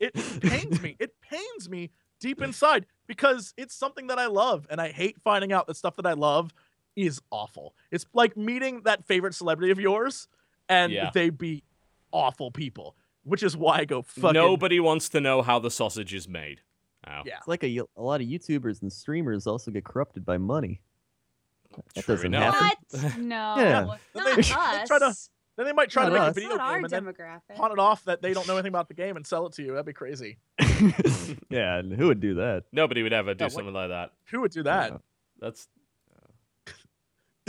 [0.00, 0.96] it pains me.
[0.98, 5.52] It pains me deep inside because it's something that I love, and I hate finding
[5.52, 6.54] out that stuff that I love
[6.96, 7.74] is awful.
[7.90, 10.28] It's like meeting that favorite celebrity of yours,
[10.70, 11.10] and Yeah.
[11.12, 11.62] they be
[12.12, 14.32] awful people, which is why I go fucking.
[14.32, 16.62] Nobody wants to know how the sausage is made.
[17.08, 17.22] Ow.
[17.26, 17.36] Yeah.
[17.38, 20.80] It's like a, a lot of YouTubers and streamers also get corrupted by money.
[21.94, 22.54] That True doesn't enough.
[22.58, 22.78] happen.
[23.02, 23.18] What?
[23.18, 23.54] No.
[23.58, 23.80] Yeah.
[23.84, 24.48] Not Then they- they us.
[24.88, 25.14] try to-
[25.56, 27.54] Then they might try to Not make a video Not our game and then demographic.
[27.56, 29.62] pawn it off that they don't know anything about the game and sell it to
[29.62, 29.70] you.
[29.72, 30.38] That'd be crazy.
[31.50, 32.64] yeah, and who would do that?
[32.72, 34.12] Nobody would ever do Yeah, what- something like that.
[34.30, 35.00] Who would do that?
[35.40, 35.68] That's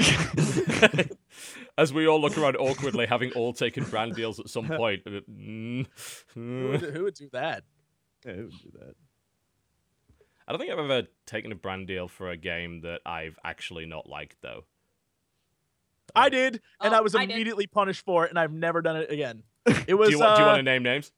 [1.77, 5.01] as we all look around awkwardly, having all taken brand deals at some point.
[5.05, 5.88] Uh, mm,
[6.33, 7.63] Who would, who would do that?
[8.25, 8.95] Yeah, who would do that?
[10.47, 13.85] I don't think I've ever taken a brand deal for a game that I've actually
[13.85, 14.65] not liked, though.
[16.13, 17.31] I did, and Oh, I was I did.
[17.35, 19.43] immediately punished for it, and I've never done it again.
[19.88, 20.09] It was.
[20.09, 21.11] Do you, want, do you uh, want to name names?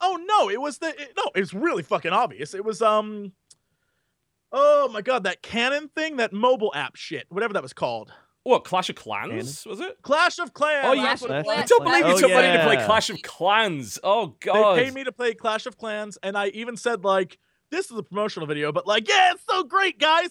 [0.00, 2.52] Oh no, it was the it, no, it's really fucking obvious.
[2.54, 3.32] It was um
[4.52, 8.12] Oh my god, that Canon thing, that mobile app shit, whatever that was called.
[8.44, 10.00] What Clash of Clans was it?
[10.00, 10.86] Clash of Clans.
[10.86, 11.28] Oh, that's yeah.
[11.28, 12.76] what Clash I don't believe you Oh, took money to play.
[12.86, 13.98] Clash of Clans.
[14.02, 17.38] Oh god, They paid me to play Clash of Clans, and I even said like,
[17.70, 20.30] "This is a promotional video," but like, "Yeah, it's so great, guys."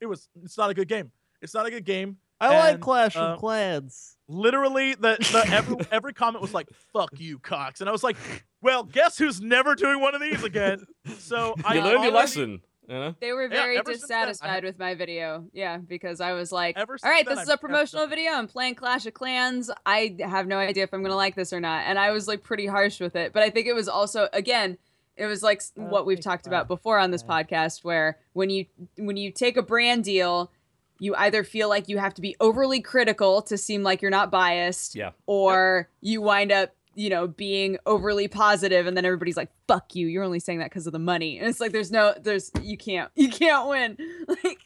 [0.00, 0.28] It was.
[0.44, 1.10] It's not a good game.
[1.42, 2.18] It's not a good game.
[2.40, 4.16] I like Clash uh, of Clans.
[4.28, 8.16] Literally, the, the every every comment was like, "Fuck you, Cox," and I was like,
[8.60, 10.86] "Well, guess who's never doing one of these again?"
[11.18, 12.60] So I you learned your lesson.
[12.88, 13.14] You know?
[13.20, 15.46] They were very ever since then, dissatisfied with my video.
[15.52, 18.10] Yeah, because I was like, Ever all since right, then, this is a promotional them.
[18.10, 18.32] video.
[18.32, 19.70] I'm playing Clash of Clans.
[19.84, 21.84] I have no idea if I'm going to like this or not.
[21.86, 23.32] And I was like pretty harsh with it.
[23.32, 24.78] But I think it was also, again,
[25.16, 26.50] it was like Uh, what we've talked God.
[26.50, 28.66] about before on this podcast where when you
[28.96, 30.52] when you take a brand deal
[30.98, 34.30] you either feel like you have to be overly critical to seem like you're not
[34.30, 35.10] biased Yeah.
[35.26, 40.08] or you wind up you know being overly positive and then everybody's like fuck you
[40.08, 42.76] you're only saying that because of the money and it's like there's no there's you
[42.76, 43.96] can't you can't win
[44.44, 44.58] like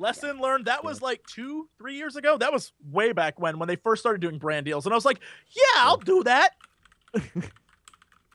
[0.00, 0.66] Lesson learned.
[0.66, 2.38] That was like two, three years ago.
[2.38, 5.04] That was way back when, when they first started doing brand deals, and I was
[5.04, 5.18] like,
[5.50, 6.50] "Yeah, I'll do that."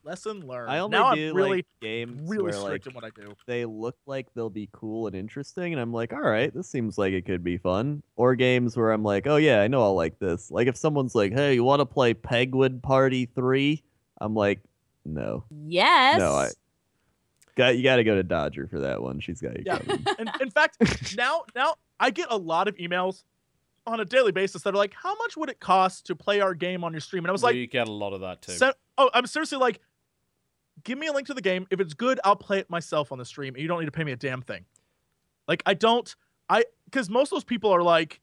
[0.03, 0.69] Lesson learned.
[0.71, 3.09] I only now do I'm really, like games really where strict like in what I
[3.15, 3.33] do.
[3.47, 6.97] they look like they'll be cool and interesting, and I'm like, all right, this seems
[6.97, 8.03] like it could be fun.
[8.15, 10.51] Or games where I'm like, oh yeah, I know I'll like this.
[10.51, 13.83] Like if someone's like, hey, you want to play Pegwood Party Three?
[14.19, 14.59] I'm like,
[15.05, 16.49] no, yes no, I
[17.55, 19.19] got you got to go to Dodger for that one.
[19.19, 19.77] She's got you Yeah.
[19.79, 20.07] covered.
[20.19, 20.77] And in fact,
[21.17, 23.23] now, now I get a lot of emails
[23.85, 26.53] on a daily basis that are like, "How much would it cost to play our
[26.53, 28.53] game on your stream?" And I was like, we get a lot of that too.
[28.53, 29.81] Se- oh, I'm seriously like,
[30.83, 31.67] give me a link to the game.
[31.69, 33.91] If it's good, I'll play it myself on the stream, and you don't need to
[33.91, 34.65] pay me a damn thing.
[35.47, 36.13] Like I don't,
[36.49, 38.21] I because most of those people are like,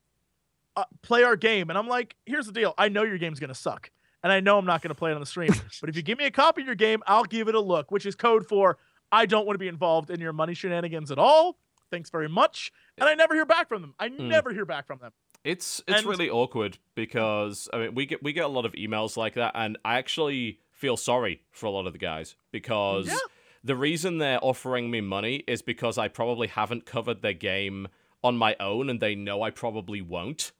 [0.76, 2.74] uh, play our game, and I'm like, here's the deal.
[2.78, 3.90] I know your game's gonna suck,
[4.22, 5.52] and I know I'm not gonna play it on the stream.
[5.80, 7.90] but if you give me a copy of your game, I'll give it a look,
[7.90, 8.78] which is code for
[9.12, 11.58] I don't want to be involved in your money shenanigans at all.
[11.90, 12.70] Thanks very much.
[12.98, 13.94] And I never hear back from them.
[13.98, 15.12] I never hear back from them.
[15.42, 18.72] It's it's And- really awkward because I mean we get we get a lot of
[18.72, 23.06] emails like that, and I actually feel sorry for a lot of the guys because
[23.06, 23.18] Yeah.
[23.62, 27.88] the reason they're offering me money is because I probably haven't covered their game
[28.24, 30.52] on my own, and they know I probably won't.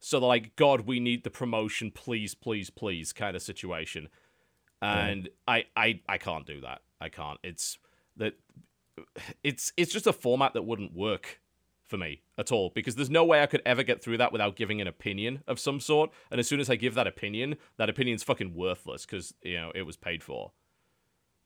[0.00, 4.08] So they're like, God, we need the promotion, please, please, please, kind of situation.
[4.82, 6.82] And I, I, I can't do that.
[7.00, 7.38] I can't.
[7.42, 7.78] It's
[8.16, 8.34] that
[9.42, 11.40] it's it's just a format that wouldn't work
[11.86, 14.56] for me at all because there's no way I could ever get through that without
[14.56, 16.10] giving an opinion of some sort.
[16.30, 19.72] And as soon as I give that opinion, that opinion's fucking worthless because you know
[19.74, 20.52] it was paid for.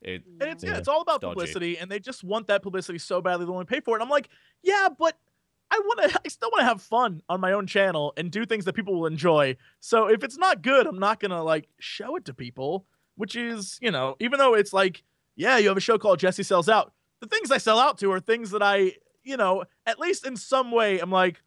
[0.02, 0.78] It And it's yeah, Yeah.
[0.78, 1.34] it's all about Dodgy.
[1.34, 4.02] publicity, and they just want that publicity so badly they want to pay for it.
[4.02, 4.30] I'm like,
[4.62, 5.18] yeah, but
[5.70, 6.20] I want to.
[6.24, 8.98] I still want to have fun on my own channel and do things that people
[8.98, 9.56] will enjoy.
[9.80, 12.86] So if it's not good, I'm not gonna like show it to people.
[13.16, 15.02] Which is, you know, even though it's like,
[15.36, 16.94] yeah, you have a show called Jesse Sells Out.
[17.20, 18.94] The things I sell out to are things that I,
[19.30, 21.40] you know, at least in some way, I'm like,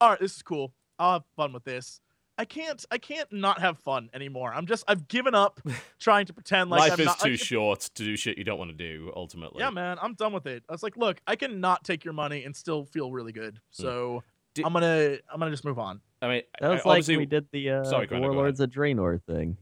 [0.00, 0.72] all right, this is cool.
[0.98, 2.00] I'll have fun with this.
[2.38, 2.84] I can't.
[2.90, 4.52] I can't not have fun anymore.
[4.52, 4.84] I'm just.
[4.88, 5.60] I've given up
[5.98, 8.44] trying to pretend like life I'm is not, too like, short to do shit you
[8.44, 9.10] don't want to do.
[9.14, 10.62] Ultimately, yeah, man, I'm done with it.
[10.68, 13.60] I was like, look, I can not take your money and still feel really good.
[13.70, 14.22] So
[14.54, 16.00] Di- I'm gonna I'm gonna just move on.
[16.20, 18.60] I mean, That I- was like we did the, uh, Sorry, the Granda, go Warlords
[18.60, 19.56] of Draenor thing.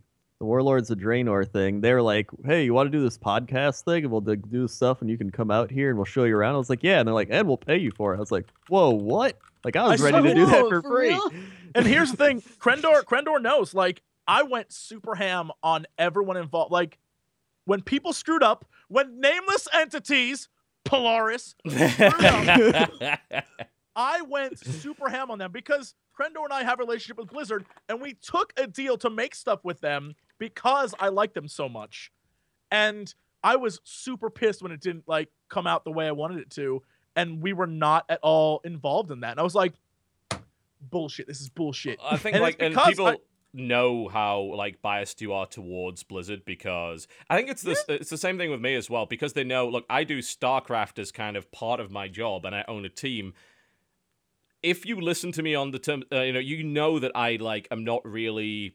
[0.44, 1.80] The Warlords of Draenor thing.
[1.80, 4.60] They were like, "Hey, you want to do this podcast thing, and we'll do do
[4.62, 6.68] this stuff, and you can come out here, and we'll show you around." I was
[6.68, 8.90] like, "Yeah," and they're like, "And we'll pay you for it." I was like, "Whoa,
[8.90, 11.08] what?" Like I was I ready to saw- do that for, for free.
[11.08, 11.30] real?
[11.76, 13.72] And here's the thing, Crendor Crendor knows.
[13.72, 16.70] Like I went super ham on everyone involved.
[16.70, 16.98] Like
[17.64, 20.50] when people screwed up, when nameless entities,
[20.84, 22.90] Polaris, up,
[23.96, 27.64] I went super ham on them because Crendor and I have a relationship with Blizzard,
[27.88, 31.68] and we took a deal to make stuff with them because I like them so
[31.68, 32.10] much.
[32.70, 36.38] And I was super pissed when it didn't like come out the way I wanted
[36.38, 36.82] it to,
[37.14, 39.32] and we were not at all involved in that.
[39.32, 39.74] And I was like,
[40.80, 41.26] bullshit.
[41.26, 41.98] This is bullshit.
[42.02, 43.16] I think And like and people I-
[43.56, 48.18] know how like biased you are towards Blizzard because I think it's this it's the
[48.18, 51.36] same thing with me as well because they know look I do StarCraft as kind
[51.36, 53.32] of part of my job and I own a team.
[54.62, 57.36] If you listen to me on the term, uh, you know, you know that I
[57.36, 58.74] like am not really.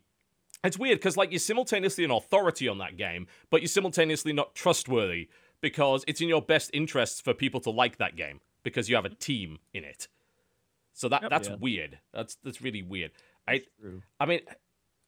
[0.63, 4.55] It's weird because like you're simultaneously an authority on that game, but you're simultaneously not
[4.55, 5.29] trustworthy
[5.61, 9.05] because it's in your best interests for people to like that game because you have
[9.05, 10.07] a team in it.
[10.93, 11.29] So that Yep.
[11.31, 11.55] that's Yeah.
[11.55, 11.99] weird.
[12.13, 13.11] That's that's really weird.
[13.47, 13.63] I
[14.19, 14.41] I mean,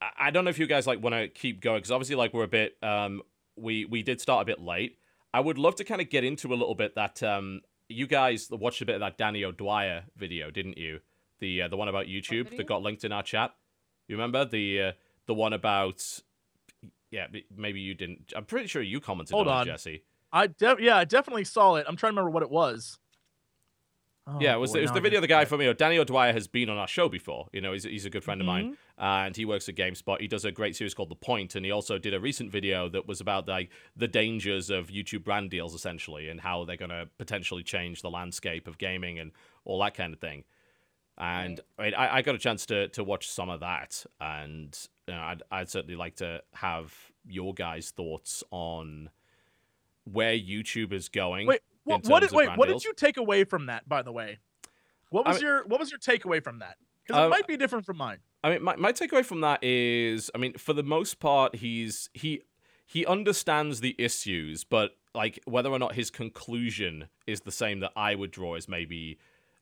[0.01, 2.33] I- I don't know if you guys like want to keep going because obviously, like
[2.33, 3.21] we're a bit, um,
[3.57, 4.97] we we did start a bit late.
[5.33, 8.49] I would love to kind of get into a little bit that um, you guys
[8.49, 11.01] watched a bit of that Danny O'Dwyer video, didn't you?
[11.39, 13.53] The uh, the one about YouTube that got linked in our chat.
[14.07, 14.91] You remember the uh,
[15.31, 16.03] the one about?
[17.09, 18.33] Yeah, maybe you didn't.
[18.35, 19.65] I'm pretty sure you commented Hold on, on.
[19.65, 20.03] Jesse.
[20.33, 21.85] I de- yeah, I definitely saw it.
[21.87, 22.99] I'm trying to remember what it was.
[24.27, 25.73] Oh, yeah, it was, boy, it was the video of the guy from you know
[25.73, 27.47] Danny O'Dwyer has been on our show before.
[27.51, 29.03] You know, he's, he's a good friend of mine, Mm-hmm.
[29.03, 30.21] and he works at GameSpot.
[30.21, 32.87] He does a great series called The Point, and he also did a recent video
[32.89, 36.91] that was about like the dangers of YouTube brand deals, essentially, and how they're going
[36.91, 39.31] to potentially change the landscape of gaming and
[39.65, 40.43] all that kind of thing.
[41.17, 44.77] And I mean, I, I got a chance to to watch some of that, and
[45.11, 46.93] you know, I'd I'd certainly like to have
[47.27, 49.09] your guys' thoughts on
[50.05, 51.47] where YouTube is going.
[51.47, 52.49] Wait, in what, did of wait?
[52.57, 52.83] What deals.
[52.83, 53.87] did you take away from that?
[53.89, 54.39] By the way,
[55.09, 56.77] what I was mean- your what was your takeaway from that?
[57.03, 58.19] Because it Um, might be different from mine.
[58.43, 62.09] I mean, my, my takeaway from that is, I mean, for the most part, he's
[62.13, 62.41] he
[62.85, 67.91] he understands the issues, but like whether or not his conclusion is the same that
[67.97, 69.17] I would draw is maybe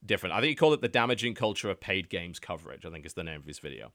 [0.06, 0.34] different.
[0.36, 2.86] I think he called it the damaging culture of paid games coverage.
[2.86, 3.92] I think is the name of his video.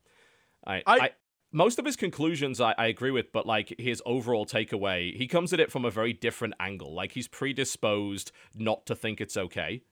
[0.67, 1.11] I, I, I-
[1.55, 5.53] most of his conclusions I, I agree with, but like his overall takeaway, he comes
[5.53, 6.95] at it from a very different angle.
[6.95, 9.83] Like he's predisposed not to think it's okay.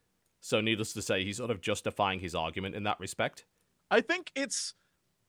[0.41, 3.47] So needless to say, he's sort of justifying his argument in that respect.
[3.91, 4.75] I think it's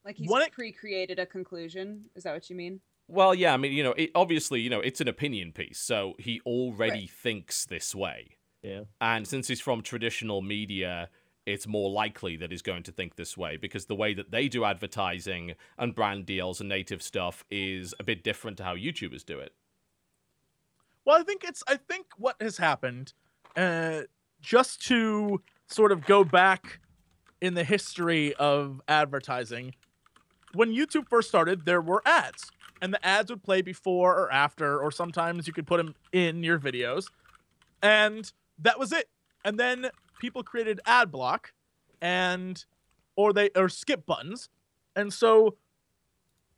[0.03, 2.05] Like he's What it- pre-created a conclusion.
[2.15, 2.81] Is that what you mean?
[3.07, 6.15] Well, yeah, I mean, you know, it, obviously, you know, it's an opinion piece, so
[6.19, 7.09] he already Right.
[7.09, 8.37] thinks this way.
[8.63, 8.83] Yeah.
[8.99, 11.09] And since he's from traditional media,
[11.45, 14.47] it's more likely that he's going to think this way because the way that they
[14.47, 19.25] do advertising and brand deals and native stuff is a bit different to how YouTubers
[19.25, 19.53] do it.
[21.05, 23.13] Well, I think it's I think what has happened,
[23.57, 24.01] uh,
[24.41, 26.79] just to sort of go back
[27.41, 29.75] in the history of advertising,
[30.53, 34.79] when YouTube first started, there were ads, and the ads would play before or after,
[34.79, 37.09] or sometimes you could put them in your videos,
[37.81, 39.09] and that was it.
[39.43, 39.89] And then
[40.23, 41.51] people created ad block,
[42.01, 42.63] and
[43.17, 44.47] or they or skip buttons,
[44.95, 45.57] and so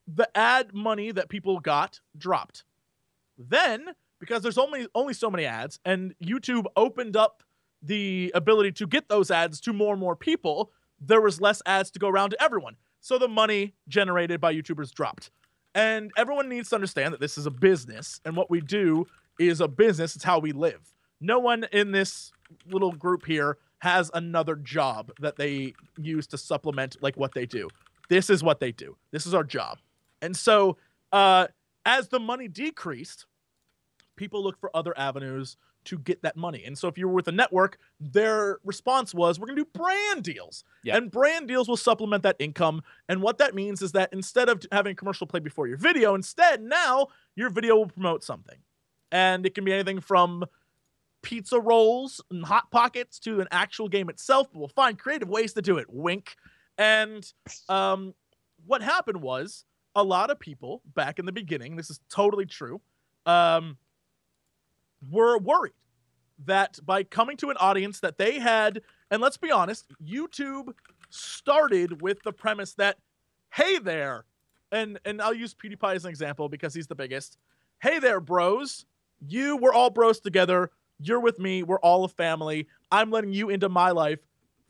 [0.07, 2.63] the ad money that people got dropped.
[3.39, 3.87] Then,
[4.19, 7.41] because there's only only so many ads, and YouTube opened up
[7.81, 10.71] the ability to get those ads to more and more people,
[11.01, 12.75] there was less ads to go around to everyone.
[13.01, 15.31] So the money generated by YouTubers dropped.
[15.73, 19.07] And everyone needs to understand that this is a business, and what we do
[19.39, 20.15] is a business.
[20.15, 20.93] It's how we live.
[21.19, 22.31] No one in this
[22.69, 27.67] little group here has another job that they use to supplement like what they do.
[28.09, 28.97] This is what they do.
[29.11, 29.79] This is our job.
[30.21, 30.77] And so
[31.11, 31.47] uh
[31.85, 33.27] as the money decreased,
[34.15, 36.63] people look for other avenues to get that money.
[36.65, 39.79] And so if you were with a network, their response was, we're going to do
[39.79, 40.63] brand deals.
[40.83, 40.97] Yeah.
[40.97, 42.81] And brand deals will supplement that income.
[43.07, 46.61] And what that means is that instead of having commercial play before your video, instead
[46.61, 48.57] now your video will promote something.
[49.11, 50.45] And it can be anything from
[51.25, 55.53] pizza rolls and hot pockets to an actual game itself, but we'll find creative ways
[55.53, 55.87] to do it.
[55.89, 56.35] Wink.
[56.77, 57.25] And
[57.67, 58.13] um,
[58.65, 62.79] what happened was a lot of people back in the beginning, this is totally true,
[63.25, 63.77] um,
[65.09, 65.73] were worried
[66.45, 70.73] that by coming to an audience that they had, and let's be honest, YouTube
[71.09, 72.97] started with the premise that,
[73.51, 74.25] hey there,
[74.71, 77.37] and and I'll use PewDiePie as an example because he's the biggest.
[77.81, 78.85] Hey there, bros.
[79.25, 80.71] You, we're all bros together.
[80.99, 81.63] You're with me.
[81.63, 82.67] We're all a family.
[82.91, 84.19] I'm letting you into my life.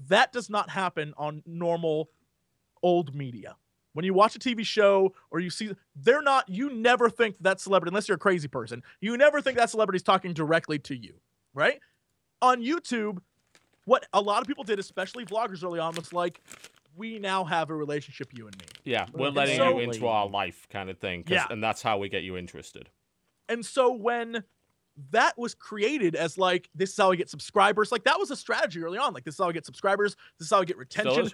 [0.07, 2.09] That does not happen on normal
[2.83, 3.55] old media.
[3.93, 7.61] When you watch a TV show or you see, they're not, you never think that
[7.61, 11.13] celebrity, unless you're a crazy person, you never think that celebrity's talking directly to you,
[11.53, 11.79] right?
[12.41, 13.19] On YouTube,
[13.85, 16.41] what a lot of people did, especially vloggers early on, was like,
[16.97, 18.65] we now have a relationship, you and me.
[18.83, 21.23] Yeah, we're letting so- you into our life kind of thing.
[21.27, 21.45] Yeah.
[21.49, 22.89] And that's how we get you interested.
[23.47, 24.43] And so when
[25.11, 28.35] that was created as like this is how I get subscribers, like that was a
[28.35, 29.13] strategy early on.
[29.13, 31.29] Like this is how I get subscribers, this is how I get retention.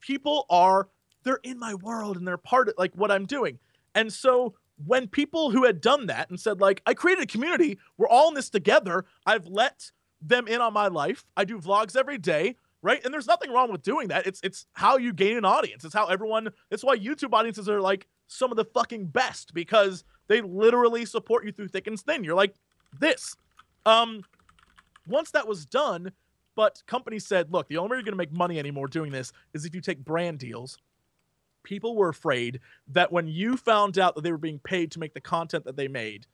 [0.00, 0.88] People are
[1.24, 3.58] they're in my world and they're part of like what I'm doing.
[3.94, 7.78] And so when people who had done that and said like I created a community,
[7.98, 9.04] we're all in this together.
[9.26, 11.24] I've let them in on my life.
[11.36, 13.04] I do vlogs every day, right?
[13.04, 14.26] And there's nothing wrong with doing that.
[14.26, 15.84] It's it's how you gain an audience.
[15.84, 16.48] It's how everyone.
[16.70, 21.44] It's why YouTube audiences are like some of the fucking best because they literally support
[21.44, 22.24] you through thick and thin.
[22.24, 22.54] You're like
[22.98, 23.34] this.
[23.84, 24.24] Um,
[25.06, 26.12] once that was done,
[26.54, 29.32] but companies said, look, the only way you're going to make money anymore doing this
[29.54, 30.78] is if you take brand deals.
[31.64, 35.14] People were afraid that when you found out that they were being paid to make
[35.14, 36.26] the content that they made,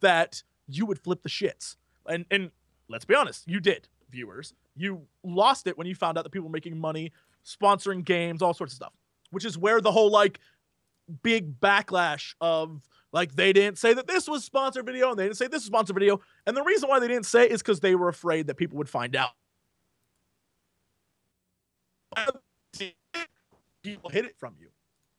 [0.00, 1.76] that you would flip the shits.
[2.06, 2.50] And and
[2.88, 4.54] let's be honest, you did, viewers.
[4.74, 7.12] You lost it when you found out that people were making money
[7.44, 8.92] sponsoring games, all sorts of stuff.
[9.30, 10.40] Which is where the whole like
[11.22, 12.80] big backlash of
[13.12, 15.66] like they didn't say that this was sponsored video and they didn't say this was
[15.66, 16.20] sponsored video.
[16.46, 18.88] And the reason why they didn't say is because they were afraid that people would
[18.88, 19.30] find out.
[23.82, 24.68] People hid it from you.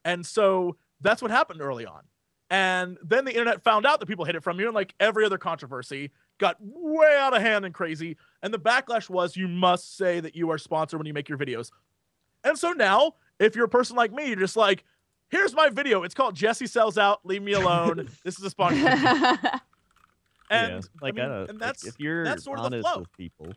[0.05, 2.03] And so that's what happened early on.
[2.51, 5.23] And then the internet found out that people hid it from you, and like every
[5.23, 8.17] other controversy, got way out of hand and crazy.
[8.41, 11.37] And the backlash was you must say that you are sponsored when you make your
[11.37, 11.69] videos.
[12.43, 14.83] And so now, if you're a person like me, you're just like,
[15.29, 16.03] here's my video.
[16.03, 17.25] It's called Jesse Sells Out.
[17.25, 18.09] Leave me alone.
[18.23, 18.77] this is a sponsor.
[18.83, 19.59] yeah,
[20.49, 22.89] And like I I, mean, don't, and that's if you're that's sort of the honest
[22.89, 22.99] flow.
[22.99, 23.53] with people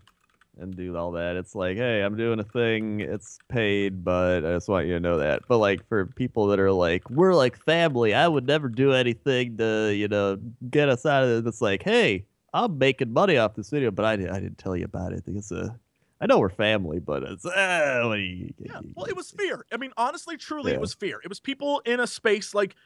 [0.59, 3.01] and do all that, it's like, hey, I'm doing a thing.
[3.01, 5.43] It's paid, but I just want you to know that.
[5.49, 8.13] But like for people that are like, we're like family.
[8.15, 10.39] I would never do anything to, you know,
[10.71, 11.49] get us out of it.
[11.49, 14.85] It's like, hey, I'm making money off this video, but I, I didn't tell you
[14.85, 15.25] about it.
[15.27, 15.75] It's a,
[16.23, 18.15] I know we're family, but it's, uh,
[18.59, 19.67] Yeah, well, it was fear.
[19.73, 20.77] I mean, honestly, truly, Yeah.
[20.77, 21.21] it was fear.
[21.23, 22.77] It was people in a space like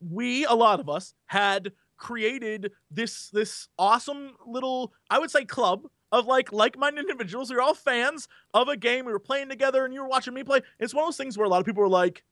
[0.00, 5.86] we, a lot of us, had created this this awesome little, I would say, club
[6.10, 7.50] of like like-minded individuals.
[7.50, 9.04] We were all fans of a game.
[9.04, 10.62] We were playing together, and you were watching me play.
[10.80, 12.24] It's one of those things where a lot of people were like,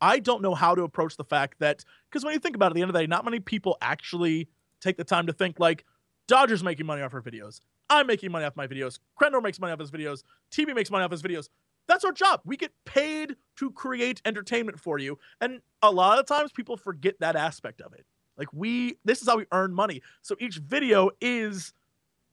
[0.00, 2.70] I don't know how to approach the fact that because when you think about it,
[2.70, 4.48] at the end of the day, not many people actually
[4.80, 5.84] take the time to think like
[6.30, 7.60] Dodger's making money off her videos.
[7.88, 9.00] I'm making money off my videos.
[9.20, 10.22] Crendor makes money off his videos.
[10.52, 11.48] TB makes money off his videos.
[11.88, 12.40] That's our job.
[12.44, 15.18] We get paid to create entertainment for you.
[15.40, 18.06] And a lot of times people forget that aspect of it.
[18.38, 20.02] Like we this is how we earn money.
[20.22, 21.72] So each video is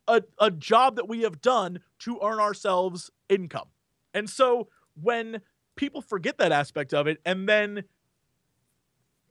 [0.07, 3.69] a, a job that we have done to earn ourselves income.
[4.13, 4.67] And so
[5.01, 5.41] when
[5.75, 7.83] people forget that aspect of it and then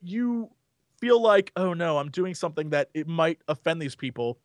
[0.03, 0.51] you
[0.99, 4.39] feel like, oh no, I'm doing something that it might offend these people.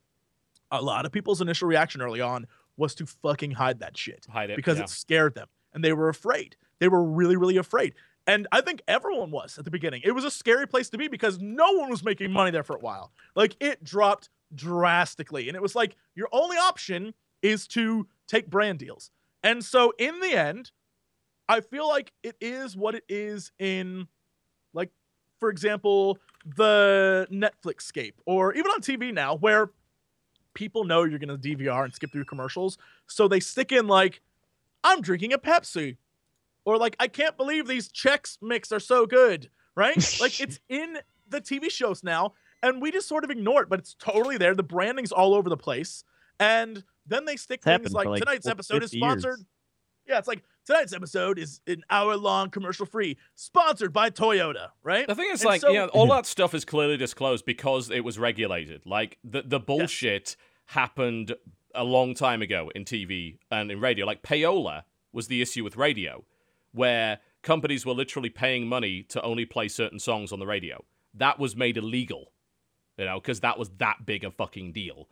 [0.72, 4.52] A lot of people's initial reaction early on was to fucking hide that shit Hide
[4.52, 4.56] it.
[4.56, 4.84] because yeah.
[4.84, 6.56] it scared them and they were afraid.
[6.80, 7.94] They were really, really afraid.
[8.28, 10.02] And I think everyone was at the beginning.
[10.04, 12.76] It was a scary place to be because no one was making money there for
[12.76, 13.12] a while.
[13.36, 15.48] Like it dropped drastically.
[15.48, 19.12] And it was like your only option is to take brand deals.
[19.44, 20.72] And so in the end,
[21.50, 24.08] I feel like it is what it is in
[24.74, 24.92] like
[25.40, 29.72] for example, the Netflix scape or even on TV now where
[30.54, 32.78] people know you're going to DVR and skip through commercials.
[33.08, 34.22] So they stick in like
[34.84, 35.98] I'm drinking a Pepsi
[36.66, 39.96] or like I can't believe these Chex Mix are so good, right?
[40.20, 40.98] like it's in
[41.30, 44.54] the TV shows now and we just sort of ignore it, but it's totally there.
[44.56, 46.04] The branding's all over the place.
[46.40, 49.22] And Then they stick It's things like, like, tonight's episode is 50 years.
[49.22, 49.46] sponsored.
[50.08, 55.08] Yeah, it's like tonight's episode is an hour long commercial free, sponsored by Toyota, right?
[55.08, 56.12] The thing is, And like, so- yeah, all mhm.
[56.18, 58.86] that stuff is clearly disclosed because it was regulated.
[58.86, 60.36] Like, the, the bullshit
[60.68, 61.36] happened
[61.74, 64.06] a long time ago in TV and in radio.
[64.06, 64.84] Like, payola
[65.14, 66.24] was the issue with radio,
[66.72, 70.84] where companies were literally paying money to only play certain songs on the radio.
[71.14, 72.32] That was made illegal,
[72.98, 75.10] you know, because that was that big a fucking deal.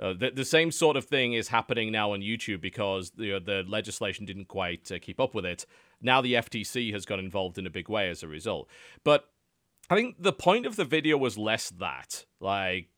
[0.00, 3.64] Uh, the, the same sort of thing is happening now on YouTube because the, the
[3.68, 5.66] legislation didn't quite uh, keep up with it.
[6.00, 8.68] Now the FTC has got involved in a big way as a result.
[9.04, 9.28] But
[9.90, 12.24] I think the point of the video was less that.
[12.40, 12.88] Like,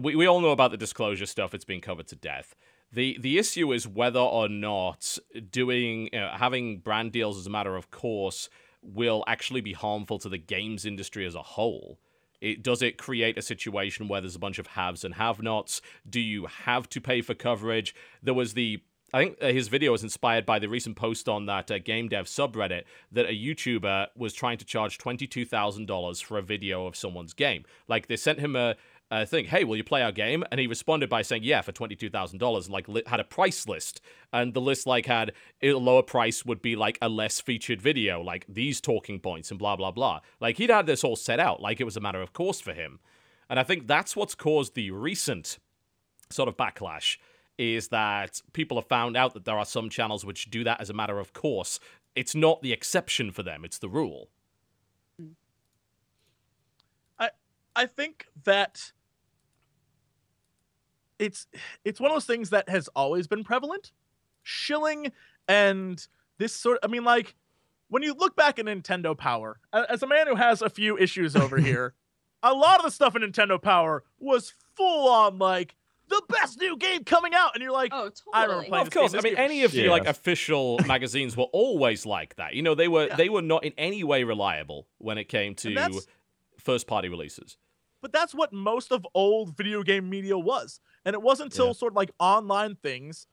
[0.00, 2.54] we, we all know about the disclosure stuff, it's been covered to death.
[2.92, 5.16] The the issue is whether or not
[5.50, 8.48] doing know, having brand deals as a matter of course
[8.82, 12.00] will actually be harmful to the games industry as a whole.
[12.40, 15.82] It, does it create a situation where there's a bunch of haves and have-nots?
[16.08, 17.94] Do you have to pay for coverage?
[18.22, 21.46] There was the I think uh, his video was inspired by the recent post on
[21.46, 26.42] that uh, game dev subreddit that a YouTuber was trying to charge $22,000 for a
[26.42, 27.64] video of someone's game.
[27.88, 28.76] Like they sent him a,
[29.10, 30.44] a thing, hey, will you play our game?
[30.50, 34.00] And he responded by saying, yeah, for $22,000, like li- had a price list.
[34.32, 35.32] And the list like had
[35.62, 39.58] a lower price would be like a less featured video, like these talking points and
[39.58, 40.20] blah, blah, blah.
[40.40, 42.72] Like he'd had this all set out, like it was a matter of course for
[42.72, 43.00] him.
[43.48, 45.58] And I think that's what's caused the recent
[46.30, 47.16] sort of backlash
[47.58, 50.88] is that people have found out that there are some channels which do that as
[50.88, 51.80] a matter of course.
[52.14, 54.28] It's not the exception for them, it's the rule.
[57.76, 58.92] I think that
[61.20, 61.46] it's
[61.84, 63.92] it's one of those things that has always been prevalent.
[64.42, 65.12] Shilling
[65.46, 66.04] and
[66.38, 67.34] this sort I mean like
[67.88, 71.34] when you look back at Nintendo Power, as a man who has a few issues
[71.36, 71.94] over here,
[72.42, 75.76] a lot of the stuff in Nintendo Power was full on like
[76.08, 78.68] the best new game coming out and you're like Oh, I remember totally.
[78.68, 79.14] playing Well, of this course.
[79.14, 82.54] I mean, any was of the like official magazines were always like that.
[82.54, 83.16] You know, they were Yeah.
[83.16, 86.00] they were not in any way reliable when it came to
[86.58, 87.56] first party releases.
[88.02, 90.80] But that's what most of old video game media was.
[91.04, 91.72] And it wasn't until Yeah.
[91.72, 93.26] sort of like online things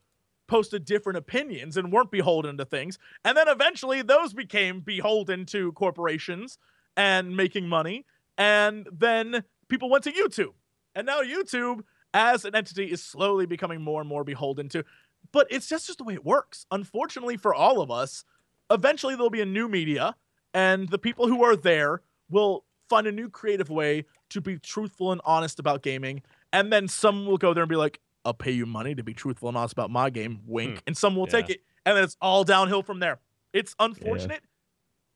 [0.46, 2.98] posted different opinions and weren't beholden to things.
[3.24, 6.58] And then eventually those became beholden to corporations
[6.96, 8.06] and making money.
[8.38, 10.54] And then people went to YouTube.
[10.94, 11.82] And now YouTube,
[12.14, 14.84] as an entity, is slowly becoming more and more beholden to.
[15.32, 16.64] But it's just, just the way it works.
[16.70, 18.24] Unfortunately for all of us,
[18.70, 20.16] eventually there'll be a new media,
[20.54, 25.12] and the people who are there will find a new creative way to be truthful
[25.12, 26.22] and honest about gaming.
[26.52, 29.14] And then some will go there and be like, I'll pay you money to be
[29.14, 30.74] truthful and honest about my game, wink.
[30.74, 30.78] Hmm.
[30.88, 31.60] And some will take it.
[31.86, 33.20] And then it's all downhill from there.
[33.52, 34.42] It's unfortunate,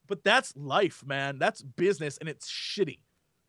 [0.07, 1.37] but that's life, man.
[1.37, 2.99] That's business and it's shitty.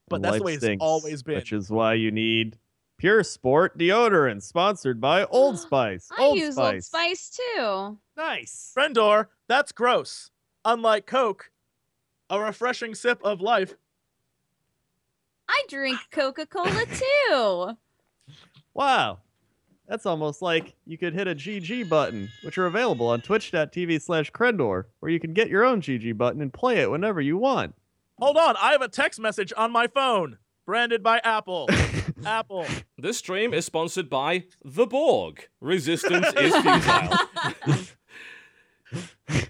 [0.08, 1.36] But that's the Life way it's always been.
[1.36, 2.58] Which is why you need
[2.98, 6.08] Pure Sport deodorant, sponsored by Old Spice.
[6.16, 6.74] I Old use Spice.
[6.74, 7.98] Old Spice too.
[8.16, 8.70] Nice.
[8.74, 10.30] Friendor, that's gross.
[10.64, 11.50] Unlike Coke,
[12.30, 13.74] a refreshing sip of life.
[15.48, 17.76] I drink Coca Cola too.
[18.72, 19.18] Wow.
[19.86, 24.32] That's almost like you could hit a GG button, which are available on twitch.tv slash
[24.32, 27.74] Crendor, where you can get your own GG button and play it whenever you want.
[28.18, 30.38] Hold on, I have a text message on my phone.
[30.64, 31.68] Branded by Apple.
[32.26, 32.64] Apple.
[32.96, 35.46] This stream is sponsored by The Borg.
[35.60, 37.18] Resistance is futile.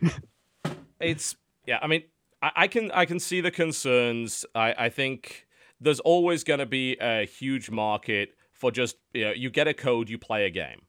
[1.01, 2.03] it's yeah, I mean,
[2.43, 4.45] I, I can I can see the concerns.
[4.57, 5.44] I, I think
[5.85, 10.09] there's always gonna be a huge market for just you know, you get a code,
[10.09, 10.83] you play a game.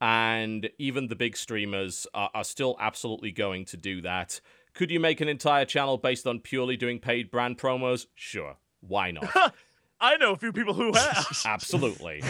[0.00, 4.40] And even the big streamers are, are still absolutely going to do that.
[4.74, 8.06] Could you make an entire channel based on purely doing paid brand promos?
[8.14, 8.56] Sure.
[8.80, 9.54] Why not?
[10.00, 11.26] I know a few people who have.
[11.46, 12.22] Absolutely.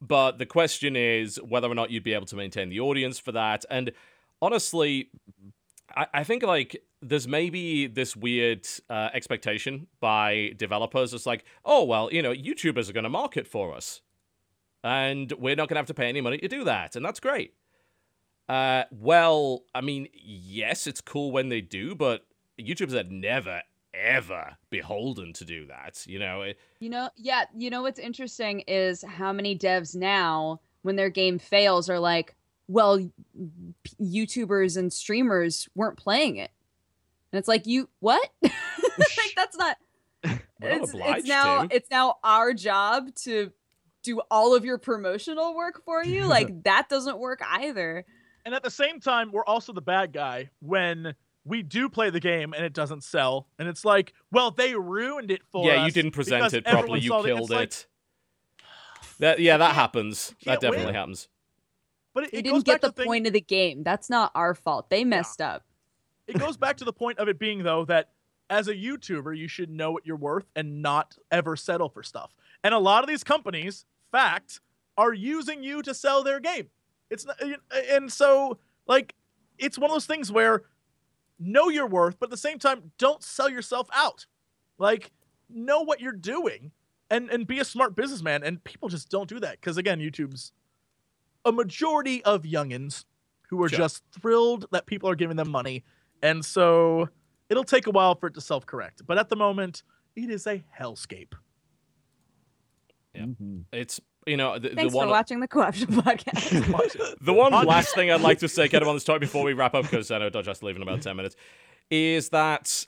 [0.00, 3.32] but the question is whether or not you'd be able to maintain the audience for
[3.32, 3.64] that.
[3.68, 3.90] And
[4.40, 5.10] honestly,
[5.94, 11.14] I, I think like there's maybe this weird uh, expectation by developers.
[11.14, 14.00] It's like, oh, well, you know, YouTubers are going to market for us.
[14.84, 16.96] And we're not going to have to pay any money to do that.
[16.96, 17.54] And that's great.
[18.48, 22.24] Uh, well, I mean, yes, it's cool when they do, but
[22.58, 23.62] YouTubers are never,
[23.92, 26.04] ever beholden to do that.
[26.06, 30.96] You know, You know, yeah, you know what's interesting is how many devs now, when
[30.96, 32.34] their game fails, are like,
[32.68, 33.10] well,
[34.00, 36.50] YouTubers and streamers weren't playing it.
[37.32, 38.28] And it's like, you what?
[38.42, 38.52] like
[39.36, 39.76] that's not.
[40.24, 40.38] We're
[40.70, 41.74] It's, obliged it's now to.
[41.76, 43.52] it's now our job to
[44.02, 46.24] do all of your promotional work for you.
[46.28, 48.04] Like that doesn't work either.
[48.44, 52.20] And at the same time, we're also the bad guy when we do play the
[52.20, 53.46] game and it doesn't sell.
[53.58, 55.66] And it's like, well, they ruined it for us.
[55.76, 57.00] yeah, you didn't present it properly.
[57.00, 57.86] You saw killed It's like, it.
[59.20, 60.34] That yeah, that happens.
[60.44, 60.94] That definitely win.
[60.94, 61.28] happens.
[62.14, 63.82] But it, They it goes didn't get back the thing- point of the game.
[63.82, 64.90] That's not our fault.
[64.90, 65.64] They messed up.
[66.28, 68.10] It goes back to the point of it being though that
[68.50, 72.34] as a YouTuber, you should know what you're worth and not ever settle for stuff.
[72.64, 74.60] And a lot of these companies, fact,
[74.96, 76.68] are using you to sell their game.
[77.10, 77.36] It's not,
[77.90, 79.14] and so like
[79.58, 80.62] it's one of those things where
[81.38, 84.26] know your worth, but at the same time, don't sell yourself out.
[84.78, 85.10] Like
[85.50, 86.72] know what you're doing
[87.10, 88.42] and and be a smart businessman.
[88.42, 90.52] And people just don't do that because again, YouTube's
[91.44, 93.04] a majority of youngins
[93.48, 93.78] who are Sure.
[93.78, 95.84] just thrilled that people are giving them money.
[96.22, 97.08] And so
[97.48, 99.02] it'll take a while for it to self correct.
[99.06, 99.82] But at the moment,
[100.16, 101.32] it is a hellscape.
[103.14, 103.22] Yeah.
[103.22, 103.64] Mhm.
[103.72, 107.16] It's you know the, Thanks the one for watching the Co-Optional podcast.
[107.20, 109.52] the one last thing I'd like to say, kind of on this topic before we
[109.54, 111.36] wrap up, because I know Dodge has to leave in about ten minutes,
[111.90, 112.86] is that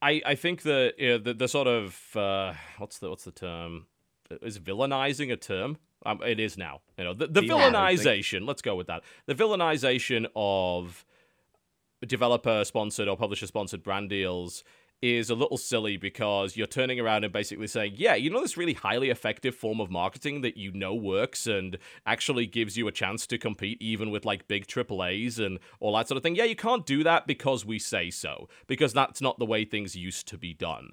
[0.00, 3.30] I I think the you know, the, the sort of uh, what's the what's the
[3.32, 3.86] term
[4.42, 5.78] is villainizing a term.
[6.04, 6.80] Um, it is now.
[6.98, 7.72] You know the, the Demonizing.
[7.72, 8.46] villainization.
[8.46, 9.02] Let's go with that.
[9.26, 11.04] The villainization of
[12.06, 14.64] developer sponsored or publisher sponsored brand deals
[15.00, 18.56] is a little silly because you're turning around and basically saying, yeah, you know, this
[18.56, 22.92] really highly effective form of marketing that you know works and actually gives you a
[22.92, 26.36] chance to compete even with like big AAAs and all that sort of thing.
[26.36, 29.96] Yeah, you can't do that because we say so, because that's not the way things
[29.96, 30.90] used to be done.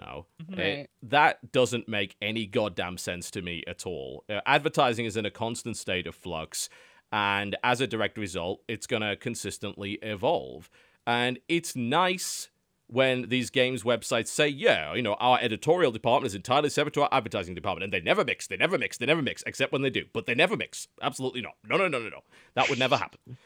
[0.00, 0.26] No,
[0.56, 4.24] It- that doesn't make any goddamn sense to me at all.
[4.28, 6.68] Uh, advertising is in a constant state of flux,
[7.12, 10.70] and as a direct result, it's going to consistently evolve.
[11.06, 12.48] And it's nice
[12.86, 17.02] when these games websites say, yeah, you know, our editorial department is entirely separate to
[17.02, 19.82] our advertising department, and they never mix, they never mix, they never mix, except when
[19.82, 20.04] they do.
[20.12, 20.88] But they never mix.
[21.00, 21.54] Absolutely not.
[21.68, 22.20] No, no, no, no, no.
[22.54, 23.36] That would never happen.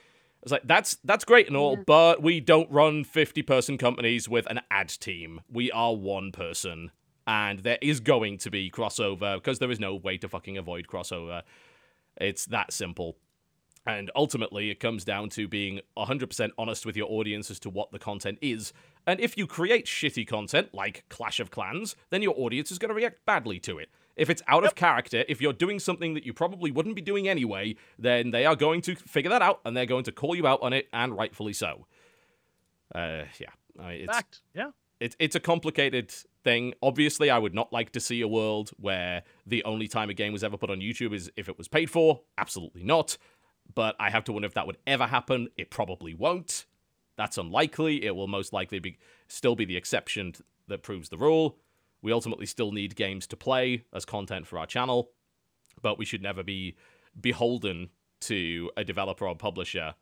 [0.42, 4.46] It's like that's that's great and all, but we don't run fifty person companies with
[4.46, 5.40] an ad team.
[5.50, 6.92] We are one person,
[7.26, 10.86] and there is going to be crossover because there is no way to fucking avoid
[10.86, 11.42] crossover.
[12.16, 13.16] It's that simple.
[13.86, 17.92] And ultimately, it comes down to being 100% honest with your audience as to what
[17.92, 18.72] the content is.
[19.06, 22.88] And if you create shitty content, like Clash of Clans, then your audience is going
[22.88, 23.88] to react badly to it.
[24.16, 27.28] If it's out of character, if you're doing something that you probably wouldn't be doing
[27.28, 30.46] anyway, then they are going to figure that out and they're going to call you
[30.46, 31.86] out on it, and rightfully so.
[32.94, 33.50] Uh, yeah.
[33.78, 34.40] I mean, it's, Fact.
[34.54, 34.70] Yeah.
[35.00, 36.72] it's it's a complicated thing.
[36.82, 40.32] Obviously, I would not like to see a world where the only time a game
[40.32, 42.22] was ever put on YouTube is if it was paid for.
[42.38, 43.18] Absolutely not.
[43.74, 45.48] But I have to wonder if that would ever happen.
[45.56, 46.66] It probably won't.
[47.16, 48.04] That's unlikely.
[48.04, 50.34] It will most likely be still be the exception
[50.68, 51.58] that proves the rule.
[52.02, 55.10] We ultimately still need games to play as content for our channel,
[55.82, 56.76] but we should never be
[57.20, 59.94] beholden to a developer or publisher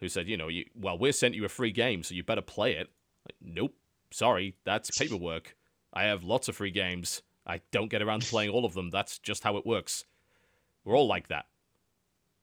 [0.00, 2.42] who said, you know, you, well, we sent you a free game, so you better
[2.42, 2.88] play it.
[3.26, 3.74] Like, nope,
[4.10, 5.56] sorry, that's paperwork.
[5.92, 7.22] I have lots of free games.
[7.46, 8.90] I don't get around to playing all of them.
[8.90, 10.04] That's just how it works.
[10.84, 11.46] We're all like that.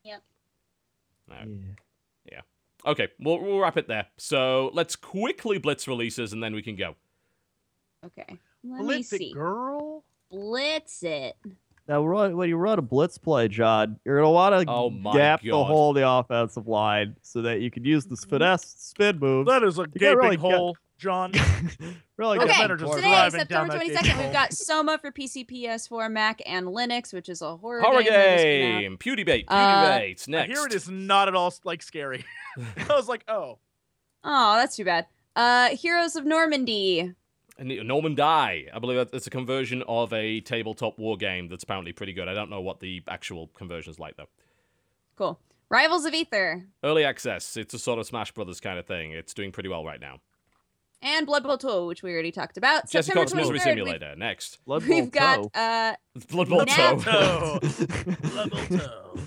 [0.04, 0.22] Yep.
[1.32, 1.48] Alright.
[2.32, 2.42] Yeah.
[2.86, 4.08] Okay, we'll, we'll wrap it there.
[4.18, 6.96] So let's quickly blitz releases and then we can go.
[8.06, 8.38] okay.
[8.64, 10.04] Let me Blitz it, girl.
[10.30, 11.36] Blitz it.
[11.88, 15.14] Now, run, when you run a blitz play, John, you're gonna want to Oh my
[15.14, 15.68] gap the God.
[15.68, 18.32] hole of the offensive line so that you can use this mm-hmm.
[18.32, 19.46] finesse spin move.
[19.46, 21.32] That is a You gaping really got- hole, John.
[22.18, 22.94] really Those get men are just.
[22.94, 24.24] Today, driving September that twenty gaping second, hole.
[24.26, 28.12] we've got Soma for PC, PS4, Mac, and Linux, which is a horror, Horror game.
[28.14, 28.80] that just came out.
[28.82, 28.98] game!
[28.98, 30.26] Pewdie bait, Uh, pewdie bait.
[30.28, 30.54] I Next.
[30.58, 32.26] hear it is not at all like scary.
[32.58, 33.60] I was like, oh,
[34.24, 35.06] Oh, that's too bad.
[35.36, 37.14] Uh, Heroes of Normandie.
[37.60, 38.66] And Norman Die.
[38.74, 42.28] I believe that it's a conversion of a tabletop war game that's apparently pretty good.
[42.28, 44.28] I don't know what the actual conversion is like, though.
[45.16, 45.40] Cool.
[45.70, 47.58] Rivals of Aether Early access.
[47.58, 49.12] It's a sort of Smash Brothers kind of thing.
[49.12, 50.20] It's doing pretty well right now.
[51.02, 52.90] And Blood Bowl 2, which we already talked about.
[52.90, 54.16] Jesse September Cox Misery 23rd, Simulator.
[54.16, 54.64] Next.
[54.66, 55.60] Blood We've, we've Bowl got Toe.
[55.60, 55.96] uh,
[56.32, 56.66] Blood Bowl 2.
[56.66, 57.60] toe,
[58.34, 59.20] level toe.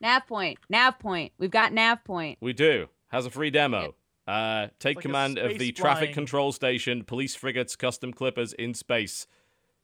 [0.00, 0.58] Nav Point.
[0.68, 1.32] Nav Point.
[1.38, 2.38] We've got Nav Point.
[2.40, 2.88] We do.
[3.08, 3.94] Has a free demo.
[4.26, 8.52] Uh, take like command of space the traffic flying- control station, police frigates, custom clippers
[8.54, 9.26] in space.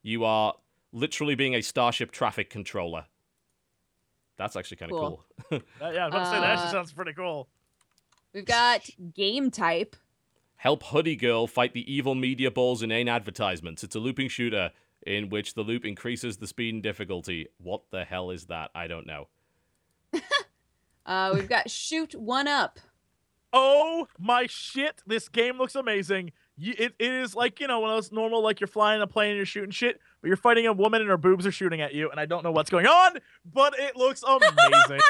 [0.02, 0.54] You are
[0.92, 3.04] literally being a starship traffic controller.
[4.38, 5.24] That's actually kind of Cool.
[5.50, 5.60] cool.
[5.78, 7.48] That- yeah, I was about to say that actually Uh, sounds pretty cool.
[8.32, 9.96] We've got Game Type.
[10.56, 13.82] Help Hoodie Girl fight the evil media balls in AIM advertisements.
[13.82, 14.70] It's a looping shooter
[15.06, 17.48] in which the loop increases the speed and difficulty.
[17.58, 18.70] What the hell is that?
[18.74, 19.28] I don't know.
[21.06, 22.78] Uh, we've got Shoot One Up.
[23.52, 25.02] Oh my shit!
[25.06, 26.30] This game looks amazing.
[26.56, 29.08] You, it, it is like you know one of those normal like you're flying a
[29.08, 31.80] plane and you're shooting shit, but you're fighting a woman and her boobs are shooting
[31.80, 35.00] at you, and I don't know what's going on, but it looks amazing.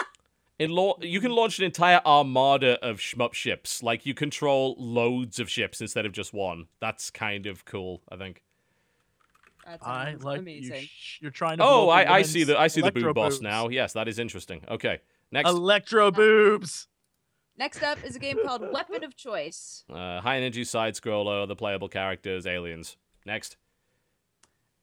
[0.60, 3.82] In law, you can launch an entire armada of shmup ships.
[3.82, 6.66] Like you control loads of ships instead of just one.
[6.80, 8.42] That's kind of cool, I think.
[9.64, 10.42] That I sounds like you.
[10.42, 10.82] amazing.
[10.82, 11.64] Sh- you're trying to.
[11.64, 13.68] Oh, I, I see the I see the electro boob boss now.
[13.70, 14.60] Yes, that is interesting.
[14.68, 15.00] Okay,
[15.32, 15.48] next.
[15.48, 16.88] Electro boobs.
[17.56, 19.84] Next up is a game called Weapon of Choice.
[19.88, 22.98] Uh, high energy side scroller, the playable characters, aliens.
[23.24, 23.56] Next.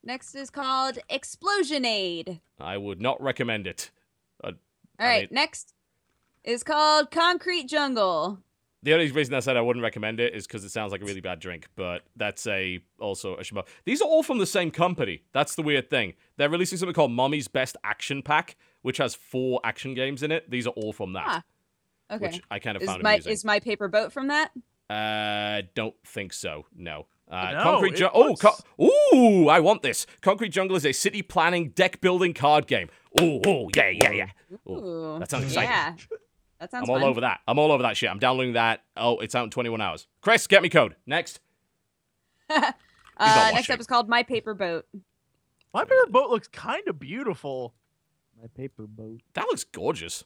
[0.02, 2.40] Next is called Explosionade.
[2.58, 3.92] I would not recommend it.
[4.98, 5.74] All I mean- next
[6.44, 8.40] is called Concrete Jungle.
[8.82, 11.04] The only reason I said I wouldn't recommend it is because it sounds like a
[11.04, 13.66] really bad drink, but that's a also a shmup.
[13.84, 15.24] These are all from the same company.
[15.32, 16.14] That's the weird thing.
[16.36, 20.48] They're releasing something called Mommy's Best Action Pack, which has four action games in it.
[20.48, 21.26] These are all from that,
[22.08, 22.26] Ah, Okay.
[22.28, 23.32] which I kind of Is found my amusing.
[23.32, 24.52] is my paper boat from that?
[24.88, 26.66] Uh, don't think so.
[26.74, 27.06] No.
[27.30, 28.22] Uh, No, Concrete Jungle.
[28.22, 29.48] Oh, looks- co- ooh!
[29.48, 30.06] I want this.
[30.22, 32.88] Concrete Jungle is a city planning deck building card game.
[33.20, 34.28] Oh, oh, yeah, yeah, yeah.
[34.68, 35.70] Ooh, Ooh, that sounds exciting.
[35.70, 35.94] Yeah,
[36.60, 37.08] that sounds I'm all fun.
[37.10, 37.40] over that.
[37.46, 38.10] I'm all over that shit.
[38.10, 38.84] I'm downloading that.
[38.96, 40.06] Oh, it's out in 21 hours.
[40.20, 40.96] Chris, get me code.
[41.06, 41.40] Next.
[42.50, 42.72] uh,
[43.18, 44.86] next up is called My Paper Boat.
[45.74, 47.74] My Paper boat looks kind of beautiful,
[48.40, 49.20] My paper boat.
[49.34, 50.24] That looks gorgeous.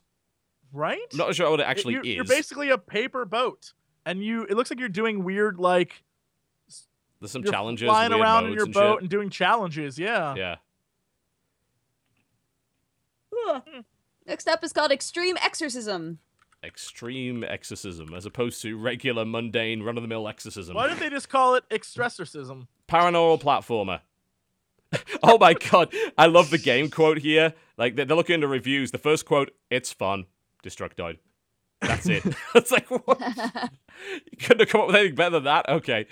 [0.73, 1.01] right?
[1.13, 2.15] I'm not sure what it It- actually you're, is.
[2.17, 3.73] You're basically a paper boat,
[4.07, 4.45] and you.
[4.45, 6.05] It looks like you're doing weird like
[7.21, 7.89] There's some you're challenges.
[7.89, 9.01] flying around in your and boat shit.
[9.03, 9.99] and doing challenges.
[9.99, 10.35] Yeah.
[10.37, 10.57] Yeah.
[14.27, 16.19] Next up is called Extreme Exorcism.
[16.65, 20.77] Extreme exorcism as opposed to regular, mundane, run of the mill exorcism.
[20.77, 22.69] Why did they just call it extracercism?
[22.89, 24.01] Paranormal platformer.
[25.25, 25.93] oh my god.
[26.17, 27.55] I love the game quote here.
[27.77, 28.93] Like, they're they're looking into reviews.
[28.93, 30.27] The first quote, it's fun.
[30.65, 31.19] Destructoid.
[31.81, 32.23] That's it.
[32.55, 33.19] it's like, what?
[34.31, 35.69] You couldn't have come up with anything better than that?
[35.69, 36.07] Okay.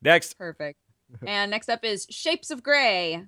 [0.00, 0.38] Next.
[0.38, 0.78] Perfect.
[1.26, 3.24] and next up is Shapes of Grey.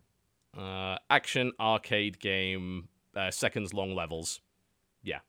[0.56, 4.40] Uh, action arcade game, uh, seconds long levels.
[5.02, 5.20] Yeah.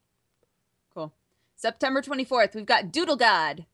[0.93, 1.13] Cool.
[1.55, 3.65] September 24th, we've got Doodle God.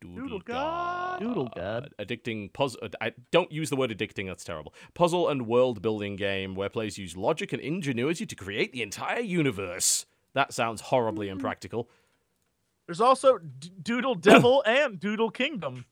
[0.00, 1.20] Doodle God.
[1.20, 1.92] Doodle God.
[1.98, 2.80] Addicting puzzle.
[3.00, 4.26] I don't use the word addicting.
[4.26, 4.74] That's terrible.
[4.94, 9.20] Puzzle and world building game where players use logic and ingenuity to create the entire
[9.20, 10.06] universe.
[10.34, 11.88] That sounds horribly impractical.
[12.86, 15.84] There's also D- Doodle Devil and Doodle Kingdom.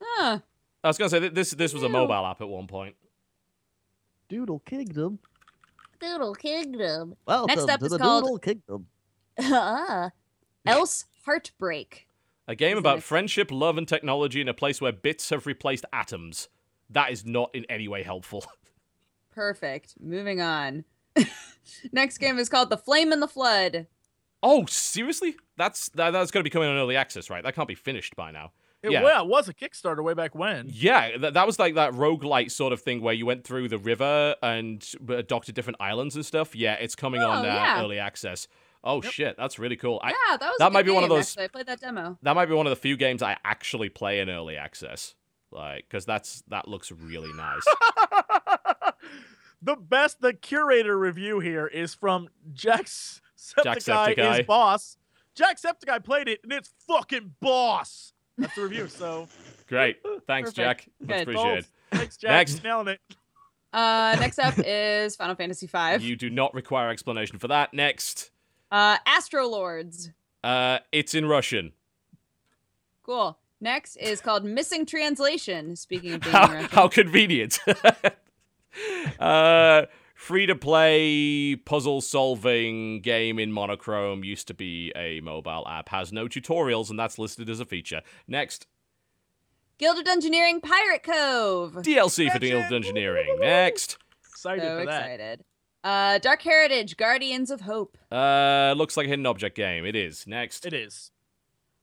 [0.00, 0.40] Huh.
[0.82, 2.96] I was gonna say this this was a mobile app at one point.
[4.28, 5.18] Doodle Kingdom.
[6.00, 7.16] Doodle Kingdom.
[7.26, 8.86] Welcome up to is the called- Doodle Kingdom.
[9.40, 10.10] Ah.
[10.66, 12.08] Else Heartbreak.
[12.46, 16.48] A game about friendship, love, and technology in a place where bits have replaced atoms.
[16.88, 18.44] That is not in any way helpful.
[19.30, 19.94] Perfect.
[20.00, 20.84] Moving on.
[21.92, 23.86] Next game is called The Flame in the Flood.
[24.42, 25.36] Oh, seriously?
[25.56, 27.42] That's that, that's going to be coming on early access, right?
[27.44, 28.52] That can't be finished by now.
[28.82, 29.02] It, Yeah.
[29.02, 29.20] yeah.
[29.22, 30.68] it was a Kickstarter way back when.
[30.72, 33.78] Yeah, that, that was like that roguelite sort of thing where you went through the
[33.78, 36.54] river and uh, docked at different islands and stuff.
[36.54, 37.82] Yeah, it's coming on Oh, uh, yeah.
[37.82, 38.46] early access.
[38.84, 40.00] Oh shit, that's really cool.
[40.04, 41.44] I, yeah, that was a that good might be one of those- Actually.
[41.44, 42.16] I played that demo.
[42.22, 45.16] that might be one of the few games I actually play in early access,
[45.50, 47.64] like because that's that looks really nice.
[49.62, 54.40] the best, the curator review here is from Jack's Septiceye Jacksepticeye.
[54.40, 54.96] is boss.
[55.36, 58.12] Jacksepticeye played it and it's fucking boss.
[58.38, 58.88] That's the review.
[58.88, 59.28] So
[59.68, 60.56] Great, thanks, Perfect.
[60.56, 60.88] Jack.
[61.00, 61.20] Much Good.
[61.22, 61.66] appreciated.
[61.90, 62.30] thanks, Jack.
[62.30, 62.64] Next.
[62.64, 63.00] Nailing it.
[63.72, 65.96] Uh, next up is Final Fantasy V.
[66.06, 67.74] You do not require explanation for that.
[67.74, 68.30] Next,
[68.70, 70.10] Uh, Astro Lords.
[70.42, 71.72] uh, it's in Russian.
[73.02, 73.38] Cool.
[73.60, 75.74] Next is called Missing Translation.
[75.76, 76.70] Speaking of being How, Russian.
[76.70, 77.58] how convenient.
[79.18, 79.82] uh,
[80.18, 85.88] free to play puzzle solving game in monochrome used to be a mobile app.
[85.90, 88.02] Has no tutorials, and that's listed as a feature.
[88.26, 88.66] Next,
[89.78, 91.74] Guild of Dungeoneering Pirate Cove.
[91.74, 93.38] DLC for Guild Dungeoneering.
[93.40, 93.96] Next,
[94.28, 95.02] Excited so for that.
[95.04, 95.44] excited.
[95.84, 97.96] Uh, Dark Heritage Guardians of Hope.
[98.10, 99.84] uh, looks like a hidden object game.
[99.86, 100.26] It is.
[100.26, 101.12] Next, It is.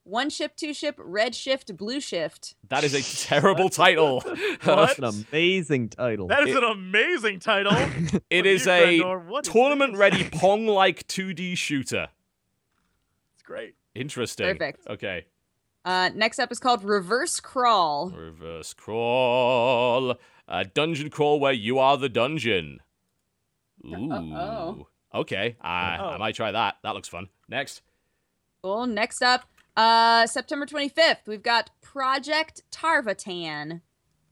[0.07, 2.53] One ship, two ship, red shift, blue shift.
[2.69, 4.23] that is a terrible title.
[4.63, 6.27] That's An amazing title.
[6.27, 7.73] That is It- an amazing title.
[8.29, 9.25] it What is you, a Grandor?
[9.25, 9.99] What is tournament this?
[9.99, 12.09] ready Pong like 2D shooter.
[13.33, 13.73] It's great.
[13.95, 14.45] Interesting.
[14.53, 14.87] Perfect.
[14.87, 15.25] Okay.
[15.83, 18.09] Uh, next up is called Reverse Crawl.
[18.11, 20.15] Reverse crawl.
[20.47, 22.79] A dungeon crawl where you are the dungeon.
[23.85, 24.11] Ooh.
[24.11, 24.87] Uh-oh.
[25.15, 25.55] Okay.
[25.61, 26.17] I, I Uh-oh.
[26.19, 26.75] might try that.
[26.83, 27.29] That looks fun.
[27.49, 27.81] Next.
[28.63, 28.85] Cool.
[28.87, 29.45] Next up,
[29.75, 33.81] uh, September 25th, we've got Project Tarvatan.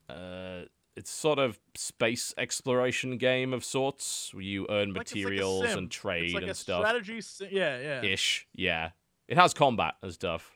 [0.09, 0.61] Uh,
[0.95, 5.63] it's sort of space exploration game of sorts where you earn Like it's like materials
[5.65, 6.81] and trade It's like and a stuff.
[6.85, 7.21] strategy.
[7.21, 8.03] si- Yeah, yeah.
[8.03, 8.47] Ish.
[8.53, 8.91] Yeah.
[9.27, 10.51] It has combat and stuff.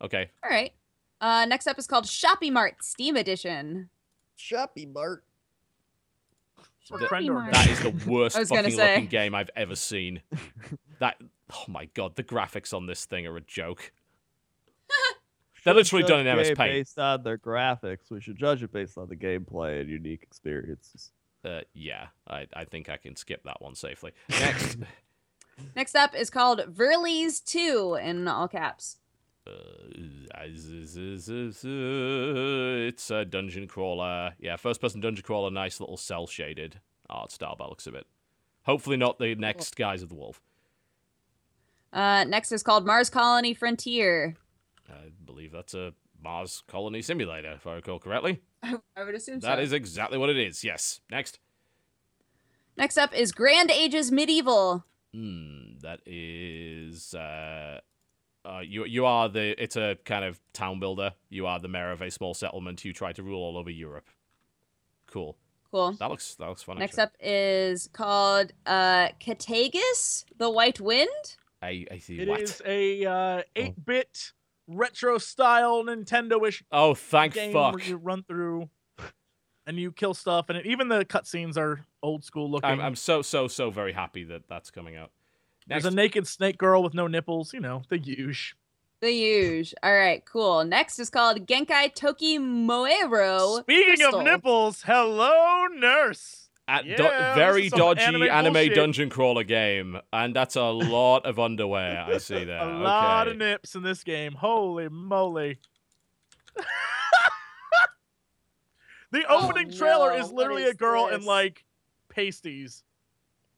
[0.00, 0.30] Okay.
[0.42, 0.72] All right.
[1.20, 3.90] Uh, next up is called Shoppy Mart Steam Edition.
[4.34, 5.24] Shoppy Mart.
[6.56, 7.52] That's where Th- Crendor Mart.
[7.52, 8.94] That is the worst I was gonna fucking say.
[8.94, 10.22] looking game I've ever seen.
[11.00, 11.16] that
[11.54, 13.92] oh my god, the graphics on this thing are a joke.
[15.64, 16.72] They're shouldn't literally done judge in MS Paint.
[16.72, 21.12] Based on their graphics, we should judge it based on the gameplay and unique experiences.
[21.44, 24.12] Uh, yeah, I, I think I can skip that one safely.
[24.28, 24.78] Next,
[25.74, 28.98] Next up is called Verlies 2 in all caps.
[31.64, 34.34] uh, it's a dungeon crawler.
[34.38, 37.94] Yeah, first person dungeon crawler, nice little cell shaded art style by the looks of
[37.94, 38.06] it.
[38.64, 40.40] Hopefully not the next Guise of the Wolf.
[41.92, 44.36] Uh, next is called Mars Colony Frontier.
[44.88, 48.40] I believe that's a Mars colony simulator, if I recall correctly.
[48.62, 49.62] I would assume That so.
[49.62, 50.62] is exactly what it is.
[50.64, 51.00] Yes.
[51.10, 51.38] Next.
[52.76, 54.84] Next up is Grand Ages Medieval.
[55.12, 55.78] Hmm.
[55.82, 57.12] That is.
[57.12, 57.80] Uh,
[58.44, 59.60] uh, you you are the.
[59.62, 61.12] It's a kind of town builder.
[61.28, 62.84] You are the mayor of a small settlement.
[62.84, 64.08] You try to rule all over Europe.
[65.06, 65.36] Cool.
[65.70, 65.92] Cool.
[65.98, 66.78] That looks that looks fun.
[66.78, 67.02] Next actually.
[67.02, 71.36] up is called uh Katagus, the White Wind.
[71.62, 72.40] I I see It what.
[72.40, 74.32] is a uh, 8-bit
[74.66, 77.74] retro style Nintendo-ish Oh, thank game fuck.
[77.74, 78.68] where you run through
[79.66, 82.68] and you kill stuff, and it, even the cutscenes are old school looking.
[82.68, 85.10] I'm I'm so so so very happy that that's coming out.
[85.68, 88.56] There's a naked snake girl with no nipples, you know, the huge.
[89.00, 89.74] The huge.
[89.82, 90.64] All right, cool.
[90.64, 93.60] Next is called Genkai Tokki Moero.
[93.60, 94.18] Speaking Crystal.
[94.20, 96.41] of nipples, hello nurse.
[96.68, 101.38] At Yeah, do- very dodgy anime anime, dungeon crawler game, and that's a lot of
[101.38, 102.04] underwear.
[102.08, 102.60] I see there.
[102.60, 104.32] A lot of nips in this game.
[104.34, 105.58] Holy moly.
[109.10, 110.16] the Oh, opening trailer no.
[110.16, 111.64] is What literally a is girl in like
[112.08, 112.84] pasties.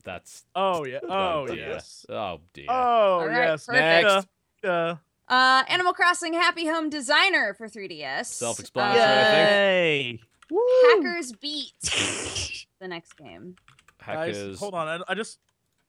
[0.05, 1.00] That's Oh yeah.
[1.08, 1.57] Oh dear.
[1.57, 2.05] yes.
[2.08, 2.66] Oh dear.
[2.68, 2.73] Oh
[3.20, 3.66] All right, yes.
[3.66, 3.83] perfect.
[4.07, 4.26] Next.
[4.65, 4.97] Uh, uh,
[5.28, 8.26] Uh, Animal Crossing Happy Home Designer for 3DS.
[8.26, 10.20] Self-explanatory, Uh, I think.
[10.50, 10.58] Yay!
[11.02, 11.73] Hackers Beat.
[12.81, 13.56] the next game.
[14.05, 14.89] guys, hold on.
[14.89, 15.39] I, I just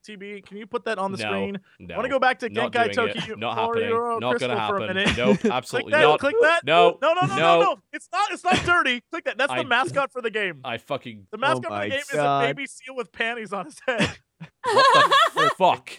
[0.06, 1.60] TB, can you put that on the No, screen?
[1.80, 1.96] No.
[1.96, 3.40] I want to go back to not Genkai doing Toki it.
[3.40, 3.90] Not happening.
[3.90, 4.88] Oreo Not gonna happen.
[4.88, 5.18] minute.
[5.18, 5.40] Nope.
[5.40, 6.02] click Absolutely that.
[6.02, 6.20] not.
[6.20, 6.64] Click that.
[6.64, 6.98] No.
[7.02, 7.62] No, no, no, no, No.
[7.62, 7.76] no.
[7.92, 8.32] It's not.
[8.32, 9.02] It's not dirty.
[9.12, 9.38] Click that.
[9.38, 10.62] That's I- the mascot for the game.
[10.64, 11.28] I fucking.
[11.32, 14.10] The mascot oh for the game is a baby seal with panties on his head.
[14.64, 15.90] What the fuck?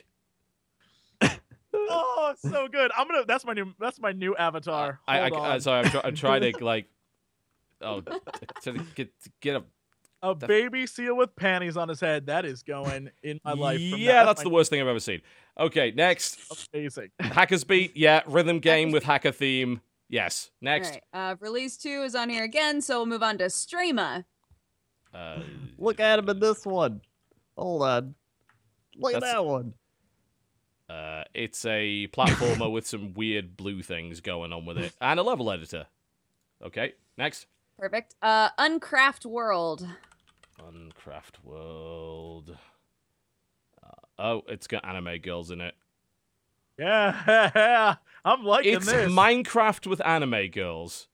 [1.72, 2.90] oh, so good.
[2.96, 3.24] I'm gonna.
[3.24, 3.72] That's my new.
[3.78, 5.00] That's my new avatar.
[5.06, 6.86] I, I, Hold I, uh, sorry, I'm, try, I'm trying to like.
[7.82, 8.12] Oh, t-
[8.62, 9.64] to get get a.
[10.22, 12.26] a the- baby seal with panties on his head.
[12.26, 13.78] That is going in my life.
[13.90, 14.24] from Yeah, that.
[14.26, 15.20] that's the worst thing I've ever seen.
[15.58, 16.68] Okay, next.
[16.74, 17.10] Amazing.
[17.20, 17.96] Hackers Beat.
[17.96, 19.80] Yeah, rhythm game with hacker theme.
[20.08, 20.50] Yes.
[20.60, 20.98] Next.
[21.12, 21.30] All right.
[21.32, 24.24] Uh, release 2 is on here again, so we'll move on to Strema.
[25.12, 25.40] Uh,
[25.78, 27.00] Look at him in this one.
[27.56, 28.14] Hold on.
[28.96, 29.74] Look at That's- that one.
[30.88, 35.22] Uh, it's a platformer with some weird blue things going on with it, and a
[35.24, 35.86] level editor.
[36.64, 37.46] Okay, next.
[37.78, 38.14] Perfect.
[38.22, 39.86] Uh, Uncraft World.
[40.60, 42.56] Uncraft World.
[43.82, 45.74] Uh, oh, it's got anime girls in it.
[46.78, 49.10] Yeah, I'm liking It's this.
[49.10, 51.08] Minecraft with anime girls.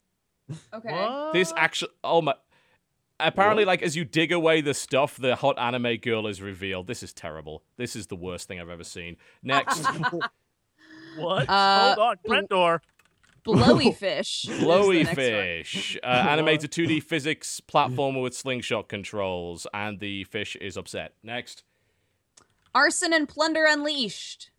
[0.75, 0.91] Okay.
[0.93, 1.33] What?
[1.33, 2.35] This actually, oh my.
[3.21, 6.89] Apparently, like as you dig away the stuff, the hot anime girl is revealed.
[6.89, 7.63] This is terrible.
[7.77, 9.17] This is the worst thing I've ever seen.
[9.43, 9.85] Next,
[11.17, 11.49] What?
[11.49, 12.83] Uh, Hold on, front door.
[13.45, 14.47] Blowy Fish.
[14.61, 15.05] Blowy.
[15.05, 21.15] Fish, uh, animated 2D physics platformer with slingshot controls, and the fish is upset.
[21.23, 21.65] Next,
[22.75, 24.51] Arson and Plunder Unleashed.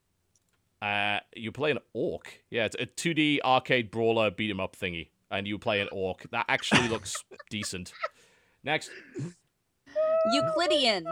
[0.81, 2.43] uh, you play an orc.
[2.49, 6.29] Yeah, it's a 2D arcade brawler beat 'em up thingy, and you play an orc.
[6.31, 7.15] That actually looks
[7.49, 7.93] decent.
[8.65, 8.91] Next.
[10.33, 11.05] Euclidean.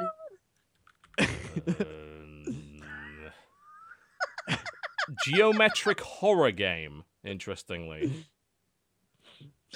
[1.67, 2.45] Um,
[5.25, 8.11] geometric horror game, interestingly.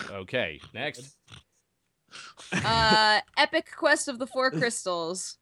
[0.10, 1.16] Okay, next.
[2.52, 5.38] Uh, Epic Quest of the Four Crystals.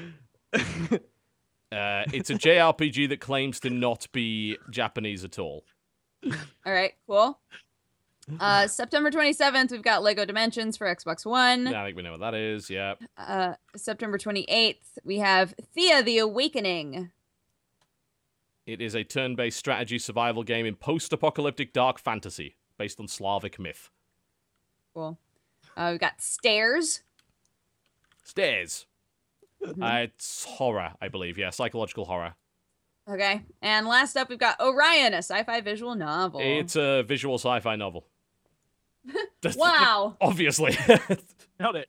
[1.73, 5.65] Uh, it's a JRPG that claims to not be Japanese at all.
[6.27, 7.39] All right, cool.
[8.39, 11.67] Uh, September 27th, we've got Lego Dimensions for Xbox One.
[11.67, 12.69] Yeah, I think we know what that is.
[12.69, 12.95] Yeah.
[13.17, 17.11] Uh, September 28th, we have Thea the Awakening.
[18.67, 23.09] It is a turn based strategy survival game in post apocalyptic dark fantasy based on
[23.09, 23.91] Slavic myth.
[24.95, 25.19] Cool.
[25.77, 27.03] Uh, we've got Stairs.
[28.23, 28.87] Stairs.
[29.65, 31.39] Uh, it's horror, I believe.
[31.39, 32.35] Yeah, psychological horror.
[33.09, 33.43] Okay.
[33.61, 36.41] And last up, we've got Orion, a sci fi visual novel.
[36.43, 38.07] It's a visual sci fi novel.
[39.57, 40.17] Wow.
[40.21, 40.77] Obviously.
[41.59, 41.89] Nailed it.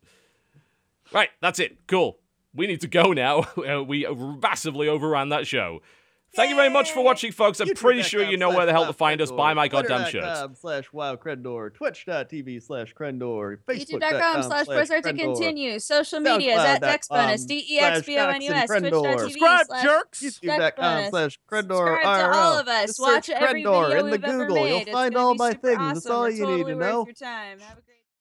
[1.11, 1.85] Right, that's it.
[1.85, 2.17] Cool.
[2.55, 3.41] We need to go now.
[3.55, 4.07] Uh, we
[4.41, 5.83] massively overran that show.
[6.35, 7.59] Thank you very much for watching, folks.
[7.59, 9.31] I'm pretty sure you know where the hell to find us.
[9.31, 10.25] Buy my goddamn shirts.
[10.25, 15.77] YouTube.com slash wowcrendor, twitch.tv slash crendor, YouTube.com facebook.com slash press to continue.
[15.77, 18.89] Social medias at Dexbonus, um, D E X B O N U S, slash Crendor.
[18.89, 20.21] twitch.tv Subscribe, jerks.
[20.21, 22.99] YouTube.com slash Crendor Subscribe to all of us.
[22.99, 24.63] Watch every Crendor video in the we've ever Google.
[24.63, 24.87] made.
[24.87, 25.93] You'll find all my things.
[25.93, 27.05] That's all you need to know.
[27.05, 27.59] Your time.
[27.59, 27.92] Have a great